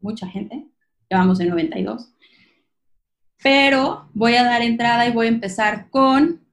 mucha 0.00 0.28
gente, 0.28 0.66
ya 1.10 1.18
vamos 1.18 1.40
en 1.40 1.48
92. 1.48 2.12
Pero 3.42 4.08
voy 4.14 4.34
a 4.34 4.44
dar 4.44 4.62
entrada 4.62 5.06
y 5.06 5.12
voy 5.12 5.26
a 5.26 5.30
empezar 5.30 5.90
con, 5.90 6.46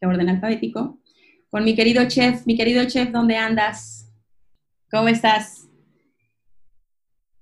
de 0.00 0.06
orden 0.06 0.28
alfabético, 0.28 0.98
con 1.52 1.64
mi 1.64 1.74
querido 1.74 2.08
chef. 2.08 2.46
Mi 2.46 2.56
querido 2.56 2.82
chef, 2.86 3.10
¿dónde 3.10 3.36
andas? 3.36 4.10
¿Cómo 4.90 5.08
estás? 5.08 5.68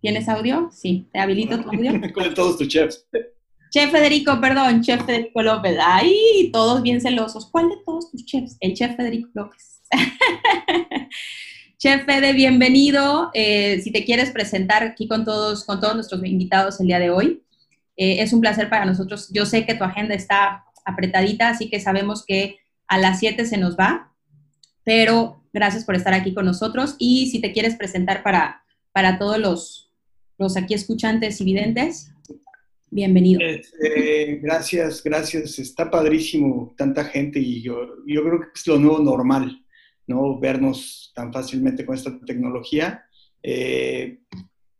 ¿Tienes 0.00 0.28
audio? 0.28 0.68
Sí, 0.72 1.06
te 1.12 1.20
habilito 1.20 1.60
tu 1.60 1.68
audio. 1.68 1.92
con 2.12 2.34
todos 2.34 2.58
tus 2.58 2.66
chefs. 2.66 3.06
Chef 3.70 3.92
Federico, 3.92 4.40
perdón, 4.40 4.82
Chef 4.82 5.06
Federico 5.06 5.42
López. 5.42 5.78
Ay, 5.80 6.50
todos 6.52 6.82
bien 6.82 7.00
celosos. 7.00 7.48
¿Cuál 7.52 7.68
de 7.68 7.76
todos 7.86 8.10
tus 8.10 8.26
chefs? 8.26 8.56
El 8.58 8.74
Chef 8.74 8.96
Federico 8.96 9.28
López. 9.32 9.80
chef 11.78 12.04
Fede, 12.04 12.32
bienvenido. 12.32 13.30
Eh, 13.32 13.80
si 13.80 13.92
te 13.92 14.04
quieres 14.04 14.32
presentar 14.32 14.82
aquí 14.82 15.06
con 15.06 15.24
todos, 15.24 15.64
con 15.64 15.80
todos 15.80 15.94
nuestros 15.94 16.24
invitados 16.24 16.80
el 16.80 16.88
día 16.88 16.98
de 16.98 17.10
hoy, 17.10 17.44
eh, 17.96 18.22
es 18.22 18.32
un 18.32 18.40
placer 18.40 18.68
para 18.68 18.86
nosotros. 18.86 19.30
Yo 19.32 19.46
sé 19.46 19.64
que 19.64 19.76
tu 19.76 19.84
agenda 19.84 20.16
está 20.16 20.64
apretadita, 20.84 21.50
así 21.50 21.70
que 21.70 21.78
sabemos 21.78 22.24
que 22.26 22.59
a 22.90 22.98
las 22.98 23.20
7 23.20 23.46
se 23.46 23.56
nos 23.56 23.78
va, 23.78 24.12
pero 24.84 25.44
gracias 25.52 25.84
por 25.84 25.94
estar 25.94 26.12
aquí 26.12 26.34
con 26.34 26.44
nosotros 26.44 26.96
y 26.98 27.30
si 27.30 27.40
te 27.40 27.52
quieres 27.52 27.76
presentar 27.76 28.24
para, 28.24 28.64
para 28.92 29.16
todos 29.16 29.38
los, 29.38 29.92
los 30.38 30.56
aquí 30.56 30.74
escuchantes 30.74 31.40
y 31.40 31.44
videntes, 31.44 32.12
bienvenido. 32.90 33.40
Eh, 33.42 34.40
gracias, 34.42 35.04
gracias. 35.04 35.60
Está 35.60 35.88
padrísimo 35.88 36.74
tanta 36.76 37.04
gente 37.04 37.38
y 37.38 37.62
yo, 37.62 37.94
yo 38.08 38.24
creo 38.24 38.40
que 38.40 38.48
es 38.56 38.66
lo 38.66 38.76
nuevo 38.80 38.98
normal, 38.98 39.64
¿no? 40.08 40.40
Vernos 40.40 41.12
tan 41.14 41.32
fácilmente 41.32 41.86
con 41.86 41.94
esta 41.94 42.18
tecnología. 42.26 43.04
Eh, 43.40 44.18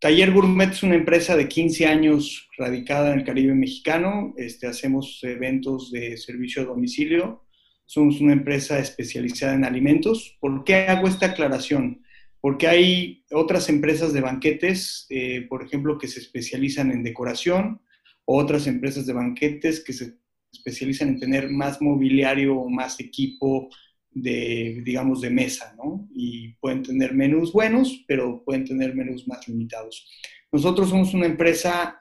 Taller 0.01 0.33
Gourmet 0.33 0.73
es 0.73 0.83
una 0.83 0.97
empresa 0.97 1.37
de 1.37 1.47
15 1.47 1.87
años 1.87 2.49
radicada 2.59 3.13
en 3.13 3.21
el 3.21 3.25
Caribe 3.25 3.55
mexicano. 3.55 4.35
Este, 4.37 4.67
hacemos 4.67 5.21
eventos 5.23 5.93
de 5.93 6.17
servicio 6.17 6.63
a 6.63 6.65
domicilio 6.65 7.45
somos 7.91 8.21
una 8.21 8.35
empresa 8.35 8.79
especializada 8.79 9.55
en 9.55 9.65
alimentos. 9.65 10.37
¿Por 10.39 10.63
qué 10.63 10.87
hago 10.87 11.09
esta 11.09 11.27
aclaración? 11.27 12.05
Porque 12.41 12.69
hay 12.69 13.25
otras 13.33 13.69
empresas 13.69 14.13
de 14.13 14.21
banquetes, 14.21 15.07
eh, 15.11 15.45
por 15.49 15.65
ejemplo, 15.65 15.99
que 15.99 16.07
se 16.07 16.21
especializan 16.21 16.93
en 16.93 17.03
decoración, 17.03 17.83
otras 18.25 18.69
empresas 18.69 19.07
de 19.07 19.13
banquetes 19.13 19.83
que 19.83 19.93
se 19.93 20.19
especializan 20.53 21.09
en 21.09 21.19
tener 21.19 21.51
más 21.51 21.83
mobiliario 21.83 22.61
o 22.61 22.71
más 22.71 23.01
equipo 23.01 23.69
de, 24.13 24.83
digamos, 24.85 25.21
de 25.21 25.31
mesa, 25.31 25.75
¿no? 25.77 26.09
Y 26.15 26.53
pueden 26.61 26.85
tener 26.85 27.13
menús 27.13 27.53
buenos, 27.53 28.05
pero 28.07 28.45
pueden 28.45 28.65
tener 28.65 28.95
menús 28.95 29.27
más 29.27 29.49
limitados. 29.49 30.09
Nosotros 30.53 30.91
somos 30.91 31.13
una 31.13 31.27
empresa 31.27 32.01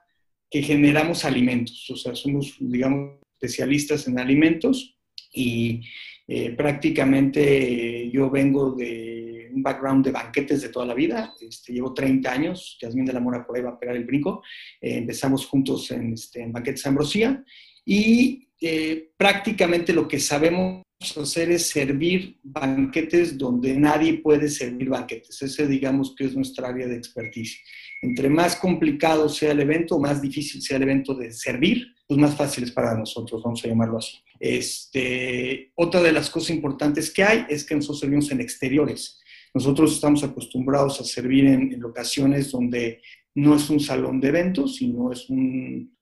que 0.52 0.62
generamos 0.62 1.26
alimentos, 1.26 1.90
o 1.90 1.96
sea, 1.96 2.14
somos, 2.14 2.58
digamos, 2.60 3.18
especialistas 3.40 4.08
en 4.08 4.20
alimentos 4.20 4.99
y 5.32 5.82
eh, 6.28 6.52
prácticamente 6.52 8.10
yo 8.12 8.30
vengo 8.30 8.72
de 8.72 9.50
un 9.52 9.64
background 9.64 10.06
de 10.06 10.12
banquetes 10.12 10.62
de 10.62 10.70
toda 10.70 10.86
la 10.86 10.94
vida, 10.94 11.34
este, 11.42 11.74
llevo 11.74 11.94
30 11.94 12.32
años, 12.32 12.78
Yasmín 12.82 13.06
de 13.06 13.14
la 13.14 13.20
Mora 13.20 13.46
por 13.46 13.56
ahí 13.56 13.64
va 13.64 13.72
a 13.72 13.80
pegar 13.80 13.96
el 13.96 14.06
brinco, 14.06 14.44
eh, 14.82 14.98
empezamos 14.98 15.46
juntos 15.48 15.90
en, 15.92 16.14
este, 16.14 16.42
en 16.42 16.52
Banquetes 16.52 16.86
Ambrosía 16.86 17.44
y 17.86 18.48
eh, 18.62 19.10
prácticamente 19.18 19.94
lo 19.94 20.08
que 20.08 20.20
sabemos 20.20 20.84
hacer 21.18 21.50
es 21.52 21.68
servir 21.68 22.38
banquetes 22.44 23.38
donde 23.38 23.74
nadie 23.76 24.16
puede 24.16 24.50
servir 24.50 24.90
banquetes. 24.90 25.42
Ese 25.42 25.66
digamos 25.66 26.14
que 26.16 26.26
es 26.26 26.36
nuestra 26.36 26.68
área 26.68 26.88
de 26.88 26.96
expertise. 26.96 27.58
Entre 28.02 28.30
más 28.30 28.56
complicado 28.56 29.28
sea 29.28 29.52
el 29.52 29.60
evento, 29.60 30.00
más 30.00 30.22
difícil 30.22 30.62
sea 30.62 30.78
el 30.78 30.84
evento 30.84 31.14
de 31.14 31.32
servir, 31.34 31.88
pues 32.08 32.20
más 32.20 32.36
fácil 32.36 32.64
es 32.64 32.72
para 32.72 32.98
nosotros, 32.98 33.44
vamos 33.44 33.64
a 33.64 33.68
llamarlo 33.68 33.98
así. 33.98 34.18
Este, 34.40 35.72
otra 35.76 36.02
de 36.02 36.14
las 36.14 36.30
cosas 36.30 36.52
importantes 36.52 37.12
que 37.12 37.24
hay 37.24 37.46
es 37.50 37.66
que 37.66 37.76
nosotros 37.76 38.00
servimos 38.00 38.32
en 38.32 38.42
exteriores. 38.42 39.20
Nosotros 39.54 39.94
estamos 39.94 40.24
acostumbrados 40.24 41.02
a 41.02 41.04
servir 41.04 41.46
en, 41.46 41.80
locaciones 41.80 42.52
donde 42.52 43.02
no 43.36 43.56
es 43.56 43.70
un 43.70 43.80
salón 43.80 44.20
de 44.20 44.30
eventos, 44.30 44.78
sino 44.78 45.12
es 45.12 45.30
un, 45.30 45.94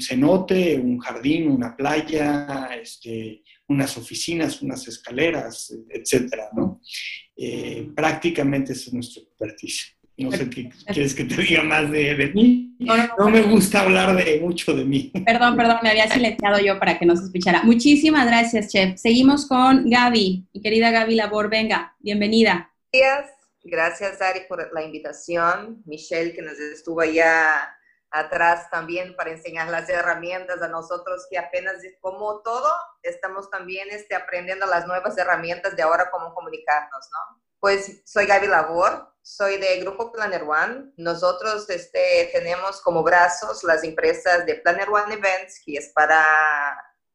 cenote, 0.00 0.78
un 0.78 0.98
jardín, 0.98 1.48
una 1.48 1.76
playa, 1.76 2.68
este, 2.80 3.42
unas 3.68 3.96
oficinas, 3.96 4.60
unas 4.60 4.86
escaleras, 4.88 5.74
etcétera, 5.88 6.50
¿no? 6.54 6.80
Eh, 7.36 7.88
prácticamente 7.94 8.72
esa 8.72 8.88
es 8.88 8.92
nuestra 8.92 9.22
expertise. 9.22 9.96
No 10.16 10.30
sé 10.30 10.48
qué 10.48 10.70
quieres 10.92 11.14
que 11.14 11.24
te 11.24 11.36
diga 11.36 11.62
más 11.62 11.90
de, 11.90 12.30
mí. 12.34 12.76
No, 12.78 13.30
me 13.30 13.42
gusta 13.42 13.80
hablar 13.80 14.14
de 14.16 14.40
mucho 14.40 14.72
de 14.74 14.84
mí. 14.84 15.12
Perdón, 15.24 15.56
perdón, 15.56 15.78
me 15.82 15.90
había 15.90 16.08
silenciado 16.08 16.58
yo 16.60 16.78
para 16.78 16.98
que 16.98 17.06
no 17.06 17.16
se 17.16 17.24
escuchara. 17.24 17.62
Muchísimas 17.64 18.26
gracias, 18.26 18.68
Chef. 18.68 18.96
Seguimos 18.96 19.46
con 19.46 19.88
Gaby, 19.90 20.46
mi 20.52 20.60
querida 20.60 20.90
Gaby 20.90 21.16
Labor. 21.16 21.50
Venga, 21.50 21.96
bienvenida. 21.98 22.72
Gracias, 22.92 23.32
gracias 23.64 24.22
Ari 24.22 24.40
por 24.48 24.72
la 24.72 24.82
invitación. 24.82 25.82
Michelle, 25.84 26.32
que 26.32 26.42
nos 26.42 26.58
estuvo 26.58 27.00
allá 27.00 27.74
atrás 28.14 28.70
también 28.70 29.16
para 29.16 29.32
enseñar 29.32 29.68
las 29.68 29.88
herramientas 29.88 30.62
a 30.62 30.68
nosotros 30.68 31.26
que 31.28 31.36
apenas, 31.36 31.78
como 32.00 32.40
todo, 32.42 32.72
estamos 33.02 33.50
también 33.50 33.88
este, 33.90 34.14
aprendiendo 34.14 34.66
las 34.66 34.86
nuevas 34.86 35.18
herramientas 35.18 35.74
de 35.74 35.82
ahora 35.82 36.10
cómo 36.12 36.32
comunicarnos, 36.32 37.08
¿no? 37.10 37.42
Pues 37.58 38.02
soy 38.04 38.26
Gaby 38.26 38.46
Labor, 38.46 39.13
soy 39.24 39.56
de 39.56 39.80
Grupo 39.80 40.12
Planner 40.12 40.42
One. 40.42 40.92
Nosotros 40.98 41.68
este, 41.70 42.28
tenemos 42.32 42.82
como 42.82 43.02
brazos 43.02 43.64
las 43.64 43.82
empresas 43.82 44.44
de 44.44 44.56
Planner 44.56 44.90
One 44.90 45.14
Events, 45.14 45.62
que 45.64 45.78
es 45.78 45.90
para 45.94 46.22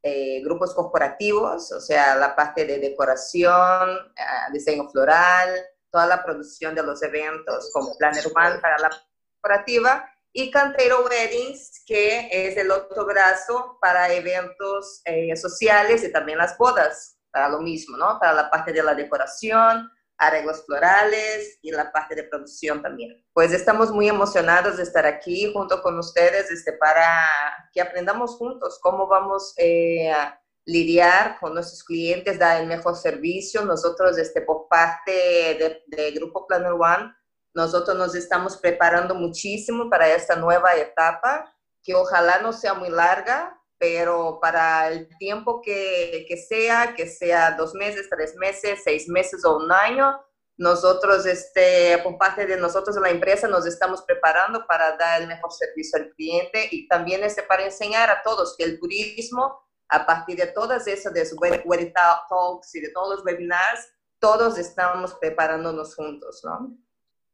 eh, 0.02 0.42
grupos 0.44 0.74
corporativos, 0.74 1.72
o 1.72 1.80
sea, 1.80 2.16
la 2.16 2.36
parte 2.36 2.66
de 2.66 2.80
decoración, 2.80 3.90
eh, 4.18 4.52
diseño 4.52 4.90
floral, 4.90 5.50
toda 5.92 6.08
la 6.08 6.24
producción 6.24 6.74
de 6.74 6.82
los 6.82 7.02
eventos 7.04 7.70
como 7.72 7.96
Planner 7.96 8.26
One 8.36 8.60
para 8.60 8.80
la 8.80 8.90
corporativa. 9.36 10.10
Y 10.34 10.50
Cantero 10.50 11.06
Weddings, 11.06 11.84
que 11.86 12.28
es 12.32 12.58
el 12.58 12.72
otro 12.72 13.06
brazo 13.06 13.78
para 13.80 14.12
eventos 14.12 15.02
eh, 15.06 15.36
sociales 15.36 16.04
y 16.04 16.12
también 16.12 16.40
las 16.40 16.58
bodas, 16.58 17.20
para 17.32 17.50
lo 17.50 17.60
mismo, 17.62 17.98
¿no? 17.98 18.20
Para 18.20 18.34
la 18.34 18.50
parte 18.50 18.74
de 18.74 18.82
la 18.82 18.96
decoración, 18.96 19.92
arreglos 20.20 20.66
florales 20.66 21.58
y 21.62 21.72
la 21.72 21.92
parte 21.92 22.14
de 22.14 22.26
producción 22.26 22.82
también. 22.82 23.26
Pues 23.34 23.54
estamos 23.54 23.92
muy 23.92 24.10
emocionados 24.10 24.78
de 24.78 24.84
estar 24.84 25.06
aquí 25.06 25.52
junto 25.52 25.82
con 25.82 25.98
ustedes 25.98 26.52
este, 26.52 26.74
para 26.74 27.30
que 27.74 27.82
aprendamos 27.82 28.36
juntos 28.36 28.80
cómo 28.82 29.08
vamos 29.08 29.54
eh, 29.58 30.12
a 30.12 30.40
lidiar 30.66 31.40
con 31.40 31.54
nuestros 31.54 31.84
clientes, 31.84 32.38
dar 32.38 32.62
el 32.62 32.68
mejor 32.68 32.96
servicio. 32.96 33.64
Nosotros, 33.64 34.18
este, 34.18 34.42
por 34.42 34.68
parte 34.68 35.12
de, 35.12 35.84
de 35.88 36.12
Grupo 36.12 36.46
Planner 36.46 36.74
One, 36.74 37.14
nosotros 37.54 37.98
nos 37.98 38.14
estamos 38.14 38.58
preparando 38.58 39.16
muchísimo 39.16 39.90
para 39.90 40.10
esta 40.10 40.36
nueva 40.36 40.76
etapa, 40.76 41.52
que 41.82 41.96
ojalá 41.96 42.40
no 42.42 42.54
sea 42.54 42.74
muy 42.74 42.90
larga, 42.90 43.59
pero 43.80 44.40
para 44.42 44.90
el 44.90 45.08
tiempo 45.18 45.62
que, 45.62 46.26
que, 46.28 46.38
sea, 46.38 46.94
que 46.96 47.08
sea 47.08 47.52
dos 47.52 47.74
meses, 47.74 48.08
tres 48.10 48.36
meses, 48.36 48.82
seis 48.84 49.08
meses 49.08 49.44
o 49.46 49.58
un 49.58 49.72
año, 49.72 50.20
nosotros, 50.60 51.26
este, 51.26 51.98
por 52.00 52.18
parte 52.18 52.46
de 52.46 52.58
nosotros 52.58 52.98
la 52.98 53.10
empresa, 53.10 53.48
nos 53.48 53.66
estamos 53.66 54.02
preparando 54.02 54.68
para 54.68 54.98
dar 54.98 55.22
el 55.22 55.28
mejor 55.30 55.54
servicio 55.54 55.98
al 55.98 56.10
cliente 56.10 56.68
y 56.70 56.86
también 56.90 57.24
este, 57.24 57.44
para 57.44 57.64
enseñar 57.64 58.10
a 58.10 58.22
todos 58.22 58.58
que 58.58 58.66
el 58.66 58.78
turismo, 58.78 59.58
a 59.88 60.06
partir 60.06 60.36
de 60.36 60.48
todas 60.48 60.86
esas, 60.86 61.14
de 61.14 61.24
web 61.38 61.94
talks 61.94 62.76
y 62.76 62.82
de 62.82 62.90
todos 62.90 63.16
los 63.16 63.26
webinars, 63.26 63.88
todos 64.20 64.58
estamos 64.58 65.16
preparándonos 65.16 65.96
juntos, 65.96 66.42
¿no? 66.44 66.78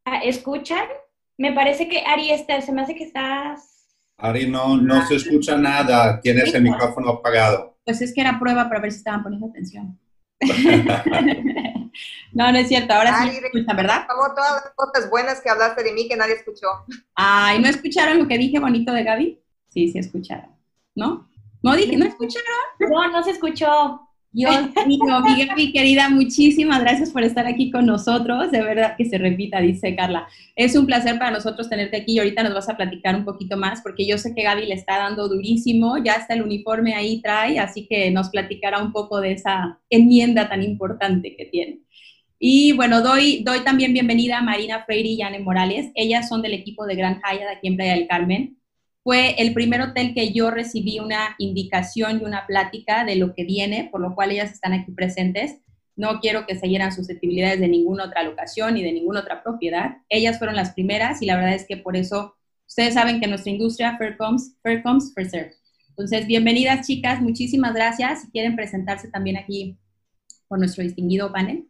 Ah, 0.06 0.22
¿Escuchan? 0.24 0.88
Me 1.36 1.52
parece 1.52 1.90
que 1.90 2.06
Ari, 2.06 2.32
está, 2.32 2.62
se 2.62 2.72
me 2.72 2.84
hace 2.84 2.96
que 2.96 3.06
estás... 3.06 3.75
Ari, 4.18 4.50
no, 4.50 4.78
no 4.78 5.06
se 5.08 5.16
escucha 5.16 5.58
nada, 5.58 6.22
tienes 6.22 6.54
el 6.54 6.64
micrófono 6.64 7.10
apagado. 7.10 7.78
Pues 7.84 8.02
es 8.02 8.14
que 8.14 8.22
era 8.22 8.40
prueba 8.40 8.70
para 8.70 8.80
ver 8.82 8.92
si 8.92 9.00
estaban 9.00 9.24
poniendo 9.24 9.48
atención. 9.48 10.00
no, 12.34 12.52
no 12.52 12.58
es 12.58 12.68
cierto, 12.68 12.94
ahora 12.94 13.24
sí 13.24 13.38
escuchan, 13.44 13.76
¿verdad? 13.76 14.06
Como 14.08 14.34
todas 14.34 14.64
las 14.64 14.74
cosas 14.76 15.10
buenas 15.10 15.42
que 15.42 15.50
hablaste 15.50 15.84
de 15.84 15.94
mí 15.94 16.08
que 16.08 16.16
nadie 16.16 16.36
escuchó. 16.36 16.68
Ay, 17.14 17.60
¿no 17.60 17.68
escucharon 17.68 18.20
lo 18.20 18.28
que 18.28 18.38
dije 18.38 18.60
bonito 18.60 18.94
de 18.94 19.04
Gaby? 19.04 19.42
Sí, 19.70 19.90
sí 19.90 20.00
escucharon, 20.00 20.52
¿no? 20.96 21.30
No 21.62 21.76
dije, 21.76 21.98
¿no 21.98 22.06
escucharon? 22.06 22.46
No, 22.80 23.12
no 23.12 23.24
se 23.24 23.32
escuchó. 23.32 24.05
Dios 24.36 24.54
mío, 24.86 25.22
mi 25.56 25.72
querida, 25.72 26.10
muchísimas 26.10 26.82
gracias 26.82 27.12
por 27.12 27.24
estar 27.24 27.48
aquí 27.48 27.72
con 27.72 27.86
nosotros. 27.86 28.52
De 28.52 28.62
verdad 28.62 28.96
que 28.98 29.06
se 29.06 29.18
repita, 29.18 29.62
dice 29.62 29.96
Carla. 29.96 30.28
Es 30.58 30.76
un 30.76 30.86
placer 30.86 31.18
para 31.18 31.32
nosotros 31.32 31.70
tenerte 31.70 31.96
aquí 31.96 32.16
y 32.16 32.20
ahorita 32.20 32.44
nos 32.44 32.54
vas 32.54 32.68
a 32.68 32.76
platicar 32.76 33.16
un 33.16 33.24
poquito 33.24 33.56
más 33.56 33.80
porque 33.82 34.06
yo 34.06 34.18
sé 34.18 34.36
que 34.36 34.44
Gaby 34.44 34.66
le 34.66 34.74
está 34.74 34.98
dando 34.98 35.30
durísimo, 35.30 35.98
ya 36.04 36.16
está 36.16 36.34
el 36.34 36.42
uniforme 36.42 36.96
ahí 36.96 37.22
trae, 37.22 37.60
así 37.60 37.88
que 37.88 38.12
nos 38.12 38.28
platicará 38.28 38.84
un 38.84 38.92
poco 38.92 39.22
de 39.22 39.32
esa 39.32 39.80
enmienda 39.90 40.50
tan 40.50 40.64
importante 40.64 41.38
que 41.38 41.46
tiene. 41.46 41.80
Y 42.38 42.74
bueno, 42.74 43.02
doy, 43.02 43.42
doy 43.42 43.62
también 43.62 43.94
bienvenida 43.94 44.40
a 44.40 44.42
Marina 44.42 44.84
Freire 44.84 45.08
y 45.08 45.22
Anne 45.22 45.40
Morales. 45.40 45.92
Ellas 45.96 46.28
son 46.28 46.42
del 46.42 46.56
equipo 46.56 46.86
de 46.86 46.96
Gran 46.96 47.22
Haya 47.24 47.46
de 47.46 47.54
aquí 47.54 47.68
en 47.68 47.78
Playa 47.78 47.94
del 47.94 48.08
Carmen 48.08 48.58
fue 49.06 49.40
el 49.40 49.54
primer 49.54 49.82
hotel 49.82 50.16
que 50.16 50.32
yo 50.32 50.50
recibí 50.50 50.98
una 50.98 51.36
indicación 51.38 52.20
y 52.20 52.26
una 52.26 52.48
plática 52.48 53.06
de 53.06 53.16
lo 53.16 53.36
que 53.36 53.44
viene, 53.44 53.88
por 53.92 54.02
lo 54.02 54.16
cual 54.16 54.32
ellas 54.32 54.52
están 54.52 54.74
aquí 54.74 54.92
presentes. 54.94 55.62
No 55.96 56.20
quiero 56.20 56.48
que 56.48 56.58
se 56.58 56.68
hieran 56.68 56.92
susceptibilidades 56.92 57.60
de 57.60 57.68
ninguna 57.68 58.06
otra 58.06 58.24
locación 58.24 58.74
ni 58.74 58.82
de 58.82 58.92
ninguna 58.92 59.20
otra 59.20 59.44
propiedad. 59.44 59.98
Ellas 60.10 60.40
fueron 60.40 60.56
las 60.56 60.74
primeras 60.74 61.22
y 61.22 61.28
la 61.28 61.36
verdad 61.36 61.54
es 61.54 61.68
que 61.68 61.78
por 61.78 61.96
eso 61.96 62.36
ustedes 62.68 62.96
saben 62.96 63.22
que 63.22 63.28
nuestra 63.28 63.52
industria 63.52 63.96
fair 64.00 64.18
comes, 64.18 64.58
fair. 64.64 65.54
Entonces, 65.90 66.26
bienvenidas 66.26 66.88
chicas, 66.88 67.22
muchísimas 67.22 67.76
gracias. 67.76 68.24
Si 68.24 68.32
quieren 68.32 68.56
presentarse 68.56 69.10
también 69.10 69.38
aquí 69.38 69.78
con 70.48 70.58
nuestro 70.58 70.84
distinguido 70.84 71.32
panel, 71.32 71.68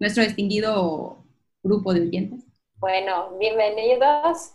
nuestro 0.00 0.24
distinguido 0.24 1.24
grupo 1.62 1.94
de 1.94 2.00
oyentes. 2.00 2.42
Bueno, 2.80 3.38
bienvenidos. 3.38 4.54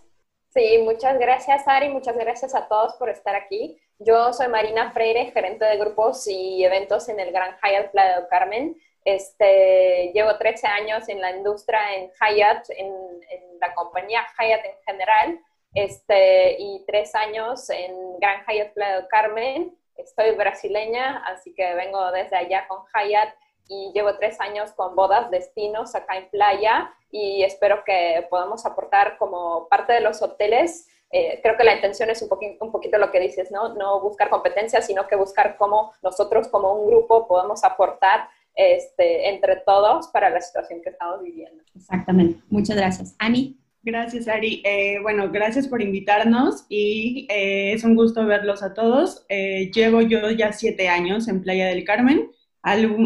Sí, 0.58 0.80
muchas 0.80 1.20
gracias 1.20 1.68
Ari, 1.68 1.90
muchas 1.90 2.18
gracias 2.18 2.56
a 2.56 2.68
todos 2.68 2.96
por 2.96 3.12
estar 3.12 3.36
aquí. 3.36 3.80
Yo 4.00 4.34
soy 4.34 4.48
Marina 4.48 4.92
Freire, 4.92 5.30
gerente 5.32 5.64
de 5.66 5.78
grupos 5.78 6.28
y 6.28 6.64
eventos 6.64 7.10
en 7.10 7.20
el 7.20 7.32
Gran 7.32 7.56
Hyatt 7.62 7.92
Playa 7.92 8.16
del 8.16 8.28
Carmen. 8.28 8.76
Este, 9.06 10.12
llevo 10.16 10.36
13 10.36 10.66
años 10.66 11.08
en 11.10 11.22
la 11.22 11.30
industria 11.30 11.80
en 11.94 12.10
Hyatt, 12.10 12.72
en, 12.72 12.92
la 13.62 13.76
compañía 13.76 14.26
Hyatt 14.36 14.66
en 14.66 14.84
general, 14.84 15.40
este, 15.76 16.56
y 16.58 16.84
tres 16.88 17.14
años 17.14 17.70
en 17.70 18.18
Gran 18.20 18.44
Hyatt 18.48 18.74
Playa 18.74 18.96
del 18.96 19.08
Carmen. 19.10 19.78
Estoy 19.96 20.32
brasileña, 20.32 21.24
así 21.28 21.54
que 21.54 21.76
vengo 21.76 22.12
desde 22.12 22.36
allá 22.36 22.68
con 22.68 22.80
Hyatt 22.96 23.30
y 23.70 23.92
llevo 23.94 24.16
tres 24.16 24.40
años 24.40 24.72
con 24.72 24.96
bodas, 24.96 25.30
destinos 25.32 25.96
acá 25.96 26.18
en 26.18 26.30
playa 26.30 26.92
y 27.12 27.44
espero 27.44 27.84
que 27.86 28.26
podamos 28.30 28.66
aportar 28.66 29.18
como 29.18 29.68
parte 29.70 29.94
de 29.94 30.02
los 30.02 30.22
hoteles. 30.22 30.88
Eh, 31.12 31.40
creo 31.42 31.56
que 31.56 31.64
la 31.64 31.76
intención 31.76 32.10
es 32.10 32.22
un, 32.22 32.30
poquito, 32.30 32.64
un 32.64 32.72
poquito 32.72 32.98
lo 32.98 33.12
que 33.12 33.20
dices, 33.20 33.50
¿no? 33.52 33.74
No 33.76 34.02
buscar 34.02 34.30
competencia, 34.30 34.82
sino 34.82 35.08
que 35.08 35.16
buscar 35.16 35.56
cómo 35.58 35.94
nosotros 36.04 36.48
como 36.50 36.74
un 36.74 36.88
grupo 36.88 37.28
podemos 37.28 37.64
aportar 37.64 38.28
este, 38.56 39.30
entre 39.30 39.58
todos 39.58 40.08
para 40.10 40.30
la 40.30 40.42
situación 40.42 40.82
que 40.82 40.90
estamos 40.90 41.22
viviendo. 41.22 41.64
Exactamente. 41.76 42.42
Muchas 42.50 42.76
gracias. 42.76 43.16
Ani. 43.20 43.58
Gracias, 43.84 44.28
Ari. 44.28 44.62
Eh, 44.66 45.00
bueno, 45.02 45.30
gracias 45.32 45.66
por 45.66 45.82
invitarnos 45.82 46.66
y 46.68 47.26
eh, 47.30 47.72
es 47.72 47.86
un 47.86 47.96
gusto 47.96 48.26
verlos 48.26 48.62
a 48.62 48.74
todos. 48.74 49.26
llevo 49.30 50.02
yo 50.02 50.30
ya 50.32 50.52
siete 50.52 50.90
años 50.90 51.30
en 51.30 51.42
Playa 51.42 51.68
del 51.68 51.86
Carmen 51.86 52.30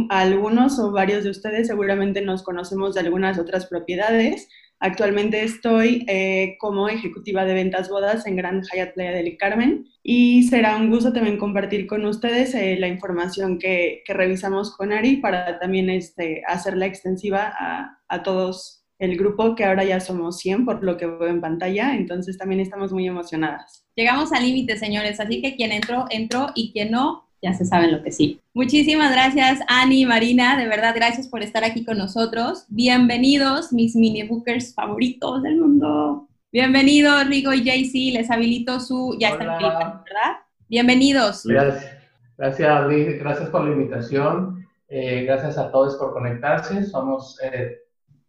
algunos 0.09 0.79
o 0.79 0.91
varios 0.91 1.23
de 1.23 1.29
ustedes 1.29 1.67
seguramente 1.67 2.21
nos 2.21 2.41
conocemos 2.43 2.95
de 2.95 3.01
algunas 3.01 3.38
otras 3.38 3.67
propiedades. 3.67 4.47
Actualmente 4.79 5.43
estoy 5.43 6.03
eh, 6.07 6.55
como 6.59 6.89
ejecutiva 6.89 7.45
de 7.45 7.53
ventas 7.53 7.88
bodas 7.88 8.25
en 8.25 8.35
Gran 8.35 8.63
Hyatt 8.63 8.95
Playa 8.95 9.11
del 9.11 9.38
Carmen 9.38 9.85
y 10.01 10.43
será 10.43 10.75
un 10.75 10.89
gusto 10.89 11.13
también 11.13 11.38
compartir 11.38 11.85
con 11.85 12.03
ustedes 12.05 12.55
eh, 12.55 12.77
la 12.79 12.88
información 12.88 13.59
que, 13.59 14.01
revisamos 14.07 14.75
con 14.75 14.91
Ari 14.91 15.17
para 15.17 15.59
también 15.59 15.91
este, 15.91 16.41
hacerla 16.47 16.88
extensiva 16.88 17.53
a, 17.55 17.99
a, 18.07 18.23
todos 18.23 18.83
el 18.97 19.15
grupo, 19.17 19.55
que 19.55 19.65
ahora 19.65 19.83
ya 19.83 19.99
somos 19.99 20.39
100 20.39 20.65
por 20.65 20.83
lo 20.83 20.97
que 20.97 21.05
veo 21.05 21.27
en 21.27 21.41
pantalla, 21.41 21.93
entonces 21.95 22.38
también 22.38 22.61
estamos 22.61 22.91
muy 22.91 23.07
emocionadas. 23.07 23.85
Llegamos 23.95 24.31
al 24.31 24.43
límite, 24.43 24.77
señores, 24.77 25.19
así 25.19 25.41
que 25.41 25.55
quien 25.55 25.71
entró, 25.71 26.05
entró 26.09 26.47
y 26.55 26.71
quien 26.71 26.91
no, 26.91 27.30
ya 27.41 27.53
se 27.53 27.65
saben 27.65 27.91
lo 27.91 28.03
que 28.03 28.11
sí. 28.11 28.39
Muchísimas 28.53 29.11
gracias, 29.11 29.59
Ani 29.68 30.01
y 30.01 30.05
Marina. 30.05 30.57
De 30.57 30.68
verdad, 30.68 30.93
gracias 30.95 31.27
por 31.27 31.41
estar 31.41 31.63
aquí 31.63 31.84
con 31.84 31.97
nosotros. 31.97 32.65
Bienvenidos, 32.69 33.73
mis 33.73 33.95
mini 33.95 34.23
bookers 34.23 34.73
favoritos 34.73 35.41
del 35.43 35.57
mundo. 35.57 36.27
Bienvenidos, 36.51 37.27
Rigo 37.27 37.53
y 37.53 37.63
JC. 37.63 38.13
Les 38.13 38.30
habilito 38.30 38.80
su. 38.80 39.15
Ya 39.19 39.30
está 39.30 39.43
el 39.43 39.49
¿verdad? 39.49 40.38
Bienvenidos. 40.69 41.45
Gracias. 41.45 41.97
Gracias, 42.38 42.88
Liz. 42.88 43.19
Gracias 43.19 43.49
por 43.49 43.65
la 43.65 43.72
invitación. 43.72 44.65
Eh, 44.88 45.23
gracias 45.23 45.57
a 45.57 45.72
todos 45.72 45.95
por 45.95 46.13
conectarse. 46.13 46.84
Somos 46.85 47.39
eh, 47.43 47.77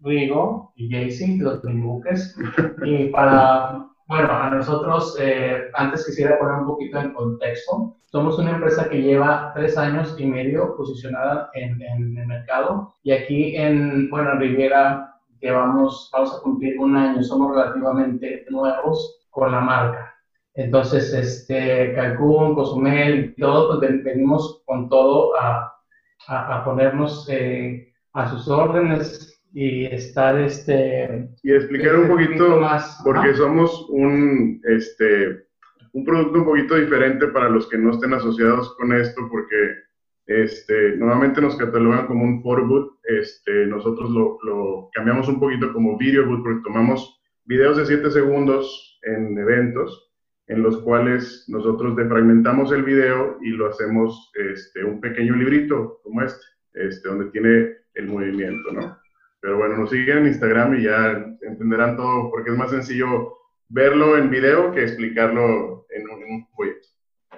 Rigo 0.00 0.72
y 0.76 0.88
JC, 0.88 1.40
los 1.40 1.62
mini 1.64 1.82
bookers. 1.82 2.36
y 2.84 3.06
para 3.06 3.88
bueno, 4.12 4.30
a 4.30 4.50
nosotros, 4.50 5.16
eh, 5.20 5.70
antes 5.72 6.04
quisiera 6.04 6.38
poner 6.38 6.56
un 6.56 6.66
poquito 6.66 7.00
en 7.00 7.14
contexto. 7.14 7.96
Somos 8.12 8.38
una 8.38 8.50
empresa 8.50 8.90
que 8.90 9.00
lleva 9.00 9.52
tres 9.54 9.78
años 9.78 10.14
y 10.18 10.26
medio 10.26 10.76
posicionada 10.76 11.48
en, 11.54 11.80
el 11.80 12.26
mercado. 12.26 12.94
Y 13.02 13.10
aquí 13.10 13.56
en, 13.56 14.10
bueno, 14.10 14.32
en 14.32 14.40
Riviera 14.40 15.14
llevamos, 15.40 16.10
vamos 16.12 16.36
a 16.36 16.42
cumplir 16.42 16.78
un 16.78 16.94
año, 16.94 17.22
somos 17.22 17.56
relativamente 17.56 18.44
nuevos 18.50 19.24
con 19.30 19.50
la 19.50 19.60
marca. 19.60 20.14
Entonces, 20.52 21.10
este, 21.14 21.94
Cancún, 21.94 22.54
Cozumel, 22.54 23.34
todo, 23.38 23.80
pues 23.80 24.04
venimos 24.04 24.62
con 24.66 24.90
todo 24.90 25.34
a, 25.40 25.72
a, 26.28 26.64
ponernos 26.66 27.26
eh, 27.30 27.94
a 28.12 28.28
sus 28.28 28.46
órdenes, 28.46 29.30
y 29.54 29.84
estar 29.84 30.38
este 30.40 31.28
y 31.42 31.52
explicar 31.52 31.94
un 31.96 32.08
poquito 32.08 32.56
más 32.56 32.98
porque 33.04 33.34
somos 33.34 33.86
un 33.90 34.62
este 34.64 35.44
un 35.92 36.04
producto 36.04 36.38
un 36.38 36.44
poquito 36.44 36.76
diferente 36.76 37.28
para 37.28 37.48
los 37.48 37.68
que 37.68 37.78
no 37.78 37.90
estén 37.90 38.14
asociados 38.14 38.74
con 38.76 38.92
esto 38.92 39.28
porque 39.30 39.56
este 40.26 40.96
normalmente 40.96 41.40
nos 41.40 41.56
catalogan 41.56 42.06
como 42.06 42.24
un 42.24 42.42
photo 42.42 42.98
este 43.04 43.66
nosotros 43.66 44.10
lo, 44.10 44.88
cambiamos 44.92 45.28
un 45.28 45.40
poquito 45.40 45.72
como 45.72 45.98
video 45.98 46.26
boot 46.26 46.42
porque 46.42 46.62
tomamos 46.64 47.20
videos 47.44 47.76
de 47.76 47.86
7 47.86 48.10
segundos 48.10 49.00
en 49.02 49.36
eventos 49.36 50.12
en 50.46 50.62
los 50.62 50.78
cuales 50.78 51.44
nosotros 51.48 51.96
defragmentamos 51.96 52.72
el 52.72 52.82
video 52.82 53.38
y 53.42 53.50
lo 53.50 53.68
hacemos 53.68 54.30
este 54.34 54.84
un 54.84 55.00
pequeño 55.00 55.34
librito 55.34 56.00
como 56.02 56.22
este 56.22 56.44
este 56.74 57.08
donde 57.08 57.30
tiene 57.30 57.76
el 57.94 58.06
movimiento 58.06 58.72
no 58.72 59.02
pero 59.42 59.58
bueno, 59.58 59.76
nos 59.76 59.90
siguen 59.90 60.18
en 60.18 60.26
Instagram 60.28 60.76
y 60.76 60.84
ya 60.84 61.10
entenderán 61.40 61.96
todo, 61.96 62.30
porque 62.30 62.52
es 62.52 62.56
más 62.56 62.70
sencillo 62.70 63.38
verlo 63.72 64.18
en 64.18 64.30
video 64.30 64.72
que 64.72 64.82
explicarlo 64.82 65.86
en 65.90 66.08
un, 66.08 66.22
en 66.22 66.46
proyecto. 66.54 66.88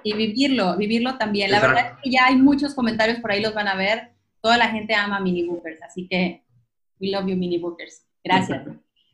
Y 0.03 0.15
vivirlo, 0.15 0.77
vivirlo 0.77 1.17
también. 1.17 1.51
La 1.51 1.61
verdad 1.61 1.93
es 1.93 2.03
que 2.03 2.11
ya 2.11 2.27
hay 2.27 2.37
muchos 2.37 2.75
comentarios 2.75 3.21
por 3.21 3.31
ahí, 3.31 3.41
los 3.41 3.55
van 3.55 3.69
a 3.69 3.77
ver. 3.77 4.11
Toda 4.43 4.59
la 4.59 4.69
gente 4.69 4.95
ama 4.95 5.21
mini 5.21 5.45
bookers, 5.45 5.81
así 5.83 6.07
que 6.09 6.43
we 7.01 7.11
love 7.11 7.27
you 7.27 7.37
mini 7.37 7.59
bookers. 7.59 8.07
Gracias. 8.23 8.67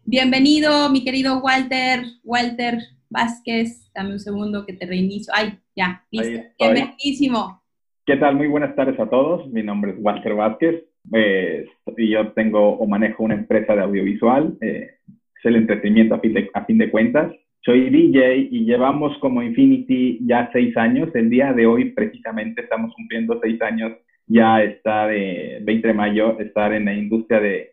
Bienvenido, 0.04 0.88
mi 0.90 1.04
querido 1.04 1.38
Walter, 1.40 2.02
Walter 2.24 2.78
Vázquez. 3.10 3.92
Dame 3.94 4.14
un 4.14 4.20
segundo 4.20 4.66
que 4.66 4.72
te 4.72 4.86
reinicio. 4.86 5.32
Ay, 5.36 5.58
ya, 5.76 6.04
listo. 6.10 6.42
Bienvenidísimo. 6.58 7.62
¿Qué 8.06 8.16
tal? 8.16 8.34
Muy 8.34 8.48
buenas 8.48 8.74
tardes 8.74 8.98
a 8.98 9.08
todos. 9.08 9.46
Mi 9.48 9.62
nombre 9.62 9.92
es 9.92 9.98
Walter 10.00 10.34
Vázquez. 10.34 10.84
Eh, 11.12 11.66
y 11.96 12.10
yo 12.10 12.32
tengo 12.32 12.76
o 12.78 12.86
manejo 12.86 13.22
una 13.22 13.34
empresa 13.34 13.74
de 13.74 13.82
audiovisual, 13.82 14.56
eh, 14.60 14.98
es 15.40 15.46
el 15.46 15.56
entretenimiento 15.56 16.14
a 16.14 16.20
fin, 16.20 16.34
de, 16.34 16.50
a 16.52 16.64
fin 16.64 16.78
de 16.78 16.90
cuentas. 16.90 17.32
Soy 17.64 17.90
DJ 17.90 18.48
y 18.50 18.64
llevamos 18.64 19.16
como 19.18 19.42
Infinity 19.42 20.18
ya 20.26 20.50
seis 20.52 20.76
años. 20.76 21.10
El 21.14 21.30
día 21.30 21.52
de 21.52 21.66
hoy 21.66 21.92
precisamente 21.92 22.62
estamos 22.62 22.94
cumpliendo 22.94 23.38
seis 23.42 23.60
años. 23.62 23.92
Ya 24.26 24.62
está 24.62 25.06
de 25.06 25.58
20 25.62 25.88
de 25.88 25.94
mayo, 25.94 26.38
estar 26.38 26.72
en 26.72 26.84
la 26.84 26.94
industria 26.94 27.40
de, 27.40 27.72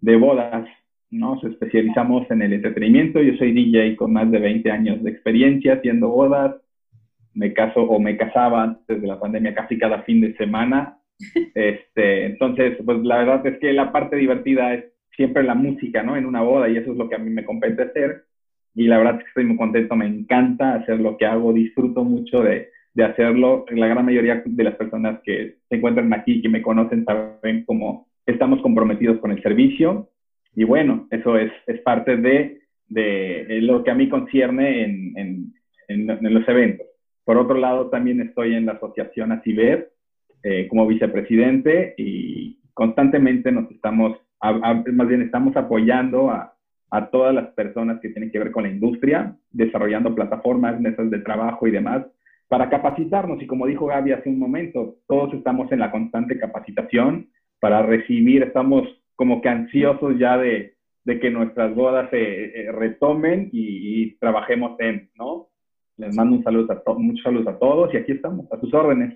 de 0.00 0.16
bodas. 0.16 0.68
Nos 1.10 1.42
especializamos 1.44 2.30
en 2.30 2.42
el 2.42 2.52
entretenimiento. 2.52 3.22
Yo 3.22 3.36
soy 3.36 3.52
DJ 3.52 3.96
con 3.96 4.12
más 4.12 4.30
de 4.30 4.38
20 4.38 4.70
años 4.70 5.02
de 5.02 5.10
experiencia 5.10 5.74
haciendo 5.74 6.08
bodas. 6.08 6.56
Me 7.32 7.52
caso 7.52 7.82
o 7.82 7.98
me 7.98 8.16
casaba 8.16 8.62
antes 8.62 9.00
de 9.00 9.06
la 9.06 9.18
pandemia 9.18 9.54
casi 9.54 9.78
cada 9.78 10.02
fin 10.02 10.20
de 10.20 10.36
semana 10.36 10.98
este, 11.54 12.26
entonces, 12.26 12.76
pues 12.84 12.98
la 13.02 13.18
verdad 13.18 13.46
es 13.46 13.58
que 13.58 13.72
la 13.72 13.92
parte 13.92 14.16
divertida 14.16 14.74
es 14.74 14.84
siempre 15.16 15.42
la 15.42 15.54
música, 15.54 16.02
¿no? 16.02 16.16
En 16.16 16.26
una 16.26 16.42
boda 16.42 16.68
y 16.68 16.76
eso 16.76 16.92
es 16.92 16.98
lo 16.98 17.08
que 17.08 17.14
a 17.16 17.18
mí 17.18 17.30
me 17.30 17.44
compete 17.44 17.82
hacer. 17.82 18.24
Y 18.74 18.86
la 18.86 18.98
verdad 18.98 19.14
es 19.14 19.20
que 19.20 19.28
estoy 19.28 19.44
muy 19.44 19.56
contento, 19.56 19.94
me 19.96 20.06
encanta 20.06 20.74
hacer 20.74 21.00
lo 21.00 21.16
que 21.16 21.26
hago, 21.26 21.52
disfruto 21.52 22.04
mucho 22.04 22.42
de, 22.42 22.70
de 22.94 23.04
hacerlo. 23.04 23.66
La 23.70 23.86
gran 23.86 24.04
mayoría 24.04 24.42
de 24.44 24.64
las 24.64 24.74
personas 24.76 25.20
que 25.24 25.56
se 25.68 25.76
encuentran 25.76 26.12
aquí, 26.12 26.42
que 26.42 26.48
me 26.48 26.62
conocen, 26.62 27.04
saben 27.04 27.64
cómo 27.64 28.08
estamos 28.26 28.62
comprometidos 28.62 29.18
con 29.18 29.32
el 29.32 29.42
servicio. 29.42 30.08
Y 30.56 30.64
bueno, 30.64 31.06
eso 31.10 31.36
es, 31.36 31.52
es 31.66 31.80
parte 31.80 32.16
de, 32.16 32.60
de, 32.88 33.60
lo 33.62 33.82
que 33.82 33.90
a 33.90 33.94
mí 33.94 34.08
concierne 34.08 34.84
en, 34.84 35.12
en, 35.16 35.52
en, 35.88 36.34
los 36.34 36.48
eventos. 36.48 36.86
Por 37.24 37.38
otro 37.38 37.58
lado, 37.58 37.90
también 37.90 38.20
estoy 38.20 38.54
en 38.54 38.66
la 38.66 38.72
asociación 38.72 39.32
ACIBER 39.32 39.90
eh, 40.42 40.68
como 40.68 40.86
vicepresidente 40.86 41.94
y 41.96 42.58
constantemente 42.72 43.50
nos 43.50 43.70
estamos 43.70 44.18
más 44.52 45.08
bien 45.08 45.22
estamos 45.22 45.56
apoyando 45.56 46.30
a, 46.30 46.54
a 46.90 47.10
todas 47.10 47.34
las 47.34 47.48
personas 47.54 48.00
que 48.00 48.10
tienen 48.10 48.30
que 48.30 48.38
ver 48.38 48.52
con 48.52 48.62
la 48.62 48.70
industria, 48.70 49.36
desarrollando 49.50 50.14
plataformas, 50.14 50.80
mesas 50.80 51.10
de 51.10 51.18
trabajo 51.18 51.66
y 51.66 51.72
demás, 51.72 52.06
para 52.48 52.70
capacitarnos. 52.70 53.42
Y 53.42 53.46
como 53.46 53.66
dijo 53.66 53.86
Gaby 53.86 54.12
hace 54.12 54.28
un 54.28 54.38
momento, 54.38 54.96
todos 55.08 55.34
estamos 55.34 55.72
en 55.72 55.80
la 55.80 55.90
constante 55.90 56.38
capacitación 56.38 57.28
para 57.58 57.82
recibir, 57.82 58.42
estamos 58.42 58.86
como 59.16 59.40
que 59.40 59.48
ansiosos 59.48 60.18
ya 60.18 60.38
de, 60.38 60.74
de 61.04 61.18
que 61.18 61.30
nuestras 61.30 61.74
bodas 61.74 62.10
se 62.10 62.60
eh, 62.60 62.72
retomen 62.72 63.50
y, 63.52 64.12
trabajemos 64.18 64.78
en, 64.80 65.10
¿no? 65.16 65.48
Les 65.96 66.14
mando 66.14 66.36
un 66.36 66.44
saludo 66.44 66.72
a 66.72 66.94
muchos 66.94 67.22
saludos 67.22 67.48
a 67.48 67.58
todos 67.58 67.92
y 67.94 67.96
aquí 67.96 68.12
estamos, 68.12 68.50
a 68.52 68.60
sus 68.60 68.72
órdenes. 68.72 69.14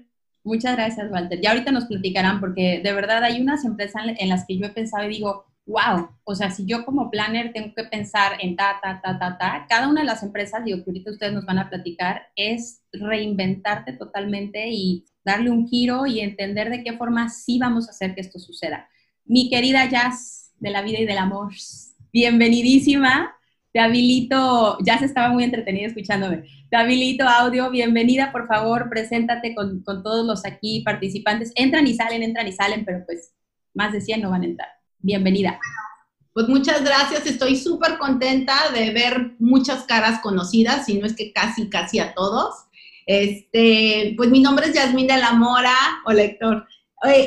Muchas 0.48 0.76
gracias, 0.76 1.10
Walter. 1.10 1.38
Ya 1.42 1.50
ahorita 1.50 1.72
nos 1.72 1.84
platicarán 1.84 2.40
porque 2.40 2.80
de 2.82 2.92
verdad 2.94 3.22
hay 3.22 3.38
unas 3.38 3.66
empresas 3.66 4.04
en 4.18 4.30
las 4.30 4.46
que 4.46 4.56
yo 4.56 4.64
he 4.64 4.70
pensado 4.70 5.04
y 5.04 5.08
digo, 5.08 5.44
wow, 5.66 6.08
o 6.24 6.34
sea, 6.34 6.50
si 6.50 6.64
yo 6.64 6.86
como 6.86 7.10
planner 7.10 7.52
tengo 7.52 7.74
que 7.74 7.84
pensar 7.84 8.32
en 8.40 8.56
ta, 8.56 8.78
ta, 8.82 8.98
ta, 9.02 9.18
ta, 9.18 9.36
ta, 9.36 9.66
cada 9.68 9.86
una 9.86 10.00
de 10.00 10.06
las 10.06 10.22
empresas, 10.22 10.64
digo 10.64 10.78
que 10.78 10.90
ahorita 10.90 11.10
ustedes 11.10 11.34
nos 11.34 11.44
van 11.44 11.58
a 11.58 11.68
platicar, 11.68 12.28
es 12.34 12.80
reinventarte 12.92 13.92
totalmente 13.92 14.70
y 14.70 15.04
darle 15.22 15.50
un 15.50 15.68
giro 15.68 16.06
y 16.06 16.20
entender 16.20 16.70
de 16.70 16.82
qué 16.82 16.94
forma 16.94 17.28
sí 17.28 17.58
vamos 17.58 17.86
a 17.86 17.90
hacer 17.90 18.14
que 18.14 18.22
esto 18.22 18.38
suceda. 18.38 18.88
Mi 19.26 19.50
querida 19.50 19.84
Jazz 19.84 20.54
de 20.58 20.70
la 20.70 20.80
vida 20.80 20.98
y 20.98 21.04
del 21.04 21.18
amor, 21.18 21.52
bienvenidísima. 22.10 23.37
Te 23.78 23.84
habilito, 23.84 24.76
ya 24.84 24.98
se 24.98 25.04
estaba 25.04 25.28
muy 25.28 25.44
entretenida 25.44 25.86
escuchándome. 25.86 26.42
Te 26.68 26.76
habilito 26.76 27.28
audio, 27.28 27.70
bienvenida, 27.70 28.32
por 28.32 28.48
favor, 28.48 28.90
preséntate 28.90 29.54
con, 29.54 29.84
con 29.84 30.02
todos 30.02 30.26
los 30.26 30.44
aquí 30.44 30.82
participantes. 30.84 31.52
Entran 31.54 31.86
y 31.86 31.94
salen, 31.94 32.24
entran 32.24 32.48
y 32.48 32.52
salen, 32.52 32.84
pero 32.84 33.04
pues 33.06 33.34
más 33.74 33.92
de 33.92 34.00
100 34.00 34.22
no 34.22 34.30
van 34.30 34.42
a 34.42 34.46
entrar. 34.46 34.68
Bienvenida. 34.98 35.60
Pues 36.32 36.48
muchas 36.48 36.82
gracias, 36.82 37.24
estoy 37.24 37.54
súper 37.54 37.98
contenta 37.98 38.52
de 38.74 38.90
ver 38.90 39.36
muchas 39.38 39.84
caras 39.84 40.20
conocidas, 40.22 40.86
si 40.86 40.98
no 40.98 41.06
es 41.06 41.14
que 41.14 41.32
casi, 41.32 41.70
casi 41.70 42.00
a 42.00 42.14
todos. 42.14 42.56
Este, 43.06 44.14
pues 44.16 44.28
mi 44.30 44.40
nombre 44.40 44.66
es 44.66 44.74
Yasmín 44.74 45.06
de 45.06 45.18
la 45.18 45.34
Mora, 45.34 45.76
o 46.04 46.12
lector. 46.12 46.66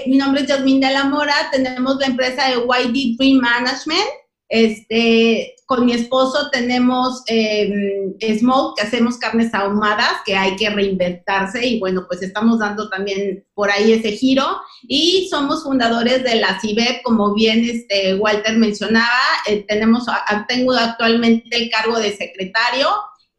mi 0.05 0.17
nombre 0.17 0.41
es 0.41 0.47
Yasmín 0.49 0.81
de 0.81 0.91
la 0.91 1.05
Mora, 1.05 1.33
tenemos 1.49 1.95
la 1.95 2.07
empresa 2.07 2.49
de 2.49 2.55
YD 2.55 3.15
Dream 3.17 3.37
Management. 3.37 4.20
Este, 4.51 5.55
con 5.65 5.85
mi 5.85 5.93
esposo 5.93 6.49
tenemos 6.51 7.23
eh, 7.27 7.71
Smoke, 8.37 8.75
que 8.75 8.85
hacemos 8.85 9.17
carnes 9.17 9.53
ahumadas, 9.53 10.15
que 10.25 10.35
hay 10.35 10.57
que 10.57 10.69
reinventarse 10.69 11.65
y 11.65 11.79
bueno, 11.79 12.03
pues 12.05 12.21
estamos 12.21 12.59
dando 12.59 12.89
también 12.89 13.45
por 13.53 13.71
ahí 13.71 13.93
ese 13.93 14.11
giro. 14.11 14.43
Y 14.83 15.29
somos 15.29 15.63
fundadores 15.63 16.25
de 16.25 16.35
la 16.35 16.59
CIBEP, 16.59 17.01
como 17.03 17.33
bien 17.33 17.63
este, 17.63 18.15
Walter 18.15 18.57
mencionaba, 18.57 19.21
eh, 19.47 19.63
tenemos, 19.65 20.05
tengo 20.49 20.73
actualmente 20.73 21.55
el 21.55 21.69
cargo 21.69 21.97
de 21.97 22.11
secretario 22.17 22.89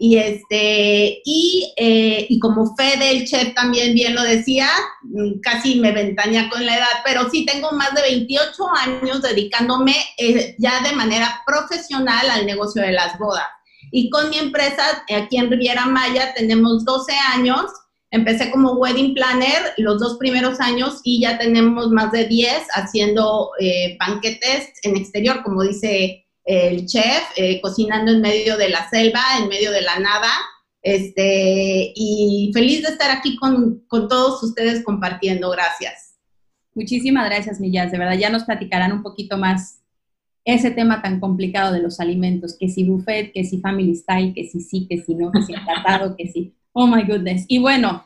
y, 0.04 0.18
este, 0.18 1.22
y, 1.24 1.72
eh, 1.76 2.26
y 2.28 2.40
como 2.40 2.74
Fede, 2.74 3.12
el 3.12 3.24
chef, 3.24 3.54
también 3.54 3.94
bien 3.94 4.16
lo 4.16 4.22
decía, 4.22 4.68
mm, 5.02 5.38
casi 5.40 5.76
me 5.78 5.92
ventaña 5.92 6.50
con 6.50 6.66
la 6.66 6.76
edad, 6.76 7.02
pero 7.04 7.30
sí 7.30 7.46
tengo 7.46 7.70
más 7.70 7.94
de 7.94 8.02
28 8.02 8.64
años 8.80 9.22
dedicándome 9.22 9.94
eh, 10.18 10.56
ya 10.58 10.80
de 10.82 10.96
manera 10.96 11.42
profesional 11.46 12.28
al 12.30 12.46
negocio 12.46 12.82
de 12.82 12.90
las 12.90 13.16
bodas. 13.16 13.46
Y 13.92 14.10
con 14.10 14.28
mi 14.30 14.38
empresa, 14.38 14.82
aquí 15.16 15.36
en 15.36 15.48
Riviera 15.48 15.86
Maya, 15.86 16.34
tenemos 16.34 16.84
12 16.84 17.12
años. 17.34 17.66
Empecé 18.10 18.50
como 18.50 18.72
wedding 18.72 19.14
planner 19.14 19.72
los 19.76 20.00
dos 20.00 20.16
primeros 20.18 20.58
años 20.58 21.00
y 21.04 21.20
ya 21.20 21.38
tenemos 21.38 21.90
más 21.90 22.10
de 22.10 22.26
10 22.26 22.66
haciendo 22.74 23.52
eh, 23.60 23.96
banquetes 24.00 24.72
en 24.82 24.96
exterior, 24.96 25.44
como 25.44 25.62
dice 25.62 26.21
el 26.44 26.86
chef, 26.86 27.22
eh, 27.36 27.60
cocinando 27.60 28.12
en 28.12 28.20
medio 28.20 28.56
de 28.56 28.68
la 28.68 28.88
selva, 28.88 29.22
en 29.40 29.48
medio 29.48 29.70
de 29.70 29.82
la 29.82 29.98
nada. 29.98 30.30
Este, 30.82 31.92
y 31.94 32.50
feliz 32.52 32.82
de 32.82 32.88
estar 32.88 33.16
aquí 33.16 33.36
con, 33.36 33.84
todos 33.88 34.42
ustedes 34.42 34.82
compartiendo. 34.84 35.50
Gracias. 35.50 36.16
Muchísimas 36.74 37.26
gracias, 37.26 37.60
Millas. 37.60 37.92
De 37.92 37.98
verdad, 37.98 38.18
ya 38.18 38.30
nos 38.30 38.44
platicarán 38.44 38.92
un 38.92 39.02
poquito 39.02 39.38
más 39.38 39.80
ese 40.44 40.72
tema 40.72 41.02
tan 41.02 41.20
complicado 41.20 41.72
de 41.72 41.80
los 41.80 42.00
alimentos, 42.00 42.56
que 42.58 42.68
si 42.68 42.82
buffet, 42.82 43.32
que 43.32 43.44
si 43.44 43.60
family 43.60 43.94
style, 43.94 44.34
que 44.34 44.48
si 44.48 44.60
sí, 44.60 44.88
que 44.88 44.98
si 44.98 45.14
no, 45.14 45.30
que 45.30 45.42
si 45.42 45.52
encantado, 45.52 46.16
que 46.16 46.26
si... 46.28 46.54
Oh, 46.72 46.86
my 46.86 47.04
goodness. 47.04 47.44
Y 47.46 47.58
bueno, 47.58 48.04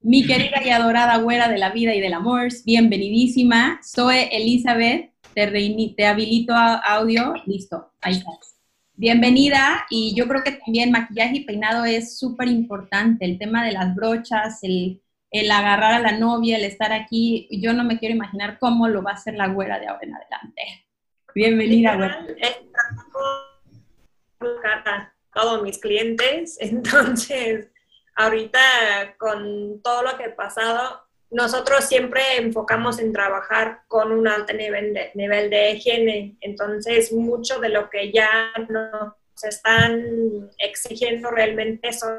mi 0.00 0.26
querida 0.26 0.62
y 0.64 0.70
adorada 0.70 1.18
güera 1.18 1.48
de 1.48 1.58
la 1.58 1.70
vida 1.70 1.94
y 1.94 2.00
del 2.00 2.14
amor, 2.14 2.48
bienvenidísima. 2.64 3.78
Soy 3.82 4.16
Elizabeth 4.32 5.12
te, 5.36 6.06
habilito 6.06 6.54
audio, 6.54 7.34
listo, 7.44 7.92
ahí 8.00 8.14
estás. 8.14 8.58
Bienvenida 8.94 9.84
y 9.90 10.14
yo 10.16 10.26
creo 10.26 10.42
que 10.42 10.52
también 10.52 10.90
maquillaje 10.90 11.36
y 11.36 11.44
peinado 11.44 11.84
es 11.84 12.18
súper 12.18 12.48
importante, 12.48 13.26
el 13.26 13.38
tema 13.38 13.62
de 13.62 13.72
las 13.72 13.94
brochas, 13.94 14.60
el, 14.62 15.02
el, 15.30 15.50
agarrar 15.50 15.92
a 15.92 15.98
la 15.98 16.12
novia, 16.12 16.56
el 16.56 16.64
estar 16.64 16.90
aquí, 16.90 17.48
yo 17.50 17.74
no 17.74 17.84
me 17.84 17.98
quiero 17.98 18.14
imaginar 18.14 18.58
cómo 18.58 18.88
lo 18.88 19.02
va 19.02 19.10
a 19.10 19.14
hacer 19.14 19.34
la 19.34 19.48
güera 19.48 19.78
de 19.78 19.88
ahora 19.88 20.04
en 20.04 20.14
adelante. 20.14 20.62
Bienvenida, 21.34 21.96
güera. 21.96 22.26
A 24.40 25.12
todos 25.34 25.62
mis 25.62 25.76
clientes, 25.78 26.56
entonces 26.62 27.68
ahorita 28.14 28.58
con 29.18 29.82
todo 29.82 30.02
lo 30.02 30.16
que 30.16 30.24
he 30.24 30.30
pasado, 30.30 31.05
nosotros 31.30 31.84
siempre 31.84 32.22
enfocamos 32.38 32.98
en 32.98 33.12
trabajar 33.12 33.82
con 33.88 34.12
un 34.12 34.28
alto 34.28 34.52
nivel 34.52 34.94
de, 34.94 35.10
nivel 35.14 35.50
de 35.50 35.72
higiene, 35.72 36.36
entonces 36.40 37.12
mucho 37.12 37.58
de 37.58 37.68
lo 37.68 37.90
que 37.90 38.12
ya 38.12 38.52
nos 38.68 39.14
están 39.42 40.50
exigiendo 40.58 41.30
realmente 41.30 41.92
son 41.92 42.16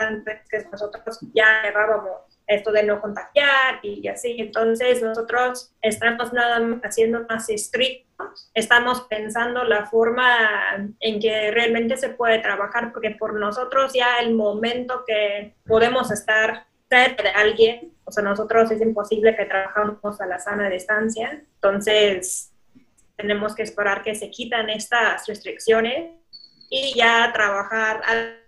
que 0.50 0.66
nosotros 0.72 1.20
ya 1.34 1.62
errábamos 1.64 2.28
esto 2.48 2.72
de 2.72 2.84
no 2.84 3.02
contagiar 3.02 3.80
y 3.84 4.08
así. 4.08 4.38
Entonces 4.40 5.02
nosotros 5.02 5.74
estamos 5.82 6.32
nada 6.32 6.80
haciendo 6.84 7.26
más 7.28 7.50
estrictos, 7.50 8.50
estamos 8.54 9.02
pensando 9.02 9.64
la 9.64 9.86
forma 9.86 10.90
en 11.00 11.20
que 11.20 11.52
realmente 11.52 11.98
se 11.98 12.10
puede 12.10 12.40
trabajar, 12.40 12.94
porque 12.94 13.12
por 13.12 13.34
nosotros 13.34 13.94
ya 13.94 14.18
el 14.20 14.34
momento 14.34 15.04
que 15.06 15.56
podemos 15.66 16.10
estar 16.12 16.68
cerca 16.90 17.24
de 17.24 17.30
alguien 17.30 17.98
o 18.08 18.12
sea, 18.12 18.24
nosotros 18.24 18.72
es 18.72 18.82
imposible 18.82 19.36
que 19.36 19.44
trabajamos 19.44 20.22
a 20.22 20.26
la 20.26 20.40
sana 20.40 20.70
distancia, 20.70 21.44
entonces 21.56 22.54
tenemos 23.18 23.54
que 23.54 23.64
esperar 23.64 24.02
que 24.02 24.16
se 24.16 24.30
quitan 24.30 24.70
estas 24.70 25.28
restricciones 25.28 26.14
y 26.70 26.94
ya 26.96 27.30
trabajar 27.34 28.02
al 28.06 28.40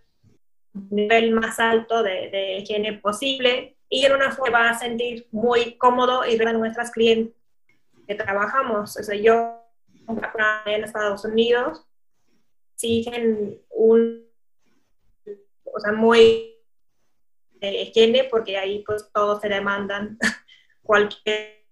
nivel 0.90 1.32
más 1.32 1.60
alto 1.60 2.03
de, 2.03 2.30
de 2.30 2.60
higiene 2.60 2.94
posible 2.94 3.76
y 3.90 4.06
en 4.06 4.14
una 4.14 4.32
forma 4.32 4.60
va 4.60 4.70
a 4.70 4.80
sentir 4.80 5.28
muy 5.32 5.76
cómodo 5.76 6.26
y 6.26 6.38
de 6.38 6.53
nuestras 6.53 6.91
clientes 6.91 7.36
que 8.07 8.16
trabajamos. 8.16 8.95
O 8.95 9.03
sea, 9.03 9.16
yo 9.18 9.61
en 10.68 10.84
Estados 10.86 11.26
Unidos 11.26 11.86
exigen 12.76 13.60
un, 13.72 14.26
o 15.66 15.80
sea, 15.82 15.91
muy 15.91 16.48
de 17.60 17.81
higiene, 17.81 18.26
porque 18.26 18.57
ahí 18.57 18.84
pues 18.86 19.10
todos 19.14 19.41
se 19.41 19.49
demandan 19.49 20.18
cualquier 20.81 21.65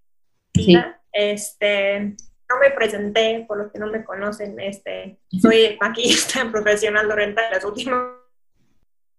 Este, 1.12 2.16
no 2.48 2.58
me 2.60 2.70
presenté, 2.70 3.44
por 3.46 3.58
los 3.58 3.72
que 3.72 3.78
no 3.78 3.88
me 3.88 4.04
conocen, 4.04 4.58
este, 4.60 5.18
soy 5.40 5.76
maquillista 5.80 6.48
profesional 6.52 7.08
durante 7.08 7.42
los 7.52 7.64
últimos 7.64 8.00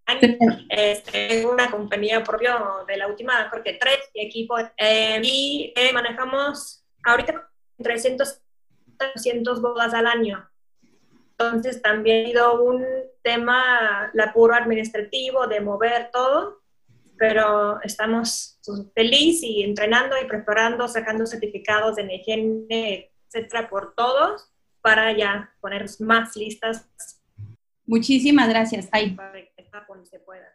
años. 0.06 0.38
Este, 0.70 1.28
tengo 1.28 1.52
una 1.54 1.70
compañía 1.70 2.24
propia 2.24 2.60
de 2.88 2.98
la 2.98 3.08
última, 3.08 3.50
creo 3.50 3.64
que 3.64 3.74
tres 3.74 4.00
equipos, 4.14 4.62
eh, 4.78 5.22
y 5.24 5.74
eh, 5.76 5.94
manejamos 5.94 6.84
ahorita 7.04 7.50
300, 7.78 8.42
300 8.98 9.62
bodas 9.62 9.94
al 9.94 10.08
año. 10.08 10.50
Entonces 11.32 11.82
también 11.82 12.26
ha 12.26 12.30
sido 12.30 12.62
un 12.64 12.84
tema, 13.24 14.10
la 14.14 14.34
puro 14.34 14.54
administrativo, 14.54 15.48
de 15.48 15.62
mover 15.62 16.10
todo, 16.12 16.62
pero 17.18 17.82
estamos 17.82 18.60
felices 18.96 19.44
y 19.44 19.64
entrenando 19.64 20.16
y 20.22 20.26
preparando, 20.26 20.88
sacando 20.88 21.26
certificados 21.26 21.96
de 21.98 22.16
higiene, 22.16 23.12
etcétera, 23.28 23.70
por 23.70 23.94
todos. 23.96 24.52
para 24.82 25.12
ya 25.12 25.54
poner 25.60 25.86
más 26.00 26.38
listas. 26.38 26.88
Muchísimas 27.86 28.48
gracias. 28.48 28.88
Ay. 28.92 29.18
se 30.10 30.20
pueda. 30.20 30.48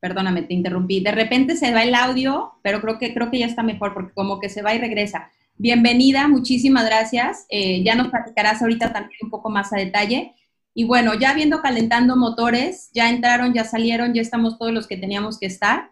Perdóname, 0.00 0.42
te 0.42 0.54
interrumpí. 0.54 1.00
De 1.00 1.10
repente 1.10 1.56
se 1.56 1.72
va 1.72 1.82
el 1.82 1.94
audio, 1.94 2.52
pero 2.62 2.80
creo 2.80 2.98
que, 2.98 3.12
creo 3.12 3.30
que 3.30 3.40
ya 3.40 3.46
está 3.46 3.64
mejor 3.64 3.94
porque 3.94 4.12
como 4.14 4.38
que 4.38 4.48
se 4.48 4.62
va 4.62 4.74
y 4.74 4.78
regresa. 4.78 5.32
Bienvenida, 5.56 6.28
muchísimas 6.28 6.86
gracias. 6.86 7.46
Eh, 7.48 7.82
ya 7.82 7.96
nos 7.96 8.08
platicarás 8.08 8.62
ahorita 8.62 8.92
también 8.92 9.18
un 9.22 9.30
poco 9.30 9.50
más 9.50 9.72
a 9.72 9.76
detalle. 9.76 10.36
Y 10.78 10.84
bueno, 10.84 11.14
ya 11.14 11.34
viendo 11.34 11.60
calentando 11.60 12.14
motores, 12.14 12.92
ya 12.94 13.10
entraron, 13.10 13.52
ya 13.52 13.64
salieron, 13.64 14.14
ya 14.14 14.22
estamos 14.22 14.58
todos 14.58 14.72
los 14.72 14.86
que 14.86 14.96
teníamos 14.96 15.36
que 15.36 15.46
estar. 15.46 15.90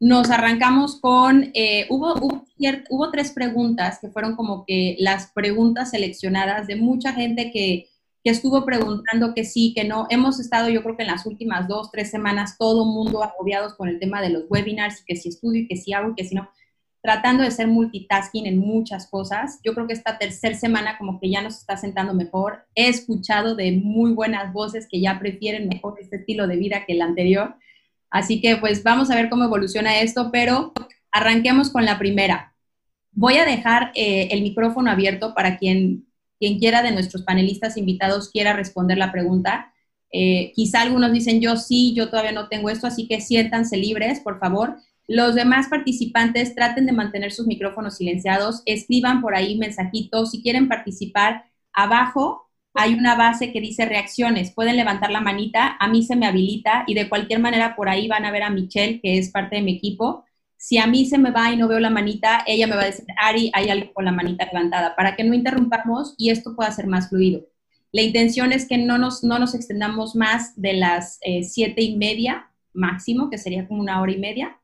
Nos 0.00 0.30
arrancamos 0.30 1.00
con, 1.00 1.52
eh, 1.54 1.86
hubo, 1.90 2.14
hubo, 2.90 3.10
tres 3.12 3.30
preguntas 3.30 4.00
que 4.00 4.08
fueron 4.08 4.34
como 4.34 4.64
que 4.66 4.96
las 4.98 5.30
preguntas 5.30 5.92
seleccionadas 5.92 6.66
de 6.66 6.74
mucha 6.74 7.12
gente 7.12 7.52
que, 7.52 7.88
que 8.24 8.30
estuvo 8.32 8.64
preguntando 8.64 9.32
que 9.32 9.44
sí, 9.44 9.72
que 9.76 9.84
no. 9.84 10.08
Hemos 10.10 10.40
estado, 10.40 10.70
yo 10.70 10.82
creo 10.82 10.96
que 10.96 11.04
en 11.04 11.12
las 11.12 11.24
últimas 11.24 11.68
dos, 11.68 11.92
tres 11.92 12.10
semanas, 12.10 12.56
todo 12.58 12.84
mundo 12.84 13.22
agobiados 13.22 13.74
con 13.74 13.88
el 13.88 14.00
tema 14.00 14.20
de 14.20 14.30
los 14.30 14.46
webinars, 14.48 15.04
que 15.06 15.14
si 15.14 15.28
estudio 15.28 15.60
y 15.60 15.68
que 15.68 15.76
si 15.76 15.92
hago 15.92 16.10
y 16.10 16.14
que 16.16 16.24
si 16.24 16.34
no 16.34 16.48
tratando 17.06 17.44
de 17.44 17.52
ser 17.52 17.68
multitasking 17.68 18.46
en 18.46 18.58
muchas 18.58 19.06
cosas. 19.06 19.60
Yo 19.62 19.74
creo 19.74 19.86
que 19.86 19.92
esta 19.92 20.18
tercera 20.18 20.56
semana 20.56 20.98
como 20.98 21.20
que 21.20 21.30
ya 21.30 21.40
nos 21.40 21.56
está 21.56 21.76
sentando 21.76 22.14
mejor. 22.14 22.66
He 22.74 22.88
escuchado 22.88 23.54
de 23.54 23.70
muy 23.70 24.10
buenas 24.10 24.52
voces 24.52 24.88
que 24.90 25.00
ya 25.00 25.16
prefieren 25.20 25.68
mejor 25.68 25.96
este 26.00 26.16
estilo 26.16 26.48
de 26.48 26.56
vida 26.56 26.84
que 26.84 26.94
el 26.94 27.02
anterior. 27.02 27.54
Así 28.10 28.40
que 28.40 28.56
pues 28.56 28.82
vamos 28.82 29.08
a 29.08 29.14
ver 29.14 29.28
cómo 29.28 29.44
evoluciona 29.44 30.00
esto, 30.00 30.30
pero 30.32 30.72
arranquemos 31.12 31.70
con 31.70 31.84
la 31.84 31.96
primera. 31.96 32.56
Voy 33.12 33.36
a 33.36 33.44
dejar 33.44 33.92
eh, 33.94 34.26
el 34.32 34.42
micrófono 34.42 34.90
abierto 34.90 35.32
para 35.32 35.58
quien, 35.58 36.08
quien 36.40 36.58
quiera 36.58 36.82
de 36.82 36.90
nuestros 36.90 37.22
panelistas 37.22 37.76
invitados 37.76 38.30
quiera 38.30 38.52
responder 38.52 38.98
la 38.98 39.12
pregunta. 39.12 39.72
Eh, 40.10 40.50
quizá 40.56 40.82
algunos 40.82 41.12
dicen 41.12 41.40
yo 41.40 41.56
sí, 41.56 41.94
yo 41.94 42.10
todavía 42.10 42.32
no 42.32 42.48
tengo 42.48 42.68
esto, 42.68 42.88
así 42.88 43.06
que 43.06 43.20
siéntanse 43.20 43.76
libres, 43.76 44.18
por 44.18 44.40
favor. 44.40 44.78
Los 45.08 45.36
demás 45.36 45.68
participantes 45.68 46.54
traten 46.54 46.86
de 46.86 46.92
mantener 46.92 47.32
sus 47.32 47.46
micrófonos 47.46 47.96
silenciados, 47.96 48.62
escriban 48.66 49.20
por 49.22 49.36
ahí 49.36 49.56
mensajitos. 49.56 50.32
Si 50.32 50.42
quieren 50.42 50.68
participar, 50.68 51.44
abajo 51.72 52.50
hay 52.74 52.94
una 52.94 53.14
base 53.14 53.52
que 53.52 53.60
dice 53.60 53.86
reacciones. 53.86 54.52
Pueden 54.52 54.76
levantar 54.76 55.10
la 55.10 55.20
manita, 55.20 55.76
a 55.78 55.88
mí 55.88 56.02
se 56.02 56.16
me 56.16 56.26
habilita 56.26 56.84
y 56.86 56.94
de 56.94 57.08
cualquier 57.08 57.40
manera 57.40 57.76
por 57.76 57.88
ahí 57.88 58.08
van 58.08 58.24
a 58.24 58.32
ver 58.32 58.42
a 58.42 58.50
Michelle, 58.50 59.00
que 59.00 59.18
es 59.18 59.30
parte 59.30 59.56
de 59.56 59.62
mi 59.62 59.76
equipo. 59.76 60.24
Si 60.56 60.78
a 60.78 60.86
mí 60.86 61.06
se 61.06 61.18
me 61.18 61.30
va 61.30 61.52
y 61.52 61.56
no 61.56 61.68
veo 61.68 61.78
la 61.78 61.90
manita, 61.90 62.42
ella 62.46 62.66
me 62.66 62.76
va 62.76 62.82
a 62.82 62.86
decir, 62.86 63.06
Ari, 63.16 63.50
hay 63.54 63.70
algo 63.70 63.92
con 63.94 64.04
la 64.04 64.12
manita 64.12 64.46
levantada, 64.46 64.96
para 64.96 65.16
que 65.16 65.24
no 65.24 65.34
interrumpamos 65.34 66.14
y 66.18 66.30
esto 66.30 66.56
pueda 66.56 66.70
ser 66.72 66.86
más 66.86 67.08
fluido. 67.08 67.46
La 67.92 68.02
intención 68.02 68.52
es 68.52 68.66
que 68.66 68.76
no 68.76 68.98
nos, 68.98 69.22
no 69.22 69.38
nos 69.38 69.54
extendamos 69.54 70.16
más 70.16 70.60
de 70.60 70.74
las 70.74 71.18
eh, 71.22 71.44
siete 71.44 71.82
y 71.82 71.96
media 71.96 72.50
máximo, 72.74 73.30
que 73.30 73.38
sería 73.38 73.66
como 73.68 73.80
una 73.80 74.00
hora 74.02 74.12
y 74.12 74.18
media, 74.18 74.58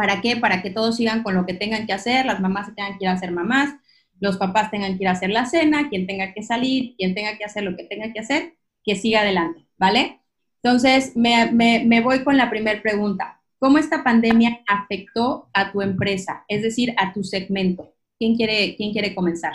¿Para 0.00 0.22
qué? 0.22 0.34
Para 0.38 0.62
que 0.62 0.70
todos 0.70 0.96
sigan 0.96 1.22
con 1.22 1.34
lo 1.34 1.44
que 1.44 1.52
tengan 1.52 1.86
que 1.86 1.92
hacer, 1.92 2.24
las 2.24 2.40
mamás 2.40 2.74
tengan 2.74 2.96
que 2.96 3.04
ir 3.04 3.08
a 3.08 3.12
hacer 3.12 3.32
mamás, 3.32 3.74
los 4.18 4.38
papás 4.38 4.70
tengan 4.70 4.96
que 4.96 5.04
ir 5.04 5.08
a 5.08 5.12
hacer 5.12 5.28
la 5.28 5.44
cena, 5.44 5.90
quien 5.90 6.06
tenga 6.06 6.32
que 6.32 6.42
salir, 6.42 6.94
quien 6.96 7.14
tenga 7.14 7.36
que 7.36 7.44
hacer 7.44 7.64
lo 7.64 7.76
que 7.76 7.84
tenga 7.84 8.10
que 8.10 8.20
hacer, 8.20 8.54
que 8.82 8.96
siga 8.96 9.20
adelante, 9.20 9.66
¿vale? 9.76 10.20
Entonces, 10.62 11.14
me, 11.16 12.00
voy 12.02 12.24
con 12.24 12.38
la 12.38 12.48
primera 12.48 12.80
pregunta. 12.80 13.42
¿Cómo 13.58 13.76
esta 13.76 14.02
pandemia 14.02 14.60
afectó 14.66 15.50
a 15.52 15.70
tu 15.70 15.82
empresa, 15.82 16.46
es 16.48 16.62
decir, 16.62 16.94
a 16.96 17.12
tu 17.12 17.22
segmento? 17.22 17.92
¿Quién 18.18 18.36
quiere, 18.36 18.76
quién 18.76 18.92
quiere 18.92 19.14
comenzar? 19.14 19.52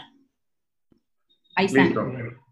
Ahí 1.55 1.65
está. 1.65 1.85
Listo. 1.85 2.05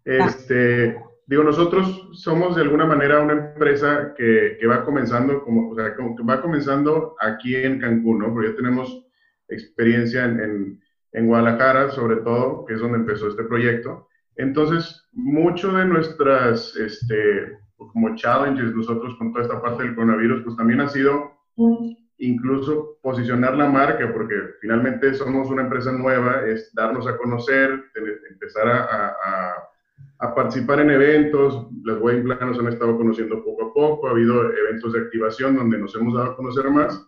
Este, 0.03 0.95
digo, 1.25 1.43
nosotros 1.43 2.09
somos 2.13 2.55
de 2.55 2.61
alguna 2.61 2.85
manera 2.85 3.21
una 3.21 3.33
empresa 3.33 4.13
que, 4.15 4.57
que 4.59 4.67
va 4.67 4.83
comenzando, 4.83 5.43
como, 5.43 5.69
o 5.69 5.75
sea, 5.75 5.95
como 5.95 6.15
que 6.15 6.23
va 6.23 6.41
comenzando 6.41 7.15
aquí 7.19 7.55
en 7.55 7.79
Cancún, 7.79 8.19
¿no? 8.19 8.33
Porque 8.33 8.49
ya 8.49 8.55
tenemos 8.55 9.05
experiencia 9.47 10.25
en, 10.25 10.39
en, 10.39 10.81
en, 11.13 11.27
Guadalajara, 11.27 11.91
sobre 11.91 12.17
todo, 12.17 12.65
que 12.65 12.73
es 12.73 12.79
donde 12.79 12.97
empezó 12.97 13.27
este 13.27 13.43
proyecto. 13.43 14.07
Entonces, 14.35 15.07
mucho 15.11 15.71
de 15.71 15.85
nuestras, 15.85 16.75
este, 16.75 17.57
como 17.77 18.15
challenges 18.15 18.73
nosotros 18.73 19.15
con 19.17 19.31
toda 19.31 19.45
esta 19.45 19.61
parte 19.61 19.83
del 19.83 19.95
coronavirus, 19.95 20.43
pues 20.43 20.57
también 20.57 20.81
ha 20.81 20.87
sido 20.87 21.31
incluso 22.17 22.97
posicionar 23.01 23.55
la 23.55 23.69
marca, 23.69 24.11
porque 24.11 24.35
finalmente 24.61 25.13
somos 25.13 25.49
una 25.49 25.63
empresa 25.63 25.91
nueva, 25.91 26.45
es 26.47 26.73
darnos 26.73 27.05
a 27.07 27.17
conocer, 27.17 27.83
empezar 28.29 28.67
a, 28.67 28.83
a 28.85 29.13
a 29.23 29.72
participar 30.35 30.79
en 30.79 30.91
eventos. 30.91 31.67
Las 31.83 31.99
wedding 31.99 32.23
planners 32.23 32.59
han 32.59 32.67
estado 32.67 32.97
conociendo 32.97 33.43
poco 33.43 33.65
a 33.65 33.73
poco, 33.73 34.07
ha 34.07 34.11
habido 34.11 34.51
eventos 34.53 34.93
de 34.93 34.99
activación 34.99 35.55
donde 35.55 35.77
nos 35.77 35.95
hemos 35.95 36.13
dado 36.13 36.31
a 36.31 36.35
conocer 36.35 36.69
más. 36.69 37.05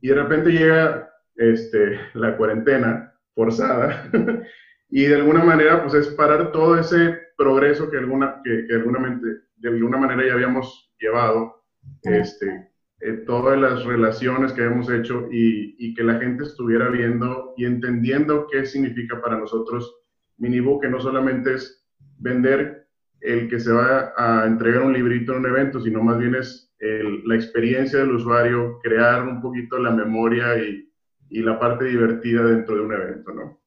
Y 0.00 0.08
de 0.08 0.14
repente 0.14 0.50
llega 0.50 1.10
este, 1.36 1.98
la 2.14 2.36
cuarentena 2.36 3.14
forzada. 3.34 4.10
Y 4.90 5.04
de 5.04 5.16
alguna 5.16 5.44
manera 5.44 5.82
pues 5.82 5.94
es 5.94 6.14
parar 6.14 6.50
todo 6.50 6.78
ese 6.78 7.18
progreso 7.36 7.90
que, 7.90 7.98
alguna, 7.98 8.40
que, 8.42 8.66
que 8.66 8.74
alguna, 8.74 9.20
de 9.56 9.68
alguna 9.68 9.98
manera 9.98 10.26
ya 10.26 10.32
habíamos 10.32 10.90
llevado, 10.98 11.62
este, 12.02 12.70
eh, 13.00 13.12
todas 13.26 13.58
las 13.60 13.84
relaciones 13.84 14.52
que 14.52 14.64
hemos 14.64 14.90
hecho 14.90 15.28
y, 15.30 15.76
y, 15.78 15.94
que 15.94 16.02
la 16.02 16.18
gente 16.18 16.44
estuviera 16.44 16.88
viendo 16.88 17.54
y 17.56 17.66
entendiendo 17.66 18.46
qué 18.50 18.64
significa 18.64 19.20
para 19.20 19.38
nosotros 19.38 19.94
Minibook, 20.38 20.82
que 20.82 20.88
no 20.88 21.00
solamente 21.00 21.54
es 21.54 21.86
vender 22.18 22.88
el 23.20 23.48
que 23.48 23.58
se 23.58 23.72
va 23.72 24.12
a 24.16 24.46
entregar 24.46 24.82
un 24.82 24.92
librito 24.92 25.32
en 25.32 25.38
un 25.38 25.46
evento, 25.46 25.80
sino 25.80 26.02
más 26.02 26.18
bien 26.18 26.34
es 26.34 26.68
la 26.80 27.34
experiencia 27.34 27.98
del 27.98 28.12
usuario, 28.12 28.78
crear 28.82 29.26
un 29.26 29.40
poquito 29.40 29.78
la 29.78 29.90
memoria 29.90 30.56
y, 30.58 30.84
la 31.30 31.58
parte 31.58 31.84
divertida 31.84 32.42
dentro 32.42 32.74
de 32.76 32.80
un 32.80 32.92
evento, 32.92 33.32
¿no? 33.32 33.60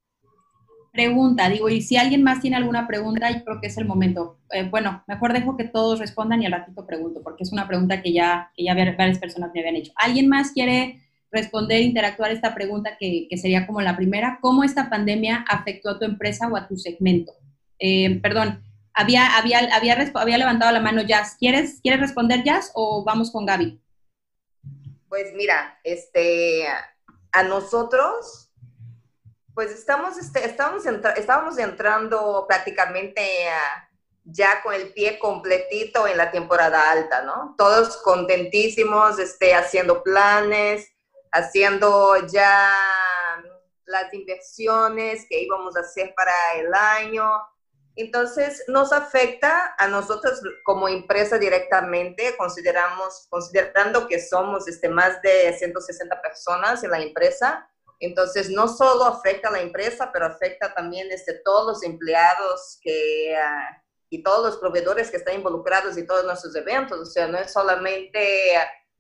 Pregunta, 0.91 1.48
digo, 1.48 1.69
y 1.69 1.82
si 1.82 1.95
alguien 1.95 2.23
más 2.23 2.41
tiene 2.41 2.57
alguna 2.57 2.88
pregunta, 2.88 3.28
creo 3.45 3.61
que 3.61 3.68
es 3.68 3.78
el 3.78 3.86
momento. 3.86 4.40
Eh, 4.52 4.68
bueno, 4.69 5.03
mejor 5.07 5.32
dejo 5.32 5.56
que 5.56 5.65
todos 5.65 5.99
respondan 5.99 6.41
y 6.41 6.48
al 6.48 6.53
ratito 6.53 6.86
pregunto, 6.88 7.22
porque 7.23 7.44
es 7.44 7.52
una 7.53 7.68
pregunta 7.68 8.02
que 8.02 8.11
ya, 8.11 8.52
que 8.56 8.64
ya 8.64 8.73
varias 8.73 9.19
personas 9.19 9.52
me 9.53 9.60
habían 9.60 9.76
hecho. 9.76 9.94
¿Alguien 9.95 10.28
más 10.28 10.52
quiere 10.52 11.02
responder, 11.32 11.82
interactuar 11.82 12.32
esta 12.32 12.53
pregunta 12.56 12.98
que, 12.99 13.28
que 13.30 13.38
sería 13.38 13.68
como 13.68 13.82
la 13.82 13.95
primera? 13.95 14.40
¿Cómo 14.41 14.64
esta 14.64 14.90
pandemia 14.90 15.45
afectó 15.48 15.91
a 15.91 15.99
tu 15.99 16.06
empresa 16.06 16.49
o 16.49 16.57
a 16.57 16.68
tu 16.68 16.76
segmento? 16.76 17.32
Eh, 17.83 18.19
perdón, 18.21 18.63
había, 18.93 19.37
había, 19.37 19.57
había, 19.75 19.97
había, 20.13 20.37
levantado 20.37 20.71
la 20.71 20.79
mano 20.79 21.01
Jazz. 21.01 21.35
¿Quieres, 21.39 21.79
¿Quieres 21.81 21.99
responder 21.99 22.43
Jazz 22.43 22.71
o 22.75 23.03
vamos 23.03 23.31
con 23.31 23.43
Gaby? 23.43 23.81
Pues 25.09 25.33
mira, 25.33 25.79
este, 25.83 26.67
a 27.31 27.43
nosotros, 27.43 28.51
pues 29.55 29.71
estamos, 29.71 30.19
este, 30.19 30.45
estamos 30.45 30.83
estábamos 30.85 31.57
entrando 31.57 32.45
prácticamente 32.47 33.21
ya 34.23 34.61
con 34.61 34.75
el 34.75 34.93
pie 34.93 35.17
completito 35.17 36.07
en 36.07 36.17
la 36.17 36.29
temporada 36.29 36.91
alta, 36.91 37.23
¿no? 37.23 37.55
Todos 37.57 37.97
contentísimos, 37.97 39.17
este, 39.17 39.55
haciendo 39.55 40.03
planes, 40.03 40.87
haciendo 41.31 42.27
ya 42.27 42.77
las 43.85 44.13
inversiones 44.13 45.25
que 45.27 45.41
íbamos 45.41 45.75
a 45.75 45.79
hacer 45.79 46.13
para 46.15 46.33
el 46.57 46.71
año 46.73 47.41
entonces, 47.95 48.63
nos 48.68 48.93
afecta 48.93 49.76
a 49.77 49.88
nosotros 49.88 50.41
como 50.63 50.88
empresa 50.88 51.38
directamente, 51.38 52.35
consideramos, 52.38 53.27
considerando 53.30 54.07
que 54.07 54.19
somos 54.19 54.68
este, 54.68 54.88
más 54.88 55.22
de 55.22 55.53
160 55.57 56.22
personas 56.22 56.84
en 56.84 56.91
la 56.91 57.01
empresa. 57.01 57.69
Entonces, 57.99 58.49
no 58.49 58.68
solo 58.68 59.05
afecta 59.05 59.49
a 59.49 59.51
la 59.51 59.61
empresa, 59.61 60.09
pero 60.11 60.26
afecta 60.26 60.73
también 60.73 61.11
este, 61.11 61.34
todos 61.43 61.68
los 61.68 61.84
empleados 61.84 62.80
que, 62.81 63.35
uh, 63.35 63.81
y 64.09 64.23
todos 64.23 64.45
los 64.45 64.57
proveedores 64.57 65.11
que 65.11 65.18
están 65.18 65.35
involucrados 65.35 65.97
en 65.97 66.07
todos 66.07 66.23
nuestros 66.26 66.55
eventos. 66.55 66.99
O 66.99 67.05
sea, 67.05 67.27
no 67.27 67.38
es 67.38 67.51
solamente 67.51 68.55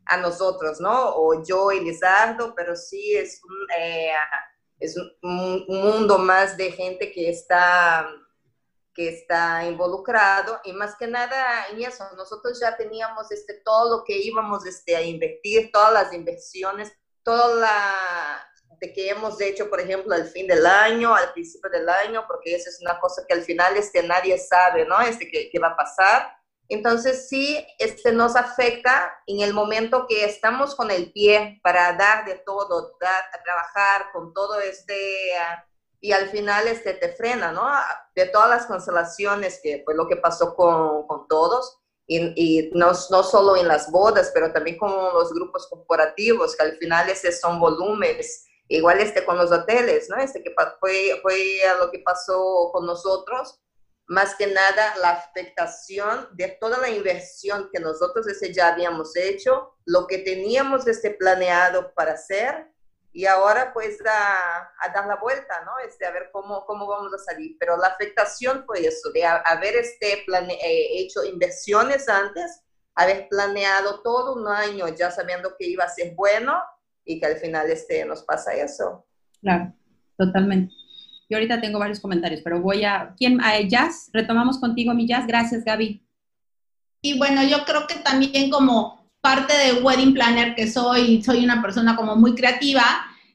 a 0.05 0.17
nosotros, 0.17 0.81
¿no? 0.81 1.15
O 1.15 1.43
yo 1.43 1.71
y 1.71 1.79
Lizardo, 1.79 2.53
pero 2.55 2.75
sí 2.75 3.15
es 3.15 3.41
eh, 3.77 4.11
es 4.81 4.97
un 4.97 5.65
mundo 5.67 6.17
más 6.17 6.57
de 6.57 6.71
gente 6.71 7.11
que 7.11 7.29
está 7.29 8.07
que 9.01 9.09
está 9.09 9.65
involucrado 9.65 10.59
y 10.63 10.73
más 10.73 10.95
que 10.95 11.07
nada 11.07 11.67
en 11.71 11.81
eso, 11.81 12.03
nosotros 12.15 12.59
ya 12.59 12.77
teníamos 12.77 13.31
este, 13.31 13.55
todo 13.65 13.97
lo 13.97 14.03
que 14.03 14.15
íbamos 14.15 14.65
este, 14.65 14.95
a 14.95 15.01
invertir, 15.01 15.71
todas 15.71 15.91
las 15.91 16.13
inversiones, 16.13 16.93
toda 17.23 17.55
la 17.55 18.47
de 18.79 18.93
que 18.93 19.09
hemos 19.09 19.39
hecho, 19.39 19.69
por 19.69 19.79
ejemplo, 19.79 20.13
al 20.15 20.25
fin 20.25 20.47
del 20.47 20.65
año, 20.65 21.13
al 21.13 21.33
principio 21.33 21.69
del 21.69 21.87
año, 21.87 22.25
porque 22.27 22.55
eso 22.55 22.67
es 22.67 22.81
una 22.81 22.99
cosa 22.99 23.23
que 23.27 23.33
al 23.35 23.43
final 23.43 23.77
este, 23.77 24.01
nadie 24.01 24.39
sabe, 24.39 24.85
¿no? 24.85 24.99
Este, 25.01 25.29
¿qué, 25.29 25.59
va 25.59 25.69
a 25.69 25.75
pasar? 25.77 26.35
Entonces 26.67 27.29
sí, 27.29 27.63
este 27.77 28.11
nos 28.11 28.35
afecta 28.35 29.13
en 29.27 29.41
el 29.41 29.53
momento 29.53 30.07
que 30.07 30.25
estamos 30.25 30.73
con 30.73 30.89
el 30.89 31.11
pie 31.11 31.59
para 31.61 31.93
dar 31.93 32.25
de 32.25 32.35
todo, 32.43 32.97
dar, 32.99 33.23
a 33.33 33.43
trabajar 33.43 34.11
con 34.13 34.33
todo 34.33 34.59
este... 34.59 35.31
y 36.01 36.11
al 36.11 36.29
final 36.29 36.67
este, 36.67 36.95
te 36.95 37.09
frena, 37.09 37.51
¿no? 37.51 37.69
De 38.15 38.25
todas 38.25 38.49
las 38.49 38.65
constelaciones, 38.65 39.59
que 39.61 39.83
fue 39.85 39.95
lo 39.95 40.07
que 40.07 40.17
pasó 40.17 40.55
con, 40.55 41.05
con 41.05 41.27
todos, 41.27 41.77
y, 42.07 42.33
y, 42.35 42.71
no, 42.73 42.91
no 43.11 43.23
solo 43.23 43.55
en 43.55 43.67
las 43.67 43.89
bodas, 43.91 44.31
pero 44.33 44.51
también 44.51 44.77
con 44.77 44.91
los 45.13 45.31
grupos 45.31 45.67
corporativos, 45.67 46.55
que 46.55 46.63
al 46.63 46.77
final 46.77 47.07
ese 47.09 47.31
son 47.31 47.59
volúmenes, 47.59 48.47
igual 48.67 48.99
este 48.99 49.23
con 49.23 49.37
los 49.37 49.51
hoteles, 49.51 50.09
¿no? 50.09 50.17
Este 50.17 50.41
que 50.41 50.53
fue, 50.79 51.19
fue 51.21 51.61
lo 51.79 51.91
que 51.91 51.99
pasó 51.99 52.71
con 52.73 52.85
nosotros, 52.87 53.61
más 54.07 54.35
que 54.35 54.47
nada 54.47 54.95
la 54.97 55.11
afectación 55.11 56.27
de 56.33 56.57
toda 56.59 56.79
la 56.79 56.89
inversión 56.89 57.69
que 57.71 57.79
nosotros 57.79 58.27
ese 58.27 58.53
ya 58.53 58.69
habíamos 58.69 59.15
hecho, 59.15 59.75
lo 59.85 60.07
que 60.07 60.17
teníamos 60.17 60.87
este 60.87 61.11
planeado 61.11 61.93
para 61.93 62.13
hacer, 62.13 62.71
y 63.13 63.25
ahora 63.25 63.73
pues 63.73 63.97
a, 64.05 64.69
a, 64.79 64.93
dar 64.93 65.05
la 65.05 65.17
vuelta, 65.17 65.53
¿no? 65.65 65.71
Este, 65.85 66.05
a 66.05 66.11
ver 66.11 66.29
cómo, 66.31 66.65
cómo 66.65 66.87
vamos 66.87 67.13
a 67.13 67.17
salir. 67.17 67.57
Pero 67.59 67.75
la 67.77 67.87
afectación 67.87 68.63
fue 68.65 68.85
eso, 68.85 69.11
de 69.11 69.25
haber 69.25 69.75
este 69.75 70.23
plane, 70.25 70.53
eh, 70.53 71.01
hecho 71.01 71.23
inversiones 71.25 72.07
antes, 72.07 72.63
haber 72.95 73.27
planeado 73.29 74.01
todo 74.01 74.35
un 74.35 74.47
año 74.47 74.87
ya 74.89 75.11
sabiendo 75.11 75.55
que 75.57 75.67
iba 75.67 75.83
a 75.83 75.89
ser 75.89 76.15
bueno 76.15 76.53
y 77.03 77.19
que 77.19 77.25
al 77.25 77.37
final 77.37 77.69
este, 77.69 78.05
nos 78.05 78.23
pasa 78.23 78.53
eso. 78.53 79.05
Claro, 79.41 79.73
totalmente. 80.17 80.73
Yo 81.29 81.37
ahorita 81.37 81.59
tengo 81.59 81.79
varios 81.79 81.99
comentarios, 81.99 82.41
pero 82.43 82.61
voy 82.61 82.83
a... 82.83 83.13
¿Quién? 83.17 83.41
A 83.41 83.59
Jazz, 83.61 84.09
retomamos 84.13 84.59
contigo 84.59 84.93
mi 84.93 85.07
Jazz. 85.07 85.25
Gracias, 85.27 85.63
Gaby. 85.63 86.05
Y 87.01 87.17
bueno, 87.17 87.43
yo 87.43 87.65
creo 87.65 87.87
que 87.87 87.95
también 87.95 88.49
como 88.49 89.00
parte 89.21 89.53
de 89.55 89.81
wedding 89.81 90.13
planner 90.13 90.55
que 90.55 90.69
soy, 90.69 91.23
soy 91.23 91.43
una 91.43 91.61
persona 91.61 91.95
como 91.95 92.15
muy 92.15 92.35
creativa, 92.35 92.83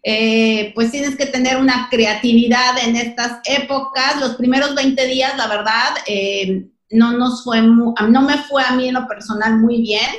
eh, 0.02 0.72
pues 0.74 0.90
tienes 0.90 1.16
que 1.16 1.26
tener 1.26 1.56
una 1.56 1.88
creatividad 1.90 2.78
en 2.84 2.96
estas 2.96 3.40
épocas. 3.44 4.20
Los 4.20 4.36
primeros 4.36 4.74
20 4.74 5.06
días, 5.06 5.36
la 5.36 5.48
verdad, 5.48 5.96
eh, 6.06 6.66
no 6.90 7.12
nos 7.12 7.42
fue, 7.42 7.62
no 7.62 8.22
me 8.22 8.38
fue 8.44 8.62
a 8.62 8.72
mí 8.72 8.88
en 8.88 8.94
lo 8.94 9.08
personal 9.08 9.58
muy 9.58 9.80
bien. 9.80 10.10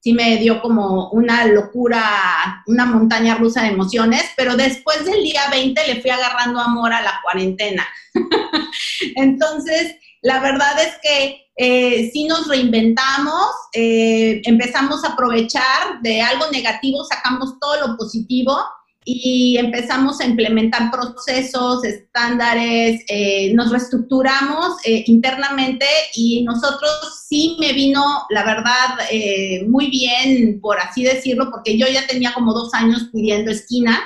Sí 0.00 0.14
me 0.14 0.38
dio 0.38 0.62
como 0.62 1.10
una 1.10 1.46
locura, 1.46 2.62
una 2.66 2.86
montaña 2.86 3.34
rusa 3.34 3.62
de 3.62 3.68
emociones, 3.68 4.24
pero 4.36 4.56
después 4.56 5.04
del 5.04 5.22
día 5.22 5.42
20 5.50 5.86
le 5.86 6.00
fui 6.00 6.10
agarrando 6.10 6.58
amor 6.58 6.92
a 6.92 7.02
la 7.02 7.20
cuarentena. 7.22 7.86
Entonces, 9.16 9.96
la 10.22 10.40
verdad 10.40 10.82
es 10.82 10.94
que 11.02 11.50
eh, 11.56 12.10
si 12.12 12.24
nos 12.24 12.48
reinventamos, 12.48 13.46
eh, 13.74 14.40
empezamos 14.44 15.04
a 15.04 15.12
aprovechar 15.12 16.00
de 16.02 16.22
algo 16.22 16.46
negativo, 16.50 17.04
sacamos 17.04 17.58
todo 17.60 17.86
lo 17.86 17.96
positivo 17.96 18.56
y 19.04 19.56
empezamos 19.58 20.20
a 20.20 20.26
implementar 20.26 20.90
procesos, 20.90 21.84
estándares, 21.84 23.02
eh, 23.08 23.52
nos 23.54 23.70
reestructuramos 23.70 24.76
internamente 24.84 25.86
y 26.14 26.44
nosotros 26.44 27.24
sí 27.28 27.56
me 27.58 27.72
vino, 27.72 28.02
la 28.28 28.44
verdad, 28.44 28.98
muy 29.68 29.90
bien, 29.90 30.60
por 30.60 30.78
así 30.78 31.02
decirlo, 31.02 31.50
porque 31.50 31.78
yo 31.78 31.86
ya 31.88 32.06
tenía 32.06 32.32
como 32.34 32.52
dos 32.52 32.72
años 32.74 33.08
pidiendo 33.12 33.50
esquina 33.50 34.00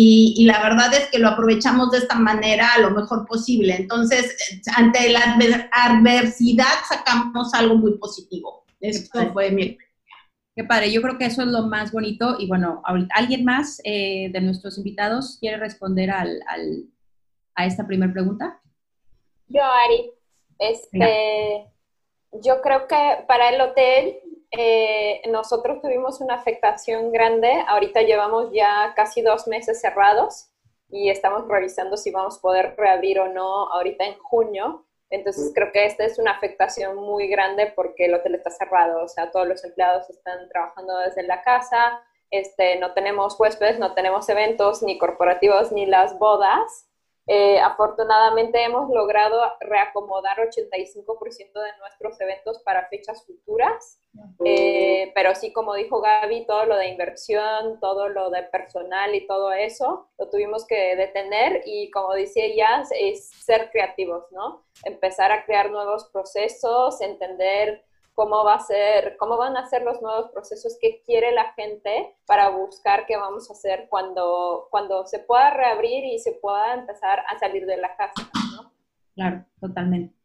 y, 0.00 0.44
la 0.44 0.62
verdad 0.62 0.94
es 0.94 1.08
que 1.10 1.18
lo 1.18 1.26
aprovechamos 1.26 1.90
de 1.90 1.98
esta 1.98 2.14
manera 2.14 2.68
lo 2.80 2.92
mejor 2.92 3.26
posible. 3.26 3.74
Entonces, 3.74 4.36
ante 4.76 5.08
la 5.08 5.36
adversidad 5.72 6.66
sacamos 6.88 7.52
algo 7.52 7.74
muy 7.74 7.98
positivo. 7.98 8.64
Eso 8.80 9.10
fue 9.32 9.50
mi 9.50 9.76
Qué 10.54 10.62
padre, 10.62 10.92
yo 10.92 11.02
creo 11.02 11.18
que 11.18 11.24
eso 11.24 11.42
es 11.42 11.48
lo 11.48 11.62
más 11.62 11.90
bonito. 11.90 12.36
Y 12.38 12.46
bueno, 12.46 12.80
¿alguien 13.12 13.44
más 13.44 13.80
eh, 13.82 14.30
de 14.32 14.40
nuestros 14.40 14.78
invitados 14.78 15.36
quiere 15.40 15.56
responder 15.56 16.12
al, 16.12 16.42
a 17.56 17.66
esta 17.66 17.84
primera 17.84 18.12
pregunta? 18.12 18.60
Yo, 19.48 19.64
Ari. 19.64 20.12
Este, 20.60 21.66
yo 22.40 22.60
creo 22.62 22.86
que 22.86 23.24
para 23.26 23.48
el 23.48 23.60
hotel 23.60 24.14
eh, 24.50 25.20
nosotros 25.28 25.80
tuvimos 25.82 26.20
una 26.20 26.34
afectación 26.34 27.12
grande. 27.12 27.62
Ahorita 27.66 28.02
llevamos 28.02 28.50
ya 28.52 28.92
casi 28.96 29.22
dos 29.22 29.46
meses 29.46 29.80
cerrados 29.80 30.50
y 30.90 31.10
estamos 31.10 31.46
revisando 31.48 31.96
si 31.96 32.10
vamos 32.10 32.38
a 32.38 32.40
poder 32.40 32.74
reabrir 32.76 33.20
o 33.20 33.28
no 33.28 33.70
ahorita 33.72 34.04
en 34.04 34.18
junio. 34.18 34.84
Entonces 35.10 35.52
creo 35.54 35.72
que 35.72 35.86
esta 35.86 36.04
es 36.04 36.18
una 36.18 36.32
afectación 36.32 36.96
muy 36.96 37.28
grande 37.28 37.72
porque 37.74 38.06
el 38.06 38.14
hotel 38.14 38.34
está 38.34 38.50
cerrado, 38.50 39.04
o 39.04 39.08
sea, 39.08 39.30
todos 39.30 39.48
los 39.48 39.64
empleados 39.64 40.08
están 40.10 40.48
trabajando 40.50 40.98
desde 40.98 41.22
la 41.22 41.42
casa, 41.42 42.02
este, 42.30 42.78
no 42.78 42.92
tenemos 42.92 43.40
huéspedes, 43.40 43.78
no 43.78 43.94
tenemos 43.94 44.28
eventos 44.28 44.82
ni 44.82 44.98
corporativos 44.98 45.72
ni 45.72 45.86
las 45.86 46.18
bodas. 46.18 46.87
Eh, 47.30 47.60
afortunadamente 47.60 48.64
hemos 48.64 48.88
logrado 48.88 49.38
reacomodar 49.60 50.38
85% 50.38 51.60
de 51.60 51.76
nuestros 51.78 52.18
eventos 52.22 52.58
para 52.62 52.88
fechas 52.88 53.22
futuras, 53.26 54.00
eh, 54.46 55.12
pero 55.14 55.34
sí, 55.34 55.52
como 55.52 55.74
dijo 55.74 56.00
Gaby, 56.00 56.46
todo 56.46 56.64
lo 56.64 56.76
de 56.76 56.88
inversión, 56.88 57.78
todo 57.80 58.08
lo 58.08 58.30
de 58.30 58.44
personal 58.44 59.14
y 59.14 59.26
todo 59.26 59.52
eso, 59.52 60.08
lo 60.18 60.30
tuvimos 60.30 60.66
que 60.66 60.96
detener 60.96 61.60
y 61.66 61.90
como 61.90 62.14
decía 62.14 62.46
ella, 62.46 62.82
es 62.98 63.28
ser 63.28 63.70
creativos, 63.70 64.24
¿no? 64.32 64.64
Empezar 64.84 65.30
a 65.30 65.44
crear 65.44 65.70
nuevos 65.70 66.08
procesos, 66.10 67.02
entender 67.02 67.84
cómo 68.18 68.42
va 68.44 68.56
a 68.56 68.58
ser, 68.58 69.14
cómo 69.16 69.38
van 69.38 69.56
a 69.56 69.66
ser 69.66 69.82
los 69.82 70.02
nuevos 70.02 70.32
procesos 70.32 70.76
que 70.82 71.02
quiere 71.06 71.30
la 71.30 71.52
gente 71.52 72.16
para 72.26 72.48
buscar 72.48 73.06
qué 73.06 73.16
vamos 73.16 73.48
a 73.48 73.52
hacer 73.52 73.86
cuando, 73.88 74.66
cuando 74.72 75.06
se 75.06 75.20
pueda 75.20 75.54
reabrir 75.54 76.04
y 76.04 76.18
se 76.18 76.32
pueda 76.32 76.74
empezar 76.74 77.20
a 77.28 77.38
salir 77.38 77.64
de 77.64 77.76
la 77.76 77.94
casa, 77.96 78.28
¿no? 78.56 78.72
Claro, 79.14 79.44
totalmente. 79.60 80.16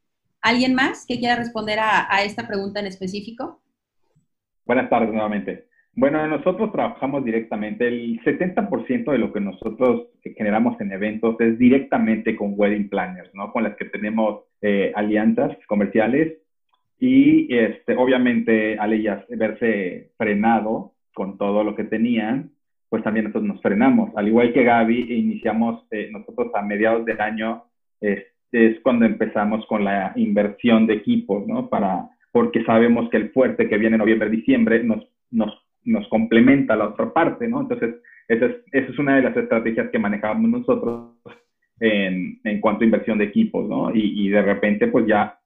¿Alguien 0.42 0.74
más 0.74 1.06
que 1.06 1.20
quiera 1.20 1.36
responder 1.36 1.78
a, 1.78 2.12
a 2.12 2.24
esta 2.24 2.48
pregunta 2.48 2.80
en 2.80 2.88
específico? 2.88 3.62
Buenas 4.66 4.90
tardes 4.90 5.14
nuevamente. 5.14 5.68
Bueno, 5.96 6.26
nosotros 6.26 6.72
trabajamos 6.72 7.24
directamente, 7.24 7.88
el 7.88 8.20
70% 8.24 9.12
de 9.12 9.18
lo 9.20 9.32
que 9.32 9.40
nosotros 9.40 10.08
generamos 10.36 10.82
en 10.82 10.94
eventos 10.94 11.40
es 11.40 11.60
directamente 11.60 12.36
con 12.36 12.56
wedding 12.58 12.90
planners, 12.90 13.30
¿no? 13.36 13.54
Con 13.54 13.62
las 13.62 13.76
que 13.76 13.86
tenemos 13.86 14.46
eh, 14.64 14.92
alianzas 14.96 15.56
comerciales 15.68 16.40
y 17.06 17.54
este, 17.54 17.98
obviamente 17.98 18.78
al 18.80 18.94
ellas 18.94 19.26
verse 19.28 20.12
frenado 20.18 20.94
con 21.14 21.38
todo 21.38 21.62
lo 21.62 21.76
que 21.76 21.84
tenían, 21.84 22.52
pues 22.88 23.04
también 23.04 23.26
nosotros 23.26 23.44
nos 23.44 23.62
frenamos. 23.62 24.16
Al 24.16 24.30
igual 24.30 24.54
que 24.54 24.64
Gaby, 24.64 25.14
iniciamos 25.14 25.86
eh, 25.92 26.08
nosotros 26.14 26.56
a 26.56 26.62
mediados 26.62 27.04
del 27.04 27.20
año, 27.20 27.66
es, 28.00 28.24
es, 28.54 28.80
cuando 28.80 29.04
empezamos 29.06 29.66
con 29.66 29.84
la 29.84 30.14
inversión 30.16 30.88
de 30.88 30.94
equipos, 30.94 31.46
¿no? 31.46 31.68
Para, 31.68 32.08
porque 32.32 32.64
sabemos 32.64 33.10
que 33.10 33.18
el 33.18 33.32
fuerte 33.32 33.68
que 33.68 33.78
viene 33.78 33.98
noviembre, 33.98 34.30
diciembre 34.30 34.82
nos, 34.82 35.06
nos, 35.30 35.52
nos 35.84 36.08
complementa 36.08 36.78
la 36.78 36.88
otra 36.88 37.12
parte, 37.12 37.50
¿no? 37.50 37.60
Entonces, 37.60 37.96
esa 38.30 38.46
es, 38.46 38.56
esa 38.72 38.92
es 38.94 38.98
una 38.98 39.18
de 39.18 39.24
las 39.24 39.36
estrategias 39.36 39.90
que 39.90 40.00
manejamos 40.00 40.50
nosotros 40.50 41.18
en, 41.82 42.40
en 42.46 42.62
cuanto 42.62 42.84
a 42.84 42.86
inversión 42.86 43.18
de 43.18 43.26
equipos, 43.26 43.68
¿no? 43.68 43.94
Y, 43.94 44.26
y 44.26 44.30
de 44.30 44.42
repente, 44.42 44.88
pues 44.88 45.06
ya 45.06 45.38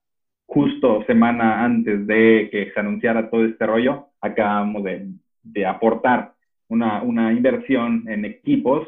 justo 0.48 1.04
semana 1.06 1.64
antes 1.64 2.08
de 2.08 2.50
que 2.52 2.72
se 2.72 2.80
anunciara 2.80 3.30
todo 3.30 3.46
este 3.46 3.66
rollo, 3.66 4.08
acabamos 4.22 4.84
de, 4.84 5.08
de 5.44 5.66
aportar 5.66 6.34
una, 6.70 7.04
una, 7.04 7.34
inversión 7.34 8.06
en 8.08 8.26
equipos 8.26 8.88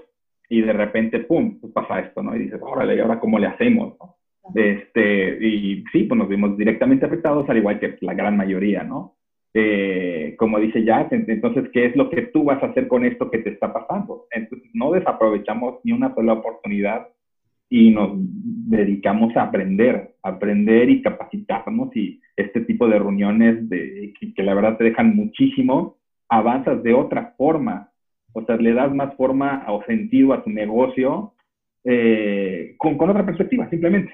y 0.50 0.62
de 0.62 0.74
repente, 0.74 1.20
¡pum!, 1.20 1.60
pues 1.60 1.72
pasa 1.74 2.00
esto, 2.00 2.24
¿no? 2.24 2.36
Y 2.36 2.40
dices, 2.40 2.60
órale, 2.62 2.96
¿y 2.96 3.00
ahora 3.00 3.20
cómo 3.20 3.38
le 3.38 3.48
hacemos? 3.48 3.96
Este, 4.56 5.46
y 5.46 5.84
sí, 5.92 6.04
pues 6.04 6.18
nos 6.18 6.28
vimos 6.28 6.58
directamente 6.58 7.06
afectados, 7.06 7.48
al 7.50 7.58
igual 7.58 7.80
que 7.80 7.98
la 8.02 8.14
gran 8.14 8.36
mayoría, 8.36 8.84
¿no? 8.84 9.16
Eh, 9.54 10.36
como 10.38 10.60
dice 10.60 10.84
Jack, 10.84 11.12
entonces, 11.12 11.70
¿qué 11.74 11.86
es 11.86 11.96
lo 11.96 12.10
que 12.10 12.24
tú 12.24 12.44
vas 12.46 12.62
a 12.64 12.68
hacer 12.68 12.88
con 12.88 13.06
esto 13.06 13.30
que 13.30 13.40
te 13.40 13.50
está 13.52 13.74
pasando? 13.74 14.26
Entonces, 14.32 14.70
no 14.74 14.92
desaprovechamos 14.92 15.80
ni 15.84 15.92
una 15.92 16.14
sola 16.16 16.34
oportunidad 16.34 17.08
y 17.70 17.92
nos 17.92 18.12
dedicamos 18.16 19.36
a 19.38 19.44
aprender, 19.44 20.16
aprender 20.24 20.90
y 20.90 21.02
capacitarnos 21.02 21.96
y 21.96 22.20
este 22.36 22.62
tipo 22.62 22.88
de 22.88 22.98
reuniones 22.98 23.70
de, 23.70 24.14
que, 24.36 24.44
la 24.44 24.56
verdad 24.56 24.78
te 24.78 24.86
dejan 24.86 25.16
muchísimo, 25.16 25.98
avanzas 26.28 26.82
de 26.84 26.94
otra 26.94 27.36
forma, 27.38 27.92
o 28.34 28.44
sea, 28.44 28.58
le 28.58 28.74
das 28.74 28.94
más 28.94 29.16
forma 29.16 29.66
o 29.68 29.84
sentido 29.84 30.34
a 30.34 30.44
tu 30.44 30.50
negocio 30.50 31.34
eh, 31.84 32.76
con, 32.78 32.98
con, 32.98 33.10
otra 33.10 33.26
perspectiva, 33.26 33.70
simplemente. 33.70 34.14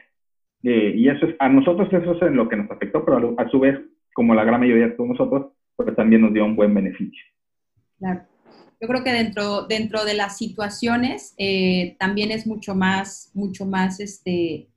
Eh, 0.63 0.93
y 0.95 1.07
eso 1.09 1.27
es, 1.27 1.35
a 1.39 1.47
nosotros 1.47 1.91
eso 1.91 2.13
es 2.13 2.21
en 2.23 2.35
lo 2.35 2.49
que 2.49 2.57
nos 2.57 2.69
afectó, 2.71 3.05
pero 3.05 3.35
a, 3.37 3.49
su 3.49 3.59
vez, 3.59 3.79
como 4.13 4.33
la 4.35 4.43
gran 4.43 4.59
mayoría 4.59 4.87
de 4.87 5.07
nosotros, 5.07 5.53
pues 5.75 5.95
también 5.95 6.21
nos 6.21 6.33
dio 6.33 6.45
un 6.45 6.55
buen 6.55 6.73
beneficio. 6.73 7.23
Claro 7.99 8.34
yo 8.85 8.87
creo 8.87 9.03
que 9.03 9.13
dentro, 9.13 9.63
dentro 9.63 10.05
de 10.05 10.13
las 10.13 10.37
situaciones 10.37 11.33
eh, 11.37 11.95
también 11.99 12.29
es 12.29 12.45
mucho 12.45 12.75
más, 12.75 13.31
mucho 13.33 13.65
más, 13.65 13.99
este, 13.99 14.69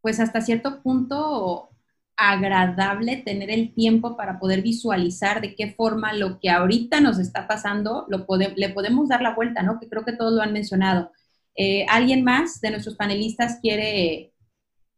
pues 0.00 0.20
hasta 0.20 0.40
cierto 0.40 0.82
punto 0.82 1.70
agradable 2.16 3.16
tener 3.16 3.50
el 3.50 3.74
tiempo 3.74 4.16
para 4.16 4.38
poder 4.38 4.62
visualizar 4.62 5.40
de 5.40 5.56
qué 5.56 5.72
forma 5.72 6.12
lo 6.12 6.38
que 6.38 6.48
ahorita 6.48 7.00
nos 7.00 7.18
está 7.18 7.48
pasando 7.48 8.06
lo 8.08 8.24
le 8.54 8.68
podemos 8.68 9.08
dar 9.08 9.20
la 9.20 9.34
vuelta, 9.34 9.62
¿no? 9.64 9.80
Que 9.80 9.88
creo 9.88 10.04
que 10.04 10.12
todos 10.12 10.32
lo 10.32 10.40
han 10.40 10.52
mencionado. 10.52 11.10
Eh, 11.56 11.86
¿Alguien 11.88 12.22
más 12.22 12.60
de 12.60 12.70
nuestros 12.70 12.94
panelistas 12.94 13.58
quiere, 13.60 14.32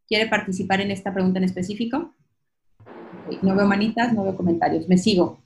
quiere 0.07 0.27
participar 0.29 0.83
en 0.83 0.91
esta 0.91 1.15
pregunta 1.15 1.39
en 1.39 1.45
específico? 1.45 2.15
No 3.41 3.57
veo 3.57 3.67
manitas, 3.67 4.13
no 4.13 4.25
veo 4.25 4.37
comentarios. 4.37 4.87
Me 4.89 4.99
sigo. 4.99 5.41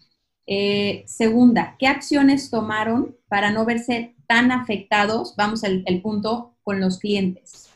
Eh, 0.53 1.05
segunda, 1.07 1.77
¿qué 1.79 1.87
acciones 1.87 2.51
tomaron 2.51 3.17
para 3.29 3.53
no 3.53 3.65
verse 3.65 4.17
tan 4.27 4.51
afectados, 4.51 5.37
vamos 5.37 5.63
al 5.63 5.85
el 5.87 6.03
punto, 6.03 6.57
con 6.65 6.81
los 6.81 6.99
clientes? 6.99 7.71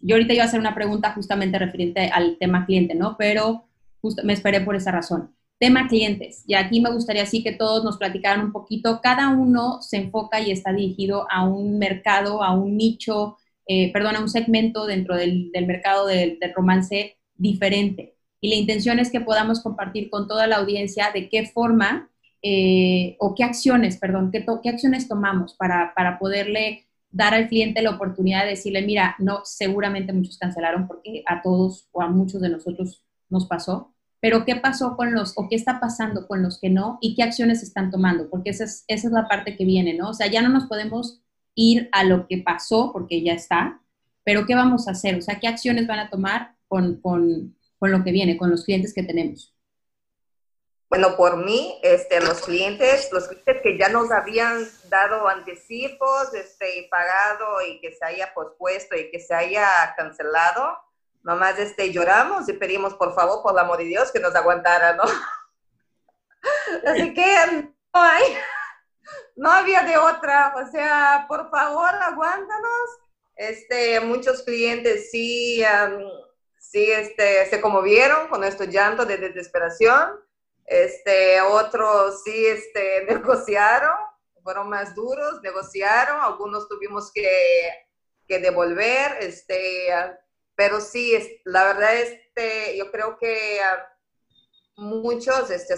Yo 0.00 0.14
ahorita 0.14 0.34
iba 0.34 0.44
a 0.44 0.46
hacer 0.46 0.60
una 0.60 0.76
pregunta 0.76 1.12
justamente 1.12 1.58
referente 1.58 2.06
al 2.06 2.38
tema 2.38 2.66
cliente, 2.66 2.94
¿no? 2.94 3.16
Pero 3.18 3.64
justo 4.00 4.22
me 4.24 4.32
esperé 4.32 4.60
por 4.60 4.76
esa 4.76 4.92
razón. 4.92 5.34
Tema 5.58 5.88
clientes. 5.88 6.44
Y 6.46 6.54
aquí 6.54 6.80
me 6.80 6.92
gustaría 6.92 7.24
así 7.24 7.42
que 7.42 7.50
todos 7.50 7.82
nos 7.82 7.98
platicaran 7.98 8.44
un 8.44 8.52
poquito. 8.52 9.00
Cada 9.02 9.30
uno 9.30 9.82
se 9.82 9.96
enfoca 9.96 10.40
y 10.40 10.52
está 10.52 10.72
dirigido 10.72 11.26
a 11.32 11.44
un 11.44 11.80
mercado, 11.80 12.44
a 12.44 12.54
un 12.54 12.76
nicho, 12.76 13.38
eh, 13.66 13.92
perdón, 13.92 14.14
a 14.14 14.20
un 14.20 14.28
segmento 14.28 14.86
dentro 14.86 15.16
del, 15.16 15.50
mercado 15.66 16.06
del, 16.06 16.38
romance 16.54 17.18
diferente. 17.34 18.14
Y 18.40 18.50
la 18.50 18.54
intención 18.54 19.00
es 19.00 19.10
que 19.10 19.20
podamos 19.20 19.60
compartir 19.60 20.10
con 20.10 20.28
toda 20.28 20.46
la 20.46 20.58
audiencia 20.58 21.10
de 21.12 21.28
qué 21.28 21.46
forma 21.46 22.06
eh, 22.42 23.16
o 23.18 23.34
qué 23.34 23.44
acciones, 23.44 23.98
perdón, 23.98 24.30
qué, 24.32 24.44
qué 24.62 24.68
acciones 24.70 25.08
tomamos 25.08 25.54
para, 25.54 25.92
para 25.94 26.18
poderle 26.18 26.86
dar 27.10 27.34
al 27.34 27.48
cliente 27.48 27.82
la 27.82 27.90
oportunidad 27.90 28.44
de 28.44 28.50
decirle, 28.50 28.82
mira, 28.82 29.16
no, 29.18 29.40
seguramente 29.44 30.12
muchos 30.12 30.38
cancelaron 30.38 30.86
porque 30.86 31.22
a 31.26 31.42
todos 31.42 31.88
o 31.92 32.02
a 32.02 32.08
muchos 32.08 32.40
de 32.40 32.48
nosotros 32.48 33.02
nos 33.28 33.46
pasó, 33.46 33.94
pero 34.20 34.44
qué 34.44 34.56
pasó 34.56 34.96
con 34.96 35.12
los, 35.12 35.32
o 35.36 35.48
qué 35.48 35.56
está 35.56 35.80
pasando 35.80 36.26
con 36.28 36.42
los 36.42 36.60
que 36.60 36.70
no 36.70 36.98
y 37.00 37.14
qué 37.14 37.22
acciones 37.22 37.62
están 37.62 37.90
tomando, 37.90 38.28
porque 38.30 38.50
esa 38.50 38.64
es, 38.64 38.84
esa 38.86 39.08
es 39.08 39.12
la 39.12 39.28
parte 39.28 39.56
que 39.56 39.64
viene, 39.64 39.94
¿no? 39.94 40.10
O 40.10 40.14
sea, 40.14 40.26
ya 40.28 40.42
no 40.42 40.50
nos 40.50 40.66
podemos 40.66 41.22
ir 41.54 41.88
a 41.92 42.04
lo 42.04 42.26
que 42.26 42.38
pasó 42.38 42.92
porque 42.92 43.22
ya 43.22 43.32
está, 43.32 43.80
pero 44.24 44.46
¿qué 44.46 44.54
vamos 44.54 44.86
a 44.86 44.92
hacer? 44.92 45.16
O 45.16 45.22
sea, 45.22 45.40
¿qué 45.40 45.48
acciones 45.48 45.86
van 45.86 45.98
a 45.98 46.10
tomar 46.10 46.54
con, 46.68 47.00
con, 47.00 47.56
con 47.78 47.90
lo 47.90 48.04
que 48.04 48.12
viene, 48.12 48.36
con 48.36 48.50
los 48.50 48.64
clientes 48.64 48.94
que 48.94 49.02
tenemos? 49.02 49.49
Bueno, 50.90 51.16
por 51.16 51.36
mí, 51.36 51.78
este, 51.84 52.20
los 52.20 52.40
clientes, 52.40 53.10
los 53.12 53.28
clientes 53.28 53.62
que 53.62 53.78
ya 53.78 53.88
nos 53.88 54.10
habían 54.10 54.68
dado 54.88 55.28
anticipos 55.28 56.34
este, 56.34 56.80
y 56.80 56.88
pagado 56.88 57.62
y 57.62 57.80
que 57.80 57.92
se 57.92 58.04
haya 58.04 58.34
pospuesto 58.34 58.96
y 58.96 59.08
que 59.08 59.20
se 59.20 59.32
haya 59.32 59.94
cancelado, 59.96 60.76
nomás 61.22 61.60
este, 61.60 61.92
lloramos 61.92 62.48
y 62.48 62.54
pedimos 62.54 62.94
por 62.94 63.14
favor, 63.14 63.40
por 63.40 63.52
el 63.52 63.60
amor 63.60 63.78
de 63.78 63.84
Dios, 63.84 64.10
que 64.10 64.18
nos 64.18 64.34
aguantara, 64.34 64.94
¿no? 64.94 65.04
Así 66.86 67.14
que 67.14 67.36
no 67.94 68.02
hay, 68.02 68.24
no 69.36 69.48
había 69.48 69.82
de 69.84 69.96
otra, 69.96 70.54
o 70.56 70.68
sea, 70.72 71.26
por 71.28 71.50
favor, 71.50 71.88
aguántanos. 71.88 72.90
Este, 73.36 74.00
muchos 74.00 74.42
clientes 74.42 75.12
sí, 75.12 75.62
sí 76.58 76.90
este, 76.90 77.46
se 77.46 77.60
conmovieron 77.60 78.26
con 78.26 78.42
estos 78.42 78.66
llantos 78.66 79.06
de 79.06 79.18
desesperación. 79.18 80.28
Este, 80.70 81.40
otros 81.40 82.22
sí 82.22 82.46
este, 82.46 83.04
negociaron, 83.08 83.96
fueron 84.44 84.68
más 84.70 84.94
duros, 84.94 85.42
negociaron, 85.42 86.20
algunos 86.20 86.68
tuvimos 86.68 87.10
que, 87.12 87.88
devolver, 88.28 89.16
este, 89.18 89.88
pero 90.54 90.80
sí, 90.80 91.42
la 91.44 91.64
verdad, 91.64 91.96
este, 91.96 92.76
yo 92.76 92.92
creo 92.92 93.18
que 93.18 93.58
muchos, 94.76 95.50
este, 95.50 95.74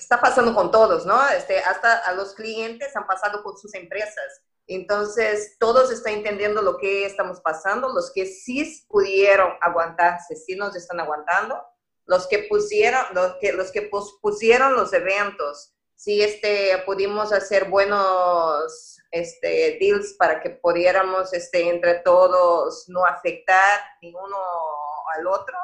está 0.00 0.18
pasando 0.18 0.54
con 0.54 0.70
todos, 0.70 1.04
¿no? 1.04 1.28
Este, 1.28 1.58
hasta 1.58 1.98
a 1.98 2.14
los 2.14 2.32
clientes 2.32 2.96
han 2.96 3.06
pasado 3.06 3.42
con 3.42 3.58
sus 3.58 3.74
empresas. 3.74 4.42
Entonces, 4.66 5.58
todos 5.60 5.92
están 5.92 6.14
entendiendo 6.14 6.62
lo 6.62 6.78
que 6.78 7.04
estamos 7.04 7.42
pasando. 7.42 7.92
Los 7.92 8.10
que 8.14 8.24
sí 8.24 8.86
pudieron 8.88 9.52
aguantarse, 9.60 10.34
sí 10.34 10.56
nos 10.56 10.74
están 10.74 11.00
aguantando. 11.00 11.62
Los 12.06 12.26
que 12.28 12.46
pusieron, 12.48 13.02
los 13.14 13.36
que, 13.40 13.52
los 13.52 13.72
que 13.72 13.90
pusieron 14.22 14.74
los 14.74 14.92
eventos, 14.92 15.72
sí 15.94 16.22
este, 16.22 16.82
pudimos 16.86 17.32
hacer 17.32 17.68
buenos 17.68 18.98
este, 19.10 19.78
deals 19.80 20.14
para 20.18 20.40
que 20.40 20.50
pudiéramos 20.50 21.32
este, 21.32 21.68
entre 21.68 21.96
todos 22.00 22.88
no 22.88 23.04
afectar 23.04 23.80
ni 24.02 24.10
uno 24.10 24.36
al 25.16 25.26
otro, 25.26 25.56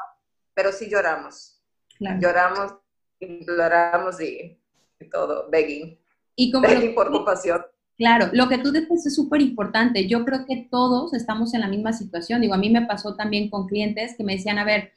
pero 0.53 0.71
sí 0.71 0.89
lloramos. 0.89 1.61
Lloramos, 1.99 2.73
imploramos 3.19 4.19
y, 4.19 4.59
todo, 5.11 5.49
begging. 5.49 5.97
Y 6.35 6.51
como 6.51 6.67
begging 6.67 6.95
por 6.95 7.11
compasión. 7.11 7.65
Claro, 7.97 8.29
lo 8.33 8.49
que 8.49 8.57
tú 8.57 8.71
dices 8.71 9.05
es 9.05 9.15
súper 9.15 9.41
importante. 9.41 10.07
Yo 10.07 10.25
creo 10.25 10.45
que 10.45 10.67
todos 10.69 11.13
estamos 11.13 11.53
en 11.53 11.61
la 11.61 11.67
misma 11.67 11.93
situación. 11.93 12.41
Digo, 12.41 12.55
a 12.55 12.57
mí 12.57 12.69
me 12.69 12.85
pasó 12.85 13.15
también 13.15 13.49
con 13.49 13.67
clientes 13.67 14.15
que 14.17 14.23
me 14.23 14.35
decían, 14.35 14.57
a 14.57 14.65
ver, 14.65 14.91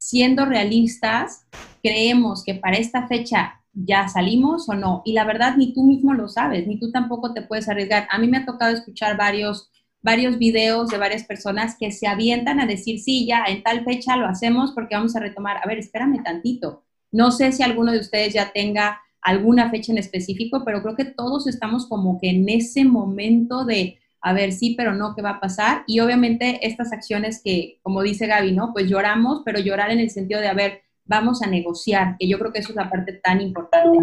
siendo 0.00 0.46
realistas, 0.46 1.46
creemos 1.82 2.42
que 2.42 2.54
para 2.54 2.78
esta 2.78 3.06
fecha 3.06 3.60
ya 3.74 4.08
salimos 4.08 4.66
o 4.68 4.74
no. 4.74 5.02
Y 5.04 5.12
la 5.12 5.24
verdad, 5.24 5.56
ni 5.56 5.74
tú 5.74 5.84
mismo 5.84 6.14
lo 6.14 6.26
sabes, 6.26 6.66
ni 6.66 6.80
tú 6.80 6.90
tampoco 6.90 7.34
te 7.34 7.42
puedes 7.42 7.68
arriesgar. 7.68 8.08
A 8.10 8.18
mí 8.18 8.26
me 8.26 8.38
ha 8.38 8.46
tocado 8.46 8.72
escuchar 8.72 9.18
varios, 9.18 9.70
varios 10.00 10.38
videos 10.38 10.88
de 10.88 10.96
varias 10.96 11.24
personas 11.24 11.76
que 11.78 11.92
se 11.92 12.06
avientan 12.06 12.60
a 12.60 12.66
decir, 12.66 12.98
sí, 12.98 13.26
ya 13.26 13.44
en 13.46 13.62
tal 13.62 13.84
fecha 13.84 14.16
lo 14.16 14.26
hacemos 14.26 14.72
porque 14.72 14.96
vamos 14.96 15.14
a 15.16 15.20
retomar. 15.20 15.58
A 15.62 15.68
ver, 15.68 15.78
espérame 15.78 16.22
tantito. 16.24 16.82
No 17.12 17.30
sé 17.30 17.52
si 17.52 17.62
alguno 17.62 17.92
de 17.92 18.00
ustedes 18.00 18.32
ya 18.32 18.52
tenga 18.52 19.02
alguna 19.20 19.68
fecha 19.68 19.92
en 19.92 19.98
específico, 19.98 20.62
pero 20.64 20.82
creo 20.82 20.96
que 20.96 21.04
todos 21.04 21.46
estamos 21.46 21.86
como 21.86 22.18
que 22.18 22.30
en 22.30 22.48
ese 22.48 22.86
momento 22.86 23.66
de, 23.66 23.98
a 24.22 24.32
ver, 24.32 24.52
sí, 24.52 24.74
pero 24.76 24.94
no, 24.94 25.14
¿qué 25.14 25.22
va 25.22 25.30
a 25.30 25.40
pasar? 25.40 25.84
Y 25.86 26.00
obviamente 26.00 26.66
estas 26.66 26.92
acciones 26.92 27.40
que, 27.42 27.78
como 27.82 28.02
dice 28.02 28.26
Gaby, 28.26 28.52
¿no? 28.52 28.72
Pues 28.72 28.88
lloramos, 28.88 29.42
pero 29.44 29.60
llorar 29.60 29.90
en 29.90 30.00
el 30.00 30.10
sentido 30.10 30.40
de, 30.40 30.48
a 30.48 30.54
ver, 30.54 30.82
vamos 31.04 31.42
a 31.42 31.46
negociar, 31.46 32.16
que 32.18 32.28
yo 32.28 32.38
creo 32.38 32.52
que 32.52 32.60
eso 32.60 32.70
es 32.70 32.76
la 32.76 32.90
parte 32.90 33.14
tan 33.14 33.40
importante. 33.40 33.98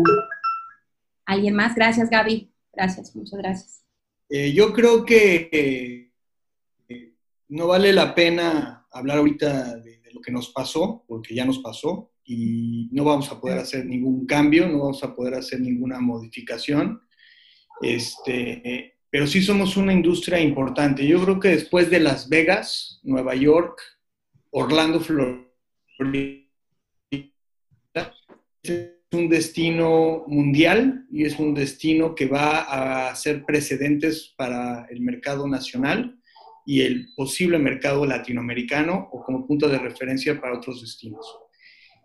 ¿Alguien 1.26 1.56
más? 1.56 1.76
Gracias, 1.76 2.10
Gaby. 2.10 2.52
Gracias, 2.74 3.16
muchas 3.16 3.40
gracias. 3.40 3.84
Eh, 4.30 4.54
yo 4.54 4.74
creo 4.74 5.06
que 5.06 6.12
no 7.50 7.68
vale 7.68 7.94
la 7.94 8.14
pena 8.14 8.88
hablar 8.92 9.20
ahorita 9.20 9.78
de, 9.78 10.02
lo 10.14 10.22
que 10.22 10.32
nos 10.32 10.50
pasó, 10.50 11.04
porque 11.08 11.36
ya 11.36 11.46
nos 11.46 11.60
pasó 11.60 12.12
y 12.24 12.90
no 12.92 13.04
vamos 13.04 13.32
a 13.32 13.40
poder 13.40 13.60
hacer 13.60 13.86
ningún 13.86 14.26
cambio, 14.26 14.68
no 14.68 14.80
vamos 14.80 15.04
a 15.04 15.14
poder 15.14 15.36
hacer 15.36 15.60
ninguna 15.60 16.00
modificación. 16.00 17.02
Este, 17.82 18.97
pero 19.10 19.28
sí 19.28 19.42
somos 19.42 19.78
una 19.78 19.94
industria 19.94 20.40
importante. 20.40 21.06
Yo 21.08 21.24
creo 21.24 21.40
que 21.40 21.50
después 21.50 21.90
de 21.90 22.00
Las 22.00 22.30
Vegas, 22.30 23.00
Nueva 23.04 23.36
York, 23.36 23.80
Orlando, 24.52 25.00
Florida, 25.00 25.48
es 28.64 28.92
un 29.12 29.30
destino 29.30 30.26
mundial 30.28 31.06
y 31.10 31.24
es 31.24 31.40
un 31.40 31.54
destino 31.54 32.14
que 32.16 32.26
va 32.26 32.60
a 32.60 33.10
hacer 33.10 33.46
precedentes 33.46 34.34
para 34.36 34.86
el 34.90 35.00
mercado 35.02 35.48
nacional 35.48 36.20
y 36.66 36.82
el 36.82 37.14
posible 37.16 37.58
mercado 37.58 38.06
latinoamericano 38.06 39.08
o 39.14 39.24
como 39.24 39.48
punto 39.48 39.70
de 39.70 39.80
referencia 39.80 40.40
para 40.40 40.58
otros 40.58 40.82
destinos. 40.82 41.26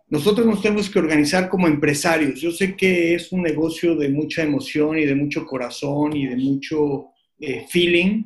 Nosotros 0.07 0.45
nos 0.45 0.61
tenemos 0.61 0.89
que 0.89 0.99
organizar 0.99 1.49
como 1.49 1.67
empresarios. 1.67 2.39
Yo 2.39 2.51
sé 2.51 2.75
que 2.75 3.15
es 3.15 3.31
un 3.31 3.41
negocio 3.41 3.95
de 3.95 4.09
mucha 4.09 4.43
emoción 4.43 4.97
y 4.97 5.05
de 5.05 5.15
mucho 5.15 5.45
corazón 5.45 6.15
y 6.15 6.27
de 6.27 6.35
mucho 6.35 7.07
eh, 7.39 7.65
feeling, 7.69 8.23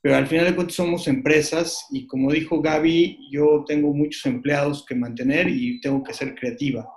pero 0.00 0.16
al 0.16 0.26
final 0.26 0.46
de 0.46 0.54
cuentas 0.54 0.76
somos 0.76 1.08
empresas 1.08 1.86
y 1.90 2.06
como 2.06 2.32
dijo 2.32 2.62
Gaby, 2.62 3.28
yo 3.30 3.64
tengo 3.66 3.92
muchos 3.92 4.24
empleados 4.26 4.84
que 4.86 4.94
mantener 4.94 5.48
y 5.48 5.80
tengo 5.80 6.02
que 6.02 6.14
ser 6.14 6.34
creativa. 6.34 6.88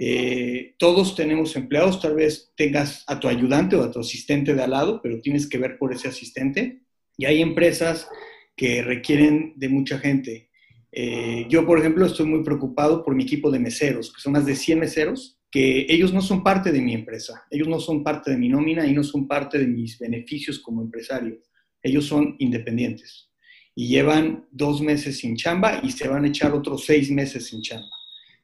Eh, 0.00 0.74
todos 0.78 1.16
tenemos 1.16 1.56
empleados, 1.56 2.00
tal 2.00 2.14
vez 2.14 2.52
tengas 2.56 3.04
a 3.08 3.18
tu 3.18 3.28
ayudante 3.28 3.74
o 3.74 3.82
a 3.82 3.90
tu 3.90 4.00
asistente 4.00 4.54
de 4.54 4.62
al 4.62 4.70
lado, 4.70 5.00
pero 5.02 5.20
tienes 5.20 5.48
que 5.48 5.58
ver 5.58 5.76
por 5.76 5.92
ese 5.92 6.08
asistente. 6.08 6.82
Y 7.16 7.26
hay 7.26 7.42
empresas 7.42 8.08
que 8.56 8.82
requieren 8.82 9.54
de 9.56 9.68
mucha 9.68 9.98
gente. 9.98 10.47
Eh, 10.92 11.46
yo, 11.48 11.66
por 11.66 11.78
ejemplo, 11.78 12.06
estoy 12.06 12.26
muy 12.26 12.42
preocupado 12.42 13.04
por 13.04 13.14
mi 13.14 13.24
equipo 13.24 13.50
de 13.50 13.58
meseros, 13.58 14.12
que 14.12 14.20
son 14.20 14.32
más 14.32 14.46
de 14.46 14.56
100 14.56 14.78
meseros, 14.78 15.38
que 15.50 15.86
ellos 15.88 16.12
no 16.12 16.20
son 16.20 16.42
parte 16.42 16.72
de 16.72 16.80
mi 16.80 16.94
empresa, 16.94 17.44
ellos 17.50 17.68
no 17.68 17.80
son 17.80 18.02
parte 18.02 18.30
de 18.30 18.36
mi 18.36 18.48
nómina 18.48 18.86
y 18.86 18.92
no 18.92 19.02
son 19.02 19.26
parte 19.26 19.58
de 19.58 19.66
mis 19.66 19.98
beneficios 19.98 20.58
como 20.58 20.82
empresario. 20.82 21.38
Ellos 21.82 22.06
son 22.06 22.36
independientes 22.38 23.30
y 23.74 23.88
llevan 23.88 24.46
dos 24.50 24.80
meses 24.82 25.18
sin 25.18 25.36
chamba 25.36 25.80
y 25.82 25.92
se 25.92 26.08
van 26.08 26.24
a 26.24 26.28
echar 26.28 26.52
otros 26.52 26.84
seis 26.84 27.10
meses 27.10 27.46
sin 27.46 27.62
chamba. 27.62 27.88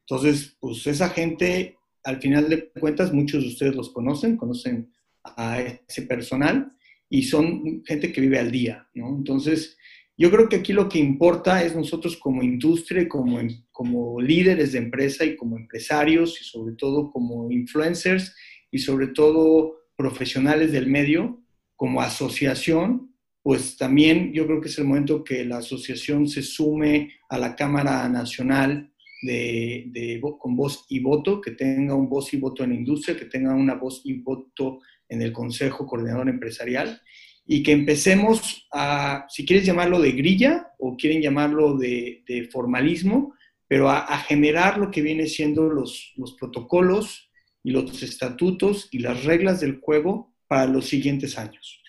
Entonces, 0.01 0.57
pues 0.61 0.87
esa 0.87 1.09
gente, 1.09 1.77
al 2.05 2.21
final 2.21 2.49
de 2.49 2.71
cuentas, 2.71 3.13
muchos 3.13 3.43
de 3.43 3.49
ustedes 3.49 3.75
los 3.75 3.91
conocen, 3.91 4.37
conocen 4.37 4.93
a 5.25 5.61
ese 5.61 6.03
personal 6.03 6.73
y 7.09 7.25
son 7.25 7.83
gente 7.85 8.13
que 8.13 8.21
vive 8.21 8.39
al 8.39 8.51
día, 8.51 8.89
¿no? 8.95 9.09
Entonces, 9.09 9.77
yo 10.17 10.31
creo 10.31 10.49
que 10.49 10.57
aquí 10.57 10.73
lo 10.73 10.89
que 10.89 10.99
importa 10.99 11.63
es 11.65 11.75
nosotros 11.75 12.17
como 12.17 12.43
industria, 12.43 13.09
como, 13.09 13.41
como 13.73 14.21
líderes 14.21 14.73
de 14.73 14.79
empresa 14.79 15.25
y 15.25 15.37
como 15.37 15.57
empresarios 15.57 16.41
y 16.41 16.45
sobre 16.45 16.75
todo 16.77 17.11
como 17.11 17.51
influencers 17.51 18.35
y 18.71 18.79
sobre 18.79 19.09
todo 19.09 19.75
profesionales 19.97 20.73
del 20.73 20.87
medio, 20.87 21.41
como 21.77 22.01
asociación, 22.01 23.15
pues 23.43 23.77
también 23.77 24.33
yo 24.33 24.47
creo 24.47 24.61
que 24.61 24.69
es 24.69 24.79
el 24.79 24.85
momento 24.85 25.25
que 25.25 25.45
la 25.45 25.59
asociación 25.59 26.29
se 26.29 26.43
sume 26.43 27.13
a 27.29 27.37
la 27.37 27.57
Cámara 27.57 28.09
Nacional 28.09 28.93
de, 29.23 30.21
con 30.39 30.57
voz 30.57 30.87
y 30.89 31.01
voto, 31.01 31.41
que 31.41 31.53
tenga 31.53 31.95
un 31.95 32.09
voz 32.09 32.33
y 32.35 32.37
voto 32.37 32.63
en 32.63 32.71
la 32.71 32.77
industria, 32.77 33.17
que 33.17 33.25
tenga 33.25 33.55
una 33.55 33.75
voz 33.75 34.03
y 34.05 34.15
voto 34.15 34.81
en 35.09 35.23
el 35.23 35.33
Consejo 35.33 35.87
Coordinador 35.87 36.29
Empresarial 36.29 37.01
y 37.47 37.63
que 37.63 37.73
empecemos 37.73 38.67
a, 38.73 39.27
si 39.29 39.45
quieres 39.45 39.67
llamarlo 39.67 40.01
de 40.01 40.13
grilla 40.13 40.69
o 40.79 40.97
quieren 40.97 41.21
llamarlo 41.21 41.77
de, 41.77 42.49
formalismo, 42.53 43.35
pero 43.69 43.91
a, 43.91 44.19
generar 44.19 44.79
lo 44.79 44.91
que 44.91 45.03
viene 45.03 45.27
siendo 45.27 45.69
los, 45.69 46.13
los 46.17 46.35
protocolos 46.35 47.31
y 47.63 47.71
los 47.71 48.03
estatutos 48.03 48.89
y 48.91 48.99
las 48.99 49.25
reglas 49.25 49.61
del 49.61 49.81
juego 49.81 50.35
para 50.47 50.67
los 50.67 50.87
siguientes 50.87 51.39
años. 51.39 51.83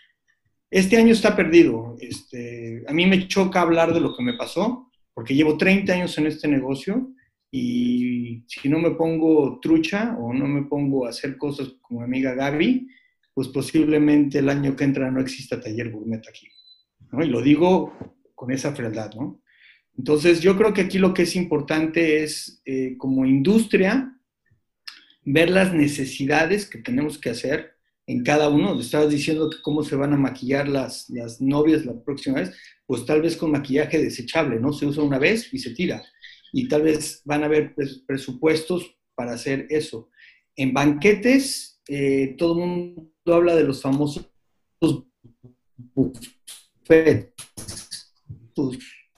Este 0.70 0.98
año 0.98 1.14
está 1.14 1.36
perdido. 1.36 1.96
Este, 2.00 2.84
a 2.88 2.94
mí 2.94 3.06
me 3.06 3.28
choca 3.28 3.62
hablar 3.62 3.94
de 3.94 4.02
lo 4.02 4.16
que 4.16 4.24
me 4.24 4.38
pasó, 4.38 4.92
porque 5.14 5.36
llevo 5.36 5.58
30 5.58 5.94
años 5.94 6.18
en 6.18 6.28
este 6.28 6.48
negocio 6.48 7.12
y 7.52 8.44
si 8.48 8.68
no 8.68 8.80
me 8.80 8.92
pongo 8.92 9.60
trucha 9.62 10.18
o 10.20 10.34
no 10.34 10.48
me 10.48 10.64
pongo 10.64 11.06
a 11.06 11.10
hacer 11.10 11.38
cosas 11.38 11.70
como 11.82 12.02
mi 12.02 12.06
amiga 12.06 12.34
Gaby, 12.34 12.88
pues 13.36 13.50
posiblemente 13.50 14.40
el 14.40 14.50
año 14.50 14.76
que 14.76 14.86
entra 14.86 15.12
no 15.12 15.20
exista 15.20 15.62
taller 15.62 15.92
gourmet 15.92 16.26
aquí. 16.28 16.48
Y 17.22 17.28
lo 17.28 17.42
digo 17.42 17.94
con 18.34 18.50
esa 18.52 18.74
frialdad, 18.74 19.14
¿no? 19.14 19.44
Entonces, 19.98 20.42
yo 20.42 20.58
creo 20.58 20.74
que 20.74 20.82
aquí 20.82 20.98
lo 20.98 21.14
que 21.14 21.24
es 21.24 21.36
importante 21.36 22.24
es, 22.24 22.62
eh, 22.66 22.96
como 22.98 23.26
industria, 23.26 24.18
ver 25.24 25.50
las 25.50 25.74
necesidades 25.74 26.70
que 26.70 26.80
tenemos 26.80 27.18
que 27.18 27.30
hacer 27.30 27.76
en 28.08 28.24
cada 28.24 28.50
uno. 28.50 28.80
Estabas 28.80 29.10
diciendo 29.10 29.50
cómo 29.64 29.84
se 29.84 29.96
van 29.96 30.14
a 30.14 30.18
maquillar 30.18 30.68
las, 30.68 31.10
las 31.10 31.42
novias 31.42 31.86
la 31.86 32.02
próxima 32.04 32.40
vez, 32.40 32.56
pues 32.86 33.06
tal 33.06 33.22
vez 33.22 33.36
con 33.36 33.52
maquillaje 33.52 34.02
desechable, 34.02 34.60
¿no? 34.60 34.72
Se 34.72 34.86
usa 34.86 35.04
una 35.04 35.20
vez 35.20 35.54
y 35.54 35.60
se 35.60 35.74
tira. 35.74 36.04
Y 36.54 36.70
tal 36.70 36.84
vez 36.84 37.22
van 37.26 37.44
a 37.44 37.48
haber 37.48 37.76
presupuestos 38.06 38.98
para 39.14 39.34
hacer 39.34 39.68
eso. 39.70 40.10
En 40.56 40.74
banquetes, 40.74 41.75
eh, 41.88 42.36
todo 42.38 42.54
el 42.54 42.70
mundo 42.70 43.12
habla 43.28 43.56
de 43.56 43.64
los 43.64 43.82
famosos 43.82 44.30
buffets. 45.94 47.34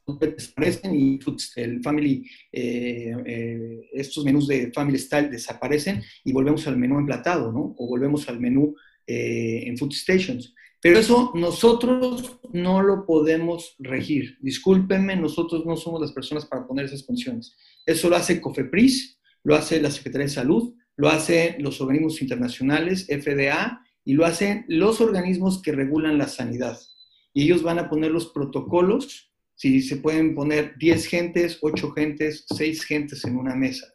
Desaparecen 0.08 0.96
y 0.96 1.20
el 1.58 1.84
family, 1.84 2.26
eh, 2.52 3.14
eh, 3.26 3.90
estos 3.92 4.24
menús 4.24 4.48
de 4.48 4.72
family 4.72 4.98
style 4.98 5.30
desaparecen 5.30 6.02
y 6.24 6.32
volvemos 6.32 6.66
al 6.66 6.78
menú 6.78 6.98
emplatado, 6.98 7.52
¿no? 7.52 7.76
O 7.78 7.88
volvemos 7.88 8.30
al 8.30 8.40
menú 8.40 8.74
eh, 9.06 9.64
en 9.66 9.78
food 9.78 9.92
stations. 9.92 10.54
Pero 10.82 11.00
eso 11.00 11.32
nosotros 11.36 12.40
no 12.54 12.82
lo 12.82 13.06
podemos 13.06 13.76
regir. 13.80 14.38
Discúlpenme, 14.40 15.16
nosotros 15.18 15.66
no 15.66 15.76
somos 15.76 16.00
las 16.00 16.14
personas 16.14 16.46
para 16.46 16.66
poner 16.66 16.86
esas 16.86 17.04
condiciones. 17.04 17.58
Eso 17.86 18.10
lo 18.10 18.16
hace 18.16 18.40
COFEPRIS, 18.40 19.20
lo 19.44 19.56
hace 19.56 19.82
la 19.82 19.92
Secretaría 19.92 20.28
de 20.28 20.34
Salud, 20.34 20.74
lo 20.98 21.10
hacen 21.10 21.64
los 21.64 21.80
organismos 21.80 22.22
internacionales, 22.22 23.08
FDA, 23.08 23.82
y 24.04 24.14
lo 24.14 24.26
hacen 24.26 24.66
los 24.68 25.00
organismos 25.00 25.62
que 25.62 25.72
regulan 25.72 26.18
la 26.18 26.28
sanidad. 26.28 26.80
Y 27.34 27.44
ellos 27.44 27.62
van 27.62 27.80
a 27.80 27.90
poner 27.90 28.12
los 28.12 28.28
protocolos 28.28 29.32
si 29.56 29.82
se 29.82 29.98
pueden 29.98 30.36
poner 30.36 30.76
10 30.78 31.06
gentes, 31.08 31.58
8 31.62 31.92
gentes, 31.92 32.46
6 32.56 32.84
gentes 32.86 33.26
en 33.26 33.38
una 33.38 33.56
mesa. 33.56 33.88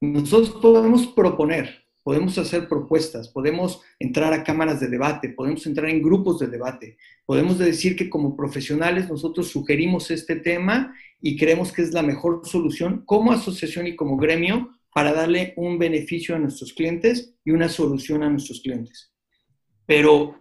Nosotros 0.00 0.50
podemos 0.60 1.06
proponer, 1.08 1.84
podemos 2.02 2.36
hacer 2.36 2.68
propuestas, 2.68 3.28
podemos 3.28 3.80
entrar 3.98 4.32
a 4.32 4.44
cámaras 4.44 4.80
de 4.80 4.88
debate, 4.88 5.30
podemos 5.30 5.66
entrar 5.66 5.88
en 5.88 6.02
grupos 6.02 6.38
de 6.38 6.48
debate, 6.48 6.98
podemos 7.24 7.58
decir 7.58 7.96
que 7.96 8.10
como 8.10 8.36
profesionales 8.36 9.08
nosotros 9.08 9.48
sugerimos 9.48 10.10
este 10.10 10.36
tema 10.36 10.94
y 11.20 11.36
creemos 11.36 11.72
que 11.72 11.82
es 11.82 11.94
la 11.94 12.02
mejor 12.02 12.42
solución 12.44 13.02
como 13.06 13.32
asociación 13.32 13.86
y 13.86 13.96
como 13.96 14.18
gremio 14.18 14.70
para 14.94 15.12
darle 15.12 15.54
un 15.56 15.76
beneficio 15.76 16.36
a 16.36 16.38
nuestros 16.38 16.72
clientes 16.72 17.34
y 17.44 17.50
una 17.50 17.68
solución 17.68 18.22
a 18.22 18.30
nuestros 18.30 18.60
clientes. 18.60 19.12
Pero 19.86 20.40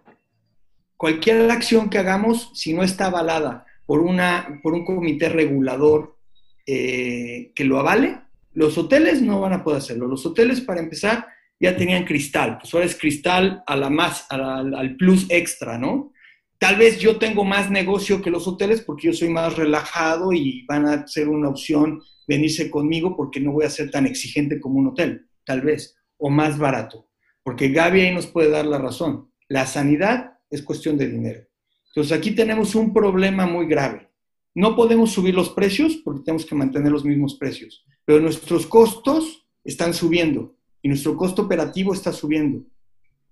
cualquier 0.96 1.50
acción 1.50 1.90
que 1.90 1.98
hagamos, 1.98 2.52
si 2.54 2.72
no 2.72 2.84
está 2.84 3.08
avalada 3.08 3.66
por, 3.88 4.00
una, 4.02 4.60
por 4.62 4.74
un 4.74 4.86
comité 4.86 5.28
regulador 5.28 6.20
eh, 6.68 7.52
que 7.56 7.66
lo 7.66 7.80
avale, 7.80 8.22
los 8.52 8.78
hoteles 8.78 9.24
no 9.24 9.42
van 9.42 9.54
a 9.54 9.64
poder 9.64 9.80
hacerlo. 9.80 10.08
Los 10.08 10.24
hoteles, 10.24 10.62
para 10.62 10.82
empezar, 10.82 11.26
ya 11.60 11.76
tenían 11.76 12.06
cristal, 12.06 12.60
pues 12.60 12.72
ahora 12.76 12.86
es 12.86 12.96
cristal 12.96 13.64
a 13.66 13.76
la 13.76 13.90
más, 13.90 14.28
al, 14.30 14.76
al 14.76 14.96
plus 14.98 15.26
extra, 15.30 15.80
¿no? 15.80 16.14
Tal 16.60 16.76
vez 16.76 17.00
yo 17.00 17.18
tengo 17.18 17.44
más 17.44 17.72
negocio 17.72 18.22
que 18.22 18.30
los 18.30 18.48
hoteles 18.48 18.82
porque 18.82 19.08
yo 19.08 19.14
soy 19.14 19.30
más 19.30 19.56
relajado 19.58 20.32
y 20.32 20.64
van 20.68 20.86
a 20.86 21.08
ser 21.08 21.28
una 21.28 21.50
opción 21.50 22.04
venirse 22.28 22.70
conmigo 22.70 23.16
porque 23.16 23.40
no 23.40 23.52
voy 23.52 23.66
a 23.66 23.70
ser 23.70 23.92
tan 23.92 24.06
exigente 24.06 24.60
como 24.60 24.80
un 24.80 24.88
hotel, 24.88 25.28
tal 25.46 25.62
vez, 25.62 25.96
o 26.18 26.30
más 26.30 26.58
barato. 26.58 27.10
Porque 27.44 27.70
Gaby 27.70 28.02
ahí 28.02 28.14
nos 28.14 28.28
puede 28.28 28.50
dar 28.50 28.66
la 28.66 28.78
razón. 28.78 29.32
La 29.48 29.66
sanidad 29.66 30.40
es 30.50 30.62
cuestión 30.62 30.98
de 30.98 31.08
dinero. 31.08 31.46
Entonces 31.88 32.18
aquí 32.18 32.32
tenemos 32.32 32.76
un 32.76 32.94
problema 32.94 33.46
muy 33.46 33.68
grave. 33.68 34.10
No 34.56 34.76
podemos 34.76 35.12
subir 35.12 35.34
los 35.34 35.50
precios 35.50 35.98
porque 35.98 36.24
tenemos 36.24 36.46
que 36.46 36.56
mantener 36.56 36.92
los 36.92 37.06
mismos 37.06 37.36
precios, 37.36 37.86
pero 38.06 38.20
nuestros 38.20 38.68
costos 38.68 39.48
están 39.64 39.94
subiendo 39.94 40.56
y 40.82 40.90
nuestro 40.90 41.18
costo 41.18 41.44
operativo 41.44 41.94
está 41.94 42.12
subiendo. 42.12 42.66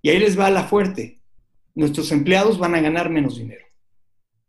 Y 0.01 0.09
ahí 0.09 0.19
les 0.19 0.39
va 0.39 0.49
la 0.49 0.63
fuerte. 0.63 1.21
Nuestros 1.75 2.11
empleados 2.11 2.57
van 2.57 2.75
a 2.75 2.81
ganar 2.81 3.09
menos 3.09 3.37
dinero. 3.37 3.65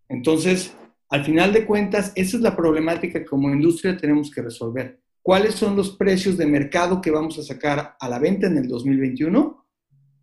Entonces, 0.08 0.74
al 1.12 1.26
final 1.26 1.52
de 1.52 1.66
cuentas, 1.66 2.10
esa 2.16 2.38
es 2.38 2.42
la 2.42 2.56
problemática 2.56 3.18
que 3.18 3.26
como 3.26 3.52
industria 3.52 3.98
tenemos 3.98 4.30
que 4.30 4.40
resolver. 4.40 4.98
¿Cuáles 5.20 5.54
son 5.54 5.76
los 5.76 5.94
precios 5.94 6.38
de 6.38 6.46
mercado 6.46 7.02
que 7.02 7.10
vamos 7.10 7.38
a 7.38 7.42
sacar 7.42 7.96
a 8.00 8.08
la 8.08 8.18
venta 8.18 8.46
en 8.46 8.56
el 8.56 8.66
2021? 8.66 9.66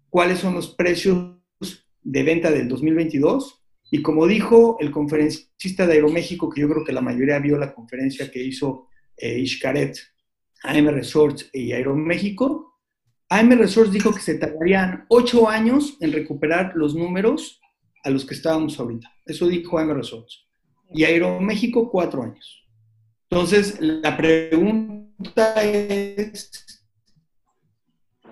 ¿Cuáles 0.10 0.40
son 0.40 0.56
los 0.56 0.70
precios 0.74 1.38
de 2.02 2.24
venta 2.24 2.50
del 2.50 2.68
2022? 2.68 3.64
Y 3.92 4.02
como 4.02 4.26
dijo 4.26 4.78
el 4.80 4.90
conferencista 4.90 5.86
de 5.86 5.94
Aeroméxico, 5.94 6.50
que 6.50 6.62
yo 6.62 6.68
creo 6.68 6.84
que 6.84 6.92
la 6.92 7.02
mayoría 7.02 7.38
vio 7.38 7.60
la 7.60 7.72
conferencia 7.72 8.32
que 8.32 8.44
hizo 8.44 8.88
eh, 9.16 9.38
Ishkaret, 9.38 9.96
AM 10.64 10.88
Resorts 10.88 11.52
y 11.54 11.72
Aeroméxico, 11.72 12.80
AM 13.30 13.52
Resorts 13.52 13.92
dijo 13.92 14.12
que 14.12 14.22
se 14.22 14.40
tardarían 14.40 15.06
ocho 15.10 15.48
años 15.48 15.98
en 16.02 16.14
recuperar 16.14 16.72
los 16.74 16.96
números 16.96 17.62
a 18.04 18.10
los 18.10 18.26
que 18.26 18.34
estábamos 18.34 18.80
ahorita. 18.80 19.08
Eso 19.28 19.48
dijo 19.48 19.78
AM 19.78 19.92
Resorts. 19.92 20.49
Y 20.94 21.04
Aeroméxico, 21.04 21.90
cuatro 21.90 22.24
años. 22.24 22.66
Entonces, 23.30 23.78
la 23.80 24.18
pregunta 24.18 25.64
es, 25.64 26.84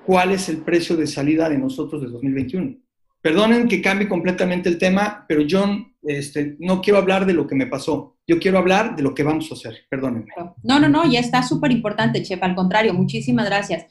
¿cuál 0.05 0.31
es 0.31 0.49
el 0.49 0.57
precio 0.57 0.95
de 0.95 1.05
salida 1.05 1.49
de 1.49 1.57
nosotros 1.57 2.01
de 2.01 2.07
2021? 2.07 2.77
Perdonen 3.21 3.67
que 3.67 3.81
cambie 3.81 4.07
completamente 4.07 4.69
el 4.69 4.77
tema, 4.77 5.25
pero 5.27 5.41
yo 5.41 5.65
este, 6.03 6.55
no 6.59 6.81
quiero 6.81 6.97
hablar 6.97 7.25
de 7.25 7.33
lo 7.33 7.45
que 7.45 7.55
me 7.55 7.67
pasó. 7.67 8.17
Yo 8.25 8.39
quiero 8.39 8.57
hablar 8.57 8.95
de 8.95 9.03
lo 9.03 9.13
que 9.13 9.23
vamos 9.23 9.51
a 9.51 9.55
hacer. 9.55 9.85
Perdónenme. 9.89 10.31
No, 10.63 10.79
no, 10.79 10.87
no, 10.87 11.11
ya 11.11 11.19
está 11.19 11.43
súper 11.43 11.71
importante, 11.71 12.23
Chef. 12.23 12.41
Al 12.41 12.55
contrario, 12.55 12.93
muchísimas 12.93 13.45
gracias. 13.45 13.85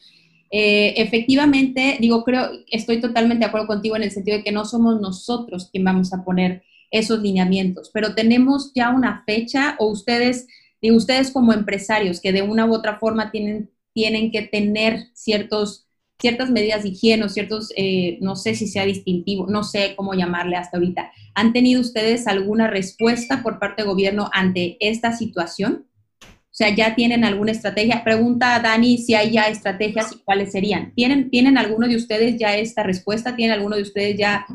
Eh, 0.51 0.95
efectivamente, 0.97 1.99
digo, 2.01 2.25
creo, 2.25 2.49
estoy 2.71 3.01
totalmente 3.01 3.45
de 3.45 3.49
acuerdo 3.49 3.67
contigo 3.67 3.97
en 3.97 4.05
el 4.05 4.11
sentido 4.11 4.39
de 4.39 4.45
que 4.45 4.53
no 4.53 4.65
somos 4.65 5.01
nosotros 5.01 5.69
quien 5.71 5.85
vamos 5.85 6.13
a 6.13 6.25
poner 6.25 6.63
esos 6.91 7.21
lineamientos, 7.21 7.91
pero 7.93 8.15
tenemos 8.15 8.73
ya 8.75 8.91
una 8.91 9.23
fecha 9.25 9.77
o 9.79 9.87
ustedes, 9.89 10.47
digo, 10.81 10.97
ustedes 10.97 11.31
como 11.31 11.53
empresarios 11.53 12.21
que 12.21 12.33
de 12.33 12.43
una 12.43 12.67
u 12.67 12.75
otra 12.75 12.99
forma 12.99 13.31
tienen, 13.31 13.71
tienen 13.93 14.31
que 14.31 14.43
tener 14.43 15.07
ciertos 15.15 15.87
ciertas 16.19 16.51
medidas 16.51 16.83
de 16.83 16.91
higiene 16.91 17.29
ciertos, 17.29 17.73
eh, 17.77 18.19
no 18.21 18.37
sé 18.37 18.55
si 18.55 18.67
sea 18.67 18.85
distintivo, 18.87 19.47
no 19.47 19.63
sé 19.63 19.95
cómo 19.97 20.15
llamarle 20.15 20.57
hasta 20.57 20.77
ahorita. 20.77 21.13
¿Han 21.35 21.53
tenido 21.53 21.81
ustedes 21.81 22.27
alguna 22.27 22.69
respuesta 22.69 23.43
por 23.43 23.59
parte 23.59 23.83
del 23.83 23.91
gobierno 23.91 24.31
ante 24.33 24.77
esta 24.81 25.13
situación? 25.13 25.87
O 26.23 26.59
sea, 26.59 26.75
¿ya 26.75 26.95
tienen 26.95 27.23
alguna 27.25 27.53
estrategia? 27.53 28.03
Pregunta 28.03 28.55
a 28.55 28.61
Dani 28.61 28.97
si 28.97 29.15
hay 29.15 29.33
ya 29.33 29.43
estrategias 29.49 30.13
y 30.13 30.19
cuáles 30.25 30.53
serían. 30.53 30.95
¿Tienen, 30.95 31.29
¿Tienen 31.29 31.59
alguno 31.59 31.87
de 31.87 31.97
ustedes 31.97 32.39
ya 32.39 32.57
esta 32.57 32.83
respuesta? 32.83 33.37
¿Tienen 33.37 33.59
alguno 33.59 33.77
de 33.77 33.83
ustedes 33.83 34.17
ya... 34.17 34.47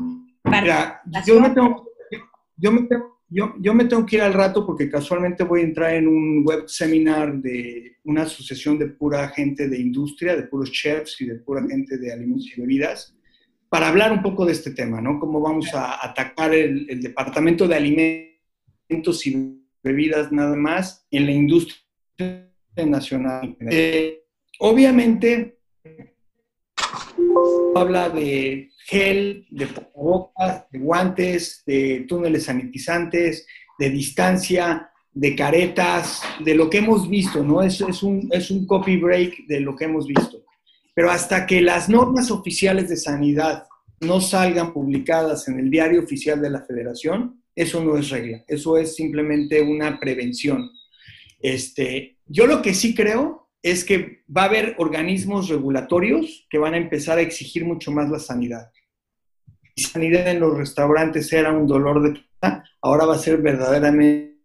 yo 1.24 1.40
me 1.40 1.50
tengo, 1.50 1.86
yo 2.56 2.72
me 2.72 2.88
yo, 3.34 3.54
yo, 3.60 3.72
me 3.72 3.86
tengo 3.86 4.04
que 4.04 4.16
ir 4.16 4.22
al 4.22 4.34
rato 4.34 4.66
porque 4.66 4.90
casualmente 4.90 5.42
voy 5.42 5.60
a 5.60 5.64
entrar 5.64 5.94
en 5.94 6.06
un 6.06 6.44
web 6.44 6.64
seminar 6.66 7.40
de 7.40 7.96
una 8.04 8.24
asociación 8.24 8.78
de 8.78 8.88
pura 8.88 9.26
gente 9.30 9.68
de 9.68 9.80
industria, 9.80 10.36
de 10.36 10.42
puros 10.42 10.70
chefs 10.70 11.18
y 11.22 11.24
de 11.24 11.36
pura 11.36 11.66
gente 11.66 11.96
de 11.96 12.12
alimentos 12.12 12.52
y 12.54 12.60
bebidas, 12.60 13.16
para 13.70 13.88
hablar 13.88 14.12
un 14.12 14.22
poco 14.22 14.44
de 14.44 14.52
este 14.52 14.72
tema, 14.72 15.00
¿no? 15.00 15.18
Cómo 15.18 15.40
vamos 15.40 15.72
a 15.72 16.06
atacar 16.06 16.54
el, 16.54 16.86
el 16.90 17.00
departamento 17.00 17.66
de 17.66 17.74
alimentos 17.74 19.26
y 19.26 19.62
bebidas 19.82 20.30
nada 20.30 20.54
más 20.54 21.06
en 21.10 21.24
la 21.24 21.32
industria 21.32 22.52
nacional. 22.76 23.56
Eh, 23.60 24.24
obviamente, 24.58 25.58
habla 27.74 28.10
de 28.10 28.70
gel, 28.86 29.46
de 29.50 29.68
bocas, 29.94 30.64
de 30.70 30.78
guantes, 30.78 31.62
de 31.66 32.04
túneles 32.08 32.44
sanitizantes, 32.44 33.46
de 33.78 33.90
distancia, 33.90 34.90
de 35.14 35.36
caretas, 35.36 36.22
de 36.44 36.54
lo 36.54 36.70
que 36.70 36.78
hemos 36.78 37.08
visto, 37.08 37.42
¿no? 37.42 37.62
Es, 37.62 37.80
es, 37.80 38.02
un, 38.02 38.28
es 38.32 38.50
un 38.50 38.66
copy 38.66 38.96
break 38.96 39.46
de 39.46 39.60
lo 39.60 39.76
que 39.76 39.84
hemos 39.84 40.06
visto. 40.06 40.44
Pero 40.94 41.10
hasta 41.10 41.46
que 41.46 41.60
las 41.60 41.88
normas 41.88 42.30
oficiales 42.30 42.88
de 42.88 42.96
sanidad 42.96 43.64
no 44.00 44.20
salgan 44.20 44.72
publicadas 44.72 45.48
en 45.48 45.58
el 45.58 45.70
diario 45.70 46.02
oficial 46.02 46.40
de 46.40 46.50
la 46.50 46.62
federación, 46.62 47.42
eso 47.54 47.84
no 47.84 47.96
es 47.96 48.10
regla, 48.10 48.44
eso 48.48 48.76
es 48.76 48.96
simplemente 48.96 49.60
una 49.60 50.00
prevención. 50.00 50.70
Este, 51.40 52.18
yo 52.26 52.46
lo 52.46 52.62
que 52.62 52.74
sí 52.74 52.94
creo 52.94 53.41
es 53.62 53.84
que 53.84 54.24
va 54.34 54.42
a 54.42 54.46
haber 54.46 54.74
organismos 54.78 55.48
regulatorios 55.48 56.46
que 56.50 56.58
van 56.58 56.74
a 56.74 56.78
empezar 56.78 57.18
a 57.18 57.22
exigir 57.22 57.64
mucho 57.64 57.92
más 57.92 58.10
la 58.10 58.18
sanidad. 58.18 58.70
Y 59.74 59.82
sanidad 59.82 60.28
en 60.28 60.40
los 60.40 60.56
restaurantes 60.56 61.32
era 61.32 61.52
un 61.52 61.66
dolor 61.66 62.02
de 62.02 62.20
ahora 62.82 63.06
va 63.06 63.14
a 63.14 63.18
ser 63.18 63.40
verdaderamente 63.40 64.36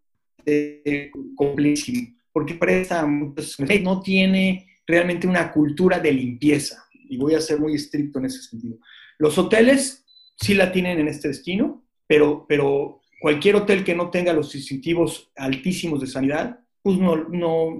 complísimo, 1.36 2.16
porque 2.32 2.54
presta 2.54 3.06
no 3.82 4.02
tiene 4.02 4.68
realmente 4.86 5.28
una 5.28 5.52
cultura 5.52 6.00
de 6.00 6.12
limpieza, 6.12 6.86
y 6.94 7.18
voy 7.18 7.34
a 7.34 7.42
ser 7.42 7.60
muy 7.60 7.76
estricto 7.76 8.20
en 8.20 8.26
ese 8.26 8.42
sentido. 8.44 8.78
Los 9.18 9.38
hoteles 9.38 10.06
sí 10.40 10.54
la 10.54 10.72
tienen 10.72 11.00
en 11.00 11.08
este 11.08 11.30
destino, 11.30 11.84
pero, 12.06 12.46
pero 12.48 13.02
cualquier 13.20 13.56
hotel 13.56 13.84
que 13.84 13.96
no 13.96 14.10
tenga 14.10 14.32
los 14.34 14.54
distintivos 14.54 15.32
altísimos 15.36 16.00
de 16.00 16.08
sanidad, 16.08 16.60
pues 16.82 16.98
no, 16.98 17.28
no 17.30 17.76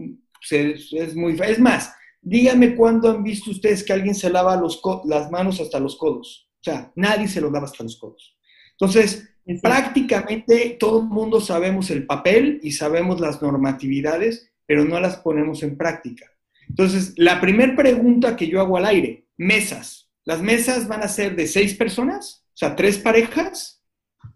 es 0.52 1.16
muy... 1.16 1.40
Es 1.42 1.60
más, 1.60 1.94
díganme 2.22 2.76
cuándo 2.76 3.10
han 3.10 3.24
visto 3.24 3.52
ustedes 3.52 3.84
que 3.84 3.94
alguien 3.94 4.16
se 4.16 4.30
lava 4.30 4.56
los, 4.56 4.82
las 5.06 5.32
manos 5.32 5.60
hasta 5.62 5.80
los 5.80 5.96
codos. 5.96 6.50
O 6.60 6.64
sea, 6.64 6.92
nadie 6.96 7.28
se 7.28 7.42
los 7.42 7.52
lava 7.52 7.66
hasta 7.66 7.84
los 7.84 7.98
codos. 7.98 8.38
Entonces, 8.72 9.30
prácticamente 9.62 10.78
todo 10.80 11.02
el 11.02 11.08
mundo 11.08 11.40
sabemos 11.40 11.90
el 11.90 12.06
papel 12.06 12.60
y 12.62 12.72
sabemos 12.72 13.20
las 13.20 13.42
normatividades, 13.42 14.52
pero 14.66 14.84
no 14.84 15.00
las 15.00 15.18
ponemos 15.18 15.64
en 15.64 15.78
práctica. 15.78 16.26
Entonces, 16.68 17.14
la 17.18 17.40
primera 17.40 17.76
pregunta 17.76 18.36
que 18.36 18.48
yo 18.48 18.60
hago 18.60 18.78
al 18.78 18.86
aire, 18.86 19.28
mesas. 19.38 20.10
¿Las 20.26 20.42
mesas 20.42 20.88
van 20.88 21.04
a 21.04 21.08
ser 21.08 21.36
de 21.36 21.48
seis 21.48 21.74
personas? 21.74 22.44
O 22.48 22.58
sea, 22.58 22.76
tres 22.76 22.98
parejas. 22.98 23.82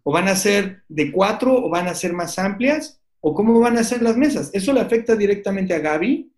¿O 0.03 0.11
van 0.13 0.29
a 0.29 0.35
ser 0.35 0.83
de 0.87 1.11
cuatro? 1.11 1.53
¿O 1.53 1.69
van 1.69 1.87
a 1.87 1.95
ser 1.95 2.13
más 2.13 2.39
amplias? 2.39 3.00
¿O 3.21 3.33
cómo 3.33 3.59
van 3.59 3.77
a 3.77 3.83
ser 3.83 4.01
las 4.01 4.17
mesas? 4.17 4.49
Eso 4.53 4.73
le 4.73 4.81
afecta 4.81 5.15
directamente 5.15 5.73
a 5.73 5.79
Gaby, 5.79 6.31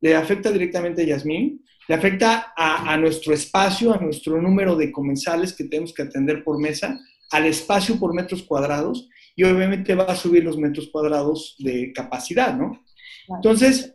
le 0.00 0.16
afecta 0.16 0.50
directamente 0.50 1.02
a 1.02 1.06
Yasmín, 1.06 1.64
le 1.88 1.94
afecta 1.94 2.52
a, 2.56 2.92
a 2.92 2.96
nuestro 2.96 3.34
espacio, 3.34 3.92
a 3.92 3.98
nuestro 3.98 4.40
número 4.40 4.76
de 4.76 4.92
comensales 4.92 5.52
que 5.52 5.64
tenemos 5.64 5.92
que 5.92 6.02
atender 6.02 6.44
por 6.44 6.60
mesa, 6.60 6.98
al 7.30 7.46
espacio 7.46 7.98
por 7.98 8.14
metros 8.14 8.42
cuadrados 8.42 9.08
y 9.36 9.44
obviamente 9.44 9.94
va 9.94 10.04
a 10.04 10.16
subir 10.16 10.44
los 10.44 10.56
metros 10.56 10.88
cuadrados 10.90 11.54
de 11.58 11.92
capacidad, 11.92 12.56
¿no? 12.56 12.82
Entonces, 13.28 13.94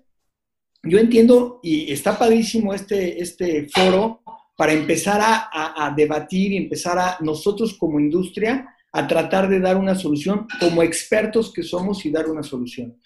yo 0.83 0.99
entiendo 0.99 1.59
y 1.63 1.91
está 1.91 2.17
padrísimo 2.17 2.73
este, 2.73 3.21
este 3.21 3.67
foro 3.69 4.21
para 4.55 4.73
empezar 4.73 5.19
a, 5.21 5.93
debatir 5.95 6.51
y 6.51 6.57
empezar 6.57 6.99
a 6.99 7.17
nosotros 7.21 7.75
como 7.77 7.99
industria 7.99 8.72
a 8.93 9.07
tratar 9.07 9.49
de 9.49 9.59
dar 9.59 9.75
una 9.75 9.95
solución 9.95 10.47
como 10.59 10.83
expertos 10.83 11.51
que 11.51 11.63
somos 11.63 12.05
y 12.05 12.11
dar 12.11 12.29
una 12.29 12.43
solución. 12.43 12.97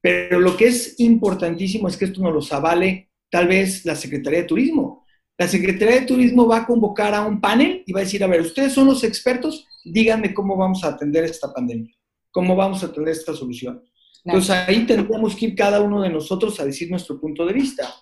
Pero 0.00 0.40
lo 0.40 0.56
que 0.56 0.66
es 0.66 0.98
importantísimo 0.98 1.88
es 1.88 1.96
que 1.96 2.06
esto 2.06 2.20
nos 2.20 2.50
lo 2.50 2.56
avale 2.56 3.10
tal 3.30 3.48
vez 3.48 3.84
la 3.84 3.94
Secretaría 3.94 4.40
de 4.40 4.46
Turismo. 4.46 5.06
La 5.38 5.46
Secretaría 5.46 6.00
de 6.00 6.06
Turismo 6.06 6.46
va 6.46 6.58
a 6.58 6.66
convocar 6.66 7.14
a 7.14 7.24
un 7.24 7.40
panel 7.40 7.82
y 7.86 7.92
va 7.92 8.00
a 8.00 8.04
decir, 8.04 8.22
a 8.24 8.26
ver, 8.26 8.40
ustedes 8.40 8.72
son 8.72 8.86
los 8.86 9.04
expertos, 9.04 9.66
díganme 9.84 10.34
cómo 10.34 10.56
vamos 10.56 10.82
a 10.84 10.88
atender 10.88 11.24
esta 11.24 11.52
pandemia, 11.52 11.94
cómo 12.30 12.56
vamos 12.56 12.82
a 12.82 12.86
atender 12.86 13.12
esta 13.12 13.34
solución. 13.34 13.82
Entonces 14.24 14.50
ahí 14.50 14.84
tendríamos 14.86 15.36
que 15.36 15.46
ir 15.46 15.54
cada 15.54 15.80
uno 15.80 16.02
de 16.02 16.10
nosotros 16.10 16.58
a 16.58 16.64
decir 16.64 16.90
nuestro 16.90 17.20
punto 17.20 17.46
de 17.46 17.52
vista. 17.52 17.94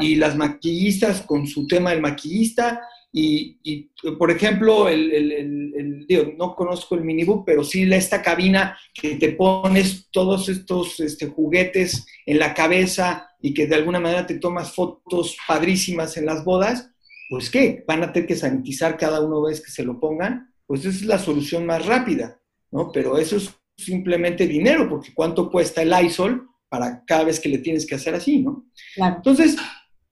Y 0.00 0.16
las 0.16 0.36
maquillistas 0.36 1.22
con 1.22 1.46
su 1.46 1.66
tema 1.66 1.90
del 1.90 2.00
maquillista. 2.00 2.82
Y, 3.10 3.90
por 4.18 4.30
ejemplo, 4.30 4.88
el, 4.88 5.12
el, 5.12 6.36
no 6.36 6.54
conozco 6.54 6.94
el 6.94 7.04
minibook, 7.04 7.44
pero 7.44 7.64
sí 7.64 7.82
esta 7.92 8.22
cabina 8.22 8.78
que 8.94 9.16
te 9.16 9.32
pones 9.32 10.08
todos 10.10 10.48
estos 10.48 11.00
este, 11.00 11.26
juguetes 11.26 12.06
en 12.26 12.38
la 12.38 12.54
cabeza 12.54 13.30
y 13.40 13.54
que 13.54 13.66
de 13.66 13.76
alguna 13.76 14.00
manera 14.00 14.26
te 14.26 14.38
tomas 14.38 14.74
fotos 14.74 15.36
padrísimas 15.46 16.16
en 16.16 16.26
las 16.26 16.44
bodas, 16.44 16.90
pues 17.30 17.50
¿qué? 17.50 17.84
Van 17.86 18.02
a 18.02 18.12
tener 18.12 18.26
que 18.26 18.36
sanitizar 18.36 18.96
cada 18.96 19.20
uno 19.20 19.42
vez 19.42 19.60
que 19.60 19.70
se 19.70 19.84
lo 19.84 19.98
pongan. 19.98 20.52
Pues 20.66 20.84
esa 20.84 20.90
es 20.90 21.04
la 21.04 21.18
solución 21.18 21.64
más 21.64 21.86
rápida, 21.86 22.40
¿no? 22.70 22.92
Pero 22.92 23.18
eso 23.18 23.36
es 23.36 23.50
simplemente 23.76 24.46
dinero, 24.46 24.88
porque 24.88 25.14
cuánto 25.14 25.50
cuesta 25.50 25.82
el 25.82 25.94
ISOL 26.04 26.46
para 26.68 27.04
cada 27.06 27.24
vez 27.24 27.40
que 27.40 27.48
le 27.48 27.58
tienes 27.58 27.86
que 27.86 27.94
hacer 27.94 28.14
así, 28.14 28.40
¿no? 28.40 28.66
Entonces, 28.96 29.56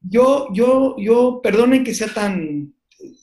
yo, 0.01 0.49
yo, 0.53 0.97
yo, 0.99 1.41
perdonen 1.43 1.85
que 1.85 1.95
sea 1.95 2.09
tan, 2.09 2.75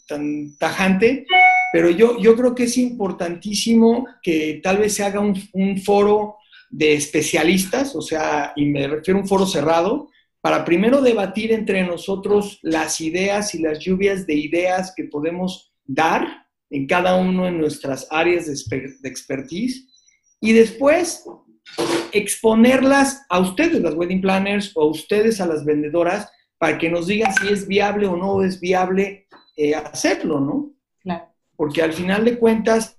tan 0.07 0.57
tajante, 0.57 1.25
pero 1.71 1.89
yo, 1.89 2.19
yo 2.19 2.35
creo 2.35 2.53
que 2.53 2.63
es 2.63 2.77
importantísimo 2.77 4.05
que 4.21 4.59
tal 4.63 4.77
vez 4.77 4.93
se 4.93 5.03
haga 5.03 5.19
un, 5.19 5.33
un 5.53 5.77
foro 5.79 6.37
de 6.69 6.93
especialistas, 6.93 7.95
o 7.95 8.01
sea, 8.01 8.53
y 8.55 8.65
me 8.65 8.87
refiero 8.87 9.19
a 9.19 9.21
un 9.23 9.27
foro 9.27 9.45
cerrado, 9.45 10.09
para 10.41 10.65
primero 10.65 11.01
debatir 11.01 11.51
entre 11.51 11.83
nosotros 11.83 12.59
las 12.63 12.99
ideas 12.99 13.55
y 13.55 13.59
las 13.59 13.79
lluvias 13.79 14.27
de 14.27 14.35
ideas 14.35 14.93
que 14.95 15.05
podemos 15.05 15.73
dar 15.85 16.47
en 16.69 16.85
cada 16.87 17.15
uno 17.15 17.45
de 17.45 17.51
nuestras 17.51 18.07
áreas 18.09 18.47
de, 18.47 18.93
de 18.99 19.09
expertise 19.09 19.87
y 20.41 20.51
después 20.51 21.23
exponerlas 22.11 23.25
a 23.29 23.39
ustedes, 23.39 23.81
las 23.81 23.95
wedding 23.95 24.21
planners, 24.21 24.71
o 24.75 24.83
a 24.83 24.87
ustedes, 24.87 25.39
a 25.39 25.47
las 25.47 25.63
vendedoras, 25.63 26.29
para 26.57 26.77
que 26.77 26.89
nos 26.89 27.07
digan 27.07 27.33
si 27.33 27.47
es 27.49 27.67
viable 27.67 28.07
o 28.07 28.15
no 28.15 28.43
es 28.43 28.59
viable 28.59 29.27
eh, 29.55 29.75
hacerlo, 29.75 30.39
¿no? 30.39 30.73
Claro. 31.01 31.25
Porque 31.55 31.81
al 31.81 31.93
final 31.93 32.25
de 32.25 32.37
cuentas, 32.37 32.97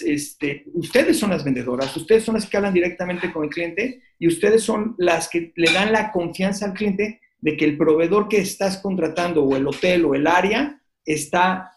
este, 0.00 0.64
ustedes 0.74 1.18
son 1.18 1.30
las 1.30 1.44
vendedoras, 1.44 1.96
ustedes 1.96 2.24
son 2.24 2.34
las 2.34 2.46
que 2.46 2.56
hablan 2.56 2.74
directamente 2.74 3.32
con 3.32 3.44
el 3.44 3.50
cliente 3.50 4.02
y 4.18 4.28
ustedes 4.28 4.62
son 4.62 4.94
las 4.98 5.28
que 5.28 5.52
le 5.56 5.72
dan 5.72 5.92
la 5.92 6.12
confianza 6.12 6.66
al 6.66 6.74
cliente 6.74 7.20
de 7.40 7.56
que 7.56 7.64
el 7.64 7.76
proveedor 7.76 8.28
que 8.28 8.38
estás 8.38 8.78
contratando 8.78 9.44
o 9.44 9.56
el 9.56 9.66
hotel 9.66 10.04
o 10.04 10.14
el 10.14 10.26
área 10.26 10.80
está 11.04 11.72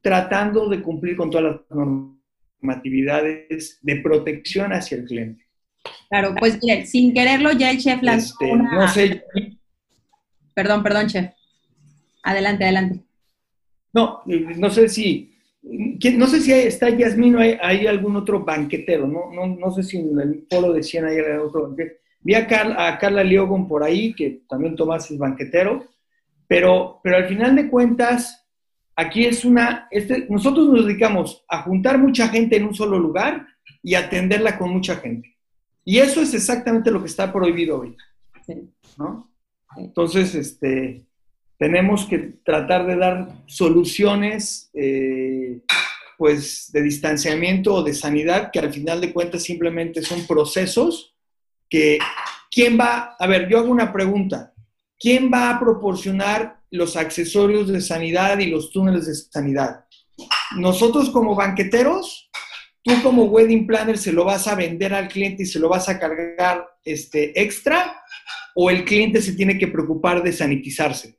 tratando 0.00 0.68
de 0.68 0.82
cumplir 0.82 1.16
con 1.16 1.30
todas 1.30 1.44
las 1.44 1.60
normatividades 1.70 3.78
de 3.82 3.96
protección 3.96 4.72
hacia 4.72 4.98
el 4.98 5.04
cliente. 5.04 5.44
Claro, 6.08 6.34
pues 6.38 6.58
sin 6.86 7.12
quererlo 7.12 7.52
ya 7.52 7.70
el 7.70 7.78
chef 7.78 8.02
lanzó 8.02 8.34
este, 8.40 8.56
No 8.56 8.88
sé. 8.88 9.24
Perdón, 10.54 10.82
perdón, 10.82 11.06
chef. 11.06 11.30
Adelante, 12.22 12.64
adelante. 12.64 13.07
No, 13.98 14.22
no 14.56 14.70
sé 14.70 14.88
si, 14.88 15.32
no 15.62 16.26
sé 16.26 16.40
si 16.40 16.52
está 16.52 16.88
Yasmín 16.90 17.36
o 17.36 17.40
hay, 17.40 17.86
algún 17.86 18.16
otro 18.16 18.44
banquetero, 18.44 19.06
¿no? 19.06 19.32
No, 19.32 19.46
no 19.46 19.70
sé 19.72 19.82
si 19.82 19.98
en 19.98 20.18
el 20.20 20.46
polo 20.48 20.72
de 20.72 20.82
Siena 20.82 21.08
hay 21.08 21.20
otro 21.20 21.68
banquetero. 21.68 21.96
Vi 22.20 22.34
a, 22.34 22.46
a 22.88 22.98
Carla 22.98 23.22
Liogon 23.22 23.66
por 23.68 23.82
ahí, 23.82 24.14
que 24.14 24.42
también 24.48 24.76
Tomás 24.76 25.10
es 25.10 25.18
banquetero, 25.18 25.84
pero, 26.46 27.00
pero 27.02 27.16
al 27.16 27.28
final 27.28 27.54
de 27.56 27.68
cuentas, 27.68 28.48
Aquí 29.00 29.24
es 29.24 29.44
una, 29.44 29.86
este, 29.92 30.26
nosotros 30.28 30.66
nos 30.70 30.84
dedicamos 30.84 31.44
a 31.48 31.62
juntar 31.62 31.98
mucha 31.98 32.26
gente 32.26 32.56
en 32.56 32.64
un 32.64 32.74
solo 32.74 32.98
lugar 32.98 33.46
y 33.80 33.94
atenderla 33.94 34.58
con 34.58 34.70
mucha 34.70 34.96
gente. 34.96 35.36
Y 35.84 35.98
eso 35.98 36.20
es 36.20 36.34
exactamente 36.34 36.90
lo 36.90 36.98
que 37.00 37.06
está 37.06 37.32
prohibido 37.32 37.76
ahorita. 37.76 38.02
¿no? 38.96 39.32
Entonces, 39.76 40.34
este, 40.34 41.06
tenemos 41.58 42.06
que 42.06 42.18
tratar 42.44 42.86
de 42.86 42.96
dar 42.96 43.28
soluciones 43.46 44.70
eh, 44.74 45.60
pues, 46.16 46.70
de 46.72 46.82
distanciamiento 46.82 47.74
o 47.74 47.82
de 47.82 47.94
sanidad 47.94 48.50
que 48.52 48.60
al 48.60 48.72
final 48.72 49.00
de 49.00 49.12
cuentas 49.12 49.42
simplemente 49.42 50.02
son 50.02 50.26
procesos 50.26 51.14
que, 51.68 51.98
¿quién 52.50 52.78
va? 52.78 53.16
A 53.18 53.26
ver, 53.26 53.48
yo 53.48 53.58
hago 53.58 53.70
una 53.70 53.92
pregunta. 53.92 54.54
¿Quién 54.98 55.30
va 55.32 55.50
a 55.50 55.60
proporcionar 55.60 56.58
los 56.70 56.96
accesorios 56.96 57.68
de 57.68 57.80
sanidad 57.80 58.38
y 58.38 58.46
los 58.46 58.70
túneles 58.70 59.06
de 59.06 59.14
sanidad. 59.14 59.84
Nosotros 60.56 61.10
como 61.10 61.34
banqueteros, 61.34 62.30
tú 62.82 62.92
como 63.02 63.24
wedding 63.24 63.66
planner 63.66 63.98
se 63.98 64.12
lo 64.12 64.24
vas 64.24 64.46
a 64.48 64.54
vender 64.54 64.94
al 64.94 65.08
cliente 65.08 65.44
y 65.44 65.46
se 65.46 65.58
lo 65.58 65.68
vas 65.68 65.88
a 65.88 65.98
cargar 65.98 66.66
este, 66.84 67.40
extra 67.40 68.02
o 68.54 68.70
el 68.70 68.84
cliente 68.84 69.22
se 69.22 69.34
tiene 69.34 69.56
que 69.56 69.68
preocupar 69.68 70.22
de 70.22 70.32
sanitizarse, 70.32 71.17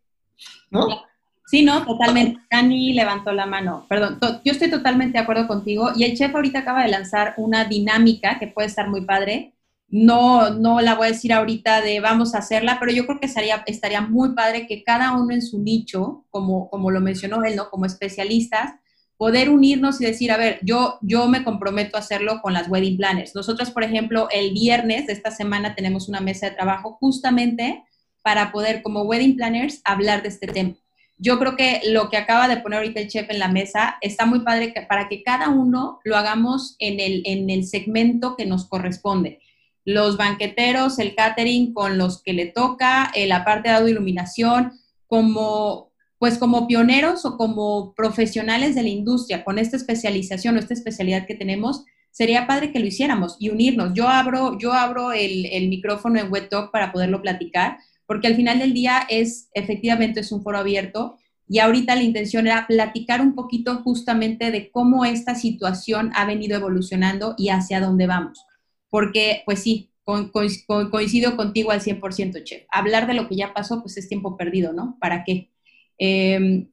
¿no? 0.71 1.03
Sí, 1.45 1.63
no, 1.63 1.83
totalmente. 1.83 2.39
Dani 2.51 2.93
levantó 2.93 3.31
la 3.31 3.47
mano. 3.47 3.85
Perdón, 3.89 4.19
yo 4.45 4.51
estoy 4.51 4.69
totalmente 4.69 5.17
de 5.17 5.23
acuerdo 5.23 5.47
contigo. 5.47 5.91
Y 5.95 6.03
el 6.03 6.15
chef 6.15 6.35
ahorita 6.35 6.59
acaba 6.59 6.83
de 6.83 6.89
lanzar 6.89 7.33
una 7.37 7.65
dinámica 7.65 8.37
que 8.37 8.47
puede 8.47 8.67
estar 8.67 8.87
muy 8.87 9.01
padre, 9.01 9.55
no, 9.91 10.51
no 10.51 10.81
la 10.81 10.95
voy 10.95 11.07
a 11.07 11.11
decir 11.11 11.33
ahorita 11.33 11.81
de 11.81 11.99
vamos 11.99 12.35
a 12.35 12.39
hacerla, 12.39 12.77
pero 12.79 12.91
yo 12.91 13.07
creo 13.07 13.19
que 13.19 13.25
estaría, 13.25 13.63
estaría 13.65 14.01
muy 14.01 14.35
padre 14.35 14.67
que 14.67 14.83
cada 14.83 15.17
uno 15.17 15.33
en 15.33 15.41
su 15.41 15.59
nicho, 15.59 16.25
como, 16.29 16.69
como 16.69 16.91
lo 16.91 17.01
mencionó 17.01 17.43
él, 17.43 17.55
¿no? 17.55 17.69
Como 17.71 17.85
especialistas, 17.85 18.73
poder 19.17 19.49
unirnos 19.49 19.99
y 19.99 20.05
decir, 20.05 20.31
a 20.31 20.37
ver, 20.37 20.59
yo, 20.61 20.99
yo 21.01 21.27
me 21.27 21.43
comprometo 21.43 21.97
a 21.97 22.01
hacerlo 22.01 22.39
con 22.41 22.53
las 22.53 22.69
wedding 22.69 22.97
planners. 22.97 23.33
Nosotros, 23.35 23.71
por 23.71 23.83
ejemplo, 23.83 24.27
el 24.31 24.53
viernes 24.53 25.07
de 25.07 25.13
esta 25.13 25.31
semana 25.31 25.73
tenemos 25.75 26.07
una 26.07 26.21
mesa 26.21 26.49
de 26.49 26.55
trabajo 26.55 26.97
justamente 26.99 27.83
para 28.29 28.51
poder, 28.51 28.83
como 28.83 29.01
wedding 29.01 29.35
planners, 29.35 29.81
hablar 29.83 30.21
de 30.21 30.29
este 30.29 30.45
tema. 30.45 30.75
Yo 31.17 31.39
creo 31.39 31.55
que 31.55 31.81
lo 31.87 32.11
que 32.11 32.17
acaba 32.17 32.47
de 32.47 32.57
poner 32.57 32.77
ahorita 32.77 32.99
el 32.99 33.07
chef 33.07 33.27
en 33.31 33.39
la 33.39 33.47
mesa 33.47 33.97
está 34.01 34.27
muy 34.27 34.41
padre 34.41 34.71
para 34.87 35.09
que 35.09 35.23
cada 35.23 35.49
uno 35.49 35.99
lo 36.03 36.15
hagamos 36.15 36.75
en 36.77 36.99
el, 36.99 37.23
en 37.25 37.49
el 37.49 37.65
segmento 37.65 38.35
que 38.37 38.45
nos 38.45 38.67
corresponde 38.69 39.39
los 39.83 40.15
banqueteros, 40.15 40.99
el 40.99 41.15
catering 41.15 41.73
con 41.73 41.97
los 41.97 42.21
que 42.21 42.33
le 42.33 42.45
toca, 42.45 43.11
eh, 43.15 43.25
la 43.25 43.43
parte 43.43 43.69
de 43.69 43.75
audio 43.75 43.89
iluminación, 43.89 44.73
como, 45.07 45.91
pues 46.19 46.37
como 46.37 46.67
pioneros 46.67 47.25
o 47.25 47.35
como 47.35 47.95
profesionales 47.95 48.75
de 48.75 48.83
la 48.83 48.89
industria, 48.89 49.43
con 49.43 49.57
esta 49.57 49.75
especialización 49.75 50.55
o 50.55 50.59
esta 50.59 50.75
especialidad 50.75 51.25
que 51.25 51.33
tenemos, 51.33 51.83
sería 52.11 52.45
padre 52.45 52.71
que 52.71 52.79
lo 52.79 52.85
hiciéramos 52.85 53.37
y 53.39 53.49
unirnos. 53.49 53.95
Yo 53.95 54.07
abro, 54.07 54.59
yo 54.59 54.73
abro 54.73 55.13
el, 55.13 55.47
el 55.47 55.69
micrófono 55.69 56.19
en 56.19 56.31
Web 56.31 56.49
Talk 56.49 56.71
para 56.71 56.91
poderlo 56.91 57.23
platicar, 57.23 57.79
porque 58.09 58.27
al 58.27 58.35
final 58.35 58.59
del 58.59 58.73
día 58.73 59.03
es, 59.07 59.47
efectivamente, 59.53 60.19
es 60.19 60.33
un 60.33 60.43
foro 60.43 60.57
abierto 60.57 61.15
y 61.47 61.59
ahorita 61.59 61.95
la 61.95 62.03
intención 62.03 62.45
era 62.47 62.67
platicar 62.67 63.21
un 63.21 63.35
poquito 63.35 63.77
justamente 63.83 64.51
de 64.51 64.69
cómo 64.69 65.05
esta 65.05 65.33
situación 65.35 66.11
ha 66.13 66.25
venido 66.25 66.57
evolucionando 66.57 67.35
y 67.37 67.49
hacia 67.49 67.79
dónde 67.79 68.05
vamos 68.05 68.45
porque 68.89 69.43
pues 69.45 69.59
sí, 69.59 69.91
coincido 70.03 71.35
contigo 71.35 71.71
al 71.71 71.81
100%, 71.81 72.43
Chef. 72.43 72.63
Hablar 72.71 73.07
de 73.07 73.13
lo 73.13 73.27
que 73.27 73.35
ya 73.35 73.53
pasó, 73.53 73.81
pues 73.81 73.97
es 73.97 74.09
tiempo 74.09 74.37
perdido, 74.37 74.73
¿no? 74.73 74.97
¿Para 74.99 75.23
qué? 75.23 75.49
Em, 75.97 76.69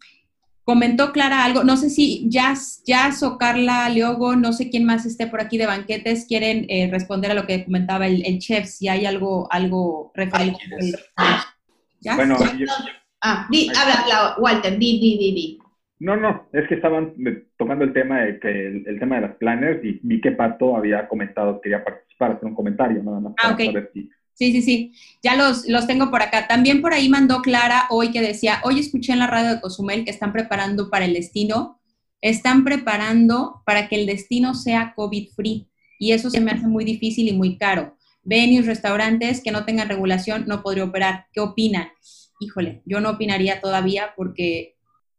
comentó 0.67 1.13
Clara 1.13 1.45
algo, 1.45 1.63
no 1.63 1.77
sé 1.77 1.89
si 1.91 2.29
Jazz, 2.29 2.83
Jazz 2.85 3.23
o 3.23 3.39
Carla 3.39 3.89
Leogo, 3.89 4.35
no 4.35 4.53
sé 4.53 4.69
quién 4.69 4.85
más 4.85 5.07
esté 5.07 5.29
por 5.29 5.41
aquí 5.41 5.59
de 5.59 5.67
banquetes, 5.67 6.27
quieren 6.27 6.67
eh, 6.69 6.89
responder 6.91 7.31
a 7.31 7.35
lo 7.35 7.47
que 7.47 7.65
comentaba 7.65 8.09
el, 8.09 8.39
chef, 8.41 8.67
si 8.67 8.89
hay 8.89 9.07
algo, 9.07 9.47
algo 9.53 10.11
referente. 10.13 10.59
Bueno, 12.17 12.37
ah, 13.23 13.47
di, 13.49 13.69
habla, 13.69 14.35
Walter, 14.39 14.77
di, 14.77 14.99
di, 14.99 15.17
di, 15.17 15.35
di. 15.35 15.59
No, 16.01 16.17
no, 16.17 16.49
es 16.53 16.67
que 16.69 16.75
estaban 16.75 17.15
tocando 17.57 17.85
el 17.85 17.93
tema 17.93 18.23
de 18.23 18.41
que 18.41 18.67
el, 18.67 18.99
tema 18.99 19.17
de 19.17 19.23
las 19.23 19.37
planners 19.37 19.85
y 19.85 20.01
vi 20.03 20.21
que 20.21 20.33
Pato 20.33 20.77
había 20.77 21.07
comentado 21.07 21.61
que 21.61 21.71
quería 21.71 21.85
participar, 21.85 22.33
hacer 22.33 22.45
un 22.45 22.57
comentario, 22.57 23.03
nada 23.05 23.21
más. 23.21 23.35
Ah, 23.39 23.53
ok. 23.53 23.61
Sí, 24.37 24.53
sí, 24.53 24.61
sí, 24.61 24.93
ya 25.23 25.35
los, 25.35 25.67
los 25.67 25.87
tengo 25.87 26.11
por 26.11 26.21
acá. 26.21 26.47
También 26.47 26.83
por 26.83 26.93
ahí 26.93 27.09
mandó 27.09 27.41
Clara 27.41 27.87
hoy 27.89 28.13
que 28.13 28.21
decía, 28.21 28.61
hoy 28.65 28.79
escuché 28.79 29.15
en 29.15 29.19
la 29.19 29.27
radio 29.27 29.49
de 29.49 29.61
Cozumel 29.63 30.05
que 30.05 30.11
están 30.11 30.35
preparando 30.35 30.91
para 30.91 31.07
el 31.07 31.15
destino, 31.15 31.81
están 32.21 32.63
preparando 32.63 33.63
para 33.65 33.89
que 33.89 33.97
el 33.97 34.05
destino 34.05 34.55
sea 34.55 34.93
COVID-free 34.95 35.67
y 35.99 36.13
eso 36.13 36.29
se 36.29 36.43
me 36.43 36.51
hace 36.51 36.67
muy 36.67 36.85
difícil 36.85 37.29
y 37.29 37.33
muy 37.33 37.57
caro. 37.57 37.97
Venues, 38.25 38.67
restaurantes 38.67 39.41
que 39.43 39.53
no 39.53 39.65
tengan 39.65 39.89
regulación 39.89 40.45
no 40.47 40.63
podría 40.63 40.85
operar. 40.85 41.29
¿Qué 41.33 41.41
opinan? 41.41 41.89
Híjole, 42.39 42.83
yo 42.85 43.01
no 43.01 43.11
opinaría 43.11 43.63
todavía 43.63 44.13
porque 44.17 44.77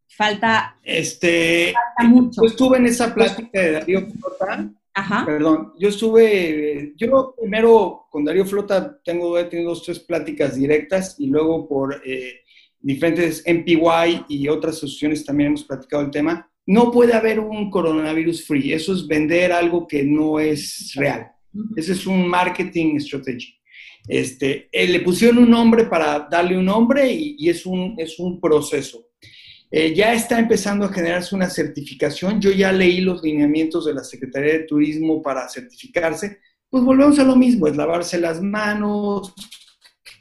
falta, 0.08 0.78
este, 0.84 1.74
mucho. 2.04 2.42
Yo 2.44 2.50
estuve 2.50 2.78
en 2.78 2.86
esa 2.86 3.16
plática 3.16 3.60
de 3.60 3.72
Darío 3.72 4.08
Flota. 4.08 4.70
Ajá. 4.98 5.28
Perdón, 5.28 5.74
yo 5.78 5.90
estuve, 5.90 6.94
yo 6.98 7.36
primero 7.40 8.08
con 8.10 8.26
Darío 8.26 8.48
Flota 8.48 9.00
tengo, 9.06 9.38
he 9.38 9.44
tenido 9.44 9.70
dos, 9.70 9.84
tres 9.84 10.00
pláticas 10.00 10.56
directas 10.56 11.16
y 11.20 11.28
luego 11.28 11.68
por 11.68 12.02
eh, 12.04 12.42
diferentes 12.80 13.44
MPY 13.46 14.26
y 14.28 14.48
otras 14.48 14.78
asociaciones 14.78 15.24
también 15.24 15.50
hemos 15.50 15.66
platicado 15.66 16.02
el 16.02 16.10
tema. 16.10 16.50
No 16.66 16.92
puede 16.92 17.14
haber 17.14 17.40
un 17.40 17.70
coronavirus 17.70 18.48
free, 18.48 18.74
eso 18.74 18.92
es 18.92 19.06
vender 19.06 19.52
algo 19.52 19.86
que 19.86 20.04
no 20.04 20.40
es 20.40 20.92
real. 20.96 21.28
Ese 21.76 21.92
es 21.92 22.08
un 22.08 22.28
marketing 22.28 22.98
strategy. 23.00 23.54
Este, 24.08 24.68
eh, 24.72 24.88
le 24.88 25.02
pusieron 25.02 25.38
un 25.38 25.52
nombre 25.52 25.86
para 25.86 26.28
darle 26.28 26.58
un 26.58 26.66
nombre 26.66 27.14
y, 27.14 27.36
y 27.38 27.50
es, 27.50 27.68
un, 27.68 27.94
es 28.00 28.18
un 28.18 28.42
proceso. 28.42 29.07
Eh, 29.70 29.94
ya 29.94 30.14
está 30.14 30.40
empezando 30.40 30.86
a 30.86 30.94
generarse 30.94 31.36
una 31.36 31.50
certificación. 31.50 32.40
Yo 32.40 32.52
ya 32.52 32.72
leí 32.72 33.02
los 33.02 33.22
lineamientos 33.22 33.86
de 33.86 33.94
la 33.94 34.04
Secretaría 34.04 34.54
de 34.54 34.60
Turismo 34.64 35.22
para 35.22 35.50
certificarse. 35.50 36.40
Pues 36.70 36.84
volvemos 36.84 37.20
a 37.20 37.24
lo 37.24 37.36
mismo, 37.36 37.68
es 37.68 37.76
lavarse 37.76 38.20
las 38.20 38.42
manos, 38.42 39.34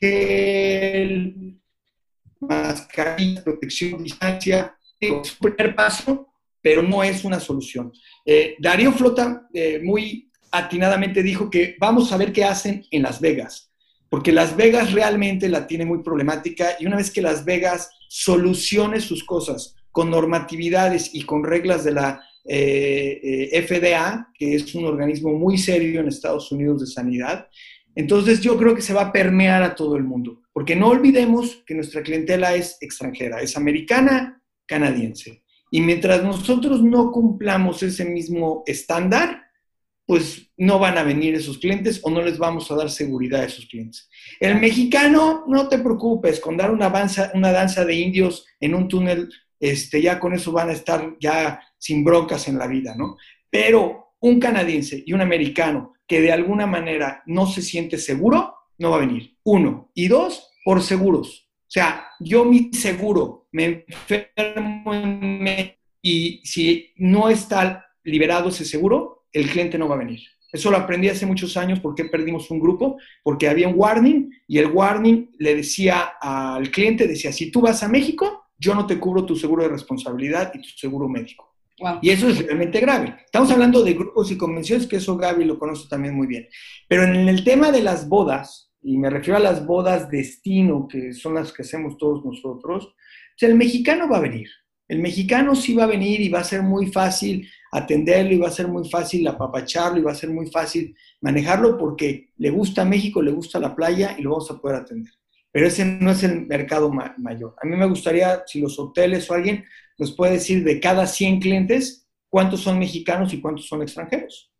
gel, 0.01 1.61
mascarilla, 2.41 3.43
protección, 3.43 4.03
distancia. 4.03 4.77
Es 4.99 5.11
un 5.11 5.23
primer 5.41 5.75
paso, 5.75 6.29
pero 6.61 6.83
no 6.83 7.03
es 7.03 7.25
una 7.25 7.41
solución. 7.41 7.93
Eh, 8.25 8.57
Darío 8.59 8.93
Flota 8.93 9.49
eh, 9.53 9.81
muy 9.83 10.31
atinadamente 10.51 11.23
dijo 11.23 11.51
que 11.51 11.77
vamos 11.79 12.13
a 12.13 12.17
ver 12.17 12.33
qué 12.33 12.45
hacen 12.45 12.85
en 12.91 13.03
Las 13.03 13.21
Vegas 13.21 13.66
porque 14.17 14.33
Las 14.33 14.57
Vegas 14.57 14.95
realmente 14.95 15.47
la 15.47 15.67
tiene 15.67 15.85
muy 15.85 16.03
problemática 16.03 16.71
y 16.81 16.87
una 16.87 16.97
vez 16.97 17.11
que 17.11 17.21
Las 17.21 17.45
Vegas 17.45 17.91
solucione 18.09 18.99
sus 19.03 19.23
cosas 19.23 19.77
con 19.93 20.11
normatividades 20.11 21.15
y 21.15 21.25
con 21.25 21.45
reglas 21.45 21.85
de 21.85 21.93
la 21.93 22.23
eh, 22.47 23.51
eh, 23.53 23.63
FDA, 23.63 24.33
que 24.35 24.55
es 24.55 24.75
un 24.75 24.87
organismo 24.87 25.35
muy 25.35 25.59
serio 25.59 26.01
en 26.01 26.09
Estados 26.09 26.51
Unidos 26.51 26.81
de 26.81 26.87
sanidad, 26.87 27.47
entonces 27.95 28.41
yo 28.41 28.57
creo 28.57 28.75
que 28.75 28.81
se 28.81 28.95
va 28.95 29.03
a 29.03 29.13
permear 29.13 29.63
a 29.63 29.75
todo 29.75 29.97
el 29.97 30.05
mundo, 30.05 30.41
porque 30.51 30.75
no 30.75 30.89
olvidemos 30.89 31.63
que 31.67 31.75
nuestra 31.75 32.03
clientela 32.03 32.55
es 32.55 32.79
extranjera, 32.81 33.43
es 33.43 33.55
americana, 33.55 34.43
canadiense. 34.65 35.43
Y 35.71 35.83
mientras 35.83 36.25
nosotros 36.25 36.83
no 36.83 37.13
cumplamos 37.13 37.83
ese 37.83 38.07
mismo 38.07 38.63
estándar, 38.65 39.43
pues 40.07 40.53
no 40.57 40.79
van 40.79 40.97
a 40.97 41.03
venir 41.03 41.35
esos 41.35 41.59
clientes 41.59 42.01
o 42.03 42.11
no 42.11 42.23
les 42.23 42.39
vamos 42.39 42.71
a 42.71 42.77
dar 42.77 42.89
seguridad 42.89 43.41
a 43.41 43.47
esos 43.47 43.67
clientes. 43.67 44.09
El 44.39 44.61
mexicano, 44.61 45.45
no 45.49 45.69
te 45.69 45.79
preocupes, 45.79 46.39
con 46.41 46.57
dar 46.57 46.71
una 46.71 46.89
danza, 46.89 47.33
una 47.35 47.51
danza 47.51 47.85
de 47.85 47.95
indios 47.95 48.47
en 48.61 48.75
un 48.75 48.87
túnel, 48.87 49.29
este, 49.59 50.01
ya 50.01 50.21
con 50.21 50.33
eso 50.33 50.53
van 50.53 50.71
a 50.71 50.75
estar 50.75 51.17
ya 51.21 51.61
sin 51.77 52.05
broncas 52.05 52.47
en 52.47 52.59
la 52.59 52.69
vida, 52.69 52.95
¿no? 52.97 53.17
Pero 53.51 54.15
un 54.21 54.39
canadiense 54.39 55.03
y 55.05 55.13
un 55.13 55.21
americano 55.21 55.95
que 56.07 56.21
de 56.21 56.33
alguna 56.33 56.67
manera 56.67 57.23
no 57.27 57.47
se 57.47 57.61
siente 57.61 57.99
seguro, 57.99 58.55
no 58.79 58.91
va 58.91 58.97
a 58.97 59.01
venir. 59.01 59.37
Uno. 59.45 59.91
Y 59.95 60.09
dos, 60.09 60.51
por 60.65 60.83
seguros. 60.83 61.49
O 61.63 61.71
sea, 61.71 62.07
yo 62.21 62.45
mi 62.45 62.71
seguro 62.73 63.49
me 63.51 63.85
enfermo 63.89 64.93
y 66.01 66.41
si 66.45 66.93
no 66.97 67.29
está 67.29 67.85
liberado 68.05 68.51
ese 68.51 68.65
seguro, 68.65 69.16
el 69.39 69.51
cliente 69.51 69.79
no 69.79 69.89
va 69.89 69.97
a 69.97 69.99
venir. 69.99 70.21
Eso 70.53 70.71
lo 70.71 70.77
aprendí 70.77 71.09
hace 71.09 71.27
muchos 71.27 71.57
años 71.57 71.81
porque 71.81 72.05
perdimos 72.05 72.51
un 72.51 72.61
grupo, 72.61 72.99
porque 73.23 73.49
había 73.49 73.69
un 73.69 73.75
warning 73.77 74.31
y 74.47 74.59
el 74.59 74.67
warning 74.67 75.31
le 75.39 75.57
decía 75.57 76.13
al 76.21 76.71
cliente, 76.71 77.07
decía, 77.07 77.33
si 77.33 77.51
tú 77.51 77.61
vas 77.61 77.83
a 77.83 77.89
México, 77.89 78.45
yo 78.59 78.75
no 78.75 78.87
te 78.87 78.99
cubro 78.99 79.27
tu 79.27 79.37
seguro 79.37 79.65
de 79.65 79.69
responsabilidad 79.69 80.53
y 80.55 80.63
tu 80.63 80.69
seguro 80.69 81.09
médico. 81.09 81.53
Y 82.01 82.09
eso 82.09 82.29
es 82.29 82.39
realmente 82.39 82.81
grave. 82.81 83.17
Estamos 83.27 83.51
hablando 83.51 83.83
de 83.83 83.93
grupos 83.93 84.31
y 84.31 84.39
convenciones, 84.39 84.87
que 84.87 84.97
eso 84.97 85.17
Gaby 85.17 85.45
lo 85.45 85.59
conoce 85.59 85.89
también 85.89 86.15
muy 86.15 86.27
bien. 86.27 86.49
Pero 86.89 87.05
en 87.05 87.29
el 87.29 87.45
tema 87.45 87.71
de 87.71 87.83
las 87.83 88.09
bodas, 88.09 88.73
y 88.83 88.97
me 88.97 89.11
refiero 89.11 89.37
a 89.37 89.41
las 89.41 89.67
bodas 89.67 90.09
destino, 90.09 90.89
que 90.89 91.13
son 91.13 91.35
las 91.35 91.53
que 91.53 91.63
hacemos 91.63 91.99
todos 91.99 92.25
nosotros, 92.25 92.95
el 93.39 93.57
mexicano 93.57 94.09
va 94.09 94.19
a 94.19 94.23
venir. 94.23 94.49
El 94.89 95.01
mexicano 95.01 95.55
sí 95.55 95.75
va 95.75 95.85
a 95.85 95.89
venir 95.89 96.21
y 96.21 96.31
va 96.31 96.41
a 96.41 96.45
ser 96.45 96.63
muy 96.63 96.87
fácil 96.87 97.47
atenderlo 97.73 98.33
y 98.33 98.39
va 98.39 98.49
a 98.49 98.53
ser 98.53 98.69
muy 98.69 98.89
fácil 98.89 99.27
apapacharlo 99.27 99.99
y 99.99 100.03
va 100.03 100.13
a 100.13 100.17
ser 100.17 100.31
muy 100.31 100.47
fácil 100.47 100.97
manejarlo 101.21 101.77
porque 101.77 102.31
le 102.37 102.51
gusta 102.51 102.85
México, 102.85 103.23
le 103.23 103.33
gusta 103.33 103.59
la 103.59 103.75
playa 103.75 104.17
y 104.19 104.23
lo 104.23 104.31
vamos 104.31 104.51
a 104.51 104.59
poder 104.59 104.79
atender. 104.79 105.13
Pero 105.53 105.67
ese 105.67 105.85
no 105.85 106.11
es 106.11 106.23
el 106.23 106.47
mercado 106.47 106.91
mayor. 106.91 107.55
A 107.63 107.67
mí 107.67 107.77
me 107.77 107.87
gustaría, 107.87 108.43
si 108.47 108.61
los 108.61 108.79
hoteles 108.79 109.31
o 109.31 109.35
alguien 109.35 109.65
nos 109.99 110.13
puede 110.13 110.35
decir 110.35 110.63
de 110.65 110.81
cada 110.81 111.07
100 111.07 111.41
clientes, 111.41 112.07
cuántos 112.29 112.61
son 112.61 112.79
mexicanos 112.79 113.33
y 113.33 113.41
cuántos 113.41 113.67
son 113.67 113.83
extranjeros. 113.83 114.53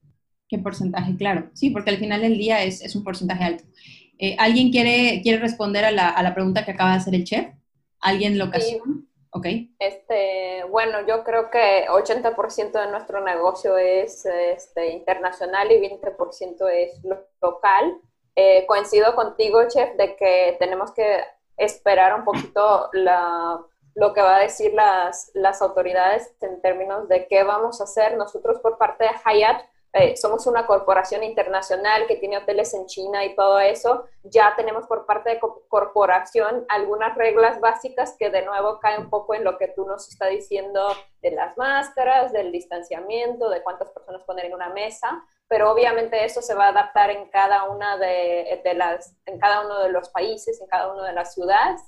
¿Qué 0.49 0.59
porcentaje? 0.59 1.17
Claro, 1.17 1.51
sí, 1.55 1.71
porque 1.71 1.91
al 1.91 1.99
final 1.99 2.23
del 2.23 2.39
día 2.39 2.63
es, 2.63 2.81
es 2.81 2.95
un 2.97 3.05
porcentaje 3.05 3.45
alto. 3.45 3.65
Eh, 4.19 4.37
¿Alguien 4.39 4.71
quiere, 4.71 5.21
quiere 5.23 5.39
responder 5.39 5.85
a 5.85 5.91
la, 5.91 6.09
a 6.09 6.23
la, 6.23 6.35
pregunta 6.35 6.65
que 6.65 6.71
acaba 6.71 6.93
de 6.93 6.97
hacer 6.97 7.15
el 7.15 7.25
chef? 7.25 7.49
¿Alguien 8.01 8.39
lo? 8.39 8.51
Este, 9.79 10.65
bueno, 10.71 11.07
yo 11.07 11.23
creo 11.25 11.51
que 11.51 11.87
80% 11.89 12.73
de 12.73 12.91
nuestro 12.91 13.21
negocio 13.21 13.77
es 13.77 14.25
este, 14.25 14.89
internacional 14.89 15.71
y 15.71 15.81
20% 15.81 16.69
es 16.69 17.01
local. 17.41 18.01
Eh, 18.35 18.67
coincido 18.67 19.15
contigo, 19.15 19.67
chef, 19.69 19.95
de 19.97 20.17
que 20.17 20.57
tenemos 20.59 20.93
que 20.93 21.23
esperar 21.57 22.15
un 22.15 22.25
poquito 22.25 22.91
la, 22.93 23.61
lo 23.95 24.13
que 24.13 24.21
va 24.21 24.37
a 24.37 24.41
decir 24.41 24.75
las, 24.75 25.31
las 25.35 25.63
autoridades 25.63 26.35
en 26.41 26.61
términos 26.61 27.09
de 27.09 27.27
qué 27.27 27.43
vamos 27.43 27.81
a 27.81 27.85
hacer. 27.85 28.17
Nosotros 28.17 28.59
por 28.61 28.79
parte 28.79 29.05
de 29.05 29.11
Hayat 29.25 29.63
eh, 29.99 30.15
somos 30.15 30.47
una 30.47 30.67
corporación 30.67 31.23
internacional 31.23 32.07
que 32.07 32.17
tiene 32.17 32.37
hoteles 32.37 32.75
en 32.75 32.85
China 32.85 33.25
y 33.25 33.35
todo 33.35 33.59
eso, 33.59 34.05
ya 34.25 34.53
tenemos 34.55 34.87
por 34.87 35.07
parte 35.07 35.31
de 35.31 35.41
corporación 35.69 36.67
algunas 36.69 37.17
reglas 37.17 37.61
básicas 37.61 38.15
que 38.19 38.29
de 38.29 38.43
nuevo 38.43 38.79
caen 38.79 39.05
un 39.05 39.11
poco 39.11 39.35
en 39.35 39.43
lo 39.43 39.57
que 39.57 39.69
tú 39.69 39.87
nos 39.87 40.07
está 40.09 40.27
diciendo 40.27 40.87
de 41.23 41.31
las 41.31 41.57
máscaras, 41.57 42.31
del 42.31 42.53
distanciamiento, 42.53 43.49
de 43.49 43.63
cuántas 43.63 43.89
personas 43.89 44.23
poner 44.25 44.45
en 44.45 44.55
una 44.55 44.69
mesa, 44.69 45.25
pero 45.49 45.73
obviamente 45.73 46.23
eso 46.27 46.43
se 46.43 46.55
va 46.55 46.67
a 46.67 46.69
adaptar 46.69 47.09
en 47.09 47.31
cada 47.31 47.65
una 47.65 47.97
de, 47.97 48.61
de 48.63 48.75
las, 48.75 49.17
en 49.25 49.39
cada 49.39 49.65
uno 49.65 49.79
de 49.79 49.89
los 49.89 50.11
países, 50.11 50.61
en 50.61 50.67
cada 50.67 50.93
una 50.93 51.07
de 51.07 51.15
las 51.15 51.33
ciudades 51.33 51.81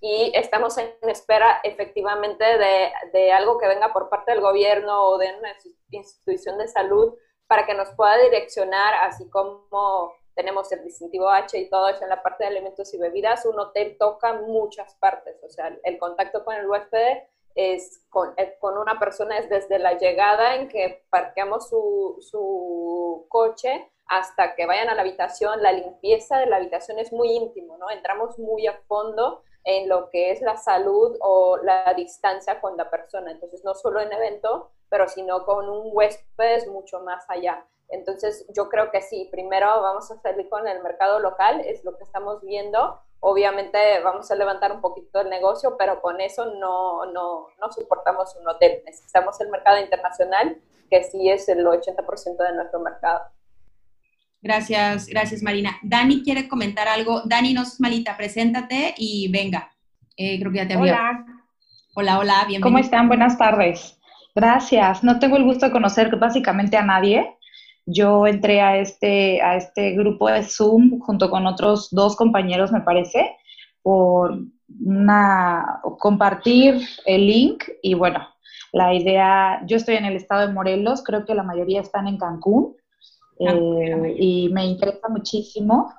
y 0.00 0.30
estamos 0.34 0.78
en 0.78 0.94
espera 1.02 1.60
efectivamente 1.64 2.44
de, 2.44 2.92
de, 3.12 3.32
algo 3.32 3.58
que 3.58 3.66
venga 3.66 3.92
por 3.92 4.08
parte 4.08 4.32
del 4.32 4.40
gobierno 4.42 5.02
o 5.02 5.18
de 5.18 5.34
una 5.38 5.48
institución 5.90 6.58
de 6.58 6.68
salud 6.68 7.14
para 7.46 7.66
que 7.66 7.74
nos 7.74 7.90
pueda 7.90 8.18
direccionar, 8.18 8.94
así 9.02 9.28
como 9.30 10.12
tenemos 10.34 10.70
el 10.72 10.84
distintivo 10.84 11.30
H 11.30 11.58
y 11.58 11.70
todo 11.70 11.88
eso 11.88 12.02
en 12.04 12.10
la 12.10 12.22
parte 12.22 12.44
de 12.44 12.50
alimentos 12.50 12.92
y 12.92 12.98
bebidas, 12.98 13.46
un 13.46 13.58
hotel 13.58 13.96
toca 13.98 14.34
muchas 14.34 14.94
partes, 14.96 15.42
o 15.42 15.48
sea, 15.48 15.76
el 15.82 15.98
contacto 15.98 16.44
con 16.44 16.54
el 16.54 16.68
huésped 16.68 17.18
es 17.54 18.04
con, 18.10 18.34
eh, 18.36 18.56
con 18.60 18.76
una 18.76 18.98
persona 18.98 19.38
es 19.38 19.48
desde 19.48 19.78
la 19.78 19.94
llegada 19.94 20.56
en 20.56 20.68
que 20.68 21.06
parqueamos 21.08 21.68
su, 21.70 22.18
su 22.20 23.26
coche 23.28 23.90
hasta 24.08 24.54
que 24.54 24.66
vayan 24.66 24.88
a 24.88 24.94
la 24.94 25.02
habitación, 25.02 25.62
la 25.62 25.72
limpieza 25.72 26.38
de 26.38 26.46
la 26.46 26.56
habitación 26.56 26.98
es 26.98 27.12
muy 27.12 27.30
íntimo, 27.30 27.76
¿no? 27.78 27.90
Entramos 27.90 28.38
muy 28.38 28.66
a 28.66 28.78
fondo 28.86 29.42
en 29.64 29.88
lo 29.88 30.10
que 30.10 30.30
es 30.30 30.40
la 30.40 30.56
salud 30.56 31.16
o 31.20 31.58
la 31.58 31.92
distancia 31.94 32.60
con 32.60 32.76
la 32.76 32.88
persona. 32.88 33.32
Entonces, 33.32 33.64
no 33.64 33.74
solo 33.74 34.00
en 34.00 34.12
evento, 34.12 34.70
pero 34.88 35.08
sino 35.08 35.44
con 35.44 35.68
un 35.68 35.90
huésped 35.92 36.54
es 36.54 36.68
mucho 36.68 37.00
más 37.00 37.24
allá. 37.28 37.66
Entonces, 37.88 38.46
yo 38.54 38.68
creo 38.68 38.90
que 38.90 39.02
sí, 39.02 39.28
primero 39.30 39.66
vamos 39.66 40.10
a 40.10 40.20
salir 40.20 40.48
con 40.48 40.66
el 40.66 40.82
mercado 40.82 41.18
local, 41.18 41.60
es 41.60 41.84
lo 41.84 41.96
que 41.96 42.04
estamos 42.04 42.40
viendo. 42.42 43.00
Obviamente 43.20 43.78
vamos 44.04 44.30
a 44.30 44.36
levantar 44.36 44.70
un 44.70 44.80
poquito 44.80 45.20
el 45.20 45.30
negocio, 45.30 45.76
pero 45.76 46.00
con 46.00 46.20
eso 46.20 46.46
no, 46.46 47.06
no, 47.06 47.48
no 47.60 47.72
soportamos 47.72 48.36
un 48.36 48.46
hotel. 48.46 48.82
Necesitamos 48.84 49.40
el 49.40 49.48
mercado 49.48 49.80
internacional, 49.80 50.60
que 50.90 51.02
sí 51.02 51.28
es 51.28 51.48
el 51.48 51.66
80% 51.66 52.36
de 52.36 52.52
nuestro 52.52 52.80
mercado. 52.80 53.22
Gracias, 54.46 55.08
gracias 55.08 55.42
Marina. 55.42 55.76
Dani 55.82 56.22
quiere 56.22 56.46
comentar 56.46 56.86
algo. 56.86 57.22
Dani, 57.24 57.52
no 57.52 57.62
es 57.62 57.80
malita, 57.80 58.16
preséntate 58.16 58.94
y 58.96 59.28
venga. 59.32 59.72
Eh, 60.16 60.38
creo 60.38 60.52
que 60.52 60.58
ya 60.58 60.68
te 60.68 60.74
había. 60.74 60.92
Hola. 60.92 61.26
Hola, 61.96 62.18
hola, 62.20 62.34
bienvenido. 62.46 62.62
¿Cómo 62.62 62.78
están? 62.78 63.08
Buenas 63.08 63.36
tardes. 63.36 63.98
Gracias. 64.36 65.02
No 65.02 65.18
tengo 65.18 65.36
el 65.36 65.42
gusto 65.42 65.66
de 65.66 65.72
conocer 65.72 66.14
básicamente 66.14 66.76
a 66.76 66.84
nadie. 66.84 67.28
Yo 67.86 68.24
entré 68.28 68.60
a 68.60 68.76
este, 68.78 69.42
a 69.42 69.56
este 69.56 69.96
grupo 69.96 70.28
de 70.28 70.44
Zoom 70.44 71.00
junto 71.00 71.28
con 71.28 71.44
otros 71.48 71.88
dos 71.90 72.14
compañeros, 72.14 72.70
me 72.70 72.82
parece, 72.82 73.36
por 73.82 74.38
una, 74.80 75.80
compartir 75.98 76.86
el 77.04 77.26
link 77.26 77.64
y 77.82 77.94
bueno, 77.94 78.28
la 78.72 78.94
idea, 78.94 79.60
yo 79.66 79.76
estoy 79.76 79.96
en 79.96 80.04
el 80.04 80.14
estado 80.14 80.46
de 80.46 80.52
Morelos, 80.52 81.02
creo 81.02 81.24
que 81.24 81.34
la 81.34 81.42
mayoría 81.42 81.80
están 81.80 82.06
en 82.06 82.16
Cancún 82.16 82.76
eh, 83.38 84.16
y 84.18 84.48
me 84.50 84.66
interesa 84.66 85.08
muchísimo 85.08 85.92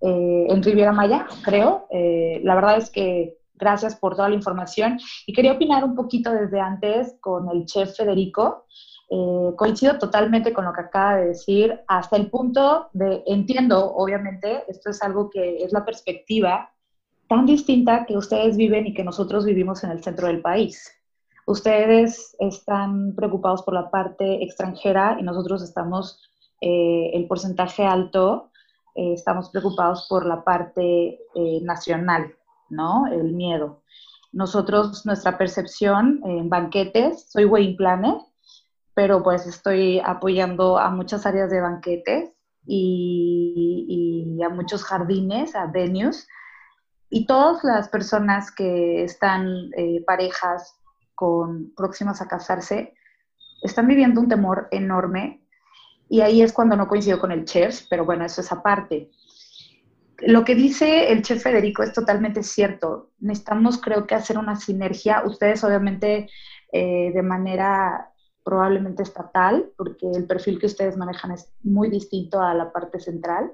eh, 0.00 0.46
en 0.48 0.62
Riviera 0.62 0.92
Maya, 0.92 1.26
creo. 1.44 1.86
Eh, 1.90 2.40
la 2.42 2.54
verdad 2.54 2.78
es 2.78 2.90
que 2.90 3.38
gracias 3.54 3.94
por 3.94 4.16
toda 4.16 4.28
la 4.28 4.34
información 4.34 4.98
y 5.26 5.32
quería 5.32 5.52
opinar 5.52 5.84
un 5.84 5.94
poquito 5.94 6.32
desde 6.32 6.60
antes 6.60 7.16
con 7.20 7.48
el 7.50 7.64
chef 7.66 7.96
Federico. 7.96 8.66
coincido 9.56 9.98
totalmente 9.98 10.52
con 10.52 10.64
lo 10.64 10.72
que 10.72 10.80
acaba 10.80 11.16
de 11.16 11.26
decir, 11.28 11.80
hasta 11.86 12.16
el 12.16 12.30
punto 12.30 12.88
de, 12.94 13.22
entiendo, 13.26 13.94
obviamente, 13.94 14.64
esto 14.68 14.90
es 14.90 15.02
algo 15.02 15.28
que 15.28 15.62
es 15.62 15.72
la 15.72 15.84
perspectiva 15.84 16.70
tan 17.28 17.46
distinta 17.46 18.04
que 18.06 18.16
ustedes 18.16 18.56
viven 18.56 18.86
y 18.86 18.94
que 18.94 19.04
nosotros 19.04 19.44
vivimos 19.44 19.84
en 19.84 19.90
el 19.90 20.02
centro 20.02 20.26
del 20.26 20.40
país. 20.40 20.90
Ustedes 21.46 22.36
están 22.38 23.14
preocupados 23.14 23.62
por 23.62 23.74
la 23.74 23.90
parte 23.90 24.42
extranjera 24.42 25.16
y 25.18 25.22
nosotros 25.22 25.62
estamos 25.62 26.20
eh, 26.64 27.10
el 27.14 27.26
porcentaje 27.26 27.84
alto, 27.84 28.52
eh, 28.94 29.14
estamos 29.14 29.50
preocupados 29.50 30.06
por 30.08 30.24
la 30.24 30.44
parte 30.44 31.18
eh, 31.34 31.60
nacional, 31.62 32.36
¿no? 32.70 33.08
El 33.08 33.32
miedo. 33.32 33.82
Nosotros, 34.30 35.04
nuestra 35.04 35.36
percepción 35.36 36.20
en 36.24 36.48
banquetes, 36.48 37.28
soy 37.32 37.46
wedding 37.46 37.76
planner, 37.76 38.14
pero 38.94 39.24
pues 39.24 39.44
estoy 39.44 40.00
apoyando 40.04 40.78
a 40.78 40.88
muchas 40.90 41.26
áreas 41.26 41.50
de 41.50 41.60
banquetes 41.60 42.30
y, 42.64 44.36
y 44.38 44.42
a 44.44 44.48
muchos 44.48 44.84
jardines, 44.84 45.56
a 45.56 45.66
venues, 45.66 46.28
y 47.10 47.26
todas 47.26 47.64
las 47.64 47.88
personas 47.88 48.52
que 48.52 49.02
están 49.02 49.70
parejas 50.06 50.78
con 51.14 51.74
próximas 51.74 52.22
a 52.22 52.28
casarse 52.28 52.94
están 53.62 53.88
viviendo 53.88 54.20
un 54.20 54.28
temor 54.28 54.68
enorme 54.70 55.41
y 56.12 56.20
ahí 56.20 56.42
es 56.42 56.52
cuando 56.52 56.76
no 56.76 56.88
coincido 56.88 57.18
con 57.18 57.32
el 57.32 57.46
chef, 57.46 57.86
pero 57.88 58.04
bueno, 58.04 58.26
eso 58.26 58.42
es 58.42 58.52
aparte. 58.52 59.08
Lo 60.18 60.44
que 60.44 60.54
dice 60.54 61.10
el 61.10 61.22
chef 61.22 61.42
Federico 61.42 61.82
es 61.82 61.94
totalmente 61.94 62.42
cierto. 62.42 63.12
Necesitamos, 63.20 63.80
creo 63.80 64.06
que, 64.06 64.14
hacer 64.14 64.36
una 64.36 64.54
sinergia. 64.54 65.22
Ustedes, 65.24 65.64
obviamente, 65.64 66.28
eh, 66.70 67.12
de 67.14 67.22
manera 67.22 68.10
probablemente 68.44 69.02
estatal, 69.02 69.70
porque 69.74 70.06
el 70.14 70.26
perfil 70.26 70.58
que 70.58 70.66
ustedes 70.66 70.98
manejan 70.98 71.30
es 71.30 71.50
muy 71.62 71.88
distinto 71.88 72.42
a 72.42 72.52
la 72.52 72.70
parte 72.70 73.00
central, 73.00 73.50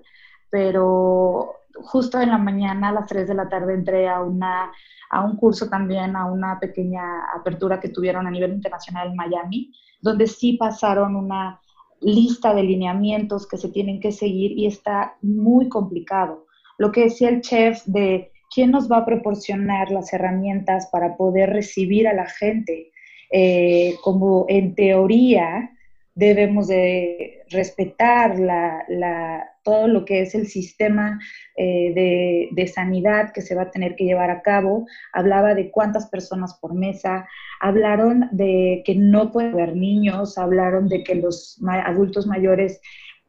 pero 0.51 1.55
justo 1.75 2.21
en 2.21 2.31
la 2.31 2.39
mañana, 2.39 2.89
a 2.89 2.93
las 2.93 3.07
3 3.07 3.29
de 3.29 3.35
la 3.35 3.49
tarde, 3.49 3.75
entré 3.75 4.09
a, 4.09 4.21
una, 4.21 4.73
a 5.11 5.25
un 5.25 5.37
curso 5.37 5.69
también, 5.69 6.17
a 6.17 6.25
una 6.25 6.59
pequeña 6.59 7.23
apertura 7.37 7.79
que 7.79 7.91
tuvieron 7.91 8.27
a 8.27 8.33
nivel 8.33 8.53
internacional 8.53 9.11
en 9.11 9.15
Miami, 9.15 9.73
donde 10.01 10.27
sí 10.27 10.55
pasaron 10.55 11.15
una 11.15 11.61
lista 12.01 12.55
de 12.55 12.63
lineamientos 12.63 13.47
que 13.47 13.57
se 13.57 13.69
tienen 13.69 14.01
que 14.01 14.13
seguir 14.13 14.53
y 14.53 14.67
está 14.67 15.17
muy 15.23 15.69
complicado. 15.69 16.47
Lo 16.79 16.93
que 16.93 17.03
decía 17.03 17.29
el 17.29 17.41
chef 17.41 17.85
de 17.87 18.31
quién 18.55 18.71
nos 18.71 18.91
va 18.91 18.99
a 18.99 19.05
proporcionar 19.05 19.91
las 19.91 20.13
herramientas 20.13 20.89
para 20.91 21.17
poder 21.17 21.51
recibir 21.51 22.09
a 22.09 22.15
la 22.15 22.27
gente, 22.27 22.91
eh, 23.31 23.95
como 24.03 24.47
en 24.49 24.75
teoría 24.75 25.71
debemos 26.19 26.67
de 26.67 27.45
respetar 27.49 28.41
la, 28.41 29.49
todo 29.63 29.87
lo 29.87 30.05
que 30.05 30.23
es 30.23 30.35
el 30.35 30.49
sistema 30.49 31.17
eh, 31.57 32.49
de, 32.51 32.67
sanidad 32.67 33.31
que 33.33 33.41
se 33.41 33.55
va 33.55 33.63
a 33.63 33.71
tener 33.71 33.95
que 33.95 34.05
llevar 34.05 34.29
a 34.29 34.43
cabo. 34.43 34.85
Hablaba 35.13 35.55
de 35.55 35.71
cuántas 35.71 36.09
personas 36.09 36.59
por 36.59 36.75
mesa, 36.75 37.25
hablaron 37.61 38.29
de 38.33 38.83
que 38.85 38.97
no 38.97 39.31
puede 39.31 39.51
haber 39.51 39.77
niños, 39.77 40.39
hablaron 40.39 40.89
de 40.89 41.05
que 41.05 41.15
los 41.15 41.57
adultos 41.85 42.27
mayores 42.27 42.81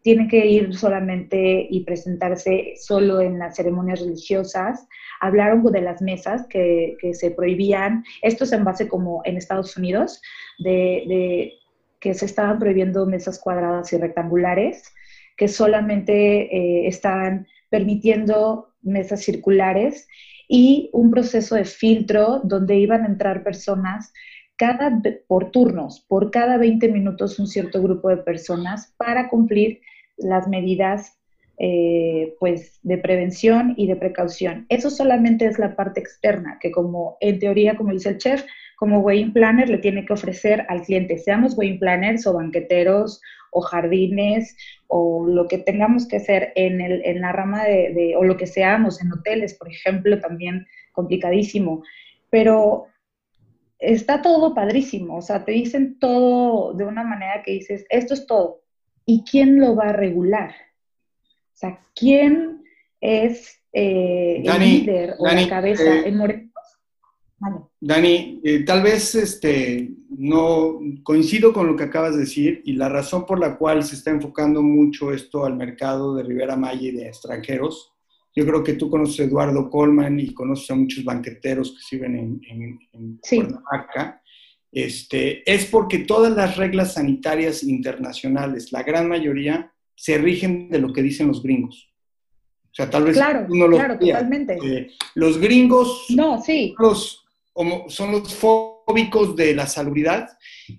tienen 0.02 0.28
que 0.28 0.48
ir 0.48 0.76
solamente 0.76 1.68
y 1.70 1.84
presentarse 1.84 2.74
solo 2.78 3.22
en 3.22 3.38
las 3.38 3.56
ceremonias 3.56 4.00
religiosas. 4.00 4.88
Hablaron 5.22 5.64
de 5.64 5.82
las 5.82 6.02
mesas 6.02 6.48
que, 6.50 6.98
se 7.14 7.30
prohibían, 7.30 8.04
esto 8.24 8.46
es 8.46 8.52
en 8.52 8.64
base 8.64 8.88
como 8.88 9.22
en 9.26 9.38
Estados 9.38 9.78
Unidos, 9.78 10.20
de 10.58 11.54
que 12.00 12.14
se 12.14 12.26
estaban 12.26 12.60
prohibiendo 12.60 13.06
mesas 13.06 13.40
cuadradas 13.40 13.92
y 13.94 13.98
rectangulares 13.98 14.84
que 15.40 15.48
solamente 15.48 16.54
eh, 16.54 16.88
están 16.88 17.48
permitiendo 17.70 18.74
mesas 18.82 19.22
circulares 19.22 20.06
y 20.50 20.90
un 20.92 21.12
proceso 21.12 21.56
de 21.56 21.64
filtro 21.64 22.42
donde 22.44 22.76
iban 22.76 23.04
a 23.04 23.08
entrar 23.08 23.42
personas 23.42 24.12
cada, 24.58 25.02
por 25.28 25.52
turnos, 25.52 26.06
por 26.10 26.30
cada 26.30 26.58
20 26.58 26.90
minutos 26.90 27.40
un 27.40 27.48
cierto 27.48 27.82
grupo 27.82 28.10
de 28.10 28.18
personas 28.18 28.94
para 28.98 29.30
cumplir 29.30 29.80
las 30.18 30.50
medidas 30.50 31.18
eh, 31.58 32.36
pues 32.40 32.80
de 32.84 32.98
prevención 32.98 33.74
y 33.78 33.88
de 33.88 33.96
precaución. 33.96 34.66
Eso 34.68 34.90
solamente 34.90 35.46
es 35.46 35.58
la 35.58 35.76
parte 35.78 36.02
externa, 36.02 36.58
que 36.60 36.72
como 36.72 37.18
en 37.22 37.40
teoría, 37.40 37.78
como 37.78 37.94
dice 37.94 38.10
el 38.10 38.18
chef, 38.18 38.44
como 38.80 39.00
wedding 39.00 39.34
planner 39.34 39.70
le 39.70 39.80
tiene 39.80 40.06
que 40.06 40.14
ofrecer 40.14 40.66
al 40.70 40.84
cliente, 40.84 41.18
seamos 41.18 41.58
wedding 41.58 41.80
planners 41.80 42.26
o 42.26 42.34
banqueteros 42.34 43.22
o 43.52 43.60
jardines 43.60 44.56
o 44.88 45.28
lo 45.28 45.50
que 45.50 45.58
tengamos 45.58 46.08
que 46.08 46.16
hacer 46.16 46.54
en, 46.56 46.80
el, 46.80 47.02
en 47.04 47.20
la 47.20 47.34
rama 47.34 47.66
de, 47.66 48.16
o 48.18 48.24
lo 48.24 48.38
que 48.38 48.48
seamos 48.48 49.02
en 49.02 49.12
hoteles, 49.12 49.56
por 49.56 49.70
ejemplo, 49.70 50.18
también 50.22 50.66
complicadísimo. 50.94 51.84
Pero 52.30 52.86
está 53.80 54.22
todo 54.22 54.56
padrísimo, 54.56 55.18
o 55.18 55.22
sea, 55.22 55.44
te 55.44 55.52
dicen 55.52 56.00
todo 56.00 56.74
de 56.74 56.86
una 56.86 57.04
manera 57.04 57.44
que 57.44 57.52
dices, 57.52 57.86
esto 57.90 58.14
es 58.14 58.26
todo. 58.28 58.62
¿Y 59.06 59.26
quién 59.30 59.60
lo 59.60 59.76
va 59.76 59.90
a 59.90 59.94
regular? 59.94 60.52
O 61.54 61.58
sea, 61.60 61.82
¿quién 61.94 62.64
es 63.02 63.62
eh, 63.74 64.42
el 64.46 64.60
líder 64.62 65.16
o 65.20 65.26
la 65.26 65.50
cabeza? 65.50 66.00
Eh, 66.06 66.50
Dani, 67.82 68.42
eh, 68.44 68.66
tal 68.66 68.84
vez 68.84 69.16
este, 69.16 69.90
no 70.10 70.80
coincido 71.04 71.54
con 71.54 71.68
lo 71.68 71.78
que 71.78 71.86
acabas 71.86 72.14
de 72.14 72.22
decir 72.22 72.62
y 72.66 72.74
la 72.74 72.90
razón 72.90 73.26
por 73.26 73.40
la 73.40 73.58
cual 73.58 73.84
se 73.84 73.96
está 73.96 74.12
enfocando 74.12 74.62
mucho 74.62 75.14
esto 75.14 75.46
al 75.46 75.56
mercado 75.56 76.16
de 76.16 76.24
Rivera 76.24 76.58
Maya 76.58 76.90
y 76.90 76.92
de 76.92 77.08
extranjeros. 77.08 77.94
Yo 78.36 78.46
creo 78.46 78.64
que 78.64 78.74
tú 78.74 78.90
conoces 78.90 79.22
a 79.22 79.24
Eduardo 79.24 79.70
Colman 79.70 80.20
y 80.20 80.34
conoces 80.34 80.70
a 80.72 80.76
muchos 80.76 81.04
banqueteros 81.06 81.72
que 81.72 81.82
sirven 81.82 82.16
en, 82.16 82.42
en, 82.50 82.80
en 82.92 83.20
Este, 84.72 85.50
es 85.52 85.66
porque 85.66 86.00
todas 86.00 86.36
las 86.36 86.58
reglas 86.58 86.94
sanitarias 86.96 87.64
internacionales, 87.64 88.72
la 88.72 88.84
gran 88.84 89.08
mayoría, 89.08 89.72
se 89.96 90.18
rigen 90.18 90.70
de 90.70 90.80
lo 90.80 90.92
que 90.92 91.02
dicen 91.02 91.28
los 91.28 91.42
gringos. 91.42 91.90
O 92.66 92.74
sea, 92.74 92.90
tal 92.90 93.06
vez 93.06 93.16
claro, 93.16 93.48
uno 93.50 93.68
lo 93.68 93.78
claro, 93.78 93.98
totalmente. 93.98 94.58
Eh, 94.64 94.92
los 95.16 95.40
gringos 95.40 96.06
no, 96.10 96.40
sí. 96.42 96.76
los, 96.78 97.26
son 97.88 98.12
los 98.12 98.34
fóbicos 98.34 99.36
de 99.36 99.54
la 99.54 99.68
salubridad 99.68 100.28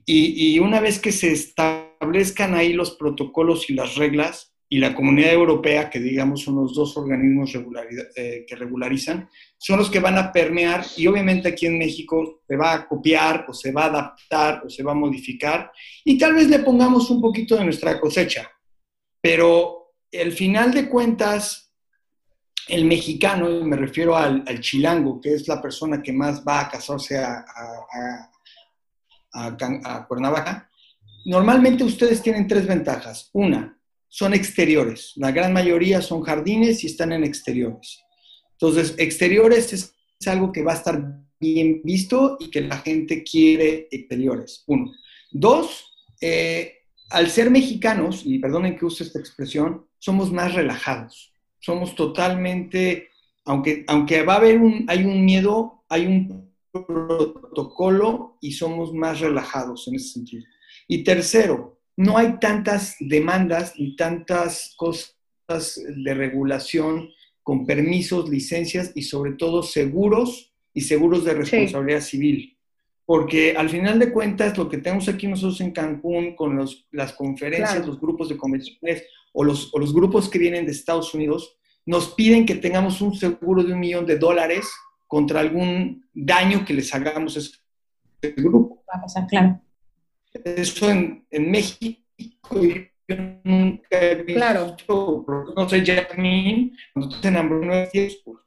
y, 0.04 0.58
una 0.58 0.80
vez 0.80 0.98
que 0.98 1.12
se 1.12 1.32
establezcan 1.32 2.54
ahí 2.54 2.72
los 2.72 2.92
protocolos 2.92 3.68
y 3.70 3.74
las 3.74 3.96
reglas 3.96 4.54
y 4.72 4.78
la 4.78 4.94
comunidad 4.94 5.32
europea, 5.32 5.90
que 5.90 5.98
digamos 5.98 6.42
son 6.42 6.54
los 6.56 6.74
dos 6.74 6.96
organismos 6.96 7.52
eh, 8.14 8.44
que 8.46 8.56
regularizan, 8.56 9.28
son 9.58 9.78
los 9.78 9.90
que 9.90 9.98
van 9.98 10.16
a 10.16 10.32
permear 10.32 10.84
y 10.96 11.08
obviamente 11.08 11.48
aquí 11.48 11.66
en 11.66 11.76
México 11.76 12.42
se 12.46 12.56
va 12.56 12.74
a 12.74 12.88
copiar 12.88 13.46
o 13.48 13.52
se 13.52 13.72
va 13.72 13.84
a 13.84 13.86
adaptar 13.86 14.62
o 14.64 14.70
se 14.70 14.84
va 14.84 14.92
a 14.92 14.94
modificar 14.94 15.72
y 16.04 16.16
tal 16.16 16.34
vez 16.34 16.48
le 16.48 16.60
pongamos 16.60 17.10
un 17.10 17.20
poquito 17.20 17.56
de 17.56 17.64
nuestra 17.64 18.00
cosecha, 18.00 18.48
pero 19.20 19.94
el 20.12 20.32
final 20.32 20.72
de 20.72 20.88
cuentas 20.88 21.69
el 22.70 22.84
mexicano, 22.84 23.50
y 23.50 23.64
me 23.64 23.76
refiero 23.76 24.16
al, 24.16 24.60
chilango, 24.60 25.20
que 25.20 25.34
es 25.34 25.48
la 25.48 25.60
persona 25.60 26.02
que 26.02 26.12
más 26.12 26.42
va 26.46 26.60
a 26.60 26.68
casarse 26.68 27.18
a, 27.18 27.44
a, 29.32 30.06
Cuernavaca, 30.06 30.68
normalmente 31.24 31.84
ustedes 31.84 32.22
tienen 32.22 32.48
tres 32.48 32.66
ventajas. 32.66 33.30
Una, 33.32 33.78
son 34.08 34.34
exteriores. 34.34 35.12
La 35.16 35.30
gran 35.30 35.52
mayoría 35.52 36.02
son 36.02 36.22
jardines 36.22 36.82
y 36.82 36.88
están 36.88 37.12
en 37.12 37.24
exteriores. 37.24 38.00
Entonces, 38.52 38.94
exteriores 38.98 39.72
es, 39.72 39.94
algo 40.26 40.52
que 40.52 40.62
va 40.62 40.72
a 40.72 40.76
estar 40.76 41.02
bien 41.40 41.80
visto 41.82 42.36
y 42.40 42.50
que 42.50 42.60
la 42.60 42.76
gente 42.78 43.24
quiere 43.24 43.88
exteriores. 43.90 44.64
Uno. 44.66 44.92
Dos, 45.30 45.94
eh, 46.20 46.80
al 47.08 47.30
ser 47.30 47.50
mexicanos, 47.50 48.22
y 48.26 48.38
perdonen 48.38 48.76
que 48.76 48.84
use 48.84 49.04
esta 49.04 49.18
expresión, 49.18 49.86
somos 49.98 50.30
más 50.30 50.54
relajados 50.54 51.29
somos 51.60 51.94
totalmente, 51.94 53.08
aunque, 53.44 53.84
aunque 53.86 54.22
va 54.22 54.34
a 54.34 54.38
haber 54.38 54.58
un, 54.58 54.84
hay 54.88 55.04
un 55.04 55.24
miedo, 55.24 55.84
hay 55.88 56.06
un 56.06 56.50
protocolo 56.72 58.38
y 58.40 58.52
somos 58.52 58.92
más 58.92 59.20
relajados 59.20 59.86
en 59.88 59.96
ese 59.96 60.14
sentido. 60.14 60.44
Y 60.88 61.04
tercero, 61.04 61.78
no 61.96 62.16
hay 62.16 62.38
tantas 62.40 62.96
demandas 62.98 63.74
ni 63.78 63.94
tantas 63.94 64.74
cosas 64.76 65.14
de 65.48 66.14
regulación 66.14 67.10
con 67.42 67.66
permisos, 67.66 68.28
licencias 68.28 68.92
y 68.94 69.02
sobre 69.02 69.32
todo 69.32 69.62
seguros 69.62 70.52
y 70.72 70.82
seguros 70.82 71.24
de 71.24 71.34
responsabilidad 71.34 72.00
civil. 72.00 72.56
Porque 73.04 73.56
al 73.56 73.68
final 73.68 73.98
de 73.98 74.12
cuentas, 74.12 74.56
lo 74.56 74.68
que 74.68 74.78
tenemos 74.78 75.08
aquí 75.08 75.26
nosotros 75.26 75.60
en 75.60 75.72
Cancún 75.72 76.36
con 76.36 76.56
los, 76.56 76.86
las 76.92 77.12
conferencias, 77.12 77.84
los 77.84 78.00
grupos 78.00 78.28
de 78.28 78.36
convenciones 78.36 79.04
o 79.32 79.44
los, 79.44 79.72
o 79.74 79.78
los 79.78 79.92
grupos 79.92 80.28
que 80.28 80.38
vienen 80.38 80.66
de 80.66 80.72
Estados 80.72 81.14
Unidos, 81.14 81.56
nos 81.86 82.14
piden 82.14 82.46
que 82.46 82.56
tengamos 82.56 83.00
un 83.00 83.14
seguro 83.14 83.62
de 83.62 83.72
un 83.72 83.80
millón 83.80 84.06
de 84.06 84.18
dólares 84.18 84.68
contra 85.06 85.40
algún 85.40 86.08
daño 86.12 86.64
que 86.64 86.74
les 86.74 86.94
hagamos 86.94 87.36
a 87.36 87.40
ese 87.40 88.32
grupo. 88.36 88.84
Va 88.88 88.98
a 88.98 89.02
pasar, 89.02 89.26
claro. 89.26 89.60
Eso 90.44 90.88
en, 90.90 91.26
en 91.30 91.50
México 91.50 91.98
yo 93.08 93.16
nunca 93.42 94.00
he 94.00 94.22
visto, 94.22 94.40
claro. 94.40 95.54
no 95.56 95.68
sé, 95.68 95.84
Jasmine, 95.84 96.72
cuando 96.92 97.20
te 97.20 97.30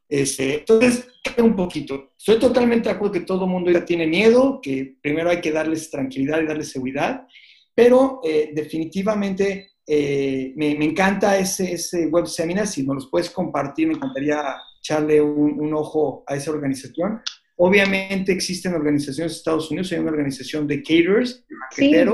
este, 0.07 0.59
entonces, 0.59 1.07
un 1.39 1.55
poquito. 1.55 2.13
Estoy 2.17 2.37
totalmente 2.37 2.87
de 2.87 2.95
acuerdo 2.95 3.13
que 3.13 3.21
todo 3.21 3.45
el 3.45 3.51
mundo 3.51 3.71
ya 3.71 3.83
tiene 3.83 4.05
miedo, 4.05 4.59
que 4.61 4.95
primero 5.01 5.31
hay 5.31 5.41
que 5.41 5.51
darles 5.51 5.89
tranquilidad 5.89 6.41
y 6.41 6.45
darles 6.45 6.71
seguridad, 6.71 7.25
pero 7.73 8.21
eh, 8.23 8.51
definitivamente 8.53 9.71
eh, 9.85 10.53
me, 10.55 10.71
encanta 10.71 11.37
ese, 11.37 11.73
ese, 11.73 12.07
web 12.07 12.25
seminar, 12.27 12.67
si 12.67 12.83
nos 12.83 12.95
los 12.95 13.09
puedes 13.09 13.29
compartir, 13.29 13.87
me 13.87 13.95
encantaría 13.95 14.55
echarle 14.79 15.21
un, 15.21 15.73
ojo 15.73 16.23
a 16.27 16.35
esa 16.35 16.51
organización. 16.51 17.21
Obviamente 17.57 18.31
existen 18.31 18.73
organizaciones 18.73 19.33
de 19.33 19.37
Estados 19.37 19.69
Unidos, 19.71 19.91
hay 19.91 19.99
una 19.99 20.11
organización 20.11 20.67
de 20.67 20.81
caterers, 20.81 21.45
de 21.77 22.05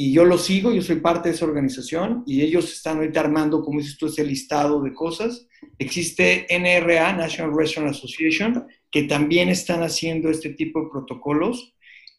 y 0.00 0.12
yo 0.12 0.24
lo 0.24 0.38
sigo, 0.38 0.72
yo 0.72 0.80
soy 0.80 1.00
parte 1.00 1.28
de 1.28 1.34
esa 1.34 1.44
organización, 1.44 2.22
y 2.24 2.42
ellos 2.42 2.72
están 2.72 2.98
ahorita 2.98 3.18
armando, 3.18 3.62
como 3.62 3.80
dices 3.80 3.98
tú, 3.98 4.06
ese 4.06 4.24
listado 4.24 4.80
de 4.80 4.94
cosas. 4.94 5.48
Existe 5.76 6.46
NRA, 6.50 7.14
National 7.14 7.52
Restaurant 7.52 7.96
Association, 7.96 8.64
que 8.92 9.02
también 9.02 9.48
están 9.48 9.82
haciendo 9.82 10.30
este 10.30 10.50
tipo 10.50 10.80
de 10.80 10.90
protocolos, 10.92 11.74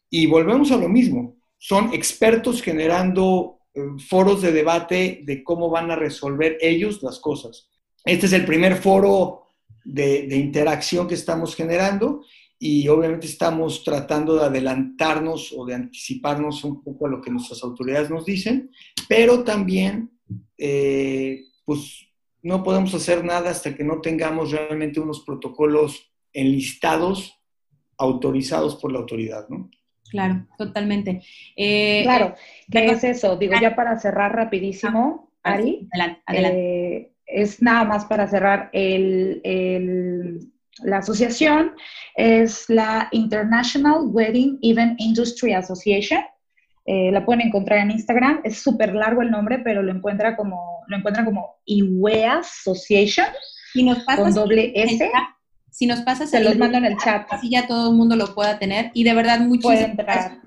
y 0.09 0.25
volvemos 0.25 0.73
a 0.73 0.77
lo 0.77 0.89
mismo, 0.89 1.37
son 1.57 1.93
expertos 1.93 2.61
generando 2.61 3.58
foros 4.07 4.41
de 4.41 4.51
debate 4.51 5.21
de 5.23 5.43
cómo 5.43 5.69
van 5.69 5.91
a 5.91 5.95
resolver 5.95 6.57
ellos 6.61 7.01
las 7.03 7.19
cosas. 7.19 7.69
Este 8.05 8.25
es 8.25 8.33
el 8.33 8.45
primer 8.45 8.75
foro 8.75 9.43
de, 9.83 10.35
interacción 10.35 11.07
que 11.07 11.15
estamos 11.15 11.55
generando 11.55 12.23
y 12.57 12.87
obviamente 12.87 13.27
estamos 13.27 13.83
tratando 13.83 14.35
de 14.35 14.45
adelantarnos 14.45 15.53
o 15.55 15.65
de 15.65 15.75
anticiparnos 15.75 16.63
un 16.63 16.83
poco 16.83 17.07
a 17.07 17.09
lo 17.09 17.21
que 17.21 17.31
nuestras 17.31 17.63
autoridades 17.63 18.09
nos 18.09 18.25
dicen, 18.25 18.71
pero 19.07 19.43
también, 19.43 20.11
eh, 20.57 21.43
pues, 21.65 22.05
no 22.41 22.63
podemos 22.63 22.93
hacer 22.93 23.23
nada 23.23 23.49
hasta 23.49 23.75
que 23.75 23.83
no 23.83 24.01
tengamos 24.01 24.51
realmente 24.51 24.99
unos 24.99 25.21
protocolos 25.21 26.11
enlistados, 26.33 27.37
autorizados 27.97 28.75
por 28.75 28.91
la 28.91 28.99
autoridad, 28.99 29.47
¿no? 29.49 29.69
Claro, 30.09 30.45
totalmente. 30.57 31.21
Eh, 31.55 32.01
claro, 32.03 32.35
¿qué 32.71 32.85
es 32.85 33.03
eso? 33.03 33.37
Digo, 33.37 33.53
ya 33.61 33.75
para 33.75 33.99
cerrar 33.99 34.35
rapidísimo, 34.35 35.31
ah, 35.43 35.53
Ari, 35.53 35.87
eh, 36.33 37.11
es 37.25 37.61
nada 37.61 37.83
más 37.83 38.05
para 38.05 38.27
cerrar 38.27 38.69
el, 38.73 40.49
la 40.83 40.97
asociación, 40.97 41.73
es 42.15 42.69
la 42.69 43.07
International 43.11 44.07
Wedding 44.07 44.59
Event 44.61 44.99
Industry 44.99 45.53
Association. 45.53 46.21
Eh, 46.85 47.11
la 47.11 47.23
pueden 47.23 47.47
encontrar 47.47 47.79
en 47.79 47.91
Instagram, 47.91 48.41
es 48.43 48.57
súper 48.57 48.95
largo 48.95 49.21
el 49.21 49.29
nombre, 49.29 49.59
pero 49.59 49.83
lo 49.83 49.91
encuentra 49.91 50.35
como, 50.35 50.83
lo 50.87 50.97
encuentran 50.97 51.25
como 51.25 51.57
IWEA 51.65 52.39
Association. 52.39 53.27
Y 53.75 53.83
nos 53.83 54.03
pasa 54.03 54.23
con 54.23 54.33
doble 54.33 54.71
S. 54.73 55.11
Si 55.79 55.85
nos 55.85 56.01
pasas 56.01 56.29
Se 56.29 56.43
los 56.43 56.57
mando 56.57 56.77
en 56.77 56.83
el 56.83 56.97
chat. 56.97 57.25
Así 57.29 57.51
ya 57.51 57.65
todo 57.65 57.91
el 57.91 57.95
mundo 57.95 58.17
lo 58.17 58.35
pueda 58.35 58.59
tener. 58.59 58.91
Y 58.93 59.05
de 59.05 59.13
verdad, 59.13 59.39
muchísimas 59.39 59.95
gracias. 59.95 60.37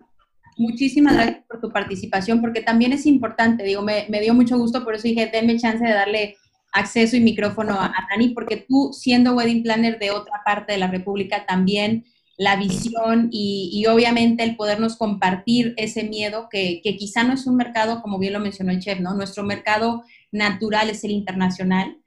Muchísimas 0.59 1.15
gracias 1.15 1.39
por 1.49 1.59
tu 1.59 1.71
participación, 1.71 2.43
porque 2.43 2.61
también 2.61 2.93
es 2.93 3.07
importante, 3.07 3.65
digo, 3.65 3.81
me, 3.81 4.05
dio 4.21 4.35
mucho 4.35 4.59
gusto, 4.59 4.85
por 4.85 4.95
eso 4.95 5.05
dije, 5.09 5.31
denme 5.33 5.59
chance 5.59 5.83
de 5.83 5.91
darle 5.91 6.37
acceso 6.75 7.17
y 7.17 7.21
micrófono 7.21 7.81
a, 7.81 7.95
Dani, 8.11 8.35
porque 8.35 8.59
tú, 8.69 8.91
siendo 8.93 9.33
wedding 9.33 9.63
planner 9.63 9.99
de 9.99 10.11
otra 10.11 10.43
parte 10.45 10.73
de 10.75 10.79
la 10.79 10.89
República, 10.89 11.47
también 11.47 12.05
la 12.37 12.57
visión 12.57 13.31
y, 13.33 13.87
obviamente 13.87 14.45
el 14.45 14.57
podernos 14.57 14.97
compartir 14.97 15.73
ese 15.79 16.05
miedo 16.05 16.49
que, 16.51 16.83
que, 16.85 16.99
quizá 16.99 17.25
no 17.25 17.33
es 17.33 17.47
un 17.47 17.57
mercado, 17.57 18.03
como 18.03 18.19
bien 18.19 18.35
lo 18.35 18.41
mencionó 18.41 18.71
el 18.71 18.81
chef, 18.81 19.01
¿no? 19.01 19.15
Nuestro 19.15 19.45
mercado 19.45 20.05
natural 20.31 20.91
es 20.91 21.03
el 21.05 21.13
internacional 21.13 22.02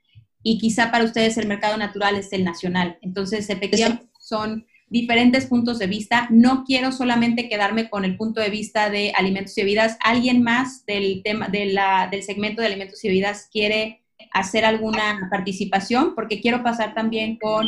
y 0.48 0.58
quizá 0.58 0.92
para 0.92 1.02
ustedes 1.02 1.36
el 1.38 1.48
mercado 1.48 1.76
natural 1.76 2.14
es 2.14 2.32
el 2.32 2.44
nacional. 2.44 2.98
Entonces, 3.02 3.50
efectivamente, 3.50 4.06
son 4.20 4.64
diferentes 4.88 5.46
puntos 5.46 5.80
de 5.80 5.88
vista. 5.88 6.28
No 6.30 6.62
quiero 6.64 6.92
solamente 6.92 7.48
quedarme 7.48 7.90
con 7.90 8.04
el 8.04 8.16
punto 8.16 8.40
de 8.40 8.48
vista 8.48 8.88
de 8.88 9.12
alimentos 9.16 9.58
y 9.58 9.62
bebidas. 9.62 9.98
¿Alguien 10.04 10.44
más 10.44 10.86
del 10.86 11.22
tema 11.24 11.48
de 11.48 11.66
la, 11.66 12.06
del 12.08 12.22
segmento 12.22 12.60
de 12.60 12.68
alimentos 12.68 13.04
y 13.04 13.08
bebidas 13.08 13.48
quiere 13.50 14.04
hacer 14.32 14.64
alguna 14.64 15.26
participación? 15.32 16.14
Porque 16.14 16.40
quiero 16.40 16.62
pasar 16.62 16.94
también 16.94 17.40
con 17.40 17.66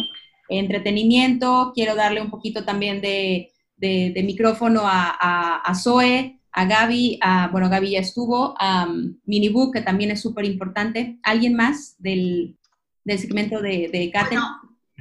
entretenimiento, 0.48 1.72
quiero 1.74 1.96
darle 1.96 2.22
un 2.22 2.30
poquito 2.30 2.64
también 2.64 3.00
de, 3.00 3.50
de, 3.76 4.22
micrófono 4.24 4.82
a, 4.84 5.16
a, 5.20 5.56
a, 5.56 5.74
Zoe, 5.74 6.38
a 6.52 6.64
Gaby, 6.64 7.18
a, 7.22 7.48
bueno, 7.48 7.68
Gaby 7.68 7.90
ya 7.90 7.98
estuvo, 7.98 8.54
a 8.56 8.86
um, 8.86 9.18
Minibook, 9.24 9.74
que 9.74 9.82
también 9.82 10.12
es 10.12 10.20
súper 10.20 10.44
importante. 10.44 11.18
¿Alguien 11.24 11.54
más 11.54 11.96
del, 11.98 12.57
del 13.08 13.18
segmento 13.18 13.60
de, 13.60 13.88
de 13.90 14.12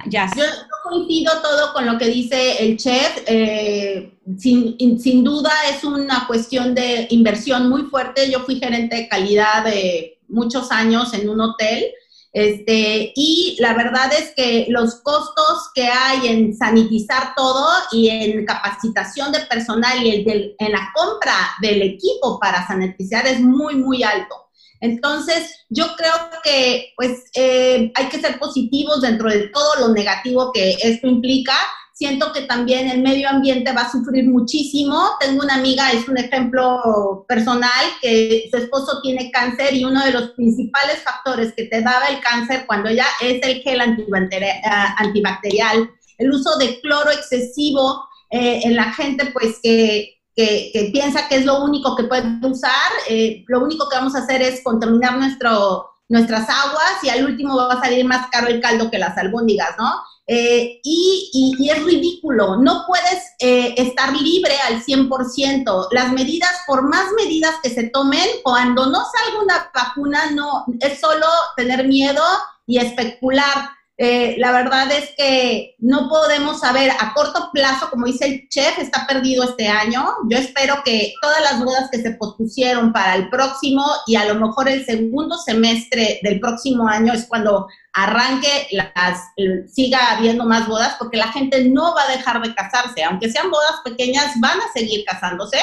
ya. 0.06 0.30
Yo, 0.36 0.44
coincido 0.84 1.32
todo 1.42 1.72
con 1.72 1.84
lo 1.86 1.98
que 1.98 2.06
dice 2.06 2.64
el 2.64 2.76
chef. 2.76 3.22
Eh, 3.26 4.18
sin, 4.38 4.76
sin, 5.00 5.24
duda 5.24 5.50
es 5.70 5.84
una 5.84 6.26
cuestión 6.26 6.74
de 6.74 7.06
inversión 7.10 7.68
muy 7.68 7.82
fuerte. 7.82 8.30
Yo 8.30 8.40
fui 8.40 8.58
gerente 8.58 8.96
de 8.96 9.08
calidad 9.08 9.64
de 9.64 10.20
muchos 10.28 10.70
años 10.70 11.14
en 11.14 11.28
un 11.28 11.40
hotel 11.40 11.86
Este, 12.32 13.12
y 13.16 13.56
la 13.58 13.72
verdad 13.72 14.12
es 14.12 14.32
que 14.36 14.66
los 14.68 14.96
costos 14.96 15.70
que 15.74 15.88
hay 15.88 16.28
en 16.28 16.54
sanitizar 16.54 17.32
todo 17.34 17.66
y 17.90 18.10
en 18.10 18.44
capacitación 18.44 19.32
de 19.32 19.40
personal 19.46 20.04
y 20.04 20.54
en 20.58 20.72
la 20.72 20.92
compra 20.94 21.56
del 21.62 21.82
equipo 21.82 22.38
para 22.38 22.66
sanitizar 22.66 23.26
es 23.26 23.40
muy, 23.40 23.74
muy 23.76 24.02
alto. 24.02 24.47
Entonces, 24.80 25.66
yo 25.68 25.96
creo 25.96 26.12
que 26.42 26.92
pues 26.96 27.24
eh, 27.34 27.92
hay 27.94 28.08
que 28.08 28.20
ser 28.20 28.38
positivos 28.38 29.00
dentro 29.00 29.28
de 29.28 29.48
todo 29.48 29.76
lo 29.80 29.88
negativo 29.88 30.52
que 30.52 30.76
esto 30.80 31.06
implica. 31.06 31.54
Siento 31.92 32.32
que 32.32 32.42
también 32.42 32.88
el 32.88 33.02
medio 33.02 33.28
ambiente 33.28 33.72
va 33.72 33.82
a 33.82 33.90
sufrir 33.90 34.28
muchísimo. 34.28 35.02
Tengo 35.18 35.42
una 35.42 35.56
amiga, 35.56 35.90
es 35.90 36.08
un 36.08 36.16
ejemplo 36.16 37.24
personal, 37.26 37.86
que 38.00 38.48
su 38.52 38.56
esposo 38.56 39.00
tiene 39.02 39.32
cáncer 39.32 39.74
y 39.74 39.84
uno 39.84 40.04
de 40.04 40.12
los 40.12 40.30
principales 40.30 41.02
factores 41.02 41.52
que 41.56 41.64
te 41.64 41.82
daba 41.82 42.06
el 42.06 42.20
cáncer 42.20 42.66
cuando 42.66 42.88
ya 42.90 43.06
es 43.20 43.40
el 43.42 43.62
gel 43.62 43.80
antibacterial, 43.80 45.90
el 46.18 46.30
uso 46.30 46.56
de 46.58 46.80
cloro 46.80 47.10
excesivo 47.10 48.04
eh, 48.30 48.60
en 48.62 48.76
la 48.76 48.92
gente, 48.92 49.26
pues 49.32 49.58
que 49.60 50.17
que, 50.38 50.90
piensa 50.92 51.26
que 51.28 51.36
es 51.36 51.44
lo 51.44 51.64
único 51.64 51.96
que 51.96 52.04
puede 52.04 52.24
usar, 52.46 52.92
eh, 53.08 53.44
lo 53.48 53.60
único 53.60 53.88
que 53.88 53.96
vamos 53.96 54.14
a 54.14 54.20
hacer 54.20 54.40
es 54.40 54.62
contaminar 54.62 55.16
nuestro, 55.16 55.90
nuestras 56.08 56.48
aguas 56.48 57.02
y 57.02 57.08
al 57.08 57.24
último 57.24 57.56
va 57.56 57.72
a 57.72 57.80
salir 57.80 58.04
más 58.04 58.28
caro 58.30 58.46
el 58.46 58.60
caldo 58.60 58.88
que 58.88 58.98
las 58.98 59.18
albóndigas, 59.18 59.70
¿no? 59.78 60.00
Eh, 60.28 60.78
y, 60.84 61.56
y, 61.58 61.70
es 61.70 61.82
ridículo, 61.82 62.56
no 62.56 62.84
puedes 62.86 63.32
eh, 63.40 63.74
estar 63.78 64.14
libre 64.14 64.54
al 64.68 64.84
100%. 64.84 65.88
Las 65.90 66.12
medidas, 66.12 66.52
por 66.66 66.82
más 66.82 67.06
medidas 67.16 67.54
que 67.62 67.70
se 67.70 67.84
tomen, 67.88 68.28
cuando 68.44 68.86
no 68.86 68.98
salga 68.98 69.42
una 69.42 69.70
vacuna, 69.74 70.30
no, 70.32 70.66
es 70.80 71.00
solo 71.00 71.26
tener 71.56 71.88
miedo 71.88 72.22
y 72.66 72.78
especular. 72.78 73.70
Eh, 74.00 74.36
la 74.38 74.52
verdad 74.52 74.92
es 74.92 75.10
que 75.16 75.74
no 75.78 76.08
podemos 76.08 76.60
saber 76.60 76.92
a 77.00 77.12
corto 77.14 77.50
plazo, 77.52 77.90
como 77.90 78.06
dice 78.06 78.26
el 78.26 78.48
chef, 78.48 78.78
está 78.78 79.08
perdido 79.08 79.42
este 79.42 79.66
año. 79.66 80.06
Yo 80.30 80.38
espero 80.38 80.82
que 80.84 81.14
todas 81.20 81.42
las 81.42 81.64
bodas 81.64 81.90
que 81.90 82.00
se 82.00 82.12
pospusieron 82.12 82.92
para 82.92 83.16
el 83.16 83.28
próximo 83.28 83.84
y 84.06 84.14
a 84.14 84.24
lo 84.26 84.36
mejor 84.36 84.68
el 84.68 84.86
segundo 84.86 85.36
semestre 85.36 86.20
del 86.22 86.38
próximo 86.38 86.86
año 86.86 87.12
es 87.12 87.26
cuando 87.26 87.66
arranque, 87.92 88.68
las, 88.70 89.20
siga 89.66 90.12
habiendo 90.12 90.44
más 90.44 90.68
bodas, 90.68 90.94
porque 90.96 91.16
la 91.16 91.32
gente 91.32 91.64
no 91.64 91.92
va 91.92 92.02
a 92.04 92.16
dejar 92.16 92.40
de 92.40 92.54
casarse, 92.54 93.02
aunque 93.02 93.32
sean 93.32 93.50
bodas 93.50 93.80
pequeñas, 93.84 94.32
van 94.38 94.60
a 94.60 94.72
seguir 94.72 95.04
casándose. 95.04 95.58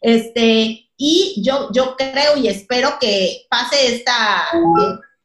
Este, 0.00 0.88
y 0.96 1.42
yo, 1.44 1.68
yo 1.72 1.96
creo 1.96 2.36
y 2.36 2.46
espero 2.46 2.96
que 3.00 3.46
pase 3.50 3.96
esta 3.96 4.46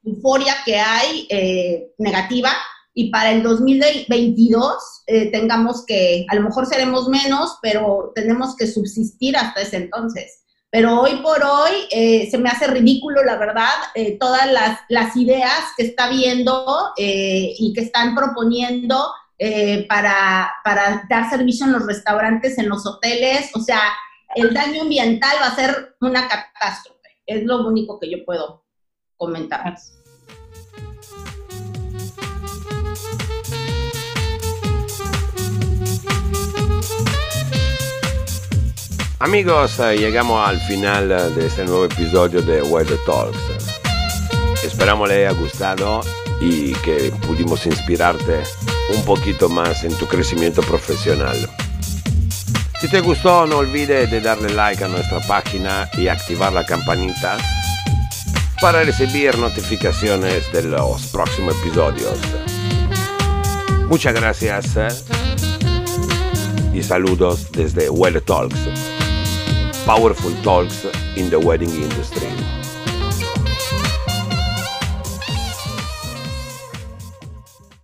euforia 0.08 0.56
que 0.66 0.78
hay 0.78 1.28
eh, 1.30 1.92
negativa 1.98 2.52
y 2.94 3.12
para 3.12 3.32
el 3.32 3.44
2022 3.44 5.04
eh, 5.08 5.32
tengamos 5.32 5.86
que, 5.86 6.26
a 6.30 6.36
lo 6.36 6.42
mejor 6.42 6.66
seremos 6.66 7.08
menos, 7.08 7.58
pero 7.62 8.12
tenemos 8.16 8.56
que 8.56 8.68
subsistir 8.68 9.38
hasta 9.38 9.62
ese 9.62 9.78
entonces. 9.78 10.44
Pero 10.70 11.00
hoy 11.00 11.16
por 11.18 11.42
hoy 11.44 11.72
eh, 11.92 12.28
se 12.30 12.38
me 12.38 12.50
hace 12.50 12.68
ridículo, 12.68 13.24
la 13.24 13.38
verdad, 13.38 13.70
todas 14.20 14.52
las, 14.52 14.80
las, 14.90 15.16
ideas 15.16 15.64
que 15.78 15.84
está 15.86 16.10
viendo 16.10 16.92
y 16.98 17.72
que 17.74 17.82
están 17.82 18.16
proponiendo 18.16 19.12
para, 19.88 20.52
para 20.66 21.06
dar 21.10 21.30
servicio 21.30 21.68
en 21.68 21.72
los 21.72 21.86
restaurantes, 21.86 22.58
en 22.58 22.68
los 22.68 22.86
hoteles. 22.86 23.50
O 23.56 23.62
sea, 23.62 23.80
el 24.36 24.54
daño 24.54 24.82
ambiental 24.82 25.38
va 25.42 25.48
a 25.48 25.56
ser 25.56 25.96
una 26.02 26.28
catástrofe. 26.28 27.10
Es 27.26 27.44
lo 27.44 27.66
único 27.68 28.00
que 28.00 28.10
yo 28.10 28.26
puedo 28.26 28.66
comentar. 29.16 29.76
Amigos, 39.20 39.80
eh, 39.80 39.98
llegamos 39.98 40.48
al 40.48 40.60
final 40.60 41.12
eh, 41.12 41.16
de 41.32 41.48
este 41.48 41.66
nuevo 41.66 41.86
episodio 41.86 42.40
de 42.40 42.62
Weather 42.62 43.00
Talks. 43.04 43.40
Esperamos 44.64 45.10
le 45.10 45.26
haya 45.26 45.32
gustado 45.32 46.02
y 46.40 46.74
que 46.76 47.12
pudimos 47.26 47.66
inspirarte 47.66 48.44
un 48.96 49.04
poquito 49.06 49.50
más 49.50 49.84
en 49.84 49.98
tu 49.98 50.06
crecimiento 50.06 50.62
profesional. 50.62 51.36
Si 52.80 52.88
te 52.88 53.02
gustó, 53.02 53.48
no 53.48 53.58
olvides 53.58 54.12
de 54.12 54.22
darle 54.22 54.54
like 54.54 54.84
a 54.84 54.88
nuestra 54.88 55.20
página 55.22 55.90
y 55.98 56.10
activar 56.10 56.54
la 56.54 56.64
campanita 56.64 57.40
para 58.62 58.84
recibir 58.84 59.36
notificaciones 59.40 60.52
de 60.54 60.62
los 60.62 61.08
próximos 61.08 61.56
episodios. 61.64 62.20
Muchas 63.88 64.14
gracias 64.14 64.76
eh, 64.76 64.90
y 66.72 66.84
saludos 66.84 67.52
desde 67.52 67.90
Weather 67.90 68.22
Talks. 68.22 68.87
Powerful 69.88 70.34
talks 70.44 70.84
in 71.16 71.30
the 71.30 71.40
wedding 71.40 71.70
industry. 71.70 72.57